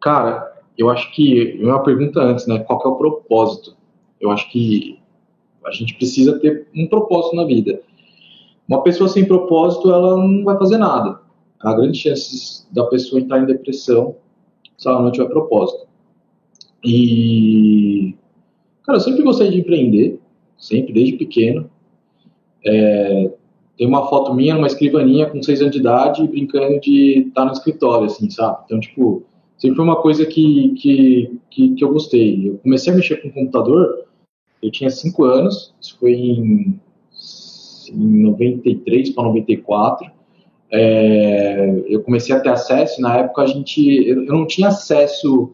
Cara, 0.00 0.52
eu 0.78 0.88
acho 0.88 1.12
que 1.12 1.58
uma 1.60 1.82
pergunta 1.82 2.20
antes, 2.20 2.46
né? 2.46 2.60
Qual 2.60 2.80
é 2.84 2.88
o 2.88 2.96
propósito? 2.96 3.76
Eu 4.20 4.30
acho 4.30 4.48
que 4.50 4.98
a 5.66 5.72
gente 5.72 5.94
precisa 5.94 6.38
ter 6.38 6.68
um 6.74 6.86
propósito 6.86 7.36
na 7.36 7.44
vida. 7.44 7.80
Uma 8.66 8.82
pessoa 8.82 9.08
sem 9.08 9.24
propósito, 9.24 9.90
ela 9.90 10.16
não 10.16 10.44
vai 10.44 10.56
fazer 10.56 10.78
nada 10.78 11.20
há 11.60 11.74
grandes 11.74 12.00
chances 12.00 12.68
da 12.70 12.84
pessoa 12.84 13.20
entrar 13.20 13.40
em 13.40 13.46
depressão 13.46 14.14
se 14.76 14.88
ela 14.88 15.02
não 15.02 15.10
tiver 15.10 15.28
propósito. 15.28 15.86
E, 16.84 18.14
cara, 18.84 18.98
eu 18.98 19.02
sempre 19.02 19.22
gostei 19.22 19.50
de 19.50 19.58
empreender, 19.58 20.20
sempre, 20.56 20.92
desde 20.92 21.16
pequeno. 21.16 21.68
É, 22.64 23.30
tem 23.76 23.86
uma 23.86 24.08
foto 24.08 24.32
minha 24.32 24.54
numa 24.54 24.66
escrivaninha 24.66 25.26
com 25.26 25.42
seis 25.42 25.60
anos 25.60 25.72
de 25.72 25.80
idade 25.80 26.26
brincando 26.28 26.80
de 26.80 27.26
estar 27.28 27.44
no 27.44 27.52
escritório, 27.52 28.06
assim, 28.06 28.30
sabe? 28.30 28.58
Então, 28.64 28.78
tipo, 28.78 29.24
sempre 29.58 29.76
foi 29.76 29.84
uma 29.84 30.00
coisa 30.00 30.24
que, 30.24 30.74
que, 30.74 31.38
que, 31.50 31.74
que 31.74 31.84
eu 31.84 31.92
gostei. 31.92 32.48
Eu 32.48 32.58
comecei 32.58 32.92
a 32.92 32.96
mexer 32.96 33.16
com 33.16 33.30
computador, 33.30 34.04
eu 34.62 34.70
tinha 34.70 34.88
cinco 34.88 35.24
anos, 35.24 35.74
isso 35.80 35.98
foi 35.98 36.12
em, 36.12 36.80
em 37.92 38.22
93 38.22 39.10
para 39.10 39.24
94. 39.24 40.10
É, 40.70 41.82
eu 41.88 42.02
comecei 42.02 42.34
a 42.34 42.40
ter 42.40 42.50
acesso, 42.50 43.00
na 43.00 43.18
época 43.18 43.42
a 43.42 43.46
gente, 43.46 43.80
eu, 44.06 44.24
eu, 44.24 44.32
não 44.32 44.46
tinha 44.46 44.68
acesso 44.68 45.52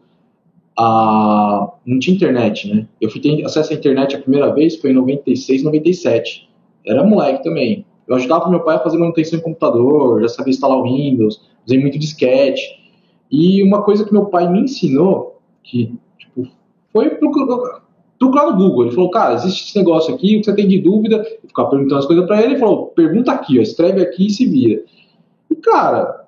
a, 0.77 1.73
não 1.85 1.99
tinha 1.99 2.15
internet, 2.15 2.73
né? 2.73 2.87
Eu 2.99 3.09
fui 3.09 3.21
ter 3.21 3.43
acesso 3.45 3.71
à 3.71 3.75
internet 3.75 4.15
a 4.15 4.19
primeira 4.19 4.53
vez 4.53 4.75
foi 4.75 4.91
em 4.91 4.93
96, 4.93 5.63
97. 5.63 6.49
Era 6.85 7.03
moleque 7.03 7.43
também. 7.43 7.85
Eu 8.07 8.15
ajudava 8.15 8.49
meu 8.49 8.59
pai 8.59 8.75
a 8.75 8.79
fazer 8.79 8.97
manutenção 8.97 9.39
em 9.39 9.41
computador, 9.41 10.21
já 10.21 10.27
sabia 10.27 10.51
instalar 10.51 10.77
o 10.77 10.83
Windows, 10.83 11.41
usei 11.65 11.79
muito 11.79 11.97
disquete. 11.97 12.84
E 13.37 13.61
uma 13.61 13.81
coisa 13.81 14.05
que 14.05 14.13
meu 14.13 14.27
pai 14.27 14.49
me 14.49 14.61
ensinou, 14.61 15.41
que 15.61 15.93
tipo, 16.17 16.47
foi 16.93 17.09
procurar 17.09 17.81
no 18.21 18.55
Google. 18.55 18.85
Ele 18.85 18.95
falou, 18.95 19.09
cara, 19.11 19.33
existe 19.33 19.67
esse 19.67 19.77
negócio 19.77 20.15
aqui, 20.15 20.37
o 20.37 20.39
que 20.39 20.45
você 20.45 20.55
tem 20.55 20.69
de 20.69 20.79
dúvida? 20.79 21.17
Eu 21.17 21.49
ficava 21.49 21.69
perguntando 21.69 21.99
as 21.99 22.05
coisas 22.05 22.25
para 22.25 22.41
ele, 22.41 22.53
ele 22.53 22.59
falou, 22.59 22.87
pergunta 22.87 23.33
aqui, 23.33 23.59
ó, 23.59 23.61
escreve 23.61 24.01
aqui 24.01 24.27
e 24.27 24.29
se 24.29 24.45
vira. 24.45 24.83
E, 25.51 25.55
cara, 25.55 26.25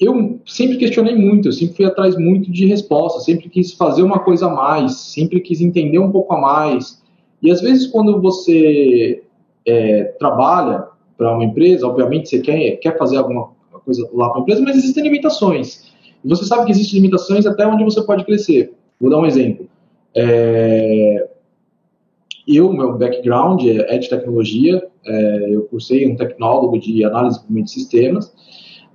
eu 0.00 0.40
sempre 0.44 0.76
questionei 0.76 1.14
muito, 1.14 1.46
eu 1.46 1.52
sempre 1.52 1.76
fui 1.76 1.84
atrás 1.84 2.16
muito 2.16 2.50
de 2.50 2.66
respostas, 2.66 3.24
sempre 3.24 3.48
quis 3.48 3.72
fazer 3.72 4.02
uma 4.02 4.18
coisa 4.18 4.46
a 4.46 4.50
mais, 4.50 4.96
sempre 4.96 5.38
quis 5.38 5.60
entender 5.60 6.00
um 6.00 6.10
pouco 6.10 6.34
a 6.34 6.40
mais. 6.40 7.00
E 7.40 7.48
às 7.48 7.60
vezes, 7.60 7.86
quando 7.86 8.20
você 8.20 9.22
é, 9.64 10.02
trabalha 10.18 10.88
para 11.16 11.32
uma 11.32 11.44
empresa, 11.44 11.86
obviamente 11.86 12.28
você 12.28 12.40
quer, 12.40 12.72
quer 12.78 12.98
fazer 12.98 13.18
alguma 13.18 13.50
coisa 13.84 14.08
lá 14.12 14.30
para 14.30 14.40
a 14.40 14.42
empresa, 14.42 14.62
mas 14.62 14.76
existem 14.76 15.04
limitações. 15.04 15.93
Você 16.24 16.44
sabe 16.44 16.64
que 16.66 16.72
existem 16.72 17.00
limitações 17.00 17.46
até 17.46 17.66
onde 17.66 17.84
você 17.84 18.02
pode 18.02 18.24
crescer. 18.24 18.72
Vou 19.00 19.10
dar 19.10 19.18
um 19.18 19.26
exemplo. 19.26 19.68
É, 20.16 21.28
eu, 22.46 22.72
meu 22.72 22.96
background 22.96 23.64
é, 23.64 23.94
é 23.94 23.98
de 23.98 24.08
tecnologia, 24.08 24.82
é, 25.06 25.54
eu 25.54 25.62
cursei 25.62 26.06
um 26.06 26.16
tecnólogo 26.16 26.78
de 26.78 27.04
análise 27.04 27.40
de 27.48 27.70
sistemas, 27.70 28.32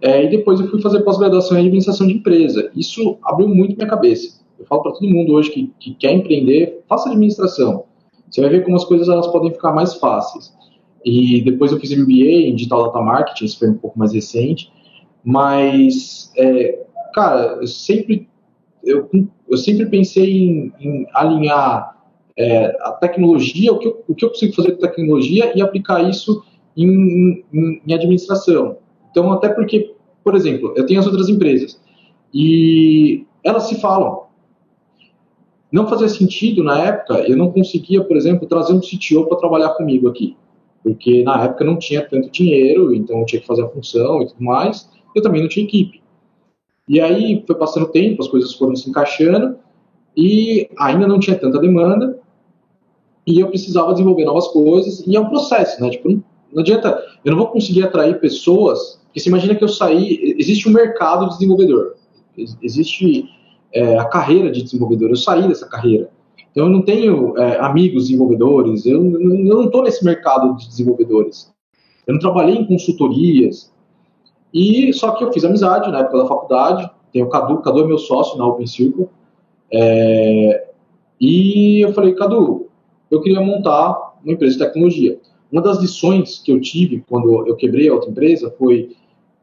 é, 0.02 0.24
e 0.24 0.30
depois 0.30 0.60
eu 0.60 0.68
fui 0.70 0.82
fazer 0.82 1.02
pós-graduação 1.02 1.58
em 1.58 1.62
administração 1.62 2.08
de 2.08 2.14
empresa. 2.14 2.72
Isso 2.76 3.18
abriu 3.24 3.50
muito 3.50 3.76
minha 3.76 3.88
cabeça. 3.88 4.40
Eu 4.58 4.66
falo 4.66 4.84
para 4.84 4.94
todo 4.94 5.10
mundo 5.10 5.34
hoje 5.34 5.52
que, 5.52 5.74
que, 5.80 5.94
quer 5.96 6.14
empreender, 6.14 6.84
faça 6.88 7.10
administração. 7.10 7.86
Você 8.30 8.42
vai 8.42 8.50
ver 8.50 8.64
como 8.64 8.78
as 8.78 8.86
coisas 8.86 9.10
elas 9.10 9.28
podem 9.28 9.52
ficar 9.52 9.74
mais 9.74 9.96
fáceis. 9.96 10.54
E 11.04 11.42
depois 11.42 11.72
eu 11.72 11.80
fiz 11.80 11.92
MBA 11.98 12.48
em 12.48 12.56
Digital 12.56 12.84
Data 12.84 13.02
Marketing, 13.02 13.46
isso 13.46 13.60
foi 13.60 13.70
um 13.70 13.78
pouco 13.78 13.98
mais 13.98 14.14
recente. 14.14 14.72
Mas, 15.24 16.32
é, 16.38 16.86
cara, 17.14 17.58
eu 17.62 17.68
sempre, 17.68 18.28
eu, 18.84 19.10
eu 19.48 19.58
sempre 19.58 19.86
pensei 19.86 20.32
em, 20.32 20.74
em 20.80 21.08
alinhar 21.14 21.98
é, 22.38 22.78
a 22.82 22.92
tecnologia, 22.94 23.74
o 23.74 23.80
que, 23.80 23.88
eu, 23.88 24.04
o 24.08 24.16
que 24.16 24.24
eu 24.24 24.30
consigo 24.30 24.56
fazer 24.56 24.72
com 24.72 24.80
tecnologia 24.80 25.52
e 25.56 25.62
aplicar 25.62 26.02
isso 26.10 26.44
em, 26.76 27.44
em, 27.54 27.82
em 27.86 27.94
administração. 27.94 28.78
Então, 29.12 29.32
até 29.34 29.50
porque, 29.50 29.94
por 30.24 30.36
exemplo, 30.36 30.74
eu 30.76 30.86
tenho 30.86 31.00
as 31.00 31.06
outras 31.06 31.28
empresas 31.28 31.80
e 32.34 33.26
elas 33.44 33.64
se 33.64 33.80
falam. 33.82 34.24
Não 35.72 35.88
fazia 35.88 36.08
sentido 36.08 36.64
na 36.64 36.80
época, 36.84 37.20
eu 37.28 37.38
não 37.38 37.52
conseguia, 37.52 38.04
por 38.04 38.18
exemplo, 38.18 38.48
trazer 38.48 38.74
um 38.74 38.80
CTO 38.80 39.28
para 39.28 39.38
trabalhar 39.38 39.70
comigo 39.70 40.08
aqui, 40.08 40.36
porque 40.82 41.24
na 41.24 41.44
época 41.44 41.64
não 41.64 41.78
tinha 41.78 42.02
tanto 42.02 42.32
dinheiro, 42.32 42.94
então 42.96 43.20
eu 43.20 43.26
tinha 43.26 43.42
que 43.42 43.48
fazer 43.48 43.64
a 43.64 43.70
função 43.70 44.22
e 44.22 44.28
tudo 44.28 44.44
mais. 44.44 44.90
Eu 45.16 45.22
também 45.22 45.42
não 45.42 45.50
tinha 45.50 45.66
equipe. 45.66 46.02
E 46.90 47.00
aí 47.00 47.44
foi 47.46 47.56
passando 47.56 47.84
o 47.84 47.90
tempo, 47.90 48.22
as 48.22 48.28
coisas 48.28 48.54
foram 48.56 48.76
se 48.76 48.90
encaixando 48.90 49.58
e 50.18 50.68
ainda 50.78 51.08
não 51.08 51.20
tinha 51.20 51.38
tanta 51.38 51.60
demanda 51.60 52.20
e 53.30 53.40
eu 53.40 53.48
precisava 53.48 53.92
desenvolver 53.94 54.26
novas 54.26 54.48
coisas, 54.48 55.06
e 55.06 55.16
é 55.16 55.20
um 55.20 55.30
processo, 55.30 55.80
né? 55.80 55.92
Tipo, 55.92 56.10
não 56.52 56.62
adianta, 56.62 57.00
eu 57.24 57.32
não 57.32 57.38
vou 57.38 57.48
conseguir 57.50 57.84
atrair 57.84 58.20
pessoas, 58.20 59.00
porque 59.06 59.20
você 59.20 59.30
imagina 59.30 59.54
que 59.54 59.64
eu 59.64 59.70
saí, 59.70 60.36
existe 60.40 60.68
um 60.68 60.72
mercado 60.72 61.26
de 61.28 61.34
desenvolvedor, 61.34 61.94
existe 62.64 63.30
é, 63.72 64.00
a 64.00 64.06
carreira 64.06 64.52
de 64.52 64.64
desenvolvedor, 64.64 65.12
eu 65.12 65.16
saí 65.16 65.48
dessa 65.48 65.68
carreira. 65.68 66.10
Então 66.52 66.66
eu 66.66 66.72
não 66.72 66.82
tenho 66.82 67.38
é, 67.38 67.60
amigos 67.60 68.06
desenvolvedores, 68.06 68.88
eu, 68.88 68.96
eu 68.96 69.20
não 69.20 69.66
estou 69.66 69.84
nesse 69.84 70.04
mercado 70.04 70.56
de 70.58 70.68
desenvolvedores. 70.68 71.54
Eu 72.08 72.14
não 72.14 72.20
trabalhei 72.20 72.56
em 72.56 72.66
consultorias, 72.66 73.72
e 74.54 74.92
só 74.94 75.12
que 75.12 75.24
eu 75.24 75.32
fiz 75.32 75.44
amizade 75.44 75.92
na 75.92 76.00
época 76.00 76.18
da 76.20 76.28
faculdade, 76.28 76.90
tem 77.12 77.24
o 77.24 77.30
Cadu, 77.30 77.62
Cadu 77.62 77.82
é 77.82 77.88
meu 77.88 77.98
sócio 77.98 78.38
na 78.38 78.48
Open 78.48 78.68
Circle, 78.68 79.08
é, 79.72 80.70
e 81.20 81.82
eu 81.84 81.94
falei, 81.94 82.14
Cadu, 82.14 82.68
eu 83.12 83.22
queria 83.22 83.42
montar 83.42 84.16
uma 84.24 84.34
empresa 84.34 84.58
de 84.58 84.64
tecnologia. 84.64 85.20
Uma 85.52 85.62
das 85.62 85.80
lições 85.80 86.40
que 86.40 86.52
eu 86.52 86.62
tive 86.62 87.04
quando 87.10 87.48
eu 87.48 87.56
quebrei 87.56 87.90
a 87.90 87.94
outra 87.94 88.10
empresa 88.10 88.54
foi 88.58 88.96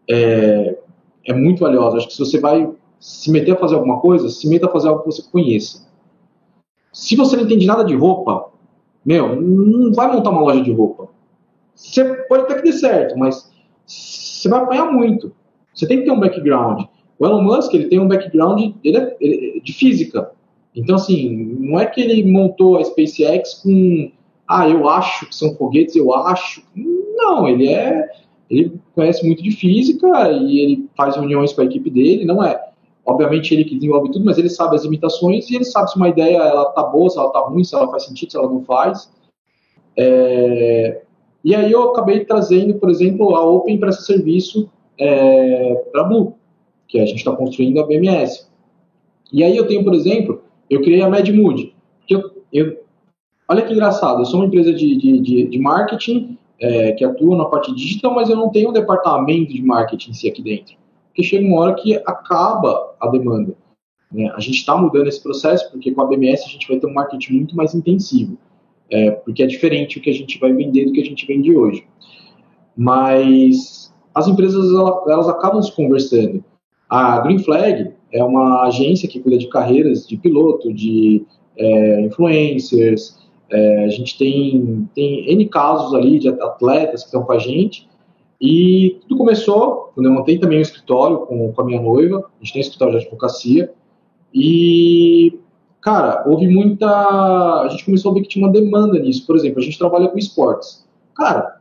é, 0.09 0.78
é 1.27 1.33
muito 1.33 1.61
valiosa. 1.61 1.97
Acho 1.97 2.07
que 2.07 2.15
se 2.15 2.19
você 2.19 2.39
vai 2.39 2.70
se 3.01 3.31
meter 3.31 3.53
a 3.53 3.57
fazer 3.57 3.74
alguma 3.74 4.01
coisa, 4.01 4.28
se 4.28 4.49
meta 4.49 4.66
a 4.66 4.70
fazer 4.70 4.89
algo 4.89 5.03
que 5.03 5.07
você 5.07 5.23
conheça. 5.31 5.87
Se 6.93 7.16
você 7.16 7.37
não 7.37 7.45
entende 7.45 7.66
nada 7.66 7.85
de 7.85 7.95
roupa, 7.95 8.51
meu, 9.05 9.41
não 9.41 9.93
vai 9.93 10.11
montar 10.12 10.31
uma 10.31 10.41
loja 10.41 10.62
de 10.62 10.73
roupa. 10.73 11.09
Você 11.74 12.05
pode 12.28 12.45
até 12.45 12.55
que 12.55 12.62
dê 12.62 12.73
certo, 12.73 13.19
mas 13.19 13.51
você 14.37 14.49
vai 14.49 14.61
apanhar 14.61 14.93
muito. 14.93 15.33
Você 15.75 15.87
tem 15.87 15.99
que 15.99 16.05
ter 16.05 16.11
um 16.11 16.21
background. 16.21 16.85
O 17.19 17.27
Elon 17.27 17.43
Musk, 17.43 17.73
ele 17.75 17.87
tem 17.87 17.99
um 17.99 18.09
background 18.09 18.75
ele 18.85 18.97
é, 18.97 19.17
ele 19.21 19.59
é 19.59 19.61
de 19.61 19.73
física. 19.73 20.31
Então, 20.75 20.97
assim, 20.97 21.57
não 21.59 21.81
é 21.81 21.87
que 21.87 22.01
ele 22.01 22.31
montou 22.31 22.77
a 22.77 22.85
SpaceX 22.85 23.55
com, 23.63 24.11
ah, 24.47 24.69
eu 24.69 24.89
acho 24.89 25.27
que 25.27 25.35
são 25.35 25.55
foguetes, 25.57 25.97
eu 25.97 26.15
acho. 26.15 26.63
Não, 26.75 27.49
ele 27.49 27.69
é, 27.69 28.07
ele 28.51 28.79
conhece 28.95 29.25
muito 29.27 29.43
de 29.43 29.51
física 29.51 30.31
e 30.31 30.61
ele 30.61 30.89
faz 30.97 31.17
reuniões 31.17 31.53
com 31.53 31.63
a 31.63 31.65
equipe 31.65 31.89
dele, 31.89 32.27
não 32.27 32.43
é, 32.45 32.61
obviamente 33.05 33.55
ele 33.55 33.65
que 33.65 33.75
desenvolve 33.75 34.11
tudo, 34.11 34.25
mas 34.25 34.37
ele 34.37 34.51
sabe 34.51 34.77
as 34.77 34.85
limitações 34.85 35.49
e 35.49 35.57
ele 35.57 35.65
sabe 35.65 35.91
se 35.91 35.97
uma 35.97 36.09
ideia 36.09 36.37
ela 36.37 36.67
tá 36.67 36.83
boa, 36.83 37.09
se 37.09 37.19
ela 37.19 37.31
tá 37.31 37.41
ruim, 37.41 37.65
se 37.65 37.75
ela 37.75 37.91
faz 37.91 38.05
sentido, 38.05 38.31
se 38.31 38.37
ela 38.37 38.49
não 38.49 38.63
faz. 38.63 39.11
É, 39.97 41.03
e 41.47 41.55
aí 41.55 41.70
eu 41.70 41.90
acabei 41.90 42.24
trazendo, 42.24 42.74
por 42.74 42.90
exemplo, 42.90 43.36
a 43.36 43.47
Open 43.47 43.78
para 43.78 43.90
esse 43.90 44.05
serviço 44.05 44.68
é, 44.98 45.77
para 45.93 46.01
a 46.01 46.05
Blue, 46.05 46.35
que 46.89 46.98
a 46.98 47.06
gente 47.06 47.18
está 47.18 47.31
construindo 47.36 47.78
a 47.78 47.86
BMS. 47.86 48.48
E 49.32 49.44
aí 49.44 49.56
eu 49.56 49.64
tenho, 49.68 49.85
por 49.85 49.94
exemplo, 49.94 50.43
eu 50.68 50.82
criei 50.82 51.02
a 51.02 51.09
MedMood. 51.09 51.73
Eu, 52.10 52.43
eu, 52.52 52.82
olha 53.48 53.62
que 53.62 53.73
engraçado, 53.73 54.23
eu 54.23 54.24
sou 54.24 54.40
uma 54.40 54.47
empresa 54.47 54.74
de, 54.74 54.97
de, 54.97 55.20
de, 55.20 55.47
de 55.47 55.59
marketing 55.60 56.36
é, 56.60 56.90
que 56.90 57.05
atua 57.05 57.36
na 57.36 57.44
parte 57.44 57.73
digital, 57.73 58.12
mas 58.12 58.28
eu 58.28 58.35
não 58.35 58.51
tenho 58.51 58.70
um 58.70 58.73
departamento 58.73 59.52
de 59.52 59.62
marketing 59.62 60.10
em 60.10 60.14
si 60.14 60.28
aqui 60.28 60.43
dentro. 60.43 60.74
Porque 61.10 61.23
chega 61.23 61.47
uma 61.47 61.60
hora 61.60 61.74
que 61.77 61.94
acaba 61.94 62.93
a 63.01 63.06
demanda. 63.06 63.55
Né? 64.10 64.28
A 64.35 64.40
gente 64.40 64.56
está 64.56 64.77
mudando 64.77 65.06
esse 65.06 65.23
processo, 65.23 65.70
porque 65.70 65.93
com 65.93 66.02
a 66.02 66.06
BMS 66.06 66.43
a 66.44 66.48
gente 66.48 66.66
vai 66.66 66.81
ter 66.81 66.89
um 66.89 66.93
marketing 66.93 67.35
muito 67.35 67.55
mais 67.55 67.73
intensivo. 67.73 68.36
É, 68.91 69.11
porque 69.11 69.43
é 69.43 69.47
diferente 69.47 69.99
o 69.99 70.01
que 70.01 70.11
a 70.11 70.15
gente 70.15 70.39
vai 70.39 70.53
vender 70.53 70.87
do 70.87 70.93
que 70.93 71.01
a 71.01 71.05
gente 71.05 71.27
vende 71.27 71.55
hoje. 71.55 71.85
Mas 72.77 73.93
as 74.15 74.29
empresas 74.29 74.73
elas, 75.07 75.29
acabam 75.29 75.63
se 75.63 75.75
conversando. 75.75 76.45
A 76.89 77.21
Green 77.21 77.39
Flag 77.39 77.93
é 78.13 78.23
uma 78.23 78.63
agência 78.65 79.09
que 79.09 79.21
cuida 79.21 79.39
de 79.39 79.49
carreiras 79.49 80.07
de 80.07 80.17
piloto, 80.17 80.73
de 80.73 81.25
é, 81.57 82.01
influencers. 82.03 83.19
É, 83.51 83.85
a 83.85 83.89
gente 83.89 84.17
tem, 84.17 84.89
tem 84.95 85.31
N 85.31 85.47
casos 85.49 85.95
ali 85.95 86.19
de 86.19 86.29
atletas 86.29 87.03
que 87.03 87.09
estão 87.09 87.25
com 87.25 87.33
a 87.33 87.39
gente. 87.39 87.89
E 88.41 88.99
tudo 89.03 89.19
começou 89.19 89.91
quando 89.95 90.07
eu 90.07 90.13
montei 90.13 90.39
também 90.39 90.59
um 90.59 90.63
escritório 90.63 91.19
com, 91.21 91.53
com 91.53 91.63
a 91.63 91.65
minha 91.65 91.81
noiva. 91.81 92.19
A 92.41 92.45
gente 92.45 92.53
tem 92.53 92.61
um 92.61 92.65
escritório 92.65 92.99
de 92.99 93.05
advocacia. 93.05 93.73
E, 94.33 95.39
cara, 95.87 96.25
houve 96.27 96.49
muita. 96.49 96.89
A 96.89 97.69
gente 97.71 97.85
começou 97.85 98.11
a 98.11 98.15
ver 98.15 98.23
que 98.23 98.29
tinha 98.29 98.45
uma 98.45 98.53
demanda 98.53 98.99
nisso. 98.99 99.25
Por 99.25 99.37
exemplo, 99.37 99.61
a 99.61 99.63
gente 99.63 99.79
trabalha 99.79 100.09
com 100.09 100.19
esportes. 100.19 100.85
Cara, 101.15 101.61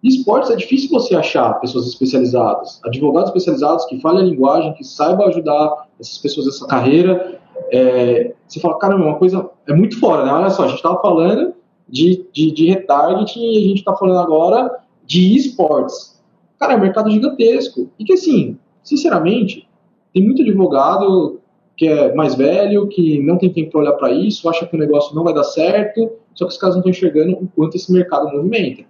esportes 0.00 0.52
é 0.52 0.56
difícil 0.56 0.88
você 0.88 1.16
achar 1.16 1.54
pessoas 1.54 1.88
especializadas, 1.88 2.80
advogados 2.84 3.30
especializados 3.30 3.84
que 3.86 4.00
falem 4.00 4.20
a 4.20 4.30
linguagem, 4.30 4.72
que 4.74 4.84
saibam 4.84 5.26
ajudar 5.26 5.88
essas 5.98 6.18
pessoas 6.18 6.46
nessa 6.46 6.68
carreira. 6.68 7.40
É, 7.72 8.32
você 8.46 8.60
fala, 8.60 8.78
caramba, 8.78 9.02
é 9.02 9.08
uma 9.08 9.18
coisa 9.18 9.50
é 9.66 9.74
muito 9.74 9.98
fora, 9.98 10.24
né? 10.24 10.32
Olha 10.32 10.50
só, 10.50 10.62
a 10.62 10.68
gente 10.68 10.76
estava 10.76 11.02
falando 11.02 11.52
de, 11.88 12.24
de, 12.32 12.52
de 12.52 12.66
retargeting 12.66 13.40
e 13.40 13.58
a 13.58 13.68
gente 13.68 13.78
está 13.78 13.96
falando 13.96 14.20
agora 14.20 14.70
de 15.04 15.36
esportes. 15.36 16.22
Cara, 16.60 16.74
é 16.74 16.76
um 16.76 16.80
mercado 16.80 17.10
gigantesco. 17.10 17.90
E 17.98 18.04
que, 18.04 18.12
assim, 18.12 18.56
sinceramente, 18.84 19.68
tem 20.14 20.24
muito 20.24 20.42
advogado 20.42 21.41
que 21.76 21.86
é 21.86 22.14
mais 22.14 22.34
velho, 22.34 22.88
que 22.88 23.20
não 23.20 23.38
tem 23.38 23.52
tempo 23.52 23.70
para 23.72 23.80
olhar 23.80 23.92
para 23.92 24.12
isso, 24.12 24.48
acha 24.48 24.66
que 24.66 24.76
o 24.76 24.78
negócio 24.78 25.14
não 25.14 25.24
vai 25.24 25.34
dar 25.34 25.44
certo, 25.44 26.12
só 26.34 26.46
que 26.46 26.52
os 26.52 26.58
caras 26.58 26.76
não 26.76 26.80
estão 26.80 26.90
enxergando 26.90 27.32
o 27.32 27.48
quanto 27.48 27.76
esse 27.76 27.92
mercado 27.92 28.30
movimenta. 28.32 28.84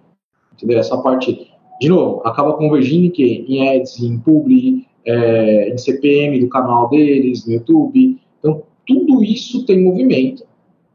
Entendeu? 0.53 0.79
Essa 0.79 0.97
parte, 0.97 1.51
de 1.79 1.89
novo, 1.89 2.21
acaba 2.25 2.53
convergindo 2.53 3.07
em 3.07 3.09
quê? 3.09 3.45
Em 3.47 3.69
ads, 3.69 3.99
em 3.99 4.19
publi, 4.19 4.85
é, 5.05 5.69
em 5.69 5.77
CPM 5.77 6.39
do 6.39 6.49
canal 6.49 6.89
deles, 6.89 7.45
no 7.45 7.53
YouTube. 7.53 8.19
Então, 8.39 8.63
tudo 8.85 9.23
isso 9.23 9.65
tem 9.65 9.81
movimento. 9.81 10.43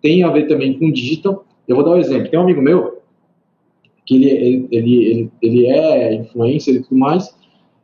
Tem 0.01 0.23
a 0.23 0.31
ver 0.31 0.47
também 0.47 0.79
com 0.79 0.93
digital. 0.93 1.45
Eu 1.67 1.77
vou 1.77 1.85
dar 1.85 1.93
um 1.93 1.99
exemplo. 1.99 2.31
Tem 2.31 2.39
um 2.39 2.43
amigo 2.43 2.63
meu, 2.63 2.99
que 4.09 4.15
ele, 4.15 4.31
ele, 4.31 4.69
ele, 5.05 5.31
ele 5.43 5.67
é 5.67 6.15
influencer 6.15 6.77
e 6.77 6.83
tudo 6.83 6.97
mais, 6.97 7.37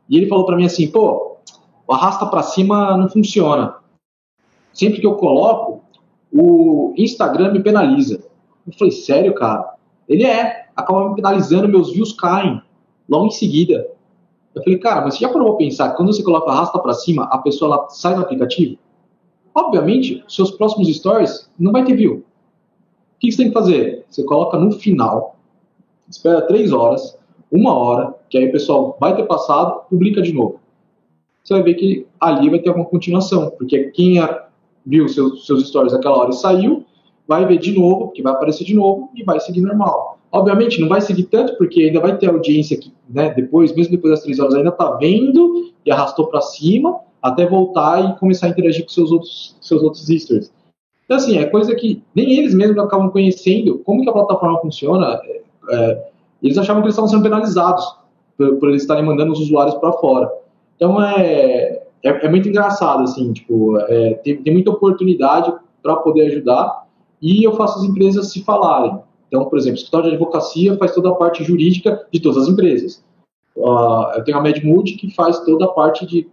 e 0.09 0.17
ele 0.17 0.25
falou 0.25 0.43
para 0.43 0.55
mim 0.55 0.65
assim, 0.65 0.87
pô, 0.87 1.37
o 1.87 1.93
arrasta 1.93 2.25
para 2.25 2.41
cima 2.41 2.97
não 2.97 3.07
funciona. 3.07 3.75
Sempre 4.75 4.99
que 4.99 5.07
eu 5.07 5.15
coloco, 5.15 5.81
o 6.31 6.93
Instagram 6.97 7.53
me 7.53 7.63
penaliza. 7.63 8.21
Eu 8.67 8.73
falei, 8.77 8.91
sério, 8.91 9.33
cara? 9.33 9.73
Ele 10.07 10.25
é 10.25 10.65
acaba 10.75 11.09
me 11.09 11.15
penalizando, 11.15 11.69
meus 11.69 11.93
views 11.93 12.11
caem 12.11 12.61
logo 13.07 13.27
em 13.27 13.31
seguida. 13.31 13.89
Eu 14.53 14.61
falei, 14.61 14.77
cara, 14.77 15.01
mas 15.01 15.15
você 15.15 15.21
já 15.21 15.29
parou 15.29 15.55
pensar 15.55 15.91
que 15.91 15.95
quando 15.97 16.13
você 16.13 16.21
coloca 16.21 16.51
arrasta 16.51 16.77
para 16.77 16.93
cima, 16.93 17.23
a 17.23 17.37
pessoa 17.37 17.73
ela 17.73 17.89
sai 17.89 18.15
do 18.15 18.21
aplicativo? 18.21 18.77
Obviamente, 19.53 20.23
seus 20.27 20.51
próximos 20.51 20.93
stories 20.93 21.49
não 21.57 21.71
vai 21.71 21.85
ter 21.85 21.95
view. 21.95 22.15
O 22.15 22.23
que 23.19 23.31
você 23.31 23.37
tem 23.37 23.47
que 23.47 23.53
fazer? 23.53 24.05
Você 24.09 24.23
coloca 24.23 24.59
no 24.59 24.73
final, 24.73 25.37
espera 26.09 26.41
três 26.41 26.73
horas, 26.73 27.17
uma 27.49 27.73
hora, 27.73 28.13
que 28.29 28.37
aí 28.37 28.49
o 28.49 28.51
pessoal 28.51 28.97
vai 28.99 29.15
ter 29.15 29.23
passado, 29.23 29.83
publica 29.89 30.21
de 30.21 30.33
novo. 30.33 30.59
Você 31.41 31.53
vai 31.53 31.63
ver 31.63 31.75
que 31.75 32.05
ali 32.19 32.49
vai 32.49 32.59
ter 32.59 32.71
uma 32.71 32.83
continuação, 32.83 33.51
porque 33.51 33.91
quem 33.91 34.19
viu 34.85 35.07
seus, 35.07 35.45
seus 35.45 35.67
stories 35.67 35.93
naquela 35.93 36.17
hora 36.17 36.29
e 36.29 36.33
saiu, 36.33 36.85
vai 37.27 37.45
ver 37.45 37.57
de 37.57 37.73
novo, 37.73 38.05
porque 38.05 38.21
vai 38.21 38.33
aparecer 38.33 38.63
de 38.63 38.73
novo 38.73 39.09
e 39.15 39.23
vai 39.23 39.39
seguir 39.39 39.61
normal. 39.61 40.19
Obviamente, 40.31 40.79
não 40.81 40.87
vai 40.87 41.01
seguir 41.01 41.23
tanto, 41.23 41.57
porque 41.57 41.83
ainda 41.83 41.99
vai 41.99 42.17
ter 42.17 42.29
audiência 42.29 42.77
que, 42.77 42.91
né, 43.09 43.33
depois, 43.33 43.73
mesmo 43.73 43.91
depois 43.91 44.11
das 44.13 44.23
três 44.23 44.39
horas, 44.39 44.53
ainda 44.53 44.69
está 44.69 44.91
vendo 44.97 45.71
e 45.85 45.91
arrastou 45.91 46.27
para 46.27 46.41
cima, 46.41 46.99
até 47.21 47.45
voltar 47.45 48.11
e 48.11 48.19
começar 48.19 48.47
a 48.47 48.49
interagir 48.49 48.83
com 48.83 48.89
seus 48.89 49.11
outros, 49.11 49.55
seus 49.61 49.81
outros 49.81 50.09
histories. 50.09 50.51
Então, 51.05 51.17
assim, 51.17 51.37
é 51.37 51.45
coisa 51.45 51.73
que 51.75 52.03
nem 52.13 52.37
eles 52.37 52.53
mesmos 52.53 52.77
acabam 52.79 53.09
conhecendo 53.09 53.79
como 53.79 54.03
que 54.03 54.09
a 54.09 54.13
plataforma 54.13 54.59
funciona. 54.59 55.21
É, 55.23 55.41
é 55.69 56.07
eles 56.43 56.57
achavam 56.57 56.81
que 56.81 56.87
eles 56.87 56.95
estavam 56.95 57.09
sendo 57.09 57.23
penalizados 57.23 57.85
por, 58.37 58.57
por 58.57 58.69
eles 58.69 58.81
estarem 58.81 59.05
mandando 59.05 59.31
os 59.31 59.39
usuários 59.39 59.75
para 59.75 59.93
fora. 59.93 60.29
Então, 60.75 61.01
é, 61.01 61.84
é, 62.05 62.25
é, 62.25 62.29
muito 62.29 62.47
engraçado, 62.47 63.01
assim, 63.01 63.33
tipo, 63.33 63.77
é, 63.79 64.13
tem, 64.15 64.37
tem 64.37 64.53
muita 64.53 64.69
oportunidade 64.69 65.51
para 65.81 65.95
poder 65.97 66.27
ajudar 66.27 66.85
e 67.19 67.43
eu 67.43 67.55
faço 67.55 67.79
as 67.79 67.85
empresas 67.85 68.31
se 68.31 68.43
falarem. 68.43 68.99
Então, 69.27 69.45
por 69.45 69.57
exemplo, 69.57 69.73
o 69.73 69.77
escritório 69.79 70.09
de 70.09 70.15
advocacia 70.15 70.77
faz 70.77 70.93
toda 70.93 71.09
a 71.09 71.15
parte 71.15 71.43
jurídica 71.43 72.05
de 72.11 72.19
todas 72.19 72.43
as 72.43 72.47
empresas. 72.47 73.03
Uh, 73.55 74.17
eu 74.17 74.23
tenho 74.23 74.37
a 74.37 74.41
MedMood 74.41 74.93
que 74.93 75.15
faz 75.15 75.39
toda 75.39 75.65
a 75.65 75.69
parte 75.69 76.05
de 76.05 76.27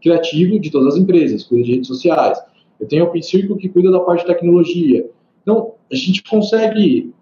criativo 0.00 0.58
de 0.58 0.70
todas 0.70 0.94
as 0.94 1.00
empresas, 1.00 1.44
cuida 1.44 1.64
de 1.64 1.72
redes 1.72 1.86
sociais. 1.86 2.42
Eu 2.80 2.88
tenho 2.88 3.04
a 3.04 3.06
Open 3.06 3.22
Circle 3.22 3.56
que 3.58 3.68
cuida 3.68 3.92
da 3.92 4.00
parte 4.00 4.22
de 4.22 4.26
tecnologia. 4.26 5.08
Então, 5.42 5.74
a 5.90 5.94
gente 5.94 6.24
consegue 6.24 7.12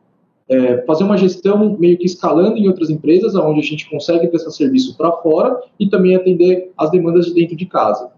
é, 0.50 0.82
fazer 0.84 1.04
uma 1.04 1.16
gestão 1.16 1.76
meio 1.78 1.96
que 1.96 2.04
escalando 2.04 2.58
em 2.58 2.66
outras 2.66 2.90
empresas, 2.90 3.36
onde 3.36 3.60
a 3.60 3.62
gente 3.62 3.88
consegue 3.88 4.26
prestar 4.26 4.50
serviço 4.50 4.96
para 4.96 5.12
fora 5.12 5.56
e 5.78 5.88
também 5.88 6.16
atender 6.16 6.72
as 6.76 6.90
demandas 6.90 7.26
de 7.26 7.34
dentro 7.34 7.54
de 7.54 7.66
casa. 7.66 8.10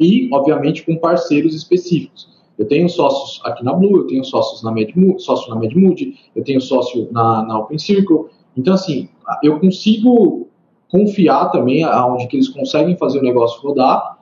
E, 0.00 0.28
obviamente, 0.32 0.84
com 0.84 0.96
parceiros 0.96 1.54
específicos. 1.54 2.36
Eu 2.58 2.66
tenho 2.66 2.88
sócios 2.88 3.40
aqui 3.44 3.64
na 3.64 3.72
Blue, 3.72 3.98
eu 3.98 4.06
tenho 4.08 4.24
sócios 4.24 4.64
na 4.64 4.72
Medmood, 4.72 5.22
sócio 5.22 5.48
na 5.48 5.60
Medmood, 5.60 6.18
eu 6.34 6.42
tenho 6.42 6.60
sócio 6.60 7.08
na, 7.12 7.44
na 7.44 7.60
Open 7.60 7.78
Circle. 7.78 8.26
Então, 8.56 8.74
assim, 8.74 9.08
eu 9.40 9.60
consigo 9.60 10.48
confiar 10.90 11.52
também 11.52 11.84
aonde 11.84 12.26
que 12.26 12.36
eles 12.36 12.48
conseguem 12.48 12.96
fazer 12.96 13.20
o 13.20 13.22
negócio 13.22 13.62
rodar 13.62 14.18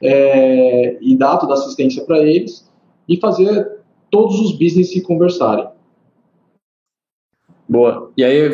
é, 0.00 0.98
e 1.00 1.16
dar 1.16 1.36
toda 1.38 1.54
assistência 1.54 2.04
para 2.04 2.20
eles 2.20 2.70
e 3.08 3.16
fazer 3.16 3.80
todos 4.08 4.38
os 4.38 4.52
business 4.52 4.92
se 4.92 5.00
conversarem. 5.00 5.66
Boa. 7.70 8.10
E 8.16 8.24
aí, 8.24 8.50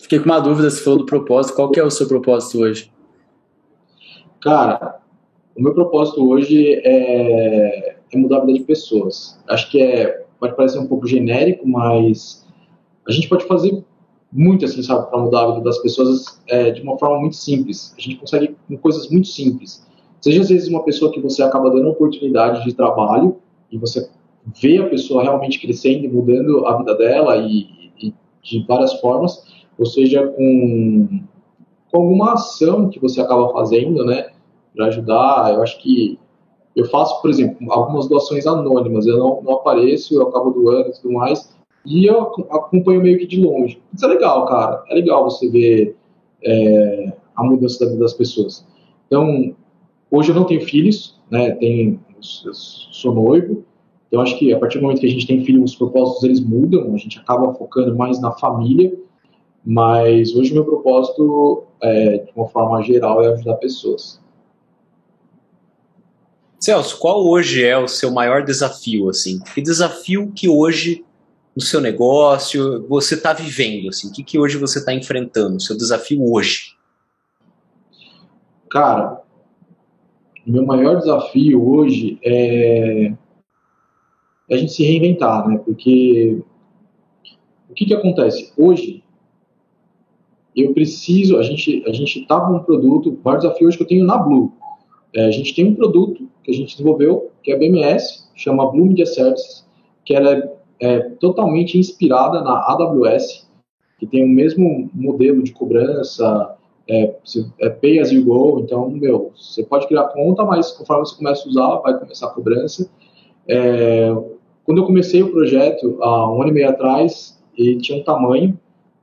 fiquei 0.00 0.18
com 0.18 0.24
uma 0.24 0.40
dúvida, 0.40 0.68
você 0.68 0.82
falou 0.82 0.98
do 0.98 1.06
propósito, 1.06 1.54
qual 1.54 1.70
que 1.70 1.78
é 1.78 1.84
o 1.84 1.90
seu 1.90 2.08
propósito 2.08 2.58
hoje? 2.58 2.90
Cara, 4.42 4.98
o 5.56 5.62
meu 5.62 5.72
propósito 5.72 6.28
hoje 6.28 6.74
é, 6.82 7.96
é 8.12 8.16
mudar 8.18 8.38
a 8.38 8.44
vida 8.44 8.58
de 8.58 8.64
pessoas. 8.64 9.40
Acho 9.48 9.70
que 9.70 9.80
é, 9.80 10.24
pode 10.40 10.56
parecer 10.56 10.80
um 10.80 10.88
pouco 10.88 11.06
genérico, 11.06 11.64
mas 11.68 12.44
a 13.06 13.12
gente 13.12 13.28
pode 13.28 13.46
fazer 13.46 13.84
muito 14.32 14.64
assim, 14.64 14.82
sabe, 14.82 15.08
para 15.08 15.20
mudar 15.20 15.42
a 15.42 15.50
vida 15.52 15.60
das 15.60 15.78
pessoas 15.78 16.42
é, 16.48 16.72
de 16.72 16.82
uma 16.82 16.98
forma 16.98 17.20
muito 17.20 17.36
simples. 17.36 17.94
A 17.96 18.00
gente 18.00 18.16
consegue 18.16 18.56
com 18.66 18.76
coisas 18.78 19.08
muito 19.10 19.28
simples. 19.28 19.86
Seja 20.20 20.40
às 20.40 20.48
vezes 20.48 20.66
uma 20.66 20.82
pessoa 20.82 21.12
que 21.12 21.20
você 21.20 21.40
acaba 21.40 21.70
dando 21.70 21.88
oportunidade 21.88 22.64
de 22.64 22.74
trabalho 22.74 23.36
e 23.70 23.78
você 23.78 24.10
vê 24.60 24.78
a 24.78 24.88
pessoa 24.88 25.22
realmente 25.22 25.60
crescendo 25.60 26.04
e 26.04 26.08
mudando 26.08 26.66
a 26.66 26.76
vida 26.78 26.96
dela 26.96 27.36
e 27.36 27.79
de 28.42 28.64
várias 28.66 29.00
formas, 29.00 29.44
ou 29.78 29.86
seja, 29.86 30.26
com, 30.26 31.20
com 31.90 31.96
alguma 31.96 32.34
ação 32.34 32.88
que 32.88 33.00
você 33.00 33.20
acaba 33.20 33.52
fazendo, 33.52 34.04
né, 34.04 34.30
para 34.74 34.86
ajudar. 34.86 35.54
Eu 35.54 35.62
acho 35.62 35.80
que 35.80 36.18
eu 36.76 36.84
faço, 36.86 37.20
por 37.20 37.30
exemplo, 37.30 37.72
algumas 37.72 38.08
doações 38.08 38.46
anônimas, 38.46 39.06
eu 39.06 39.18
não, 39.18 39.42
não 39.42 39.54
apareço, 39.54 40.14
eu 40.14 40.28
acabo 40.28 40.50
doando 40.50 40.90
e 40.90 40.92
tudo 40.92 41.12
mais, 41.14 41.54
e 41.84 42.06
eu 42.06 42.20
acompanho 42.50 43.02
meio 43.02 43.18
que 43.18 43.26
de 43.26 43.40
longe. 43.40 43.80
Isso 43.92 44.04
é 44.04 44.08
legal, 44.08 44.46
cara. 44.46 44.84
É 44.88 44.94
legal 44.94 45.24
você 45.24 45.48
ver 45.48 45.96
é, 46.44 47.12
a 47.34 47.42
mudança 47.42 47.84
da 47.84 47.90
vida 47.90 48.02
das 48.02 48.14
pessoas. 48.14 48.66
Então, 49.06 49.54
hoje 50.10 50.30
eu 50.30 50.34
não 50.34 50.44
tenho 50.44 50.60
filhos, 50.60 51.18
né? 51.30 51.52
Tenho, 51.52 51.98
eu 52.44 52.54
sou 52.54 53.14
noivo. 53.14 53.64
Então, 54.10 54.20
acho 54.20 54.36
que 54.36 54.52
a 54.52 54.58
partir 54.58 54.78
do 54.78 54.82
momento 54.82 55.00
que 55.00 55.06
a 55.06 55.10
gente 55.10 55.24
tem 55.24 55.44
filho, 55.44 55.62
os 55.62 55.76
propósitos 55.76 56.24
eles 56.24 56.40
mudam. 56.40 56.92
A 56.92 56.98
gente 56.98 57.16
acaba 57.16 57.54
focando 57.54 57.96
mais 57.96 58.20
na 58.20 58.32
família. 58.32 58.92
Mas 59.64 60.34
hoje 60.34 60.52
meu 60.52 60.64
propósito, 60.64 61.64
é, 61.80 62.18
de 62.18 62.32
uma 62.34 62.48
forma 62.48 62.82
geral, 62.82 63.22
é 63.22 63.32
ajudar 63.32 63.54
pessoas. 63.54 64.20
Celso, 66.58 66.98
qual 66.98 67.24
hoje 67.24 67.64
é 67.64 67.78
o 67.78 67.86
seu 67.86 68.10
maior 68.10 68.42
desafio, 68.44 69.08
assim? 69.08 69.38
Que 69.54 69.62
desafio 69.62 70.32
que 70.34 70.48
hoje 70.48 71.04
no 71.54 71.62
seu 71.62 71.80
negócio 71.80 72.86
você 72.88 73.14
está 73.14 73.32
vivendo, 73.32 73.90
assim? 73.90 74.08
O 74.08 74.12
que, 74.12 74.24
que 74.24 74.38
hoje 74.38 74.58
você 74.58 74.78
está 74.80 74.92
enfrentando? 74.92 75.56
O 75.56 75.60
seu 75.60 75.76
desafio 75.76 76.20
hoje? 76.32 76.74
Cara, 78.68 79.22
o 80.46 80.50
meu 80.50 80.64
maior 80.66 80.98
desafio 80.98 81.66
hoje 81.66 82.18
é 82.24 83.12
a 84.50 84.56
gente 84.56 84.72
se 84.72 84.84
reinventar, 84.84 85.48
né? 85.48 85.58
Porque 85.64 86.42
o 87.68 87.74
que 87.74 87.86
que 87.86 87.94
acontece? 87.94 88.52
Hoje, 88.56 89.02
eu 90.56 90.74
preciso, 90.74 91.38
a 91.38 91.42
gente 91.42 91.84
a 91.86 91.92
gente 91.92 92.26
tá 92.26 92.40
com 92.40 92.54
um 92.54 92.60
produto, 92.60 93.10
o 93.10 93.18
maior 93.24 93.38
desafio 93.38 93.68
hoje 93.68 93.76
que 93.76 93.82
eu 93.84 93.88
tenho 93.88 94.04
na 94.04 94.18
Blue. 94.18 94.52
É, 95.14 95.26
a 95.26 95.30
gente 95.30 95.54
tem 95.54 95.66
um 95.66 95.74
produto 95.74 96.28
que 96.42 96.50
a 96.50 96.54
gente 96.54 96.72
desenvolveu, 96.76 97.30
que 97.42 97.52
é 97.52 97.54
a 97.54 97.58
BMS, 97.58 98.28
chama 98.34 98.70
Blue 98.70 98.86
Media 98.86 99.06
Services, 99.06 99.66
que 100.04 100.14
ela 100.14 100.32
é, 100.32 100.50
é 100.80 101.00
totalmente 101.20 101.78
inspirada 101.78 102.42
na 102.42 102.52
AWS, 102.68 103.48
que 103.98 104.06
tem 104.06 104.24
o 104.24 104.28
mesmo 104.28 104.90
modelo 104.94 105.42
de 105.42 105.52
cobrança, 105.52 106.56
é, 106.88 107.14
é, 107.60 107.68
pay 107.68 108.00
as 108.00 108.10
you 108.10 108.24
go, 108.24 108.60
então, 108.60 108.90
meu, 108.90 109.32
você 109.36 109.62
pode 109.62 109.86
criar 109.86 110.04
conta, 110.04 110.44
mas 110.44 110.72
conforme 110.72 111.06
você 111.06 111.16
começa 111.16 111.46
a 111.46 111.50
usar, 111.50 111.76
vai 111.76 111.98
começar 111.98 112.26
a 112.26 112.30
cobrança. 112.30 112.90
É, 113.46 114.10
quando 114.70 114.82
eu 114.82 114.86
comecei 114.86 115.20
o 115.20 115.32
projeto, 115.32 115.98
há 116.00 116.32
um 116.32 116.42
ano 116.42 116.52
e 116.52 116.54
meio 116.54 116.68
atrás, 116.68 117.42
ele 117.58 117.78
tinha 117.78 117.98
um 117.98 118.04
tamanho, 118.04 118.56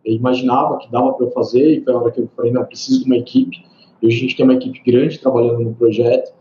eu 0.05 0.13
imaginava 0.13 0.77
que 0.77 0.89
dava 0.89 1.11
para 1.11 1.25
eu 1.25 1.31
fazer, 1.31 1.73
e 1.73 1.83
foi 1.83 1.93
a 1.93 1.97
hora 1.97 2.09
que 2.09 2.21
eu 2.21 2.29
falei, 2.37 2.53
não, 2.53 2.63
preciso 2.63 3.01
de 3.01 3.05
uma 3.05 3.17
equipe. 3.17 3.57
Hoje 4.01 4.15
a 4.15 4.19
gente 4.21 4.37
tem 4.37 4.45
uma 4.45 4.53
equipe 4.53 4.81
grande 4.89 5.19
trabalhando 5.19 5.59
no 5.59 5.75
projeto, 5.75 6.33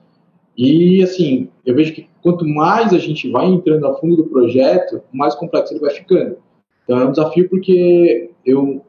e, 0.57 1.03
assim, 1.03 1.48
eu 1.66 1.74
vejo 1.74 1.93
que 1.93 2.09
quanto 2.23 2.47
mais 2.47 2.94
a 2.94 2.98
gente 2.98 3.28
vai 3.28 3.47
entrando 3.47 3.85
a 3.89 3.94
fundo 3.94 4.15
do 4.15 4.27
projeto, 4.27 5.03
mais 5.12 5.35
complexo 5.35 5.73
ele 5.73 5.81
vai 5.81 5.90
ficando. 5.90 6.36
Então, 6.85 6.97
é 6.97 7.05
um 7.05 7.11
desafio 7.11 7.48
porque 7.48 8.31
eu, 8.44 8.81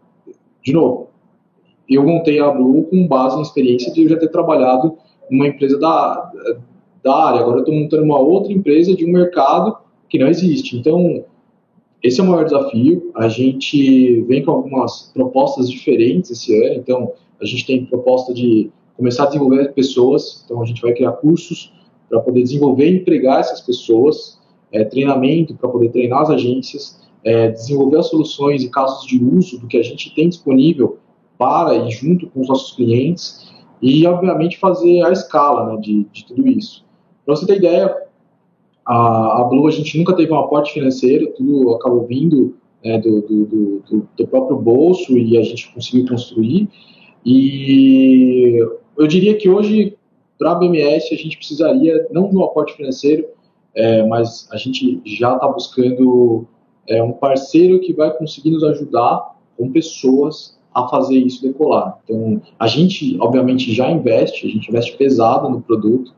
de 0.63 0.71
novo, 0.71 1.07
eu 1.89 2.05
montei 2.05 2.39
a 2.39 2.51
Blue 2.51 2.83
com 2.83 3.07
base 3.07 3.37
na 3.37 3.41
experiência 3.41 3.91
de 3.91 4.03
eu 4.03 4.09
já 4.09 4.17
ter 4.17 4.27
trabalhado 4.27 4.99
numa 5.31 5.47
empresa 5.47 5.79
da, 5.79 6.31
da 7.03 7.25
área. 7.25 7.39
Agora 7.39 7.57
eu 7.57 7.61
estou 7.61 7.73
montando 7.73 8.03
uma 8.03 8.19
outra 8.19 8.53
empresa 8.53 8.95
de 8.95 9.03
um 9.03 9.11
mercado 9.11 9.86
que 10.09 10.17
não 10.17 10.27
existe. 10.27 10.77
Então, 10.77 11.23
esse 12.03 12.19
é 12.19 12.23
o 12.23 12.27
maior 12.27 12.45
desafio. 12.45 13.11
A 13.15 13.27
gente 13.27 14.21
vem 14.21 14.43
com 14.43 14.51
algumas 14.51 15.11
propostas 15.13 15.69
diferentes 15.69 16.31
esse 16.31 16.55
ano. 16.63 16.75
Então, 16.75 17.13
a 17.41 17.45
gente 17.45 17.65
tem 17.65 17.85
proposta 17.85 18.33
de 18.33 18.71
começar 18.95 19.23
a 19.23 19.27
desenvolver 19.27 19.73
pessoas. 19.73 20.43
Então, 20.45 20.61
a 20.61 20.65
gente 20.65 20.81
vai 20.81 20.93
criar 20.93 21.13
cursos 21.13 21.73
para 22.09 22.19
poder 22.19 22.43
desenvolver 22.43 22.89
e 22.89 22.97
empregar 22.97 23.39
essas 23.39 23.61
pessoas, 23.61 24.39
é, 24.71 24.83
treinamento 24.83 25.55
para 25.55 25.69
poder 25.69 25.89
treinar 25.89 26.21
as 26.21 26.29
agências, 26.29 27.01
é, 27.23 27.49
desenvolver 27.49 27.97
as 27.97 28.07
soluções 28.07 28.63
e 28.63 28.69
casos 28.69 29.05
de 29.05 29.21
uso 29.23 29.59
do 29.59 29.67
que 29.67 29.77
a 29.77 29.83
gente 29.83 30.13
tem 30.15 30.29
disponível 30.29 30.97
para 31.37 31.75
e 31.75 31.91
junto 31.91 32.27
com 32.27 32.41
os 32.41 32.47
nossos 32.47 32.75
clientes 32.75 33.51
e, 33.81 34.05
obviamente, 34.07 34.57
fazer 34.57 35.03
a 35.03 35.11
escala 35.11 35.73
né, 35.73 35.81
de, 35.81 36.05
de 36.11 36.25
tudo 36.25 36.47
isso. 36.47 36.85
Para 37.25 37.35
você 37.35 37.45
ter 37.45 37.57
ideia, 37.57 37.93
a, 38.87 39.41
a 39.41 39.43
Blue 39.43 39.67
a 39.67 39.71
gente 39.71 39.97
nunca 39.97 40.15
teve 40.15 40.31
um 40.31 40.39
aporte 40.39 40.71
financeiro, 40.71 41.33
tudo 41.35 41.75
acabou 41.75 42.07
vindo 42.07 42.55
né, 42.83 42.97
do, 42.99 43.21
do, 43.21 43.45
do, 43.45 44.07
do, 44.15 44.27
próprio 44.27 44.57
bolso 44.57 45.17
e 45.17 45.37
a 45.37 45.43
gente 45.43 45.73
conseguiu 45.73 46.07
construir. 46.07 46.69
E 47.25 48.65
eu 48.97 49.05
diria 49.05 49.35
que 49.35 49.49
hoje, 49.49 49.97
para 50.39 50.53
a 50.53 50.55
BMS, 50.55 51.13
a 51.13 51.17
gente 51.17 51.37
precisaria 51.37 52.07
não 52.11 52.29
de 52.29 52.37
um 52.37 52.43
aporte 52.45 52.77
financeiro, 52.77 53.25
é, 53.75 54.07
mas 54.07 54.47
a 54.53 54.57
gente 54.57 55.01
já 55.05 55.33
está 55.33 55.47
buscando 55.49 56.47
é, 56.87 57.03
um 57.03 57.11
parceiro 57.11 57.81
que 57.81 57.93
vai 57.93 58.15
conseguir 58.17 58.51
nos 58.51 58.63
ajudar 58.63 59.35
com 59.57 59.69
pessoas 59.69 60.57
a 60.73 60.87
fazer 60.87 61.17
isso 61.17 61.41
decolar. 61.41 61.99
Então, 62.05 62.41
a 62.57 62.67
gente, 62.67 63.17
obviamente, 63.19 63.73
já 63.73 63.91
investe, 63.91 64.47
a 64.47 64.49
gente 64.49 64.69
investe 64.69 64.95
pesado 64.95 65.49
no 65.49 65.59
produto 65.59 66.13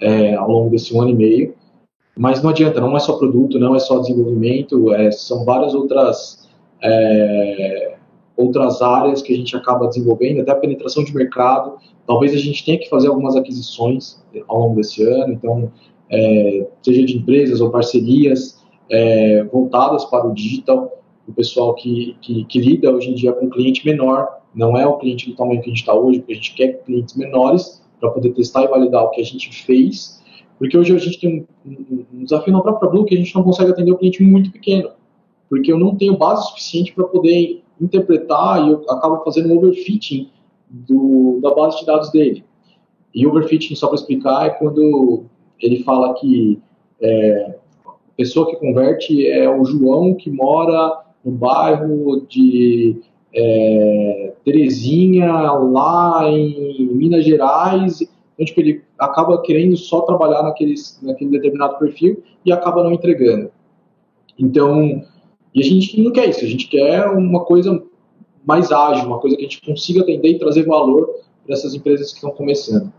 é, 0.00 0.34
ao 0.34 0.50
longo 0.50 0.70
desse 0.70 0.92
um 0.92 1.00
ano 1.00 1.10
e 1.10 1.14
meio, 1.14 1.54
mas 2.18 2.42
não 2.42 2.50
adianta, 2.50 2.80
não 2.80 2.96
é 2.96 2.98
só 2.98 3.16
produto, 3.16 3.60
não 3.60 3.76
é 3.76 3.78
só 3.78 4.00
desenvolvimento, 4.00 4.92
é, 4.92 5.08
são 5.12 5.44
várias 5.44 5.72
outras 5.72 6.48
é, 6.82 7.94
outras 8.36 8.82
áreas 8.82 9.22
que 9.22 9.32
a 9.32 9.36
gente 9.36 9.56
acaba 9.56 9.86
desenvolvendo, 9.86 10.40
até 10.40 10.50
a 10.50 10.56
penetração 10.56 11.04
de 11.04 11.14
mercado. 11.14 11.76
Talvez 12.06 12.34
a 12.34 12.38
gente 12.38 12.64
tenha 12.64 12.78
que 12.78 12.88
fazer 12.88 13.06
algumas 13.06 13.36
aquisições 13.36 14.20
ao 14.48 14.60
longo 14.60 14.76
desse 14.76 15.02
ano, 15.02 15.32
então, 15.32 15.70
é, 16.10 16.66
seja 16.82 17.04
de 17.04 17.16
empresas 17.16 17.60
ou 17.60 17.70
parcerias 17.70 18.64
é, 18.90 19.44
voltadas 19.44 20.04
para 20.04 20.26
o 20.26 20.34
digital, 20.34 21.00
o 21.28 21.32
pessoal 21.32 21.74
que, 21.74 22.16
que, 22.20 22.44
que, 22.46 22.58
lida 22.58 22.90
hoje 22.90 23.10
em 23.10 23.14
dia 23.14 23.32
com 23.32 23.46
um 23.46 23.50
cliente 23.50 23.86
menor, 23.86 24.40
não 24.52 24.76
é 24.76 24.84
o 24.84 24.96
cliente 24.98 25.30
do 25.30 25.36
tamanho 25.36 25.60
que 25.60 25.66
a 25.66 25.72
gente 25.72 25.80
está 25.80 25.94
hoje, 25.94 26.18
porque 26.18 26.32
a 26.32 26.36
gente 26.36 26.54
quer 26.54 26.82
clientes 26.84 27.14
menores 27.14 27.80
para 28.00 28.10
poder 28.10 28.30
testar 28.30 28.64
e 28.64 28.68
validar 28.68 29.04
o 29.04 29.10
que 29.10 29.20
a 29.20 29.24
gente 29.24 29.52
fez 29.64 30.18
porque 30.58 30.76
hoje 30.76 30.94
a 30.94 30.98
gente 30.98 31.20
tem 31.20 31.46
um, 31.64 32.04
um 32.12 32.24
desafio 32.24 32.52
na 32.52 32.60
própria 32.60 32.90
Blue 32.90 33.04
que 33.04 33.14
a 33.14 33.18
gente 33.18 33.34
não 33.34 33.42
consegue 33.42 33.70
atender 33.70 33.92
o 33.92 33.96
cliente 33.96 34.22
muito 34.22 34.50
pequeno, 34.50 34.90
porque 35.48 35.72
eu 35.72 35.78
não 35.78 35.94
tenho 35.94 36.16
base 36.16 36.48
suficiente 36.48 36.92
para 36.92 37.04
poder 37.04 37.62
interpretar 37.80 38.66
e 38.66 38.70
eu 38.70 38.84
acabo 38.90 39.22
fazendo 39.24 39.52
um 39.52 39.58
overfitting 39.58 40.28
do, 40.68 41.38
da 41.40 41.54
base 41.54 41.78
de 41.78 41.86
dados 41.86 42.10
dele. 42.10 42.44
E 43.14 43.26
overfitting, 43.26 43.74
só 43.74 43.86
para 43.86 43.96
explicar, 43.96 44.46
é 44.46 44.50
quando 44.50 45.24
ele 45.60 45.82
fala 45.82 46.14
que 46.14 46.60
é, 47.00 47.56
a 47.86 47.92
pessoa 48.16 48.50
que 48.50 48.56
converte 48.56 49.26
é 49.28 49.48
o 49.48 49.64
João 49.64 50.14
que 50.14 50.30
mora 50.30 51.04
no 51.24 51.32
bairro 51.32 52.26
de 52.28 53.00
é, 53.32 54.34
Terezinha, 54.44 55.52
lá 55.52 56.28
em 56.28 56.86
Minas 56.92 57.24
Gerais, 57.24 58.00
então, 58.38 58.46
tipo, 58.46 58.60
ele 58.60 58.82
acaba 58.98 59.40
querendo 59.42 59.76
só 59.76 60.00
trabalhar 60.00 60.42
naqueles, 60.42 60.98
naquele 61.02 61.30
determinado 61.30 61.78
perfil 61.78 62.22
e 62.44 62.52
acaba 62.52 62.82
não 62.82 62.92
entregando. 62.92 63.50
Então, 64.38 65.04
e 65.54 65.60
a 65.60 65.64
gente 65.64 66.00
não 66.02 66.12
quer 66.12 66.28
isso, 66.28 66.44
a 66.44 66.48
gente 66.48 66.66
quer 66.68 67.06
uma 67.08 67.44
coisa 67.44 67.82
mais 68.44 68.72
ágil, 68.72 69.06
uma 69.06 69.20
coisa 69.20 69.36
que 69.36 69.42
a 69.42 69.48
gente 69.48 69.60
consiga 69.62 70.02
atender 70.02 70.30
e 70.30 70.38
trazer 70.38 70.64
valor 70.64 71.08
para 71.44 71.54
essas 71.54 71.74
empresas 71.74 72.10
que 72.10 72.16
estão 72.16 72.30
começando. 72.30 72.92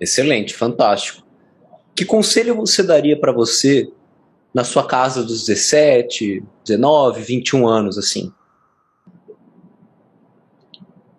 Excelente, 0.00 0.54
fantástico. 0.54 1.22
Que 1.94 2.04
conselho 2.04 2.56
você 2.56 2.82
daria 2.82 3.18
para 3.18 3.32
você 3.32 3.92
na 4.52 4.64
sua 4.64 4.84
casa 4.84 5.22
dos 5.22 5.46
17, 5.46 6.42
19, 6.64 7.22
21 7.22 7.66
anos, 7.66 7.98
assim? 7.98 8.32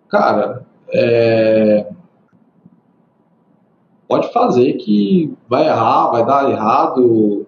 Cara, 0.08 0.64
é 0.92 1.86
pode 4.14 4.32
fazer 4.32 4.74
que 4.74 5.34
vai 5.48 5.66
errar, 5.66 6.10
vai 6.10 6.24
dar 6.24 6.48
errado. 6.48 7.46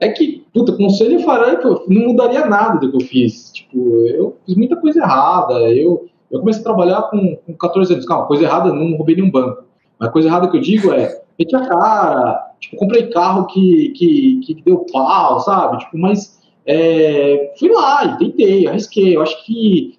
é 0.00 0.08
que, 0.08 0.42
puta, 0.52 0.72
conselho 0.72 1.20
eu 1.20 1.20
faria, 1.20 1.60
não 1.86 2.08
mudaria 2.08 2.46
nada 2.46 2.78
do 2.78 2.90
que 2.90 2.96
eu 2.96 3.06
fiz. 3.06 3.52
Tipo, 3.52 4.06
eu 4.06 4.36
fiz 4.46 4.56
muita 4.56 4.76
coisa 4.76 5.00
errada. 5.00 5.54
Eu, 5.70 6.08
eu 6.30 6.40
comecei 6.40 6.62
a 6.62 6.64
trabalhar 6.64 7.02
com, 7.02 7.36
com 7.36 7.54
14 7.54 7.92
anos. 7.92 8.06
Calma, 8.06 8.26
coisa 8.26 8.44
errada, 8.44 8.72
não 8.72 8.96
roubei 8.96 9.16
nenhum 9.16 9.30
banco. 9.30 9.64
Mas 9.98 10.10
coisa 10.10 10.28
errada 10.28 10.48
que 10.48 10.56
eu 10.56 10.62
digo 10.62 10.92
é, 10.92 11.22
meti 11.38 11.54
a 11.54 11.60
cara, 11.60 12.54
tipo, 12.58 12.76
comprei 12.76 13.10
carro 13.10 13.46
que, 13.46 13.90
que, 13.90 14.40
que 14.40 14.62
deu 14.62 14.86
pau, 14.90 15.40
sabe? 15.40 15.78
Tipo, 15.78 15.98
mas 15.98 16.40
é, 16.64 17.52
fui 17.58 17.70
lá 17.70 18.16
tentei, 18.16 18.66
arrisquei. 18.66 19.14
Eu 19.14 19.22
acho 19.22 19.44
que. 19.44 19.98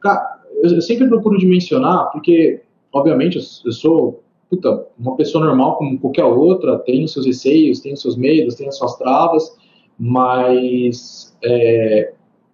Cara, 0.00 0.38
eu 0.62 0.80
sempre 0.80 1.08
procuro 1.08 1.36
dimensionar, 1.36 2.12
porque, 2.12 2.62
obviamente, 2.92 3.36
eu, 3.36 3.42
eu 3.64 3.72
sou 3.72 4.22
puta, 4.48 4.86
uma 4.98 5.16
pessoa 5.16 5.44
normal 5.44 5.76
como 5.76 5.98
qualquer 5.98 6.24
outra, 6.24 6.78
tem 6.78 7.04
os 7.04 7.12
seus 7.12 7.26
receios, 7.26 7.80
tem 7.80 7.92
os 7.92 8.00
seus 8.00 8.16
medos, 8.16 8.54
tem 8.54 8.68
as 8.68 8.76
suas 8.76 8.96
travas, 8.96 9.56
mas 9.98 11.36
é, 11.44 12.12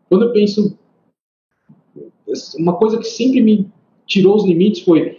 quando 0.09 0.27
eu 0.27 0.33
penso, 0.33 0.77
uma 2.59 2.75
coisa 2.75 2.99
que 2.99 3.05
sempre 3.05 3.41
me 3.41 3.69
tirou 4.07 4.37
os 4.37 4.45
limites 4.45 4.83
foi, 4.83 5.19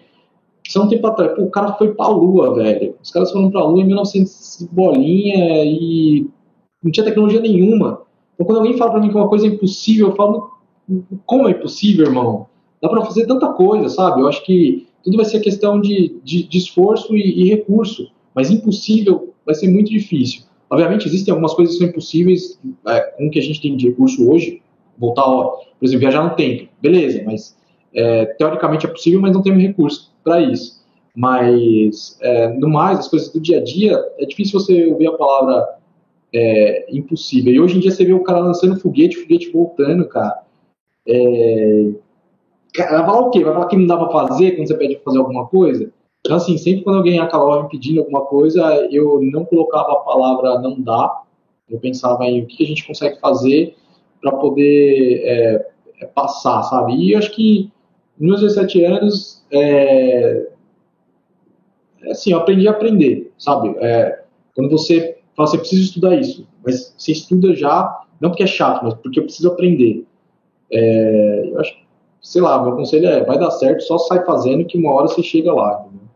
só 0.68 0.84
um 0.84 0.88
tempo 0.88 1.08
atrás, 1.08 1.36
pô, 1.36 1.44
o 1.44 1.52
cara 1.52 1.74
foi 1.74 1.94
pra 1.94 2.08
Lua, 2.08 2.56
velho, 2.56 2.96
os 3.02 3.12
caras 3.12 3.32
foram 3.32 3.52
pra 3.52 3.64
Lua 3.64 3.82
em 3.82 3.86
1900 3.86 4.68
bolinha 4.72 5.64
e 5.64 6.28
não 6.84 6.92
tinha 6.92 7.06
tecnologia 7.06 7.40
nenhuma. 7.40 8.02
Então 8.34 8.46
quando 8.46 8.58
alguém 8.58 8.78
fala 8.78 8.92
pra 8.92 9.00
mim 9.00 9.10
que 9.10 9.16
uma 9.16 9.30
coisa 9.30 9.46
é 9.46 9.50
impossível, 9.50 10.08
eu 10.10 10.16
falo, 10.16 10.52
como 11.26 11.48
é 11.48 11.52
impossível, 11.52 12.08
irmão? 12.08 12.48
Dá 12.82 12.90
pra 12.90 13.06
fazer 13.06 13.26
tanta 13.26 13.54
coisa, 13.54 13.90
sabe? 13.90 14.22
Eu 14.22 14.28
acho 14.28 14.44
que 14.44 14.88
tudo 15.06 15.18
vai 15.18 15.26
ser 15.26 15.40
questão 15.40 15.80
de, 15.80 16.20
de, 16.24 16.44
de 16.44 16.58
esforço 16.58 17.16
e, 17.16 17.44
e, 17.44 17.50
recurso, 17.50 18.12
mas 18.34 18.50
impossível 18.50 19.34
vai 19.46 19.54
ser 19.54 19.70
muito 19.70 19.92
difícil. 19.92 20.42
Obviamente, 20.68 21.08
existem 21.08 21.32
algumas 21.32 21.54
coisas 21.54 21.76
que 21.76 21.80
são 21.80 21.88
impossíveis 21.88 22.60
é, 22.88 23.02
com 23.02 23.28
o 23.28 23.30
que 23.30 23.38
a 23.38 23.42
gente 23.42 23.62
tem 23.62 23.78
de 23.78 23.88
recurso 23.88 24.28
hoje, 24.28 24.64
voltar, 24.98 25.24
ó, 25.24 25.58
por 25.80 25.86
exemplo, 25.86 26.00
viajar 26.00 26.24
no 26.24 26.36
tempo, 26.36 26.68
beleza, 26.82 27.22
mas 27.24 27.56
é, 27.94 28.26
teoricamente 28.26 28.88
é 28.88 28.90
possível, 28.90 29.22
mas 29.22 29.32
não 29.32 29.44
temos 29.44 29.62
recurso 29.62 30.12
para 30.24 30.42
isso. 30.42 30.84
Mas, 31.16 32.18
é, 32.22 32.50
no 32.50 32.68
mais, 32.68 33.00
as 33.00 33.08
coisas 33.08 33.32
do 33.32 33.40
dia 33.40 33.60
a 33.60 33.64
dia, 33.64 34.04
é 34.18 34.26
difícil 34.26 34.60
você 34.60 34.88
ouvir 34.88 35.08
a 35.08 35.14
palavra 35.14 35.78
é, 36.34 36.88
impossível. 36.92 37.54
E 37.54 37.60
hoje 37.60 37.78
em 37.78 37.80
dia 37.80 37.92
você 37.92 38.04
vê 38.04 38.12
o 38.12 38.24
cara 38.24 38.40
lançando 38.40 38.80
foguete, 38.80 39.18
foguete 39.18 39.52
voltando, 39.52 40.06
cara. 40.08 40.42
É, 41.08 41.92
vai 42.78 43.06
falar 43.06 43.20
o 43.20 43.30
quê? 43.30 43.44
Vai 43.44 43.54
falar 43.54 43.68
que 43.68 43.78
não 43.78 43.88
dá 43.88 43.98
pra 43.98 44.10
fazer 44.10 44.52
quando 44.52 44.68
você 44.68 44.78
pede 44.78 44.96
pra 44.96 45.06
fazer 45.06 45.20
alguma 45.20 45.48
coisa? 45.48 45.92
Então, 46.26 46.38
assim, 46.38 46.58
sempre 46.58 46.84
quando 46.84 46.98
alguém 46.98 47.20
acabava 47.20 47.64
me 47.64 47.70
pedindo 47.70 48.00
alguma 48.00 48.26
coisa, 48.26 48.88
eu 48.92 49.22
não 49.22 49.46
colocava 49.46 49.92
a 49.92 49.98
palavra 49.98 50.60
não 50.60 50.82
dá. 50.82 51.22
Eu 51.70 51.80
pensava 51.80 52.26
em 52.26 52.42
o 52.42 52.48
que 52.48 52.64
a 52.64 52.68
gente 52.68 52.86
consegue 52.86 53.20
fazer 53.20 53.76
para 54.20 54.32
poder 54.32 55.22
é, 55.24 55.68
é, 56.02 56.06
passar, 56.08 56.64
sabe? 56.64 56.96
E 56.96 57.14
eu 57.14 57.20
acho 57.20 57.32
que 57.32 57.72
nos 58.20 58.42
17 58.42 58.84
anos, 58.84 59.46
é, 59.52 60.48
é, 62.02 62.12
assim, 62.12 62.32
eu 62.32 62.40
aprendi 62.40 62.68
a 62.68 62.72
aprender, 62.72 63.32
sabe? 63.38 63.76
É, 63.80 64.24
quando 64.56 64.72
você 64.72 65.20
fala, 65.36 65.48
você 65.48 65.58
precisa 65.60 65.84
estudar 65.84 66.16
isso, 66.16 66.48
mas 66.66 66.96
você 66.98 67.12
estuda 67.12 67.54
já, 67.54 68.04
não 68.20 68.30
porque 68.30 68.44
é 68.44 68.48
chato, 68.48 68.84
mas 68.84 68.96
porque 68.96 69.20
eu 69.20 69.24
preciso 69.26 69.52
aprender. 69.52 70.06
É, 70.72 71.50
eu 71.52 71.60
acho 71.60 71.76
que 71.76 71.85
sei 72.26 72.42
lá, 72.42 72.62
meu 72.62 72.76
conselho 72.76 73.06
é, 73.06 73.24
vai 73.24 73.38
dar 73.38 73.52
certo, 73.52 73.84
só 73.84 74.00
sai 74.00 74.26
fazendo 74.26 74.66
que 74.66 74.80
uma 74.80 74.92
hora 74.92 75.08
você 75.08 75.22
chega 75.22 75.54
lá. 75.54 75.86
Entendeu? 75.86 76.08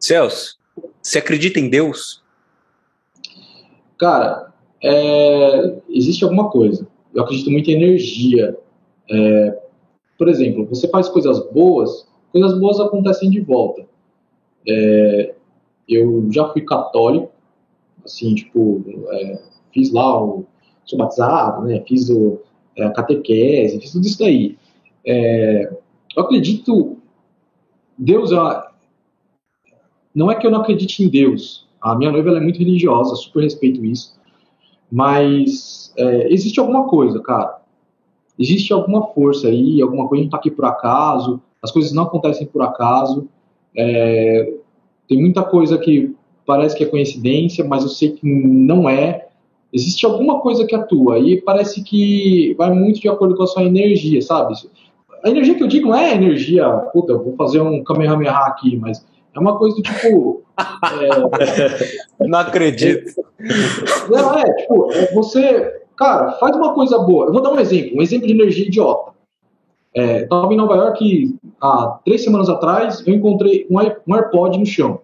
Celso, 0.00 0.58
você 1.00 1.18
acredita 1.18 1.60
em 1.60 1.70
Deus? 1.70 2.24
Cara, 3.96 4.52
é, 4.82 5.76
existe 5.88 6.24
alguma 6.24 6.50
coisa. 6.50 6.88
Eu 7.14 7.22
acredito 7.22 7.52
muito 7.52 7.70
em 7.70 7.74
energia. 7.74 8.58
É, 9.08 9.62
por 10.18 10.28
exemplo, 10.28 10.66
você 10.66 10.88
faz 10.88 11.08
coisas 11.08 11.38
boas, 11.52 12.08
coisas 12.32 12.58
boas 12.58 12.80
acontecem 12.80 13.30
de 13.30 13.40
volta. 13.40 13.86
É, 14.68 15.34
eu 15.88 16.26
já 16.32 16.48
fui 16.48 16.62
católico, 16.62 17.30
assim, 18.04 18.34
tipo, 18.34 18.84
é, 19.12 19.40
fiz 19.72 19.92
lá 19.92 20.20
o. 20.20 20.44
sou 20.84 20.98
batizado, 20.98 21.62
né? 21.62 21.80
Fiz 21.86 22.10
o, 22.10 22.40
é, 22.76 22.82
a 22.82 22.90
catequese, 22.90 23.80
fiz 23.80 23.92
tudo 23.92 24.04
isso 24.04 24.18
daí. 24.18 24.58
É, 25.06 25.70
eu 26.16 26.22
acredito. 26.22 26.96
Deus 27.96 28.32
é. 28.32 28.36
Não 30.14 30.30
é 30.30 30.34
que 30.34 30.46
eu 30.46 30.50
não 30.50 30.60
acredite 30.60 31.02
em 31.02 31.08
Deus. 31.08 31.66
A 31.80 31.94
minha 31.94 32.10
noiva 32.10 32.30
é 32.36 32.40
muito 32.40 32.58
religiosa, 32.58 33.14
super 33.16 33.42
respeito 33.42 33.84
isso. 33.84 34.16
Mas 34.90 35.92
é, 35.96 36.32
existe 36.32 36.58
alguma 36.60 36.88
coisa, 36.88 37.20
cara. 37.20 37.60
Existe 38.38 38.72
alguma 38.72 39.08
força 39.08 39.48
aí, 39.48 39.80
alguma 39.82 40.08
coisa 40.08 40.22
que 40.22 40.28
está 40.28 40.38
aqui 40.38 40.50
por 40.50 40.64
acaso. 40.64 41.40
As 41.62 41.70
coisas 41.70 41.92
não 41.92 42.04
acontecem 42.04 42.46
por 42.46 42.62
acaso. 42.62 43.28
É, 43.76 44.54
tem 45.08 45.20
muita 45.20 45.42
coisa 45.42 45.78
que 45.78 46.14
parece 46.46 46.76
que 46.76 46.84
é 46.84 46.86
coincidência, 46.86 47.64
mas 47.64 47.82
eu 47.82 47.88
sei 47.88 48.12
que 48.12 48.26
não 48.26 48.88
é. 48.88 49.28
Existe 49.72 50.06
alguma 50.06 50.40
coisa 50.40 50.66
que 50.66 50.74
atua 50.74 51.18
e 51.18 51.40
parece 51.40 51.82
que 51.82 52.54
vai 52.56 52.72
muito 52.72 53.00
de 53.00 53.08
acordo 53.08 53.36
com 53.36 53.42
a 53.42 53.46
sua 53.46 53.64
energia, 53.64 54.22
sabe? 54.22 54.54
A 55.24 55.30
energia 55.30 55.54
que 55.54 55.62
eu 55.62 55.68
digo 55.68 55.88
não 55.88 55.96
é 55.96 56.14
energia, 56.14 56.68
puta, 56.92 57.12
eu 57.12 57.24
vou 57.24 57.34
fazer 57.36 57.60
um 57.60 57.82
Kamehameha 57.82 58.30
aqui, 58.30 58.76
mas 58.76 59.04
é 59.34 59.40
uma 59.40 59.56
coisa 59.58 59.76
do 59.76 59.82
tipo. 59.82 60.42
É, 62.20 62.28
não 62.28 62.38
acredito. 62.38 63.10
Não, 64.08 64.38
é, 64.38 64.54
tipo, 64.54 64.92
é 64.92 65.12
você. 65.12 65.82
Cara, 65.96 66.30
faz 66.32 66.56
uma 66.56 66.72
coisa 66.74 66.96
boa. 66.98 67.26
Eu 67.26 67.32
vou 67.32 67.42
dar 67.42 67.50
um 67.50 67.58
exemplo, 67.58 67.98
um 67.98 68.02
exemplo 68.02 68.28
de 68.28 68.32
energia 68.32 68.68
idiota. 68.68 69.12
É, 69.92 70.26
tava 70.26 70.52
em 70.52 70.56
Nova 70.56 70.76
York 70.76 71.36
há 71.60 71.98
três 72.04 72.22
semanas 72.22 72.48
atrás, 72.48 73.04
eu 73.04 73.14
encontrei 73.14 73.66
um, 73.68 73.78
um 73.78 74.14
AirPod 74.14 74.56
no 74.56 74.64
chão. 74.64 75.00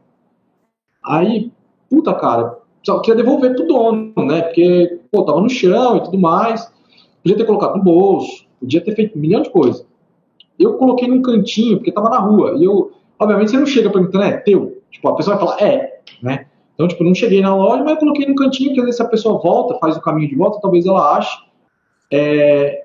Aí, 1.04 1.50
puta 1.88 2.14
cara, 2.14 2.58
só 2.84 3.00
queria 3.00 3.22
devolver 3.22 3.56
pro 3.56 3.66
dono, 3.66 4.12
né? 4.16 4.42
Porque, 4.42 5.00
pô, 5.10 5.24
tava 5.24 5.40
no 5.40 5.50
chão 5.50 5.96
e 5.96 6.04
tudo 6.04 6.18
mais. 6.18 6.72
Podia 7.22 7.36
ter 7.36 7.44
colocado 7.44 7.76
no 7.76 7.82
bolso, 7.82 8.46
podia 8.60 8.80
ter 8.80 8.94
feito 8.94 9.18
um 9.18 9.20
milhão 9.20 9.42
de 9.42 9.50
coisas. 9.50 9.84
Eu 10.60 10.74
coloquei 10.74 11.08
num 11.08 11.22
cantinho, 11.22 11.78
porque 11.78 11.88
estava 11.88 12.10
na 12.10 12.18
rua. 12.18 12.54
E 12.58 12.64
eu, 12.64 12.92
obviamente, 13.18 13.50
você 13.50 13.56
não 13.56 13.64
chega 13.64 13.88
perguntando, 13.88 14.24
é 14.24 14.36
teu? 14.36 14.82
Tipo, 14.90 15.08
a 15.08 15.16
pessoa 15.16 15.36
vai 15.36 15.46
falar, 15.46 15.62
é, 15.62 16.00
né? 16.22 16.46
Então, 16.74 16.86
tipo, 16.86 17.02
não 17.02 17.14
cheguei 17.14 17.40
na 17.40 17.56
loja, 17.56 17.82
mas 17.82 17.92
eu 17.92 17.98
coloquei 17.98 18.26
num 18.26 18.34
cantinho, 18.34 18.74
que 18.74 18.80
às 18.80 18.84
vezes 18.84 18.96
se 18.96 19.02
a 19.02 19.08
pessoa 19.08 19.40
volta, 19.40 19.78
faz 19.78 19.96
o 19.96 20.02
caminho 20.02 20.28
de 20.28 20.36
volta, 20.36 20.60
talvez 20.60 20.84
ela 20.84 21.16
ache. 21.16 21.38
É... 22.12 22.84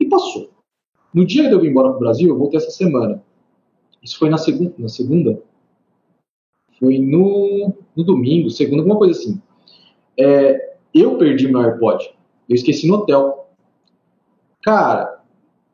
E 0.00 0.06
passou. 0.06 0.50
No 1.12 1.24
dia 1.26 1.48
de 1.48 1.52
eu 1.52 1.60
vir 1.60 1.70
embora 1.70 1.88
para 1.90 1.96
o 1.96 2.00
Brasil, 2.00 2.28
eu 2.30 2.38
voltei 2.38 2.58
essa 2.58 2.70
semana. 2.70 3.22
Isso 4.02 4.18
foi 4.18 4.30
na 4.30 4.38
segunda, 4.38 4.72
na 4.78 4.88
segunda? 4.88 5.42
Foi 6.78 6.98
no, 6.98 7.72
no 7.94 8.04
domingo, 8.04 8.50
segunda, 8.50 8.80
alguma 8.80 8.96
coisa 8.96 9.18
assim. 9.18 9.40
É, 10.18 10.76
eu 10.94 11.18
perdi 11.18 11.48
meu 11.48 11.60
AirPod. 11.60 12.04
Eu 12.48 12.54
esqueci 12.54 12.88
no 12.88 12.94
hotel. 12.94 13.48
Cara, 14.62 15.11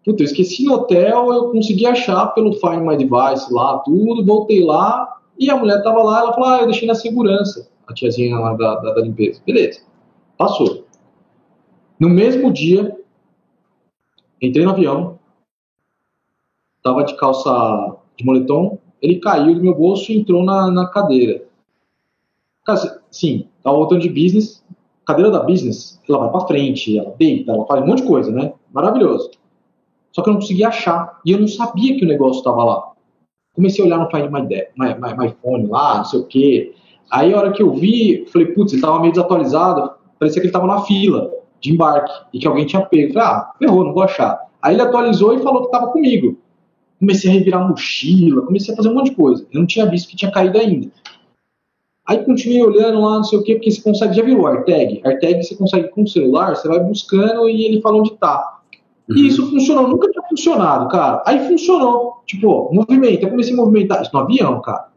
Puta, 0.08 0.22
eu 0.22 0.24
esqueci 0.24 0.64
no 0.64 0.72
hotel, 0.72 1.30
eu 1.34 1.50
consegui 1.50 1.84
achar 1.84 2.28
pelo 2.28 2.54
Find 2.54 2.80
My 2.80 2.96
Device 2.96 3.52
lá, 3.52 3.76
tudo, 3.80 4.24
voltei 4.24 4.64
lá, 4.64 5.20
e 5.38 5.50
a 5.50 5.56
mulher 5.58 5.82
tava 5.82 6.02
lá, 6.02 6.20
ela 6.20 6.32
falou, 6.32 6.48
ah, 6.48 6.60
eu 6.60 6.64
deixei 6.64 6.88
na 6.88 6.94
segurança, 6.94 7.68
a 7.86 7.92
tiazinha 7.92 8.38
lá 8.38 8.54
da, 8.54 8.76
da, 8.76 8.94
da 8.94 9.02
limpeza. 9.02 9.42
Beleza, 9.44 9.82
passou. 10.38 10.86
No 12.00 12.08
mesmo 12.08 12.50
dia, 12.50 12.98
entrei 14.40 14.64
no 14.64 14.70
avião, 14.70 15.18
tava 16.82 17.04
de 17.04 17.14
calça 17.14 17.98
de 18.16 18.24
moletom, 18.24 18.78
ele 19.02 19.16
caiu 19.16 19.56
do 19.56 19.62
meu 19.62 19.74
bolso 19.74 20.10
e 20.10 20.18
entrou 20.18 20.42
na, 20.42 20.70
na 20.70 20.86
cadeira. 20.86 21.44
Sim, 23.10 23.46
tava 23.62 23.76
voltando 23.76 24.00
de 24.00 24.08
business, 24.08 24.64
cadeira 25.04 25.30
da 25.30 25.42
business, 25.42 26.00
ela 26.08 26.20
vai 26.20 26.30
pra 26.30 26.46
frente, 26.46 26.96
ela 26.96 27.14
deita, 27.18 27.52
ela 27.52 27.66
faz 27.66 27.82
um 27.82 27.86
monte 27.86 28.00
de 28.00 28.08
coisa, 28.08 28.32
né? 28.32 28.54
Maravilhoso. 28.72 29.37
Só 30.18 30.22
que 30.24 30.30
eu 30.30 30.32
não 30.32 30.40
conseguia 30.40 30.66
achar. 30.66 31.20
E 31.24 31.30
eu 31.30 31.38
não 31.38 31.46
sabia 31.46 31.96
que 31.96 32.04
o 32.04 32.08
negócio 32.08 32.40
estava 32.40 32.64
lá. 32.64 32.90
Comecei 33.54 33.84
a 33.84 33.86
olhar 33.86 33.98
no 33.98 34.10
Find 34.10 34.28
My, 34.32 34.42
my, 34.76 34.94
my, 34.94 35.16
my 35.16 35.34
Phone 35.40 35.68
lá, 35.68 35.98
não 35.98 36.04
sei 36.04 36.18
o 36.18 36.24
quê. 36.24 36.74
Aí 37.08 37.32
a 37.32 37.38
hora 37.38 37.52
que 37.52 37.62
eu 37.62 37.72
vi, 37.72 38.26
falei, 38.32 38.48
putz, 38.48 38.72
ele 38.72 38.80
estava 38.80 38.98
meio 38.98 39.12
desatualizado. 39.12 39.92
Parecia 40.18 40.40
que 40.40 40.48
ele 40.48 40.48
estava 40.48 40.66
na 40.66 40.82
fila 40.82 41.30
de 41.60 41.72
embarque 41.72 42.12
e 42.34 42.40
que 42.40 42.48
alguém 42.48 42.66
tinha 42.66 42.84
pego. 42.84 43.12
Falei, 43.12 43.28
ah, 43.28 43.52
ferrou, 43.60 43.84
não 43.84 43.94
vou 43.94 44.02
achar. 44.02 44.40
Aí 44.60 44.74
ele 44.74 44.82
atualizou 44.82 45.34
e 45.34 45.42
falou 45.42 45.60
que 45.60 45.66
estava 45.66 45.92
comigo. 45.92 46.36
Comecei 46.98 47.30
a 47.30 47.34
revirar 47.34 47.68
mochila, 47.68 48.42
comecei 48.42 48.74
a 48.74 48.76
fazer 48.76 48.88
um 48.88 48.94
monte 48.94 49.10
de 49.10 49.16
coisa. 49.16 49.46
Eu 49.52 49.60
não 49.60 49.68
tinha 49.68 49.86
visto 49.86 50.08
que 50.08 50.16
tinha 50.16 50.32
caído 50.32 50.58
ainda. 50.58 50.90
Aí 52.04 52.24
continuei 52.24 52.64
olhando 52.64 53.00
lá, 53.02 53.18
não 53.18 53.24
sei 53.24 53.38
o 53.38 53.44
quê, 53.44 53.54
porque 53.54 53.70
você 53.70 53.80
consegue, 53.80 54.16
já 54.16 54.22
viu 54.24 54.40
o 54.40 54.46
AirTag? 54.48 55.00
AirTag 55.04 55.44
você 55.44 55.54
consegue 55.54 55.88
com 55.90 56.02
o 56.02 56.08
celular, 56.08 56.56
você 56.56 56.66
vai 56.66 56.80
buscando 56.80 57.48
e 57.48 57.64
ele 57.64 57.80
fala 57.80 57.98
onde 57.98 58.16
tá. 58.16 58.57
Uhum. 59.08 59.16
E 59.16 59.26
isso 59.26 59.48
funcionou, 59.48 59.88
nunca 59.88 60.10
tinha 60.10 60.22
funcionado, 60.28 60.88
cara. 60.88 61.22
Aí 61.26 61.48
funcionou. 61.48 62.22
Tipo, 62.26 62.72
movimento, 62.72 63.22
eu 63.22 63.30
comecei 63.30 63.54
a 63.54 63.56
movimentar 63.56 64.02
isso 64.02 64.10
no 64.12 64.20
avião, 64.20 64.60
cara. 64.60 64.88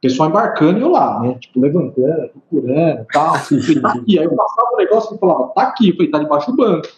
pessoal 0.00 0.30
embarcando 0.30 0.78
e 0.78 0.82
eu 0.82 0.90
lá, 0.90 1.20
né? 1.20 1.34
Tipo, 1.38 1.60
levantando, 1.60 2.30
procurando 2.30 3.06
tal. 3.12 3.34
Falei, 3.34 3.80
tá 3.80 3.92
aqui. 3.92 4.18
Aí 4.18 4.24
eu 4.24 4.34
passava 4.34 4.72
o 4.72 4.76
negócio 4.78 5.14
e 5.14 5.18
falava, 5.18 5.48
tá 5.48 5.62
aqui. 5.62 5.90
Eu 5.90 5.96
falei, 5.96 6.10
tá 6.10 6.18
debaixo 6.18 6.50
do 6.50 6.56
banco. 6.56 6.88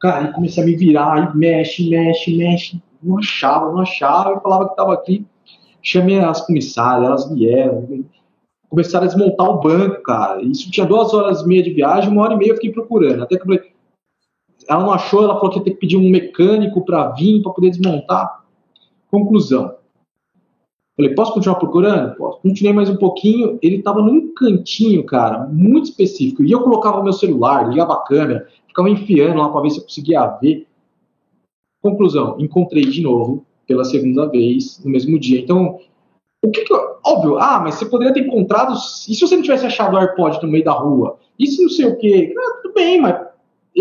Cara, 0.00 0.26
aí 0.26 0.32
comecei 0.32 0.62
a 0.62 0.66
me 0.66 0.76
virar, 0.76 1.14
aí 1.14 1.36
mexe, 1.36 1.90
mexe, 1.90 2.36
mexe. 2.36 2.82
Não 3.02 3.18
achava, 3.18 3.72
não 3.72 3.80
achava. 3.80 4.30
Eu 4.30 4.40
falava 4.40 4.68
que 4.68 4.76
tava 4.76 4.94
aqui. 4.94 5.26
Chamei 5.82 6.20
as 6.20 6.46
comissárias, 6.46 7.06
elas 7.06 7.32
vieram. 7.32 8.04
Começaram 8.68 9.04
a 9.04 9.08
desmontar 9.08 9.48
o 9.48 9.60
banco, 9.60 10.02
cara. 10.02 10.42
Isso 10.42 10.70
tinha 10.70 10.86
duas 10.86 11.12
horas 11.12 11.40
e 11.40 11.48
meia 11.48 11.62
de 11.62 11.70
viagem, 11.70 12.10
uma 12.10 12.22
hora 12.22 12.34
e 12.34 12.36
meia 12.36 12.50
eu 12.50 12.54
fiquei 12.56 12.70
procurando. 12.70 13.22
Até 13.22 13.36
que 13.36 13.42
eu 13.42 13.46
falei, 13.46 13.72
ela 14.68 14.82
não 14.82 14.92
achou, 14.92 15.22
ela 15.22 15.34
falou 15.36 15.50
que 15.50 15.58
ia 15.58 15.64
ter 15.64 15.70
que 15.72 15.78
pedir 15.78 15.96
um 15.96 16.10
mecânico 16.10 16.84
para 16.84 17.10
vir, 17.10 17.42
para 17.42 17.52
poder 17.52 17.70
desmontar. 17.70 18.44
Conclusão. 19.10 19.74
Falei, 20.96 21.14
posso 21.14 21.32
continuar 21.32 21.56
procurando? 21.56 22.16
Posso. 22.16 22.40
Continuei 22.40 22.74
mais 22.74 22.90
um 22.90 22.96
pouquinho, 22.96 23.58
ele 23.62 23.76
estava 23.76 24.02
num 24.02 24.34
cantinho, 24.34 25.04
cara, 25.04 25.46
muito 25.46 25.86
específico. 25.86 26.42
E 26.42 26.50
eu 26.50 26.60
colocava 26.60 27.00
o 27.00 27.04
meu 27.04 27.12
celular, 27.12 27.68
ligava 27.68 27.94
a 27.94 28.02
câmera, 28.02 28.48
ficava 28.66 28.90
enfiando 28.90 29.38
lá 29.38 29.48
para 29.48 29.62
ver 29.62 29.70
se 29.70 29.78
eu 29.78 29.84
conseguia 29.84 30.26
ver. 30.26 30.66
Conclusão, 31.80 32.36
encontrei 32.38 32.84
de 32.84 33.00
novo, 33.00 33.46
pela 33.66 33.84
segunda 33.84 34.26
vez, 34.26 34.82
no 34.84 34.90
mesmo 34.90 35.18
dia. 35.18 35.40
Então, 35.40 35.78
o 36.44 36.50
que, 36.50 36.64
que 36.64 36.72
eu, 36.72 36.98
Óbvio, 37.08 37.38
ah, 37.38 37.60
mas 37.60 37.76
você 37.76 37.86
poderia 37.86 38.12
ter 38.12 38.20
encontrado. 38.20 38.74
E 38.74 39.14
se 39.14 39.20
você 39.20 39.34
não 39.34 39.42
tivesse 39.42 39.64
achado 39.64 39.94
o 39.94 39.98
AirPod 39.98 40.42
no 40.42 40.48
meio 40.50 40.64
da 40.64 40.72
rua? 40.72 41.18
E 41.38 41.46
se 41.46 41.62
não 41.62 41.70
sei 41.70 41.86
o 41.86 41.96
quê? 41.96 42.34
Ah, 42.36 42.60
tudo 42.62 42.74
bem, 42.74 43.00
mas 43.00 43.27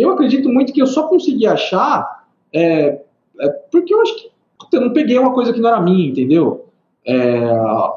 eu 0.01 0.11
acredito 0.11 0.49
muito 0.49 0.73
que 0.73 0.81
eu 0.81 0.87
só 0.87 1.07
consegui 1.07 1.45
achar 1.47 2.25
é, 2.53 3.01
é 3.39 3.49
porque 3.71 3.93
eu 3.93 4.01
acho 4.01 4.15
que 4.15 4.31
eu 4.73 4.81
não 4.81 4.93
peguei 4.93 5.17
uma 5.17 5.33
coisa 5.33 5.53
que 5.53 5.59
não 5.59 5.69
era 5.69 5.81
minha, 5.81 6.09
entendeu? 6.09 6.65
É, 7.05 7.39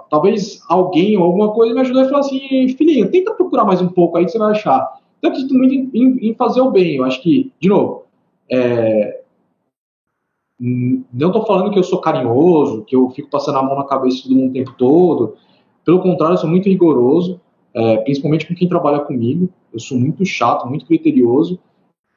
talvez 0.09 0.61
alguém 0.69 1.17
ou 1.17 1.25
alguma 1.25 1.53
coisa 1.53 1.75
me 1.75 1.81
ajudou 1.81 2.03
a 2.03 2.05
falar 2.07 2.21
assim, 2.21 2.69
filhinho, 2.77 3.11
tenta 3.11 3.35
procurar 3.35 3.65
mais 3.65 3.83
um 3.83 3.89
pouco 3.89 4.17
aí 4.17 4.25
que 4.25 4.31
você 4.31 4.39
vai 4.39 4.53
achar. 4.53 5.01
Então, 5.19 5.31
eu 5.31 5.31
acredito 5.31 5.55
muito 5.55 5.75
em, 5.75 5.91
em, 5.93 6.31
em 6.31 6.35
fazer 6.35 6.61
o 6.61 6.71
bem. 6.71 6.97
Eu 6.97 7.05
acho 7.05 7.21
que, 7.21 7.53
de 7.59 7.69
novo, 7.69 8.05
é, 8.49 9.21
não 10.61 11.29
estou 11.29 11.47
falando 11.47 11.71
que 11.71 11.79
eu 11.79 11.83
sou 11.83 12.01
carinhoso, 12.01 12.85
que 12.85 12.95
eu 12.95 13.09
fico 13.11 13.31
passando 13.31 13.59
a 13.59 13.63
mão 13.63 13.77
na 13.77 13.85
cabeça 13.85 14.23
todo 14.23 14.37
mundo 14.37 14.51
o 14.51 14.53
tempo 14.53 14.75
todo. 14.77 15.35
Pelo 15.85 16.01
contrário, 16.01 16.35
eu 16.35 16.39
sou 16.39 16.51
muito 16.51 16.69
rigoroso, 16.69 17.41
é, 17.75 17.97
principalmente 17.99 18.47
com 18.47 18.55
quem 18.55 18.69
trabalha 18.69 19.01
comigo. 19.01 19.49
Eu 19.73 19.81
sou 19.81 19.99
muito 19.99 20.25
chato, 20.25 20.69
muito 20.69 20.87
criterioso. 20.87 21.59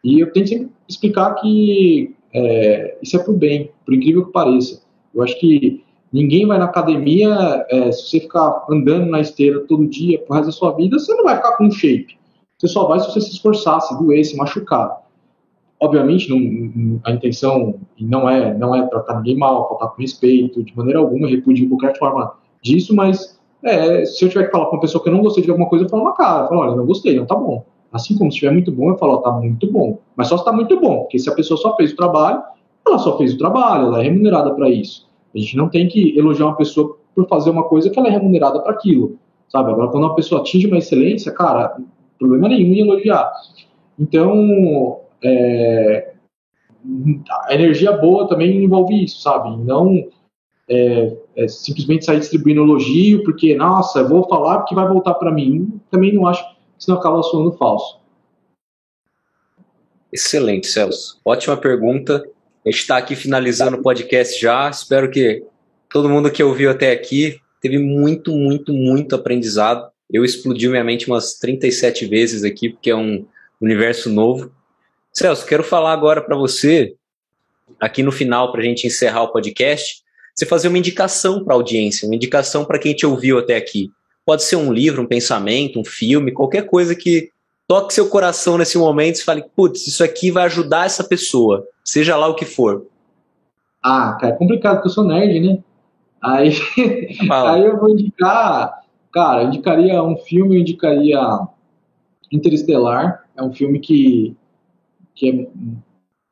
E 0.03 0.19
eu 0.19 0.31
tento 0.31 0.49
sempre 0.49 0.69
explicar 0.87 1.35
que 1.35 2.15
é, 2.33 2.97
isso 3.01 3.15
é 3.15 3.23
pro 3.23 3.33
bem, 3.33 3.71
por 3.85 3.93
incrível 3.93 4.25
que 4.25 4.31
pareça. 4.31 4.81
Eu 5.13 5.23
acho 5.23 5.39
que 5.39 5.83
ninguém 6.11 6.45
vai 6.45 6.57
na 6.57 6.65
academia, 6.65 7.65
é, 7.69 7.91
se 7.91 8.09
você 8.09 8.19
ficar 8.19 8.65
andando 8.69 9.05
na 9.05 9.21
esteira 9.21 9.61
todo 9.61 9.87
dia 9.87 10.19
pro 10.19 10.35
resto 10.35 10.47
da 10.47 10.51
sua 10.51 10.71
vida, 10.75 10.99
você 10.99 11.13
não 11.13 11.23
vai 11.23 11.37
ficar 11.37 11.55
com 11.57 11.71
shape. 11.71 12.17
Você 12.57 12.67
só 12.67 12.87
vai 12.87 12.99
se 12.99 13.07
você 13.07 13.21
se 13.21 13.31
esforçar, 13.31 13.81
se 13.81 13.97
doer, 13.97 14.23
se 14.23 14.35
machucar. 14.35 15.03
Obviamente, 15.79 16.29
não, 16.29 17.01
a 17.03 17.11
intenção 17.11 17.75
não 17.99 18.29
é 18.29 18.57
não 18.57 18.73
é 18.73 18.87
tratar 18.87 19.17
ninguém 19.17 19.37
mal, 19.37 19.67
faltar 19.67 19.89
com 19.89 20.01
respeito, 20.01 20.63
de 20.63 20.75
maneira 20.77 20.99
alguma, 20.99 21.27
repudio 21.27 21.67
qualquer 21.67 21.97
forma 21.97 22.33
disso, 22.61 22.95
mas 22.95 23.37
é, 23.61 24.05
se 24.05 24.23
eu 24.23 24.29
tiver 24.29 24.45
que 24.45 24.51
falar 24.51 24.65
com 24.65 24.75
uma 24.75 24.81
pessoa 24.81 25.03
que 25.03 25.09
eu 25.09 25.13
não 25.13 25.21
gostei 25.21 25.43
de 25.43 25.49
alguma 25.49 25.67
coisa, 25.67 25.85
eu 25.85 25.89
falo 25.89 26.05
na 26.05 26.13
cara, 26.13 26.45
eu 26.45 26.47
falo, 26.47 26.61
olha, 26.61 26.75
não 26.75 26.85
gostei, 26.85 27.15
não 27.17 27.25
tá 27.25 27.35
bom. 27.35 27.65
Assim 27.93 28.17
como 28.17 28.31
se 28.31 28.37
estiver 28.37 28.51
muito 28.51 28.71
bom, 28.71 28.89
eu 28.89 28.97
falo, 28.97 29.21
tá 29.21 29.31
muito 29.31 29.71
bom. 29.71 29.99
Mas 30.15 30.27
só 30.27 30.37
se 30.37 30.43
tá 30.43 30.51
muito 30.51 30.79
bom, 30.79 31.01
porque 31.01 31.19
se 31.19 31.29
a 31.29 31.35
pessoa 31.35 31.57
só 31.57 31.75
fez 31.75 31.93
o 31.93 31.95
trabalho, 31.95 32.41
ela 32.85 32.97
só 32.97 33.17
fez 33.17 33.33
o 33.33 33.37
trabalho, 33.37 33.87
ela 33.87 33.99
é 33.99 34.03
remunerada 34.03 34.53
para 34.53 34.69
isso. 34.69 35.07
A 35.33 35.37
gente 35.37 35.55
não 35.55 35.69
tem 35.69 35.87
que 35.87 36.17
elogiar 36.17 36.47
uma 36.47 36.55
pessoa 36.55 36.97
por 37.15 37.27
fazer 37.27 37.51
uma 37.51 37.63
coisa 37.63 37.89
que 37.89 37.99
ela 37.99 38.07
é 38.07 38.11
remunerada 38.11 38.59
para 38.59 38.73
aquilo, 38.73 39.17
sabe? 39.47 39.71
Agora, 39.71 39.89
quando 39.89 40.05
uma 40.05 40.15
pessoa 40.15 40.41
atinge 40.41 40.67
uma 40.67 40.79
excelência, 40.79 41.31
cara, 41.31 41.77
problema 42.17 42.49
nenhum 42.49 42.73
em 42.73 42.79
elogiar. 42.79 43.31
Então, 43.99 44.99
é, 45.23 46.13
a 47.47 47.53
energia 47.53 47.91
boa 47.91 48.27
também 48.27 48.63
envolve 48.63 49.03
isso, 49.03 49.21
sabe? 49.21 49.55
Não 49.57 50.03
é, 50.69 51.17
é 51.35 51.47
simplesmente 51.47 52.05
sair 52.05 52.19
distribuindo 52.19 52.61
elogio 52.61 53.23
porque, 53.23 53.55
nossa, 53.55 53.99
eu 53.99 54.09
vou 54.09 54.27
falar 54.27 54.59
porque 54.59 54.75
vai 54.75 54.87
voltar 54.87 55.13
para 55.15 55.31
mim. 55.31 55.79
Também 55.91 56.13
não 56.13 56.27
acho 56.27 56.43
senão 56.77 56.97
acaba 56.97 57.21
soando 57.23 57.51
falso. 57.53 57.99
Excelente, 60.11 60.67
Celso. 60.67 61.19
Ótima 61.25 61.57
pergunta. 61.57 62.23
A 62.65 62.69
gente 62.69 62.81
está 62.81 62.97
aqui 62.97 63.15
finalizando 63.15 63.77
o 63.77 63.81
podcast 63.81 64.39
já. 64.39 64.69
Espero 64.69 65.09
que 65.09 65.43
todo 65.89 66.09
mundo 66.09 66.31
que 66.31 66.43
ouviu 66.43 66.69
até 66.69 66.91
aqui 66.91 67.39
teve 67.59 67.79
muito, 67.79 68.31
muito, 68.31 68.71
muito 68.71 69.15
aprendizado. 69.15 69.89
Eu 70.11 70.23
explodi 70.23 70.67
minha 70.67 70.83
mente 70.83 71.07
umas 71.07 71.33
37 71.39 72.05
vezes 72.05 72.43
aqui, 72.43 72.69
porque 72.69 72.91
é 72.91 72.95
um 72.95 73.25
universo 73.59 74.09
novo. 74.09 74.51
Celso, 75.11 75.45
quero 75.45 75.63
falar 75.63 75.93
agora 75.93 76.21
para 76.21 76.35
você, 76.35 76.95
aqui 77.79 78.03
no 78.03 78.11
final, 78.11 78.51
para 78.51 78.61
a 78.61 78.63
gente 78.63 78.85
encerrar 78.85 79.23
o 79.23 79.31
podcast, 79.31 80.03
você 80.35 80.45
fazer 80.45 80.67
uma 80.67 80.77
indicação 80.77 81.43
para 81.43 81.53
a 81.53 81.57
audiência, 81.57 82.07
uma 82.07 82.15
indicação 82.15 82.65
para 82.65 82.79
quem 82.79 82.93
te 82.93 83.05
ouviu 83.05 83.39
até 83.39 83.55
aqui. 83.55 83.91
Pode 84.25 84.43
ser 84.43 84.55
um 84.55 84.71
livro, 84.71 85.01
um 85.01 85.07
pensamento, 85.07 85.79
um 85.79 85.85
filme, 85.85 86.31
qualquer 86.31 86.65
coisa 86.65 86.95
que 86.95 87.29
toque 87.67 87.93
seu 87.93 88.09
coração 88.09 88.57
nesse 88.57 88.77
momento 88.77 89.17
e 89.17 89.23
fale, 89.23 89.43
putz, 89.55 89.87
isso 89.87 90.03
aqui 90.03 90.31
vai 90.31 90.43
ajudar 90.45 90.85
essa 90.85 91.03
pessoa, 91.03 91.65
seja 91.83 92.15
lá 92.15 92.27
o 92.27 92.35
que 92.35 92.45
for. 92.45 92.85
Ah, 93.81 94.17
cara, 94.19 94.33
é 94.33 94.37
complicado 94.37 94.75
porque 94.75 94.87
eu 94.87 94.93
sou 94.93 95.03
nerd, 95.03 95.39
né? 95.39 95.59
Aí, 96.21 96.53
aí 97.29 97.65
eu 97.65 97.77
vou 97.77 97.89
indicar, 97.89 98.81
cara, 99.11 99.43
eu 99.43 99.47
indicaria 99.47 100.01
um 100.01 100.15
filme, 100.17 100.55
eu 100.55 100.61
indicaria 100.61 101.19
Interestelar, 102.33 103.25
é 103.37 103.43
um 103.43 103.53
filme 103.53 103.79
que, 103.79 104.35
que 105.13 105.29
é 105.29 105.47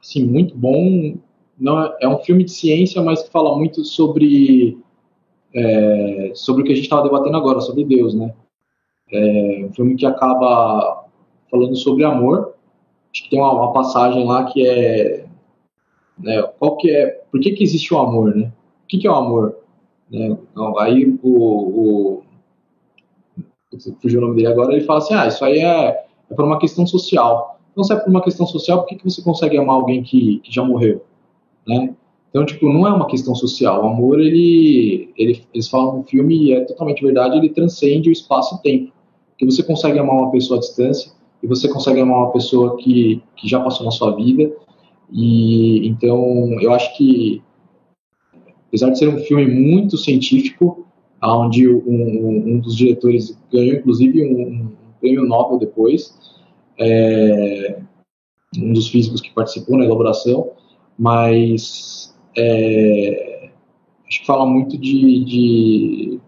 assim, 0.02 0.24
muito 0.26 0.58
bom, 0.58 1.16
não 1.60 1.80
é, 1.80 1.98
é 2.02 2.08
um 2.08 2.18
filme 2.18 2.44
de 2.44 2.52
ciência, 2.52 3.00
mas 3.04 3.22
que 3.22 3.30
fala 3.30 3.56
muito 3.56 3.86
sobre 3.86 4.80
é, 5.54 6.32
sobre 6.34 6.62
o 6.62 6.66
que 6.66 6.72
a 6.72 6.76
gente 6.76 6.86
estava 6.86 7.04
debatendo 7.04 7.38
agora, 7.38 7.62
sobre 7.62 7.84
Deus, 7.84 8.14
né? 8.14 8.34
É 9.12 9.66
um 9.66 9.74
filme 9.74 9.96
que 9.96 10.06
acaba 10.06 11.06
falando 11.50 11.76
sobre 11.76 12.04
amor. 12.04 12.54
Acho 13.12 13.24
que 13.24 13.30
tem 13.30 13.40
uma, 13.40 13.52
uma 13.52 13.74
passagem 13.74 14.26
lá 14.26 14.46
que 14.46 14.66
é, 14.66 15.26
né, 16.18 16.42
qual 16.58 16.78
que 16.78 16.90
é, 16.90 17.22
por 17.30 17.40
que 17.42 17.52
que 17.52 17.64
existe 17.64 17.94
o 17.94 18.00
amor, 18.00 18.36
né? 18.36 18.52
O 18.84 18.88
que 18.88 18.98
que 18.98 19.08
é 19.08 19.12
o 19.12 19.16
amor? 19.16 19.58
Né? 20.10 20.38
Então, 20.52 20.78
aí 20.80 21.18
o, 21.22 22.22
o 22.22 22.24
fugiu 24.02 24.20
o 24.20 24.22
nome 24.22 24.36
dele 24.36 24.48
agora, 24.48 24.74
ele 24.74 24.86
fala 24.86 25.00
assim, 25.00 25.14
ah, 25.14 25.28
isso 25.28 25.44
aí 25.44 25.60
é, 25.60 26.06
é 26.30 26.36
por 26.36 26.46
uma 26.46 26.60
questão 26.60 26.86
social. 26.86 27.60
Então, 27.72 27.84
se 27.84 27.94
é 27.94 27.96
por 27.96 28.10
uma 28.10 28.22
questão 28.22 28.46
social, 28.46 28.80
por 28.80 28.88
que, 28.88 28.96
que 28.96 29.04
você 29.04 29.22
consegue 29.22 29.58
amar 29.58 29.76
alguém 29.76 30.04
que, 30.04 30.40
que 30.40 30.54
já 30.54 30.64
morreu? 30.64 31.06
Né? 31.66 31.96
Então, 32.32 32.46
tipo, 32.46 32.72
não 32.72 32.88
é 32.88 32.94
uma 32.94 33.08
questão 33.08 33.36
social. 33.36 33.84
O 33.84 33.90
amor, 33.90 34.20
ele, 34.20 35.12
ele 35.18 35.44
eles 35.54 35.68
falam 35.68 35.98
no 35.98 36.04
filme, 36.04 36.46
e 36.46 36.54
é 36.54 36.62
totalmente 36.62 37.04
verdade, 37.04 37.38
ele 37.38 37.50
transcende 37.50 38.10
o 38.10 38.12
espaço 38.12 38.56
e 38.56 38.62
tempo. 38.62 38.94
Que 39.38 39.46
você 39.46 39.62
consegue 39.62 40.00
amar 40.00 40.16
uma 40.16 40.32
pessoa 40.32 40.58
à 40.58 40.60
distância, 40.62 41.12
e 41.44 41.48
você 41.48 41.68
consegue 41.68 42.00
amar 42.00 42.20
uma 42.20 42.32
pessoa 42.32 42.78
que, 42.78 43.22
que 43.36 43.50
já 43.50 43.60
passou 43.60 43.86
na 43.86 43.92
sua 43.92 44.16
vida. 44.16 44.50
E 45.12 45.86
então, 45.86 46.58
eu 46.62 46.74
acho 46.74 46.96
que, 46.96 47.42
apesar 48.68 48.92
de 48.92 48.98
ser 48.98 49.10
um 49.10 49.18
filme 49.18 49.46
muito 49.46 49.98
científico, 49.98 50.88
onde 51.22 51.68
um, 51.68 52.54
um 52.56 52.60
dos 52.60 52.78
diretores 52.78 53.38
ganhou, 53.52 53.76
inclusive, 53.76 54.24
um, 54.24 54.42
um 54.42 54.72
prêmio 55.02 55.26
Nobel 55.26 55.60
depois, 55.60 56.18
é, 56.80 57.80
um 58.58 58.72
dos 58.72 58.88
físicos 58.88 59.20
que 59.20 59.34
participou 59.34 59.78
na 59.78 59.86
elaboração, 59.86 60.52
mas 60.98 62.01
é, 62.38 63.50
acho 64.08 64.22
que 64.22 64.26
fala 64.26 64.46
muito 64.46 64.78
de, 64.78 65.24
de, 65.24 66.20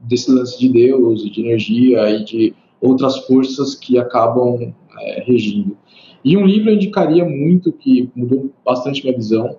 desse 0.00 0.30
lance 0.30 0.58
de 0.58 0.68
Deus 0.68 1.22
de 1.30 1.40
energia 1.40 2.10
e 2.10 2.24
de 2.24 2.54
outras 2.80 3.18
forças 3.26 3.74
que 3.74 3.98
acabam 3.98 4.72
é, 5.00 5.22
regindo. 5.22 5.76
E 6.24 6.36
um 6.36 6.44
livro 6.44 6.70
eu 6.70 6.74
indicaria 6.74 7.24
muito, 7.24 7.72
que 7.72 8.10
mudou 8.14 8.50
bastante 8.64 9.02
minha 9.02 9.16
visão, 9.16 9.56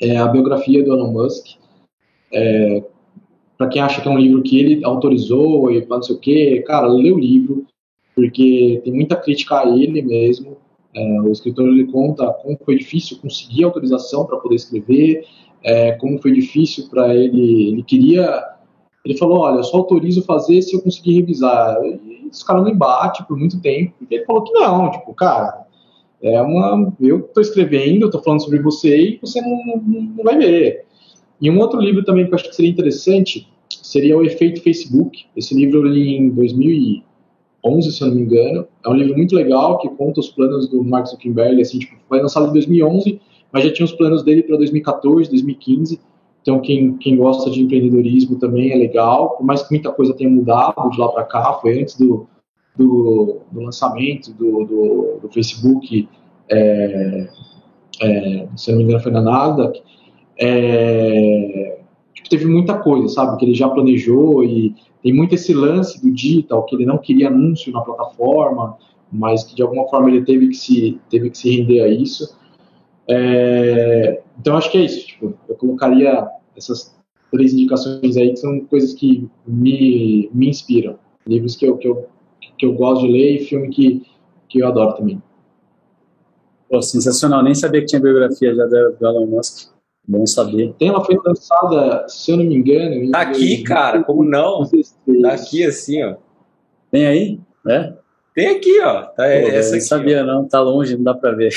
é 0.00 0.16
a 0.16 0.26
biografia 0.26 0.82
do 0.82 0.92
Elon 0.92 1.12
Musk. 1.12 1.46
É, 2.32 2.84
para 3.56 3.68
quem 3.68 3.82
acha 3.82 4.00
que 4.00 4.08
é 4.08 4.10
um 4.10 4.18
livro 4.18 4.42
que 4.42 4.58
ele 4.58 4.84
autorizou 4.84 5.70
e 5.70 5.84
não 5.86 6.02
sei 6.02 6.16
o 6.16 6.18
quê, 6.18 6.64
cara, 6.66 6.88
lê 6.88 7.12
o 7.12 7.18
livro, 7.18 7.66
porque 8.14 8.80
tem 8.82 8.92
muita 8.92 9.16
crítica 9.16 9.60
a 9.60 9.68
ele 9.68 10.00
mesmo, 10.00 10.49
é, 10.94 11.20
o 11.20 11.30
escritor 11.30 11.68
ele 11.68 11.86
conta 11.86 12.26
como 12.42 12.58
foi 12.64 12.76
difícil 12.76 13.18
conseguir 13.18 13.64
autorização 13.64 14.26
para 14.26 14.38
poder 14.38 14.56
escrever, 14.56 15.24
é, 15.62 15.92
como 15.92 16.20
foi 16.20 16.32
difícil 16.32 16.88
para 16.88 17.14
ele. 17.14 17.70
Ele 17.70 17.82
queria. 17.82 18.44
Ele 19.04 19.16
falou: 19.16 19.40
Olha, 19.40 19.58
eu 19.58 19.64
só 19.64 19.78
autorizo 19.78 20.22
fazer 20.24 20.60
se 20.62 20.74
eu 20.74 20.82
conseguir 20.82 21.14
revisar. 21.20 21.78
E 21.84 22.28
os 22.30 22.42
caras 22.42 22.64
não 22.64 22.70
embatem 22.70 23.24
por 23.26 23.38
muito 23.38 23.60
tempo, 23.60 23.94
porque 23.98 24.16
ele 24.16 24.24
falou 24.24 24.42
que 24.42 24.52
não, 24.52 24.90
tipo, 24.90 25.14
cara, 25.14 25.66
é 26.22 26.40
uma. 26.42 26.92
Eu 27.00 27.20
estou 27.20 27.40
escrevendo, 27.40 28.06
estou 28.06 28.22
falando 28.22 28.42
sobre 28.42 28.60
você 28.60 28.96
e 28.96 29.18
você 29.20 29.40
não, 29.40 29.64
não, 29.66 30.02
não, 30.02 30.24
vai 30.24 30.36
ver. 30.38 30.84
E 31.40 31.50
um 31.50 31.58
outro 31.58 31.80
livro 31.80 32.04
também 32.04 32.26
que 32.26 32.32
eu 32.32 32.34
acho 32.34 32.48
que 32.48 32.56
seria 32.56 32.70
interessante 32.70 33.48
seria 33.82 34.16
O 34.16 34.24
Efeito 34.24 34.62
Facebook. 34.62 35.26
Esse 35.36 35.54
livro 35.54 35.78
eu 35.78 35.84
li 35.84 36.16
em 36.16 36.30
2011, 37.62 37.92
se 37.92 38.02
eu 38.02 38.08
não 38.08 38.14
me 38.14 38.22
engano. 38.22 38.66
É 38.84 38.88
um 38.88 38.94
livro 38.94 39.16
muito 39.16 39.34
legal 39.34 39.78
que 39.78 39.88
conta 39.90 40.20
os 40.20 40.28
planos 40.28 40.68
do 40.68 40.82
Mark 40.82 41.06
Zuckerberg. 41.06 41.60
Assim, 41.60 41.78
tipo, 41.78 41.96
foi 42.08 42.20
lançado 42.20 42.48
em 42.48 42.52
2011, 42.52 43.20
mas 43.52 43.64
já 43.64 43.72
tinha 43.72 43.84
os 43.84 43.92
planos 43.92 44.22
dele 44.22 44.42
para 44.42 44.56
2014, 44.56 45.30
2015. 45.30 46.00
Então, 46.42 46.60
quem, 46.60 46.96
quem 46.96 47.16
gosta 47.16 47.50
de 47.50 47.62
empreendedorismo 47.62 48.38
também 48.38 48.72
é 48.72 48.76
legal, 48.76 49.36
por 49.36 49.44
mais 49.44 49.62
que 49.62 49.74
muita 49.74 49.92
coisa 49.92 50.14
tenha 50.14 50.30
mudado 50.30 50.90
de 50.90 50.98
lá 50.98 51.08
para 51.08 51.24
cá, 51.24 51.52
foi 51.54 51.80
antes 51.80 51.98
do, 51.98 52.26
do, 52.76 53.40
do 53.52 53.60
lançamento 53.60 54.32
do, 54.32 54.64
do, 54.64 55.18
do 55.22 55.28
Facebook, 55.28 56.08
é, 56.48 57.28
é, 58.00 58.48
se 58.56 58.70
não 58.70 58.78
me 58.78 58.84
engano 58.84 59.00
foi 59.00 59.12
na 59.12 59.20
Nasdaq, 59.20 59.82
é, 60.38 61.78
tipo, 62.14 62.28
teve 62.30 62.46
muita 62.46 62.78
coisa, 62.78 63.08
sabe, 63.08 63.36
que 63.36 63.44
ele 63.44 63.54
já 63.54 63.68
planejou 63.68 64.42
e 64.42 64.74
tem 65.02 65.12
muito 65.12 65.34
esse 65.34 65.54
lance 65.54 66.00
do 66.00 66.12
digital, 66.12 66.64
que 66.64 66.76
ele 66.76 66.86
não 66.86 66.98
queria 66.98 67.28
anúncio 67.28 67.72
na 67.72 67.80
plataforma, 67.80 68.76
mas 69.10 69.44
que 69.44 69.54
de 69.54 69.62
alguma 69.62 69.88
forma 69.88 70.10
ele 70.10 70.24
teve 70.24 70.48
que 70.48 70.54
se, 70.54 71.00
teve 71.08 71.30
que 71.30 71.38
se 71.38 71.50
render 71.56 71.80
a 71.80 71.88
isso. 71.88 72.36
É, 73.08 74.22
então 74.38 74.56
acho 74.56 74.70
que 74.70 74.78
é 74.78 74.82
isso. 74.82 75.06
Tipo, 75.06 75.34
eu 75.48 75.54
colocaria 75.56 76.28
essas 76.56 76.94
três 77.30 77.52
indicações 77.52 78.16
aí 78.16 78.30
que 78.30 78.36
são 78.38 78.60
coisas 78.66 78.92
que 78.92 79.28
me, 79.46 80.30
me 80.32 80.48
inspiram. 80.48 80.98
Livros 81.26 81.56
que 81.56 81.66
eu, 81.66 81.76
que, 81.76 81.88
eu, 81.88 82.06
que 82.58 82.66
eu 82.66 82.74
gosto 82.74 83.06
de 83.06 83.12
ler 83.12 83.36
e 83.36 83.44
filme 83.44 83.70
que, 83.70 84.06
que 84.48 84.62
eu 84.62 84.68
adoro 84.68 84.96
também. 84.96 85.22
Pô, 86.68 86.80
sensacional. 86.82 87.42
Nem 87.42 87.54
sabia 87.54 87.80
que 87.80 87.86
tinha 87.86 88.00
biografia 88.00 88.54
já 88.54 88.64
do 88.64 88.96
Elon 89.00 89.26
Musk. 89.26 89.70
Bom 90.10 90.26
saber. 90.26 90.74
Tem, 90.76 90.88
ela 90.88 91.04
foi 91.04 91.16
lançada, 91.24 92.04
se 92.08 92.32
eu 92.32 92.36
não 92.36 92.44
me 92.44 92.56
engano. 92.56 93.12
Tá 93.12 93.20
aqui, 93.20 93.62
cara, 93.62 94.02
como 94.02 94.24
não? 94.24 94.68
Tá 95.22 95.32
aqui 95.34 95.64
assim, 95.64 96.02
ó. 96.02 96.16
Tem 96.90 97.06
aí? 97.06 97.40
É? 97.68 97.92
Tem 98.34 98.48
aqui, 98.48 98.80
ó. 98.80 99.02
Tá, 99.02 99.22
Pô, 99.22 99.22
essa 99.22 99.76
não 99.76 99.80
sabia, 99.80 100.22
ó. 100.24 100.26
não. 100.26 100.48
Tá 100.48 100.60
longe, 100.60 100.96
não 100.96 101.04
dá 101.04 101.14
pra 101.14 101.30
ver. 101.30 101.52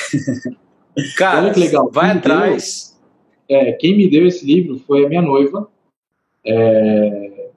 Cara, 1.17 1.45
Olha 1.45 1.51
que 1.51 1.59
legal. 1.59 1.89
vai 1.91 2.11
quem 2.11 2.19
atrás. 2.19 2.95
Deu, 3.49 3.57
é, 3.57 3.71
quem 3.71 3.97
me 3.97 4.07
deu 4.07 4.27
esse 4.27 4.45
livro 4.45 4.77
foi 4.85 5.03
a 5.03 5.09
minha 5.09 5.23
noiva. 5.23 5.67
É, 6.45 7.49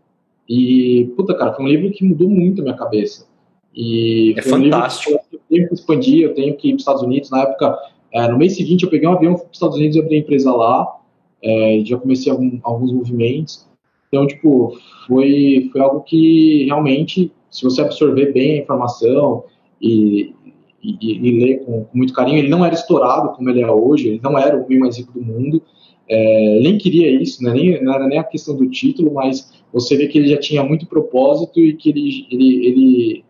e, 0.49 1.13
puta, 1.15 1.35
cara, 1.35 1.53
foi 1.53 1.63
um 1.63 1.69
livro 1.69 1.91
que 1.91 2.03
mudou 2.07 2.31
muito 2.31 2.63
a 2.63 2.65
minha 2.65 2.77
cabeça. 2.77 3.27
E 3.75 4.35
é 4.39 4.41
fantástico. 4.41 5.13
Um 5.13 5.37
eu 5.37 5.41
tenho 5.51 5.69
que 5.69 5.75
expandir, 5.75 6.23
eu 6.23 6.35
tenho 6.35 6.57
que 6.57 6.69
ir 6.69 6.71
para 6.71 6.77
os 6.77 6.81
Estados 6.81 7.03
Unidos. 7.03 7.31
Na 7.31 7.43
época, 7.43 7.79
é, 8.17 8.29
no 8.29 8.39
mês 8.39 8.57
seguinte, 8.57 8.83
eu 8.83 8.91
peguei 8.91 9.07
um 9.07 9.13
avião 9.13 9.35
para 9.35 9.45
os 9.45 9.51
Estados 9.53 9.77
Unidos 9.77 9.97
e 9.97 10.01
abri 10.01 10.15
a 10.15 10.19
empresa 10.21 10.51
lá. 10.51 10.97
É, 11.45 11.83
já 11.85 11.99
comecei 11.99 12.33
algum, 12.33 12.59
alguns 12.63 12.91
movimentos. 12.91 13.69
Então, 14.09 14.27
tipo, 14.27 14.79
foi, 15.07 15.69
foi 15.71 15.81
algo 15.83 16.01
que 16.01 16.65
realmente, 16.65 17.31
se 17.51 17.63
você 17.63 17.83
absorver 17.83 18.33
bem 18.33 18.55
a 18.55 18.63
informação 18.63 19.45
e, 19.83 20.35
e, 20.83 20.97
e 21.01 21.45
ler 21.45 21.65
com, 21.65 21.85
com, 21.85 21.99
muito 21.99 22.15
carinho. 22.15 22.39
Ele 22.39 22.49
não 22.49 22.65
era 22.65 22.75
estourado 22.75 23.37
como 23.37 23.51
ele 23.51 23.61
é 23.61 23.71
hoje, 23.71 24.09
ele 24.09 24.21
não 24.23 24.39
era 24.39 24.57
o 24.57 24.65
homem 24.65 24.79
mais 24.79 24.97
rico 24.97 25.13
do 25.13 25.23
mundo. 25.23 25.63
É, 26.09 26.61
nem 26.63 26.79
queria 26.79 27.11
isso, 27.11 27.45
né? 27.45 27.53
nem, 27.53 27.83
não 27.85 27.93
era 27.93 28.07
nem 28.07 28.19
a 28.19 28.25
questão 28.25 28.57
do 28.57 28.71
título, 28.71 29.13
mas 29.13 29.53
você 29.73 29.95
vê 29.95 30.07
que 30.07 30.17
ele 30.17 30.29
já 30.29 30.39
tinha 30.39 30.63
muito 30.63 30.87
propósito 30.87 31.61
e 31.61 31.75
que 31.75 31.91
ele, 31.91 32.27
ele, 32.31 32.67
ele 32.67 33.25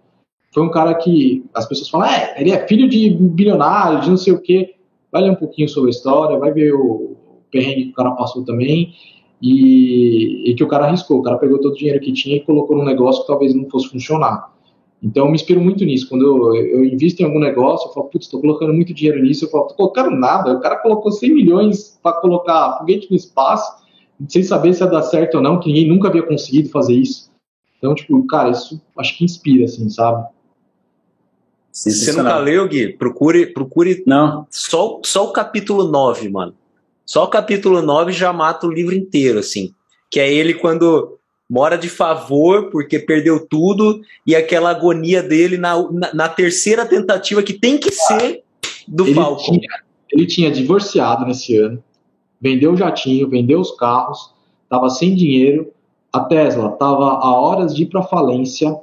foi 0.52 0.62
um 0.62 0.70
cara 0.70 0.94
que 0.94 1.44
as 1.54 1.66
pessoas 1.66 1.88
falam, 1.88 2.06
é, 2.06 2.34
ele 2.38 2.52
é 2.52 2.66
filho 2.68 2.88
de 2.88 3.10
bilionário, 3.10 4.00
de 4.00 4.10
não 4.10 4.16
sei 4.16 4.32
o 4.32 4.40
quê. 4.40 4.76
Vai 5.16 5.22
ler 5.22 5.30
um 5.30 5.36
pouquinho 5.36 5.66
sobre 5.66 5.88
a 5.88 5.93
história, 5.93 6.38
vai 6.38 6.52
ver 6.52 6.74
o 6.74 7.16
perrengue 7.51 7.84
que 7.84 7.90
o 7.90 7.94
cara 7.94 8.10
passou 8.10 8.44
também 8.44 8.93
e, 9.40 10.51
e 10.51 10.55
que 10.55 10.62
o 10.62 10.68
cara 10.68 10.84
arriscou. 10.84 11.20
O 11.20 11.22
cara 11.22 11.38
pegou 11.38 11.59
todo 11.59 11.72
o 11.72 11.74
dinheiro 11.74 11.98
que 12.01 12.12
tinha 12.12 12.36
e 12.36 12.40
colocou 12.40 12.76
num 12.76 12.84
negócio 12.84 13.22
que 13.22 13.26
talvez 13.26 13.55
não 13.55 13.66
fosse 13.70 13.88
funcionar. 13.88 14.52
Então, 15.02 15.24
eu 15.24 15.30
me 15.30 15.36
inspiro 15.36 15.59
muito 15.59 15.82
nisso. 15.86 16.06
Quando 16.06 16.22
eu, 16.22 16.55
eu 16.55 16.84
invisto 16.84 17.22
em 17.22 17.24
algum 17.24 17.38
negócio, 17.38 17.88
eu 17.88 17.94
falo, 17.94 18.09
putz, 18.09 18.26
estou 18.26 18.43
colocando 18.43 18.74
muito 18.74 18.93
dinheiro 18.93 19.22
nisso. 19.22 19.47
Eu 19.47 19.48
falo, 19.48 19.68
estou 19.68 19.76
colocando 19.90 20.14
nada. 20.14 20.52
O 20.52 20.60
cara 20.60 20.76
colocou 20.76 21.10
100 21.10 21.32
milhões 21.32 21.98
para 22.02 22.20
colocar 22.20 22.76
foguete 22.76 23.10
no 23.10 23.16
espaço, 23.16 23.86
sem 24.28 24.43
saber 24.43 24.74
se 24.74 24.84
ia 24.84 24.86
dar 24.86 25.01
certo 25.01 25.36
ou 25.36 25.43
não, 25.43 25.59
que 25.59 25.68
ninguém 25.68 25.88
nunca 25.88 26.09
havia 26.09 26.24
conseguido 26.24 26.68
fazer 26.68 26.94
isso. 26.94 27.30
Então, 27.78 27.94
tipo, 27.94 28.22
cara, 28.26 28.51
isso 28.51 28.82
acho 28.98 29.16
que 29.16 29.24
inspira, 29.24 29.64
assim, 29.64 29.88
sabe? 29.88 30.26
Se 31.77 31.93
você 31.93 32.12
nunca 32.12 32.39
leu, 32.39 32.66
Gui, 32.66 32.94
procure, 32.94 33.44
procure 33.44 34.03
não. 34.07 34.47
Só, 34.51 34.98
só 35.05 35.27
o 35.27 35.32
capítulo 35.32 35.85
9, 35.85 36.31
mano. 36.31 36.55
Só 37.05 37.24
o 37.24 37.28
capítulo 37.28 37.82
9 37.82 38.12
já 38.12 38.32
mata 38.32 38.66
o 38.66 38.73
livro 38.73 38.94
inteiro, 38.94 39.40
assim. 39.40 39.74
Que 40.11 40.19
é 40.19 40.32
ele 40.32 40.55
quando 40.55 41.19
mora 41.51 41.77
de 41.77 41.90
favor 41.90 42.70
porque 42.70 42.98
perdeu 42.98 43.47
tudo 43.47 44.01
e 44.27 44.35
aquela 44.35 44.70
agonia 44.70 45.23
dele 45.23 45.59
na, 45.59 45.77
na, 45.93 46.15
na 46.15 46.28
terceira 46.31 46.86
tentativa 46.86 47.43
que 47.43 47.53
tem 47.53 47.77
que 47.77 47.93
ser 47.93 48.43
do 48.89 49.07
ele. 49.07 49.36
Tinha, 49.44 49.69
ele 50.11 50.27
tinha 50.27 50.51
divorciado 50.51 51.27
nesse 51.27 51.59
ano, 51.59 51.85
vendeu 52.40 52.73
o 52.73 52.77
jatinho, 52.77 53.28
vendeu 53.28 53.61
os 53.61 53.77
carros, 53.77 54.32
estava 54.62 54.89
sem 54.89 55.15
dinheiro. 55.15 55.70
A 56.11 56.20
Tesla 56.20 56.70
estava 56.73 57.19
a 57.19 57.39
horas 57.39 57.74
de 57.77 57.82
ir 57.82 57.86
para 57.86 58.03
falência 58.03 58.74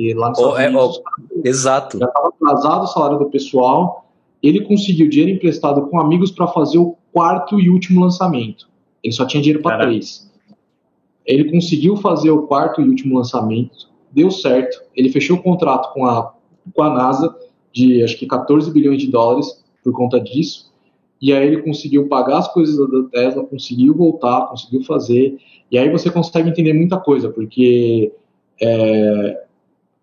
e 0.00 0.14
lá 0.14 0.30
nos 0.30 0.38
oh, 0.38 0.56
é, 0.56 0.74
oh, 0.74 1.02
Exato. 1.44 1.98
Já 1.98 2.06
estava 2.06 2.28
atrasado 2.28 2.84
o 2.84 2.86
salário 2.86 3.18
do 3.18 3.26
pessoal. 3.26 4.06
Ele 4.42 4.62
conseguiu 4.62 5.08
dinheiro 5.08 5.32
emprestado 5.32 5.86
com 5.88 6.00
amigos 6.00 6.30
para 6.30 6.46
fazer 6.46 6.78
o 6.78 6.96
quarto 7.12 7.60
e 7.60 7.68
último 7.68 8.00
lançamento. 8.00 8.68
Ele 9.02 9.12
só 9.12 9.26
tinha 9.26 9.42
dinheiro 9.42 9.62
para 9.62 9.86
três. 9.86 10.30
Ele 11.26 11.50
conseguiu 11.50 11.96
fazer 11.96 12.30
o 12.30 12.46
quarto 12.46 12.80
e 12.80 12.88
último 12.88 13.16
lançamento, 13.16 13.90
deu 14.10 14.30
certo. 14.30 14.82
Ele 14.96 15.10
fechou 15.10 15.36
o 15.36 15.42
contrato 15.42 15.92
com 15.92 16.06
a, 16.06 16.32
com 16.74 16.82
a 16.82 16.90
NASA 16.90 17.36
de 17.72 18.02
acho 18.02 18.18
que 18.18 18.26
14 18.26 18.70
bilhões 18.72 19.00
de 19.00 19.08
dólares 19.08 19.62
por 19.84 19.92
conta 19.92 20.18
disso. 20.18 20.70
E 21.20 21.32
aí 21.32 21.46
ele 21.46 21.62
conseguiu 21.62 22.08
pagar 22.08 22.38
as 22.38 22.52
coisas 22.52 22.76
da 22.78 23.08
Tesla, 23.10 23.44
conseguiu 23.44 23.94
voltar, 23.94 24.46
conseguiu 24.46 24.82
fazer. 24.82 25.36
E 25.70 25.78
aí 25.78 25.90
você 25.90 26.10
consegue 26.10 26.48
entender 26.48 26.72
muita 26.72 26.98
coisa, 26.98 27.28
porque 27.28 28.10
é, 28.60 29.44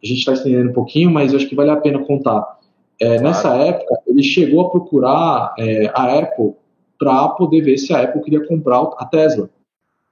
a 0.04 0.08
gente 0.08 0.20
está 0.20 0.34
estendendo 0.34 0.70
um 0.70 0.74
pouquinho, 0.74 1.12
mas 1.12 1.34
acho 1.34 1.48
que 1.48 1.56
vale 1.56 1.72
a 1.72 1.78
pena 1.78 2.00
contar. 2.06 2.58
É, 3.00 3.18
claro. 3.18 3.24
Nessa 3.24 3.56
época, 3.56 4.02
ele 4.08 4.24
chegou 4.24 4.62
a 4.62 4.70
procurar 4.70 5.54
é, 5.58 5.88
a 5.94 6.20
Apple 6.20 6.54
para 6.98 7.30
poder 7.30 7.62
ver 7.62 7.78
se 7.78 7.94
a 7.94 8.04
Apple 8.04 8.22
queria 8.22 8.46
comprar 8.46 8.82
a 8.98 9.06
Tesla. 9.06 9.50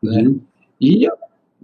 Né? 0.02 0.22
Uhum. 0.22 0.40
E, 0.80 1.08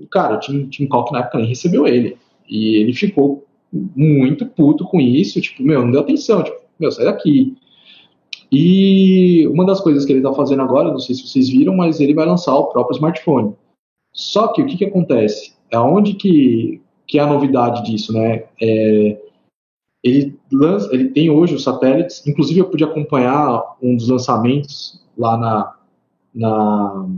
cara, 0.10 0.36
o 0.36 0.40
Tim, 0.40 0.68
Tim 0.68 0.88
Cook 0.88 1.12
na 1.12 1.20
época 1.20 1.38
nem 1.38 1.48
recebeu 1.48 1.88
ele. 1.88 2.18
E 2.50 2.78
ele 2.78 2.94
ficou 2.94 3.46
muito 3.72 4.46
puto 4.46 4.86
com 4.86 5.00
isso, 5.00 5.40
tipo, 5.40 5.64
meu, 5.64 5.84
não 5.84 5.92
deu 5.92 6.02
atenção, 6.02 6.44
tipo, 6.44 6.58
meu, 6.80 6.92
sai 6.92 7.06
daqui. 7.06 7.56
E 8.52 9.48
uma 9.48 9.66
das 9.66 9.80
coisas 9.80 10.06
que 10.06 10.12
ele 10.12 10.20
está 10.20 10.34
fazendo 10.34 10.62
agora, 10.62 10.92
não 10.92 11.00
sei 11.00 11.16
se 11.16 11.26
vocês 11.26 11.50
viram, 11.50 11.76
mas 11.76 12.02
ele 12.02 12.14
vai 12.14 12.26
lançar 12.26 12.54
o 12.56 12.66
próprio 12.66 12.96
smartphone. 12.96 13.56
Só 14.14 14.50
que 14.50 14.62
o 14.62 14.66
que, 14.66 14.78
que 14.78 14.86
acontece? 14.86 15.54
É 15.70 15.80
onde 15.80 16.16
que, 16.16 16.81
que 17.12 17.20
é 17.20 17.22
a 17.22 17.28
novidade 17.28 17.84
disso, 17.84 18.14
né? 18.14 18.46
É, 18.62 19.22
ele, 20.02 20.40
lança, 20.50 20.90
ele 20.96 21.10
tem 21.10 21.30
hoje 21.30 21.54
os 21.54 21.64
satélites, 21.64 22.26
inclusive 22.26 22.62
eu 22.62 22.70
pude 22.70 22.86
acompanhar 22.86 23.76
um 23.84 23.98
dos 23.98 24.08
lançamentos 24.08 25.04
lá 25.18 25.38
na, 25.38 25.76
na 26.34 27.10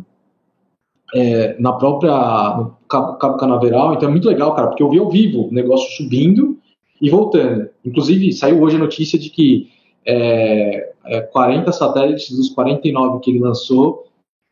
é, 1.13 1.55
na 1.61 1.73
própria 1.73 2.11
no 2.57 2.75
Cabo, 2.89 3.17
Cabo, 3.19 3.37
Canaveral, 3.37 3.93
então 3.93 4.09
é 4.09 4.11
muito 4.11 4.27
legal, 4.27 4.55
cara, 4.55 4.69
porque 4.69 4.81
eu 4.81 4.89
vi 4.89 4.97
ao 4.97 5.11
vivo 5.11 5.47
o 5.47 5.53
negócio 5.53 5.95
subindo 5.95 6.57
e 6.99 7.11
voltando. 7.11 7.69
Inclusive, 7.85 8.33
saiu 8.33 8.63
hoje 8.63 8.77
a 8.77 8.79
notícia 8.79 9.19
de 9.19 9.29
que 9.29 9.69
é, 10.03 10.91
é, 11.05 11.21
40 11.21 11.71
satélites 11.71 12.35
dos 12.35 12.49
49 12.49 13.19
que 13.19 13.29
ele 13.29 13.41
lançou 13.41 14.07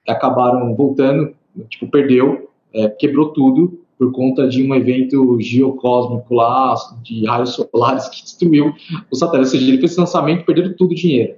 acabaram 0.08 0.76
voltando, 0.76 1.34
tipo, 1.68 1.88
perdeu, 1.88 2.48
é, 2.76 2.90
quebrou 2.90 3.34
tudo 3.34 3.81
por 4.02 4.12
conta 4.12 4.48
de 4.48 4.64
um 4.64 4.74
evento 4.74 5.40
geocósmico 5.40 6.34
lá, 6.34 6.74
de 7.04 7.24
raios 7.28 7.52
solares, 7.52 8.10
que 8.10 8.24
destruiu 8.26 8.74
o 9.12 9.16
satélite. 9.16 9.54
Ou 9.54 9.60
seja, 9.60 9.72
ele 9.72 9.78
fez 9.78 9.96
lançamento 9.96 10.42
e 10.42 10.44
perderam 10.44 10.74
tudo 10.76 10.94
o 10.94 10.96
dinheiro 10.96 11.36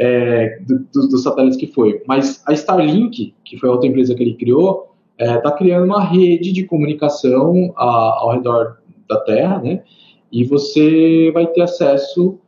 é, 0.00 0.58
dos 0.92 1.08
do 1.08 1.18
satélites 1.18 1.56
que 1.56 1.68
foi. 1.68 2.02
Mas 2.04 2.42
a 2.48 2.52
Starlink, 2.52 3.32
que 3.44 3.56
foi 3.56 3.68
a 3.68 3.72
outra 3.72 3.88
empresa 3.88 4.12
que 4.12 4.24
ele 4.24 4.34
criou, 4.34 4.92
está 5.16 5.34
é, 5.34 5.38
tá 5.38 5.52
criando 5.52 5.84
uma 5.84 6.02
rede 6.02 6.50
de 6.50 6.64
comunicação 6.64 7.72
a, 7.76 8.18
ao 8.18 8.32
redor 8.32 8.78
da 9.08 9.20
Terra, 9.20 9.60
né? 9.60 9.84
E 10.32 10.42
você 10.42 11.30
vai 11.32 11.46
ter 11.46 11.62
acesso 11.62 12.40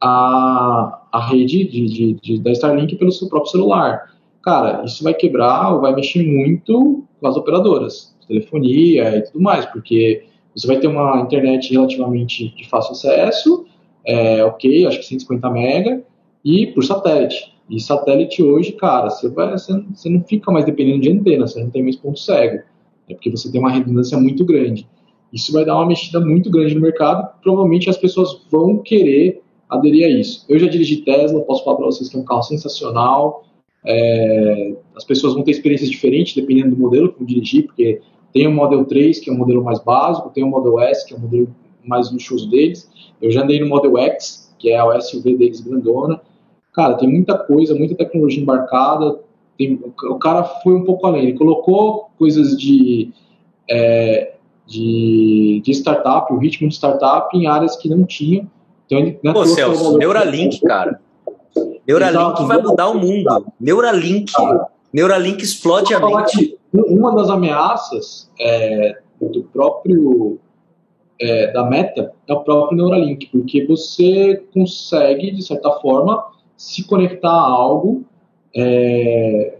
à, 0.00 1.00
à 1.12 1.28
rede 1.28 1.62
de, 1.64 1.86
de, 1.86 2.14
de, 2.14 2.40
da 2.40 2.50
Starlink 2.50 2.96
pelo 2.96 3.12
seu 3.12 3.28
próprio 3.28 3.52
celular. 3.52 4.10
Cara, 4.42 4.84
isso 4.84 5.04
vai 5.04 5.14
quebrar 5.14 5.74
ou 5.74 5.80
vai 5.80 5.94
mexer 5.94 6.26
muito 6.26 7.04
com 7.20 7.26
as 7.28 7.36
operadoras, 7.36 8.16
telefonia 8.30 9.16
e 9.16 9.22
tudo 9.22 9.40
mais, 9.40 9.66
porque 9.66 10.24
você 10.54 10.66
vai 10.66 10.78
ter 10.78 10.86
uma 10.86 11.20
internet 11.20 11.72
relativamente 11.72 12.54
de 12.54 12.68
fácil 12.68 12.92
acesso, 12.92 13.66
é, 14.04 14.44
ok, 14.44 14.86
acho 14.86 14.98
que 14.98 15.06
150 15.06 15.50
mega, 15.50 16.02
e 16.44 16.68
por 16.68 16.84
satélite. 16.84 17.52
E 17.68 17.78
satélite 17.80 18.42
hoje, 18.42 18.72
cara, 18.72 19.10
você, 19.10 19.28
vai, 19.28 19.52
você, 19.52 19.72
você 19.94 20.08
não 20.08 20.22
fica 20.22 20.50
mais 20.50 20.64
dependendo 20.64 21.00
de 21.00 21.10
antena, 21.10 21.46
você 21.46 21.62
não 21.62 21.70
tem 21.70 21.82
mais 21.82 21.96
ponto 21.96 22.18
cego. 22.18 22.62
É 23.08 23.14
porque 23.14 23.30
você 23.30 23.50
tem 23.50 23.60
uma 23.60 23.70
redundância 23.70 24.18
muito 24.18 24.44
grande. 24.44 24.88
Isso 25.32 25.52
vai 25.52 25.64
dar 25.64 25.76
uma 25.76 25.86
mexida 25.86 26.18
muito 26.20 26.50
grande 26.50 26.74
no 26.74 26.80
mercado. 26.80 27.28
Provavelmente 27.42 27.88
as 27.88 27.96
pessoas 27.96 28.44
vão 28.50 28.78
querer 28.78 29.42
aderir 29.68 30.04
a 30.04 30.08
isso. 30.08 30.44
Eu 30.48 30.58
já 30.58 30.66
dirigi 30.66 30.98
Tesla, 30.98 31.40
posso 31.42 31.62
falar 31.64 31.76
para 31.76 31.86
vocês 31.86 32.08
que 32.08 32.16
é 32.16 32.20
um 32.20 32.24
carro 32.24 32.42
sensacional. 32.42 33.44
É, 33.86 34.74
as 34.96 35.04
pessoas 35.04 35.34
vão 35.34 35.42
ter 35.42 35.52
experiências 35.52 35.88
diferentes 35.88 36.34
dependendo 36.34 36.74
do 36.74 36.80
modelo 36.80 37.12
que 37.12 37.18
vão 37.18 37.26
dirigir, 37.26 37.66
porque 37.66 38.00
tem 38.32 38.46
o 38.46 38.52
Model 38.52 38.84
3, 38.84 39.18
que 39.18 39.30
é 39.30 39.32
o 39.32 39.36
modelo 39.36 39.62
mais 39.62 39.80
básico, 39.80 40.30
tem 40.30 40.44
o 40.44 40.48
Model 40.48 40.80
S, 40.80 41.06
que 41.06 41.14
é 41.14 41.16
o 41.16 41.20
modelo 41.20 41.48
mais 41.84 42.10
luxuoso 42.12 42.48
deles. 42.48 42.90
Eu 43.20 43.30
já 43.30 43.42
andei 43.42 43.60
no 43.60 43.68
Model 43.68 43.96
X, 43.98 44.54
que 44.58 44.70
é 44.70 44.82
o 44.82 45.00
SUV 45.00 45.36
deles 45.36 45.60
grandona. 45.60 46.20
Cara, 46.72 46.94
tem 46.94 47.08
muita 47.08 47.36
coisa, 47.36 47.74
muita 47.74 47.94
tecnologia 47.94 48.42
embarcada. 48.42 49.18
Tem, 49.58 49.80
o 50.04 50.18
cara 50.18 50.44
foi 50.44 50.74
um 50.74 50.84
pouco 50.84 51.06
além. 51.06 51.22
Ele 51.22 51.38
colocou 51.38 52.10
coisas 52.18 52.56
de, 52.56 53.12
é, 53.68 54.34
de, 54.66 55.60
de 55.64 55.72
startup, 55.72 56.32
o 56.32 56.38
ritmo 56.38 56.68
de 56.68 56.74
startup 56.74 57.36
em 57.36 57.46
áreas 57.46 57.76
que 57.76 57.88
não 57.88 58.04
tinham. 58.04 58.48
Então, 58.86 58.98
ele, 58.98 59.18
né, 59.22 59.32
Pô, 59.32 59.44
Celso, 59.44 59.98
Neuralink, 59.98 60.60
cara. 60.60 61.00
Neuralink 61.86 62.22
Exato. 62.22 62.46
vai 62.46 62.62
mudar 62.62 62.88
o 62.88 62.98
mundo. 62.98 63.46
Neuralink. 63.60 64.32
Neuralink 64.92 65.42
explode 65.42 65.92
a 65.94 66.00
mente. 66.00 66.59
Uma 66.72 67.14
das 67.14 67.28
ameaças 67.28 68.30
é, 68.40 68.98
do 69.20 69.42
próprio 69.44 70.38
é, 71.20 71.52
da 71.52 71.64
Meta 71.64 72.12
é 72.28 72.32
o 72.32 72.40
próprio 72.40 72.76
Neuralink, 72.76 73.26
porque 73.26 73.66
você 73.66 74.42
consegue, 74.54 75.30
de 75.32 75.42
certa 75.42 75.70
forma, 75.80 76.24
se 76.56 76.86
conectar 76.86 77.30
a 77.30 77.48
algo, 77.48 78.04
é, 78.54 79.58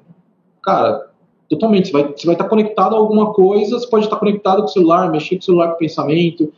cara, 0.63 1.11
totalmente. 1.49 1.91
Você 1.91 1.93
vai, 1.93 2.13
você 2.13 2.27
vai 2.27 2.35
estar 2.35 2.49
conectado 2.49 2.95
a 2.95 2.99
alguma 2.99 3.33
coisa, 3.33 3.79
você 3.79 3.89
pode 3.89 4.05
estar 4.05 4.17
conectado 4.17 4.61
com 4.61 4.69
o 4.69 4.69
celular, 4.69 5.11
mexer 5.11 5.37
com 5.37 5.41
o 5.41 5.45
celular 5.45 5.73
com 5.73 5.79
pensamento. 5.79 6.53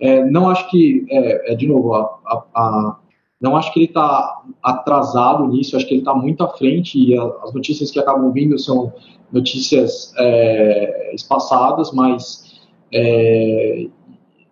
É, 0.00 0.24
não 0.24 0.50
acho 0.50 0.68
que, 0.70 1.06
é, 1.10 1.52
é 1.52 1.54
de 1.54 1.66
novo, 1.66 1.94
a, 1.94 2.44
a, 2.54 2.98
não 3.44 3.58
acho 3.58 3.70
que 3.74 3.80
ele 3.80 3.86
está 3.86 4.42
atrasado 4.62 5.46
nisso, 5.48 5.76
acho 5.76 5.86
que 5.86 5.92
ele 5.92 6.00
está 6.00 6.14
muito 6.14 6.42
à 6.42 6.48
frente 6.48 6.98
e 6.98 7.14
as 7.18 7.52
notícias 7.52 7.90
que 7.90 7.98
acabam 7.98 8.32
vindo 8.32 8.58
são 8.58 8.90
notícias 9.30 10.14
é, 10.16 11.14
espaçadas, 11.14 11.92
mas 11.92 12.58
é, 12.90 13.86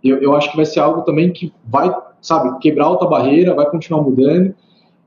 eu, 0.05 0.21
eu 0.21 0.37
acho 0.37 0.51
que 0.51 0.57
vai 0.57 0.67
ser 0.67 0.81
algo 0.81 1.01
também 1.03 1.33
que 1.33 1.51
vai, 1.65 1.91
sabe, 2.21 2.59
quebrar 2.59 2.91
outra 2.91 3.09
barreira, 3.09 3.55
vai 3.55 3.71
continuar 3.71 4.03
mudando. 4.03 4.55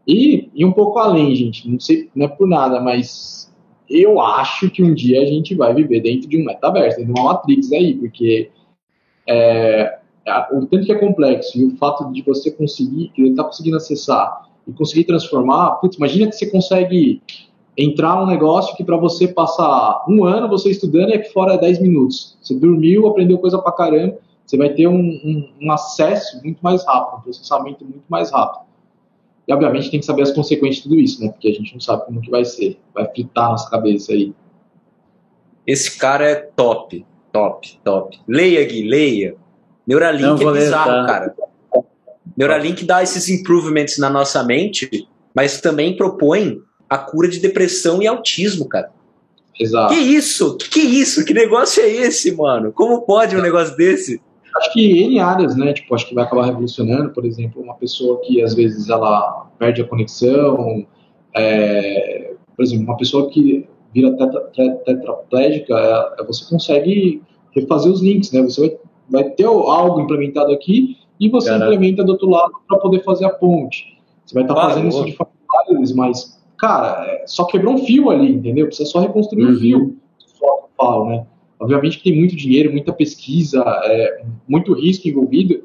E, 0.08 0.50
e 0.56 0.66
um 0.66 0.72
pouco 0.72 0.98
além, 0.98 1.36
gente, 1.36 1.70
não 1.70 1.80
sei, 1.80 2.10
não 2.16 2.26
é 2.26 2.30
por 2.30 2.48
nada, 2.48 2.82
mas 2.82 3.54
eu 3.88 4.20
acho 4.20 4.68
que 4.72 4.82
um 4.82 4.96
dia 4.96 5.22
a 5.22 5.26
gente 5.28 5.54
vai 5.54 5.76
viver 5.76 6.02
dentro 6.02 6.28
de 6.28 6.42
um 6.42 6.46
metaverso, 6.46 6.98
dentro 6.98 7.14
de 7.14 7.20
uma 7.20 7.34
Matrix 7.34 7.72
aí, 7.72 7.94
porque 7.94 8.50
é, 9.28 10.00
o 10.52 10.66
tanto 10.66 10.86
que 10.86 10.92
é 10.92 10.96
complexo 10.96 11.58
e 11.58 11.66
o 11.66 11.78
fato 11.78 12.12
de 12.12 12.22
você 12.24 12.50
conseguir, 12.52 13.10
que 13.10 13.22
ele 13.22 13.32
está 13.32 13.44
conseguindo 13.44 13.78
acessar 13.78 14.50
e 14.68 14.74
conseguir 14.74 15.04
transformar, 15.04 15.76
putz, 15.76 15.98
imagina 15.98 16.28
que 16.28 16.36
você 16.36 16.50
consegue 16.50 17.22
entrar 17.78 18.20
num 18.20 18.26
negócio 18.26 18.76
que 18.76 18.84
para 18.84 18.98
você 18.98 19.28
passar 19.28 20.04
um 20.08 20.24
ano 20.24 20.48
você 20.48 20.72
estudando 20.72 21.10
e 21.10 21.16
aqui 21.16 21.32
fora 21.32 21.54
é 21.54 21.58
10 21.58 21.82
minutos. 21.82 22.38
Você 22.42 22.56
dormiu, 22.56 23.08
aprendeu 23.08 23.38
coisa 23.38 23.60
pra 23.60 23.72
caramba, 23.72 24.18
você 24.46 24.58
vai 24.58 24.70
ter 24.70 24.88
um, 24.88 25.00
um, 25.00 25.50
um 25.62 25.72
acesso 25.72 26.42
muito 26.44 26.60
mais 26.62 26.86
rápido, 26.86 27.20
um 27.20 27.22
processamento 27.22 27.84
muito 27.84 28.06
mais 28.08 28.32
rápido. 28.32 28.66
E, 29.48 29.54
obviamente, 29.54 29.92
tem 29.92 30.00
que 30.00 30.06
saber 30.06 30.24
as 30.24 30.32
consequências 30.32 30.78
de 30.78 30.84
tudo 30.84 31.00
isso, 31.00 31.22
né? 31.22 31.30
Porque 31.30 31.48
a 31.48 31.54
gente 31.54 31.72
não 31.74 31.80
sabe 31.80 32.06
como 32.06 32.20
que 32.20 32.32
vai 32.32 32.44
ser. 32.44 32.80
Vai 32.94 33.08
fritar 33.08 33.52
nossa 33.52 33.70
cabeça 33.70 34.12
aí. 34.12 34.34
Esse 35.68 35.98
cara 35.98 36.26
é 36.28 36.36
top, 36.36 37.06
top, 37.32 37.80
top. 37.84 38.20
Leia, 38.28 38.64
Gui, 38.66 38.88
leia. 38.88 39.36
Neuralink 39.88 40.44
não, 40.44 40.50
é 40.56 40.60
bizarro, 40.60 40.92
ler, 40.92 41.02
tá? 41.02 41.06
cara. 41.06 41.36
Neuralink 42.36 42.84
dá 42.86 43.04
esses 43.04 43.30
improvements 43.30 43.98
na 43.98 44.10
nossa 44.10 44.44
mente, 44.44 45.08
mas 45.34 45.62
também 45.62 45.96
propõe 45.96 46.62
a 46.90 46.98
cura 46.98 47.28
de 47.28 47.40
depressão 47.40 48.02
e 48.02 48.08
autismo, 48.08 48.68
cara. 48.68 48.92
Exato. 49.60 49.94
Que 49.94 50.00
isso? 50.00 50.58
Que, 50.58 50.70
que 50.70 50.80
isso? 50.82 51.24
Que 51.24 51.34
negócio 51.34 51.82
é 51.82 51.88
esse, 51.88 52.36
mano? 52.36 52.72
Como 52.72 53.02
pode 53.04 53.38
um 53.38 53.42
negócio 53.42 53.76
desse? 53.78 54.22
acho 54.58 54.74
que 54.74 55.04
N 55.04 55.20
áreas, 55.20 55.56
né? 55.56 55.74
Tipo, 55.74 55.96
acho 55.96 56.08
que 56.08 56.16
vai 56.16 56.24
acabar 56.24 56.46
revolucionando, 56.46 57.12
por 57.12 57.26
exemplo, 57.26 57.62
uma 57.62 57.76
pessoa 57.76 58.22
que 58.22 58.42
às 58.42 58.54
vezes 58.54 58.90
ela 58.90 59.50
perde 59.60 59.82
a 59.82 59.88
conexão, 59.88 60.86
é, 61.36 62.34
por 62.56 62.64
exemplo, 62.64 62.86
uma 62.86 62.98
pessoa 62.98 63.30
que 63.30 63.68
vira 63.94 64.12
tetra, 64.14 64.76
tetraplégica, 64.86 65.74
é, 66.20 66.24
você 66.24 66.46
consegue 66.50 67.22
refazer 67.52 67.92
os 67.92 68.02
links, 68.02 68.32
né? 68.32 68.42
Você 68.44 68.62
vai, 68.62 68.78
vai 69.10 69.24
ter 69.24 69.46
algo 69.46 70.02
implementado 70.02 70.52
aqui 70.52 70.98
e 71.20 71.30
você 71.30 71.50
Caramba. 71.50 71.74
implementa 71.74 72.04
do 72.04 72.14
outro 72.14 72.30
lado 72.30 72.54
para 72.68 72.80
poder 72.80 73.04
fazer 73.04 73.26
a 73.26 73.30
ponte. 73.30 73.98
Você 74.26 74.34
vai 74.34 74.44
estar 74.44 74.56
tá 74.56 74.70
fazendo 74.70 74.88
isso 74.90 75.06
de 75.06 75.14
forma 75.14 75.36
mas, 75.96 76.40
cara, 76.58 77.06
é, 77.08 77.24
só 77.28 77.46
quebrou 77.46 77.76
um 77.76 77.86
fio 77.86 78.10
ali, 78.10 78.32
entendeu? 78.32 78.68
Precisa 78.68 78.90
só 78.90 79.00
reconstruir 79.00 79.46
uhum. 79.46 79.52
um 79.52 79.60
fio. 79.60 79.98
Só 80.18 80.70
falo, 80.78 81.10
né? 81.10 81.26
Obviamente 81.60 81.98
que 81.98 82.04
tem 82.04 82.20
muito 82.20 82.36
dinheiro, 82.36 82.72
muita 82.72 82.92
pesquisa, 82.92 83.64
é, 83.86 84.26
muito 84.48 84.74
risco 84.74 85.08
envolvido, 85.08 85.64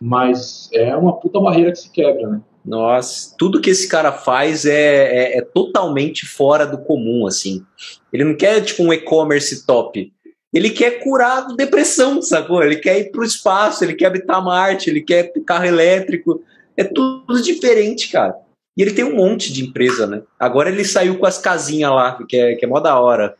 mas 0.00 0.70
é 0.72 0.96
uma 0.96 1.14
puta 1.14 1.40
barreira 1.40 1.72
que 1.72 1.78
se 1.78 1.90
quebra, 1.90 2.28
né? 2.28 2.40
Nossa, 2.64 3.34
tudo 3.36 3.60
que 3.60 3.68
esse 3.68 3.86
cara 3.88 4.10
faz 4.10 4.64
é, 4.64 5.34
é, 5.34 5.38
é 5.38 5.42
totalmente 5.42 6.24
fora 6.24 6.66
do 6.66 6.78
comum, 6.78 7.26
assim. 7.26 7.62
Ele 8.10 8.24
não 8.24 8.34
quer, 8.34 8.62
tipo, 8.62 8.82
um 8.82 8.92
e-commerce 8.92 9.66
top. 9.66 10.10
Ele 10.54 10.70
quer 10.70 11.02
curar 11.02 11.48
depressão, 11.56 12.22
sacou? 12.22 12.62
Ele 12.62 12.76
quer 12.76 13.00
ir 13.00 13.10
pro 13.10 13.24
espaço, 13.24 13.82
ele 13.82 13.94
quer 13.94 14.06
habitar 14.06 14.42
Marte, 14.42 14.88
ele 14.88 15.00
quer 15.00 15.32
carro 15.44 15.64
elétrico. 15.64 16.40
É 16.76 16.84
tudo 16.84 17.42
diferente, 17.42 18.08
cara. 18.08 18.36
E 18.76 18.82
ele 18.82 18.92
tem 18.92 19.04
um 19.04 19.16
monte 19.16 19.52
de 19.52 19.64
empresa, 19.64 20.06
né? 20.06 20.22
Agora 20.38 20.70
ele 20.70 20.84
saiu 20.84 21.18
com 21.18 21.26
as 21.26 21.38
casinhas 21.38 21.90
lá, 21.90 22.24
que 22.28 22.36
é, 22.36 22.54
que 22.54 22.64
é 22.64 22.68
mó 22.68 22.78
da 22.78 23.00
hora. 23.00 23.34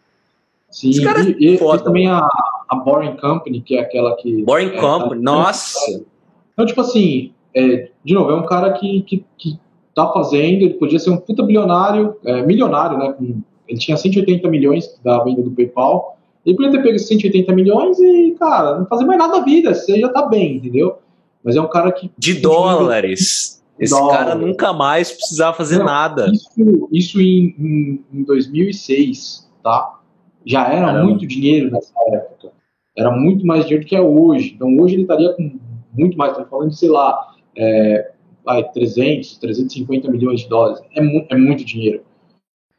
Sim, 0.68 0.90
e, 0.90 1.52
e, 1.52 1.54
e, 1.54 1.78
também 1.84 2.08
a, 2.08 2.26
a 2.68 2.74
Boring 2.74 3.16
Company, 3.16 3.60
que 3.60 3.76
é 3.76 3.80
aquela 3.80 4.16
que. 4.16 4.42
Boring 4.42 4.74
é, 4.74 4.80
Company, 4.80 5.22
tá, 5.22 5.32
nossa! 5.32 6.04
Então, 6.52 6.66
tipo 6.66 6.80
assim, 6.80 7.32
é, 7.54 7.90
de 8.04 8.12
novo, 8.12 8.32
é 8.32 8.34
um 8.34 8.46
cara 8.46 8.72
que, 8.72 9.02
que, 9.02 9.24
que 9.38 9.58
tá 9.94 10.12
fazendo, 10.12 10.62
ele 10.62 10.74
podia 10.74 10.98
ser 10.98 11.10
um 11.10 11.16
puta 11.16 11.44
bilionário, 11.44 12.16
é, 12.24 12.42
milionário, 12.42 12.98
né? 12.98 13.12
Com, 13.12 13.40
ele 13.68 13.78
tinha 13.78 13.96
180 13.96 14.48
milhões 14.48 14.98
da 15.02 15.22
venda 15.22 15.42
do 15.42 15.50
PayPal. 15.52 16.18
Ele 16.44 16.56
podia 16.56 16.72
ter 16.72 16.82
pego 16.82 16.96
esses 16.96 17.08
180 17.08 17.52
milhões 17.52 17.98
e, 17.98 18.36
cara, 18.38 18.78
não 18.78 18.86
fazer 18.86 19.04
mais 19.04 19.18
nada 19.18 19.38
da 19.38 19.44
vida, 19.44 19.74
você 19.74 19.98
já 19.98 20.08
tá 20.08 20.26
bem, 20.26 20.56
entendeu? 20.56 20.98
Mas 21.42 21.56
é 21.56 21.60
um 21.60 21.68
cara 21.68 21.90
que. 21.92 22.10
De 22.18 22.34
dólares! 22.34 23.62
Esse 23.78 23.92
dólares. 23.92 24.18
cara 24.18 24.34
nunca 24.36 24.72
mais 24.72 25.10
precisava 25.10 25.56
fazer 25.56 25.78
não, 25.78 25.86
nada. 25.86 26.30
Isso, 26.32 26.88
isso 26.92 27.20
em, 27.20 27.54
em, 27.58 28.04
em 28.12 28.22
2006, 28.22 29.50
tá? 29.62 29.98
já 30.44 30.66
era 30.68 30.86
Caramba. 30.86 31.04
muito 31.04 31.26
dinheiro 31.26 31.70
nessa 31.70 31.94
época. 32.08 32.52
Era 32.96 33.10
muito 33.10 33.46
mais 33.46 33.64
dinheiro 33.64 33.84
do 33.84 33.88
que 33.88 33.96
é 33.96 34.00
hoje. 34.00 34.52
Então 34.54 34.76
hoje 34.78 34.94
ele 34.94 35.02
estaria 35.02 35.32
com 35.32 35.58
muito 35.92 36.16
mais, 36.16 36.32
estamos 36.32 36.50
falando 36.50 36.70
de, 36.70 36.78
sei 36.78 36.88
lá, 36.88 37.34
é, 37.56 38.12
vai, 38.44 38.62
300, 38.70 39.38
350 39.38 40.10
milhões 40.10 40.40
de 40.40 40.48
dólares. 40.48 40.82
É, 40.94 41.00
mu 41.00 41.24
é 41.28 41.36
muito 41.36 41.64
dinheiro. 41.64 42.02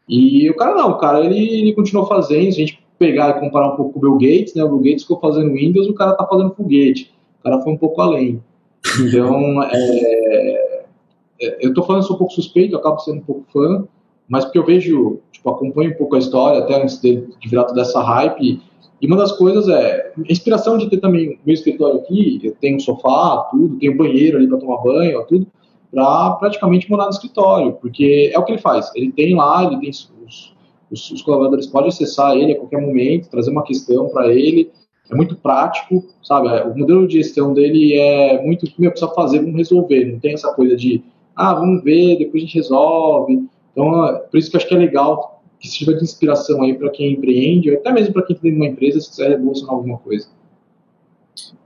E 0.07 0.49
o 0.49 0.55
cara 0.55 0.75
não, 0.75 0.91
o 0.91 0.97
cara 0.97 1.25
ele, 1.25 1.37
ele 1.37 1.73
continuou 1.73 2.05
fazendo, 2.05 2.49
a 2.49 2.51
gente 2.51 2.74
pegar 2.97 3.29
e 3.29 3.39
comparar 3.39 3.73
um 3.73 3.75
pouco 3.75 3.93
com 3.93 3.99
o 3.99 4.01
Bill 4.01 4.17
Gates, 4.17 4.53
né, 4.55 4.63
o 4.63 4.69
Bill 4.69 4.91
Gates 4.91 5.03
ficou 5.03 5.19
fazendo 5.19 5.53
Windows, 5.53 5.87
o 5.87 5.93
cara 5.93 6.13
tá 6.13 6.25
fazendo 6.25 6.53
foguete. 6.53 7.13
O 7.39 7.43
cara 7.43 7.61
foi 7.61 7.73
um 7.73 7.77
pouco 7.77 8.01
além. 8.01 8.41
Então, 9.01 9.63
é, 9.71 10.85
é, 11.41 11.57
eu 11.65 11.73
tô 11.73 11.83
falando, 11.83 12.03
sou 12.03 12.15
um 12.15 12.19
pouco 12.19 12.33
suspeito, 12.33 12.73
eu 12.73 12.79
acabo 12.79 12.99
sendo 12.99 13.17
um 13.17 13.25
pouco 13.25 13.45
fã, 13.51 13.85
mas 14.27 14.45
porque 14.45 14.57
eu 14.57 14.65
vejo, 14.65 15.19
tipo, 15.31 15.49
acompanho 15.49 15.91
um 15.91 15.97
pouco 15.97 16.15
a 16.15 16.19
história, 16.19 16.59
até 16.59 16.81
antes 16.81 16.99
de, 16.99 17.27
de 17.39 17.49
virar 17.49 17.65
toda 17.65 17.81
essa 17.81 18.01
hype, 18.01 18.61
e 19.01 19.07
uma 19.07 19.17
das 19.17 19.33
coisas 19.33 19.67
é 19.67 20.13
a 20.17 20.31
inspiração 20.31 20.77
de 20.77 20.89
ter 20.89 20.97
também 20.97 21.37
meu 21.45 21.53
escritório 21.53 21.99
aqui, 21.99 22.39
eu 22.43 22.55
tenho 22.59 22.77
um 22.77 22.79
sofá, 22.79 23.47
tudo, 23.51 23.77
tenho 23.77 23.93
um 23.93 23.97
banheiro 23.97 24.37
ali 24.37 24.47
para 24.47 24.57
tomar 24.57 24.81
banho, 24.81 25.23
tudo, 25.27 25.45
para 25.91 26.31
praticamente 26.31 26.89
morar 26.89 27.05
no 27.05 27.11
escritório, 27.11 27.73
porque 27.73 28.31
é 28.33 28.39
o 28.39 28.43
que 28.43 28.53
ele 28.53 28.61
faz. 28.61 28.91
Ele 28.95 29.11
tem 29.11 29.35
lá, 29.35 29.63
ele 29.65 29.79
tem 29.79 29.91
os, 30.91 31.11
os, 31.11 31.21
colaboradores 31.21 31.67
podem 31.67 31.89
acessar 31.89 32.35
ele 32.35 32.53
a 32.53 32.57
qualquer 32.57 32.81
momento, 32.81 33.29
trazer 33.29 33.51
uma 33.51 33.63
questão 33.63 34.09
para 34.09 34.33
ele, 34.33 34.71
é 35.09 35.15
muito 35.15 35.35
prático, 35.35 36.03
sabe? 36.23 36.47
O 36.69 36.77
modelo 36.77 37.07
de 37.07 37.17
gestão 37.17 37.53
dele 37.53 37.93
é 37.97 38.41
muito, 38.43 38.67
meu, 38.79 38.91
precisa 38.91 39.11
fazer, 39.13 39.39
vamos 39.39 39.55
resolver, 39.55 40.05
não 40.05 40.19
tem 40.19 40.33
essa 40.33 40.51
coisa 40.53 40.75
de, 40.75 41.03
ah, 41.35 41.53
vamos 41.53 41.83
ver, 41.83 42.17
depois 42.17 42.43
a 42.43 42.45
gente 42.45 42.55
resolve. 42.55 43.47
Então, 43.71 44.05
é, 44.05 44.13
por 44.19 44.37
isso 44.37 44.49
que 44.49 44.55
eu 44.55 44.59
acho 44.59 44.67
que 44.67 44.73
é 44.73 44.77
legal 44.77 45.43
que 45.59 45.69
tiver 45.69 45.93
de 45.93 46.03
inspiração 46.03 46.61
aí 46.63 46.73
para 46.73 46.89
quem 46.89 47.13
empreende, 47.13 47.71
ou 47.71 47.77
até 47.77 47.91
mesmo 47.91 48.13
para 48.13 48.23
quem 48.23 48.35
tem 48.35 48.55
uma 48.55 48.65
empresa, 48.65 48.99
se 48.99 49.09
quiser 49.09 49.29
revolucionar 49.29 49.75
alguma 49.75 49.97
coisa. 49.97 50.27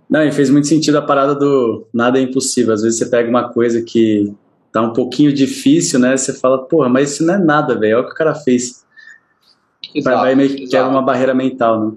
Não, 0.10 0.24
e 0.24 0.32
fez 0.32 0.50
muito 0.50 0.68
sentido 0.68 0.98
a 0.98 1.02
parada 1.02 1.36
do 1.36 1.86
nada 1.94 2.18
é 2.18 2.24
impossível. 2.24 2.74
Às 2.74 2.82
vezes 2.82 2.98
você 2.98 3.06
pega 3.06 3.30
uma 3.30 3.50
coisa 3.50 3.82
que 3.84 4.34
tá 4.72 4.82
um 4.82 4.92
pouquinho 4.92 5.32
difícil, 5.32 6.00
né? 6.00 6.18
Você 6.18 6.34
fala, 6.34 6.66
porra, 6.66 6.90
mas 6.90 7.12
isso 7.12 7.26
não 7.26 7.36
é 7.36 7.38
nada, 7.38 7.78
velho. 7.78 7.98
Olha 7.98 8.04
o 8.04 8.08
que 8.08 8.14
o 8.14 8.18
cara 8.18 8.34
fez. 8.34 8.84
Exato, 9.94 10.18
vai 10.18 10.36
meio 10.36 10.56
que 10.56 10.68
quebra 10.68 10.90
uma 10.90 11.02
barreira 11.02 11.34
mental, 11.34 11.80
né? 11.80 11.92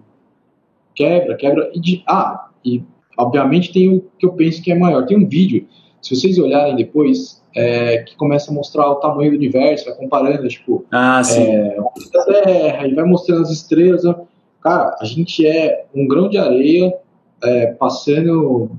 quebra, 0.94 1.36
quebra. 1.36 1.70
E 1.74 1.80
de, 1.80 2.02
ah, 2.06 2.48
e 2.64 2.82
obviamente 3.18 3.72
tem 3.72 3.88
o 3.88 4.04
que 4.18 4.26
eu 4.26 4.32
penso 4.32 4.62
que 4.62 4.72
é 4.72 4.78
maior. 4.78 5.06
Tem 5.06 5.16
um 5.16 5.28
vídeo, 5.28 5.66
se 6.00 6.14
vocês 6.14 6.38
olharem 6.38 6.76
depois, 6.76 7.42
é, 7.54 7.98
que 7.98 8.16
começa 8.16 8.50
a 8.50 8.54
mostrar 8.54 8.90
o 8.90 8.96
tamanho 8.96 9.32
do 9.32 9.36
universo, 9.36 9.86
vai 9.86 9.94
comparando, 9.94 10.48
tipo, 10.48 10.84
ah, 10.90 11.22
sim. 11.22 11.42
É, 11.42 11.76
a 11.78 12.24
Terra, 12.24 12.86
e 12.86 12.94
vai 12.94 13.04
mostrando 13.04 13.42
as 13.42 13.50
estrelas. 13.50 14.04
Né? 14.04 14.14
Cara, 14.62 14.96
a 15.00 15.04
gente 15.04 15.46
é 15.46 15.86
um 15.94 16.06
grão 16.06 16.28
de 16.28 16.38
areia 16.38 16.94
é, 17.42 17.66
passando 17.72 18.70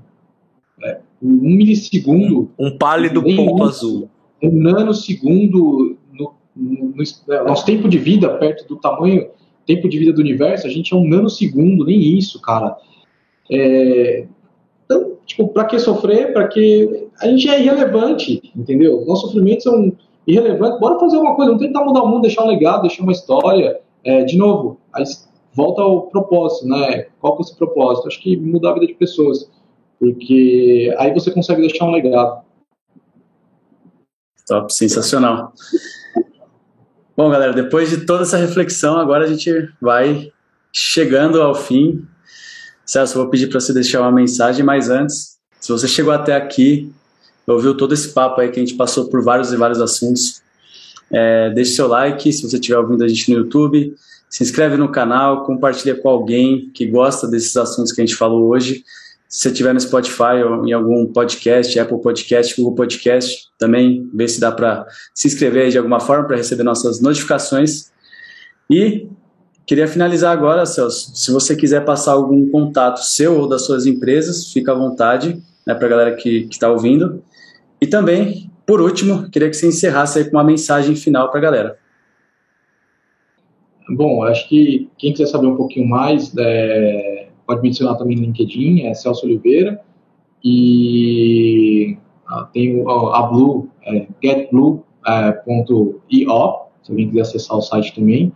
é, 0.84 0.99
um 1.22 1.30
milissegundo. 1.30 2.52
Um 2.57 2.77
pálido 2.77 3.22
ponto 3.22 3.64
azul. 3.64 4.10
Um 4.41 4.52
nanosegundo 4.61 5.93
é, 7.30 7.43
nosso 7.43 7.65
tempo 7.65 7.88
de 7.88 7.97
vida 7.97 8.30
perto 8.38 8.67
do 8.67 8.75
tamanho, 8.75 9.30
tempo 9.65 9.88
de 9.88 9.97
vida 9.97 10.13
do 10.13 10.21
universo, 10.21 10.67
a 10.67 10.69
gente 10.69 10.93
é 10.93 10.97
um 10.97 11.07
nanosegundo, 11.07 11.85
nem 11.85 12.17
isso, 12.17 12.41
cara. 12.41 12.75
É, 13.51 14.25
então, 14.85 15.17
tipo, 15.25 15.47
pra 15.47 15.65
que 15.65 15.80
sofrer? 15.80 16.34
Para 16.34 16.47
que 16.47 17.07
a 17.19 17.27
gente 17.27 17.49
é 17.49 17.59
irrelevante, 17.59 18.51
entendeu? 18.55 19.03
Nossos 19.05 19.30
sofrimentos 19.30 19.63
são 19.63 19.93
irrelevantes. 20.27 20.80
Bora 20.80 20.99
fazer 20.99 21.17
uma 21.17 21.35
coisa, 21.35 21.51
não 21.51 21.57
tentar 21.57 21.84
mudar 21.84 22.03
o 22.03 22.07
mundo, 22.07 22.23
deixar 22.23 22.43
um 22.43 22.47
legado, 22.47 22.81
deixar 22.81 23.03
uma 23.03 23.11
história. 23.11 23.80
É, 24.03 24.23
de 24.23 24.38
novo, 24.38 24.77
aí 24.93 25.03
volta 25.53 25.81
ao 25.81 26.03
propósito, 26.03 26.67
né? 26.67 27.07
Qual 27.21 27.35
que 27.38 27.43
é 27.43 27.45
seu 27.45 27.55
propósito? 27.55 28.07
Acho 28.07 28.21
que 28.21 28.35
mudar 28.35 28.71
a 28.71 28.73
vida 28.73 28.88
de 28.88 28.95
pessoas, 28.95 29.49
porque 29.99 30.93
aí 30.97 31.13
você 31.13 31.31
consegue 31.31 31.61
deixar 31.61 31.85
um 31.85 31.91
legado. 31.91 32.43
Top, 34.47 34.73
sensacional. 34.73 35.53
Bom, 37.15 37.30
galera, 37.30 37.53
depois 37.53 37.91
de 37.91 38.06
toda 38.07 38.23
essa 38.23 38.38
reflexão, 38.38 38.98
agora 38.98 39.26
a 39.26 39.27
gente 39.27 39.69
vai 39.80 40.31
chegando 40.72 41.40
ao 41.40 41.53
fim. 41.53 42.03
Celso, 42.84 43.19
vou 43.19 43.30
pedir 43.30 43.48
para 43.48 43.60
você 43.60 43.72
deixar 43.72 44.02
uma 44.02 44.11
mensagem, 44.11 44.65
mas 44.65 44.90
antes, 44.90 45.38
se 45.60 45.72
você 45.72 45.88
chegou 45.88 46.11
até 46.11 46.35
aqui, 46.35 46.91
ouviu 47.45 47.77
todo 47.77 47.94
esse 47.94 48.10
papo 48.10 48.41
aí 48.41 48.49
que 48.49 48.60
a 48.60 48.65
gente 48.65 48.73
passou 48.73 49.10
por 49.10 49.23
vários 49.23 49.53
e 49.53 49.56
vários 49.56 49.80
assuntos, 49.80 50.41
é, 51.11 51.52
deixe 51.52 51.76
seu 51.76 51.88
like 51.88 52.34
se 52.34 52.41
você 52.41 52.56
estiver 52.56 52.80
ouvindo 52.80 53.03
a 53.03 53.07
gente 53.07 53.31
no 53.31 53.38
YouTube, 53.41 53.94
se 54.27 54.41
inscreve 54.41 54.76
no 54.76 54.90
canal, 54.90 55.44
compartilha 55.45 55.94
com 55.94 56.10
alguém 56.10 56.72
que 56.73 56.88
gosta 56.88 57.27
desses 57.27 57.56
assuntos 57.56 57.91
que 57.91 58.02
a 58.02 58.06
gente 58.06 58.18
falou 58.18 58.49
hoje. 58.49 58.84
Se 59.34 59.39
você 59.39 59.49
estiver 59.49 59.73
no 59.73 59.80
Spotify 59.80 60.43
ou 60.47 60.64
em 60.64 60.73
algum 60.73 61.07
podcast, 61.07 61.80
Apple 61.80 61.99
Podcast, 61.99 62.55
Google 62.55 62.76
Podcast, 62.76 63.47
também 63.57 64.07
vê 64.14 64.27
se 64.27 64.39
dá 64.39 64.51
para 64.51 64.85
se 65.11 65.27
inscrever 65.27 65.72
de 65.72 65.77
alguma 65.80 65.99
forma 65.99 66.27
para 66.27 66.38
receber 66.38 66.61
nossas 66.61 67.01
notificações. 67.01 67.91
E 68.69 69.07
queria 69.65 69.88
finalizar 69.88 70.31
agora, 70.31 70.68
Celso. 70.68 71.15
Se 71.15 71.31
você 71.31 71.55
quiser 71.55 71.84
passar 71.84 72.11
algum 72.11 72.47
contato 72.51 72.99
seu 72.99 73.39
ou 73.39 73.49
das 73.49 73.65
suas 73.65 73.88
empresas, 73.88 74.53
fica 74.53 74.72
à 74.72 74.76
vontade 74.76 75.41
né, 75.65 75.73
para 75.73 75.88
a 75.88 75.89
galera 75.89 76.15
que 76.15 76.47
está 76.51 76.69
ouvindo. 76.69 77.23
E 77.81 77.88
também, 77.88 78.51
por 78.68 78.81
último, 78.81 79.31
queria 79.31 79.49
que 79.49 79.55
você 79.55 79.65
encerrasse 79.65 80.19
aí 80.19 80.26
com 80.26 80.38
uma 80.38 80.43
mensagem 80.43 80.95
final 80.95 81.31
para 81.31 81.39
a 81.39 81.41
galera. 81.41 81.80
Bom, 83.89 84.23
acho 84.26 84.47
que 84.47 84.91
quem 84.95 85.11
quiser 85.11 85.26
saber 85.26 85.47
um 85.47 85.55
pouquinho 85.55 85.88
mais, 85.89 86.31
é, 86.38 87.12
pode 87.45 87.61
mencionar 87.61 87.98
também 87.98 88.15
no 88.18 88.24
LinkedIn, 88.24 88.84
é 88.84 88.94
Celso 88.94 89.26
Oliveira. 89.26 89.82
E 90.44 91.98
ah, 92.28 92.49
tem 92.53 92.84
a 92.88 93.22
Blue, 93.24 93.70
é, 93.86 94.07
getblue.io, 94.24 94.84
se 96.82 96.91
alguém 96.91 97.07
quiser 97.07 97.22
acessar 97.22 97.57
o 97.57 97.61
site 97.61 97.95
também. 97.95 98.32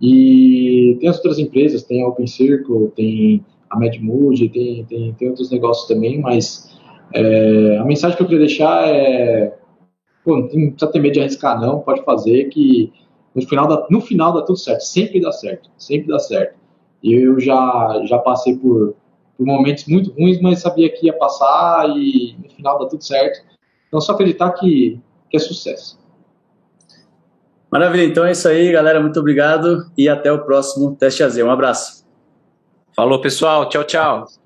E 0.00 0.96
tem 1.00 1.08
as 1.08 1.16
outras 1.16 1.38
empresas, 1.38 1.82
tem 1.84 2.02
a 2.02 2.08
Open 2.08 2.26
Circle, 2.26 2.88
tem 2.96 3.44
a 3.70 3.78
MedMood, 3.78 4.48
tem, 4.48 4.84
tem, 4.84 5.12
tem 5.14 5.28
outros 5.28 5.50
negócios 5.50 5.88
também, 5.88 6.20
mas 6.20 6.76
é, 7.14 7.78
a 7.78 7.84
mensagem 7.84 8.16
que 8.16 8.22
eu 8.22 8.26
queria 8.26 8.46
deixar 8.46 8.88
é 8.88 9.56
pô, 10.24 10.36
não 10.36 10.48
precisa 10.48 10.92
ter 10.92 11.00
medo 11.00 11.14
de 11.14 11.20
arriscar 11.20 11.60
não, 11.60 11.80
pode 11.80 12.04
fazer 12.04 12.48
que 12.48 12.92
no 13.34 13.46
final, 13.46 13.66
dá, 13.66 13.86
no 13.90 14.00
final 14.00 14.32
dá 14.32 14.42
tudo 14.42 14.58
certo, 14.58 14.82
sempre 14.82 15.20
dá 15.20 15.32
certo, 15.32 15.70
sempre 15.78 16.08
dá 16.08 16.18
certo. 16.18 16.61
Eu 17.02 17.40
já, 17.40 18.02
já 18.04 18.18
passei 18.18 18.56
por, 18.56 18.94
por 19.36 19.46
momentos 19.46 19.86
muito 19.86 20.12
ruins, 20.12 20.40
mas 20.40 20.60
sabia 20.60 20.90
que 20.90 21.06
ia 21.06 21.12
passar 21.12 21.88
e 21.96 22.36
no 22.42 22.48
final 22.50 22.78
dá 22.78 22.86
tudo 22.86 23.02
certo. 23.02 23.44
Então 23.88 24.00
só 24.00 24.12
acreditar 24.12 24.52
que, 24.52 25.00
que 25.28 25.36
é 25.36 25.40
sucesso. 25.40 26.00
Maravilha, 27.70 28.04
então 28.04 28.24
é 28.24 28.32
isso 28.32 28.46
aí, 28.46 28.70
galera. 28.70 29.00
Muito 29.00 29.18
obrigado 29.18 29.90
e 29.96 30.08
até 30.08 30.30
o 30.30 30.44
próximo 30.44 30.94
Teste 30.94 31.22
AZ. 31.22 31.38
Um 31.38 31.50
abraço. 31.50 32.04
Falou, 32.94 33.20
pessoal. 33.20 33.68
Tchau, 33.68 33.84
tchau. 33.84 34.41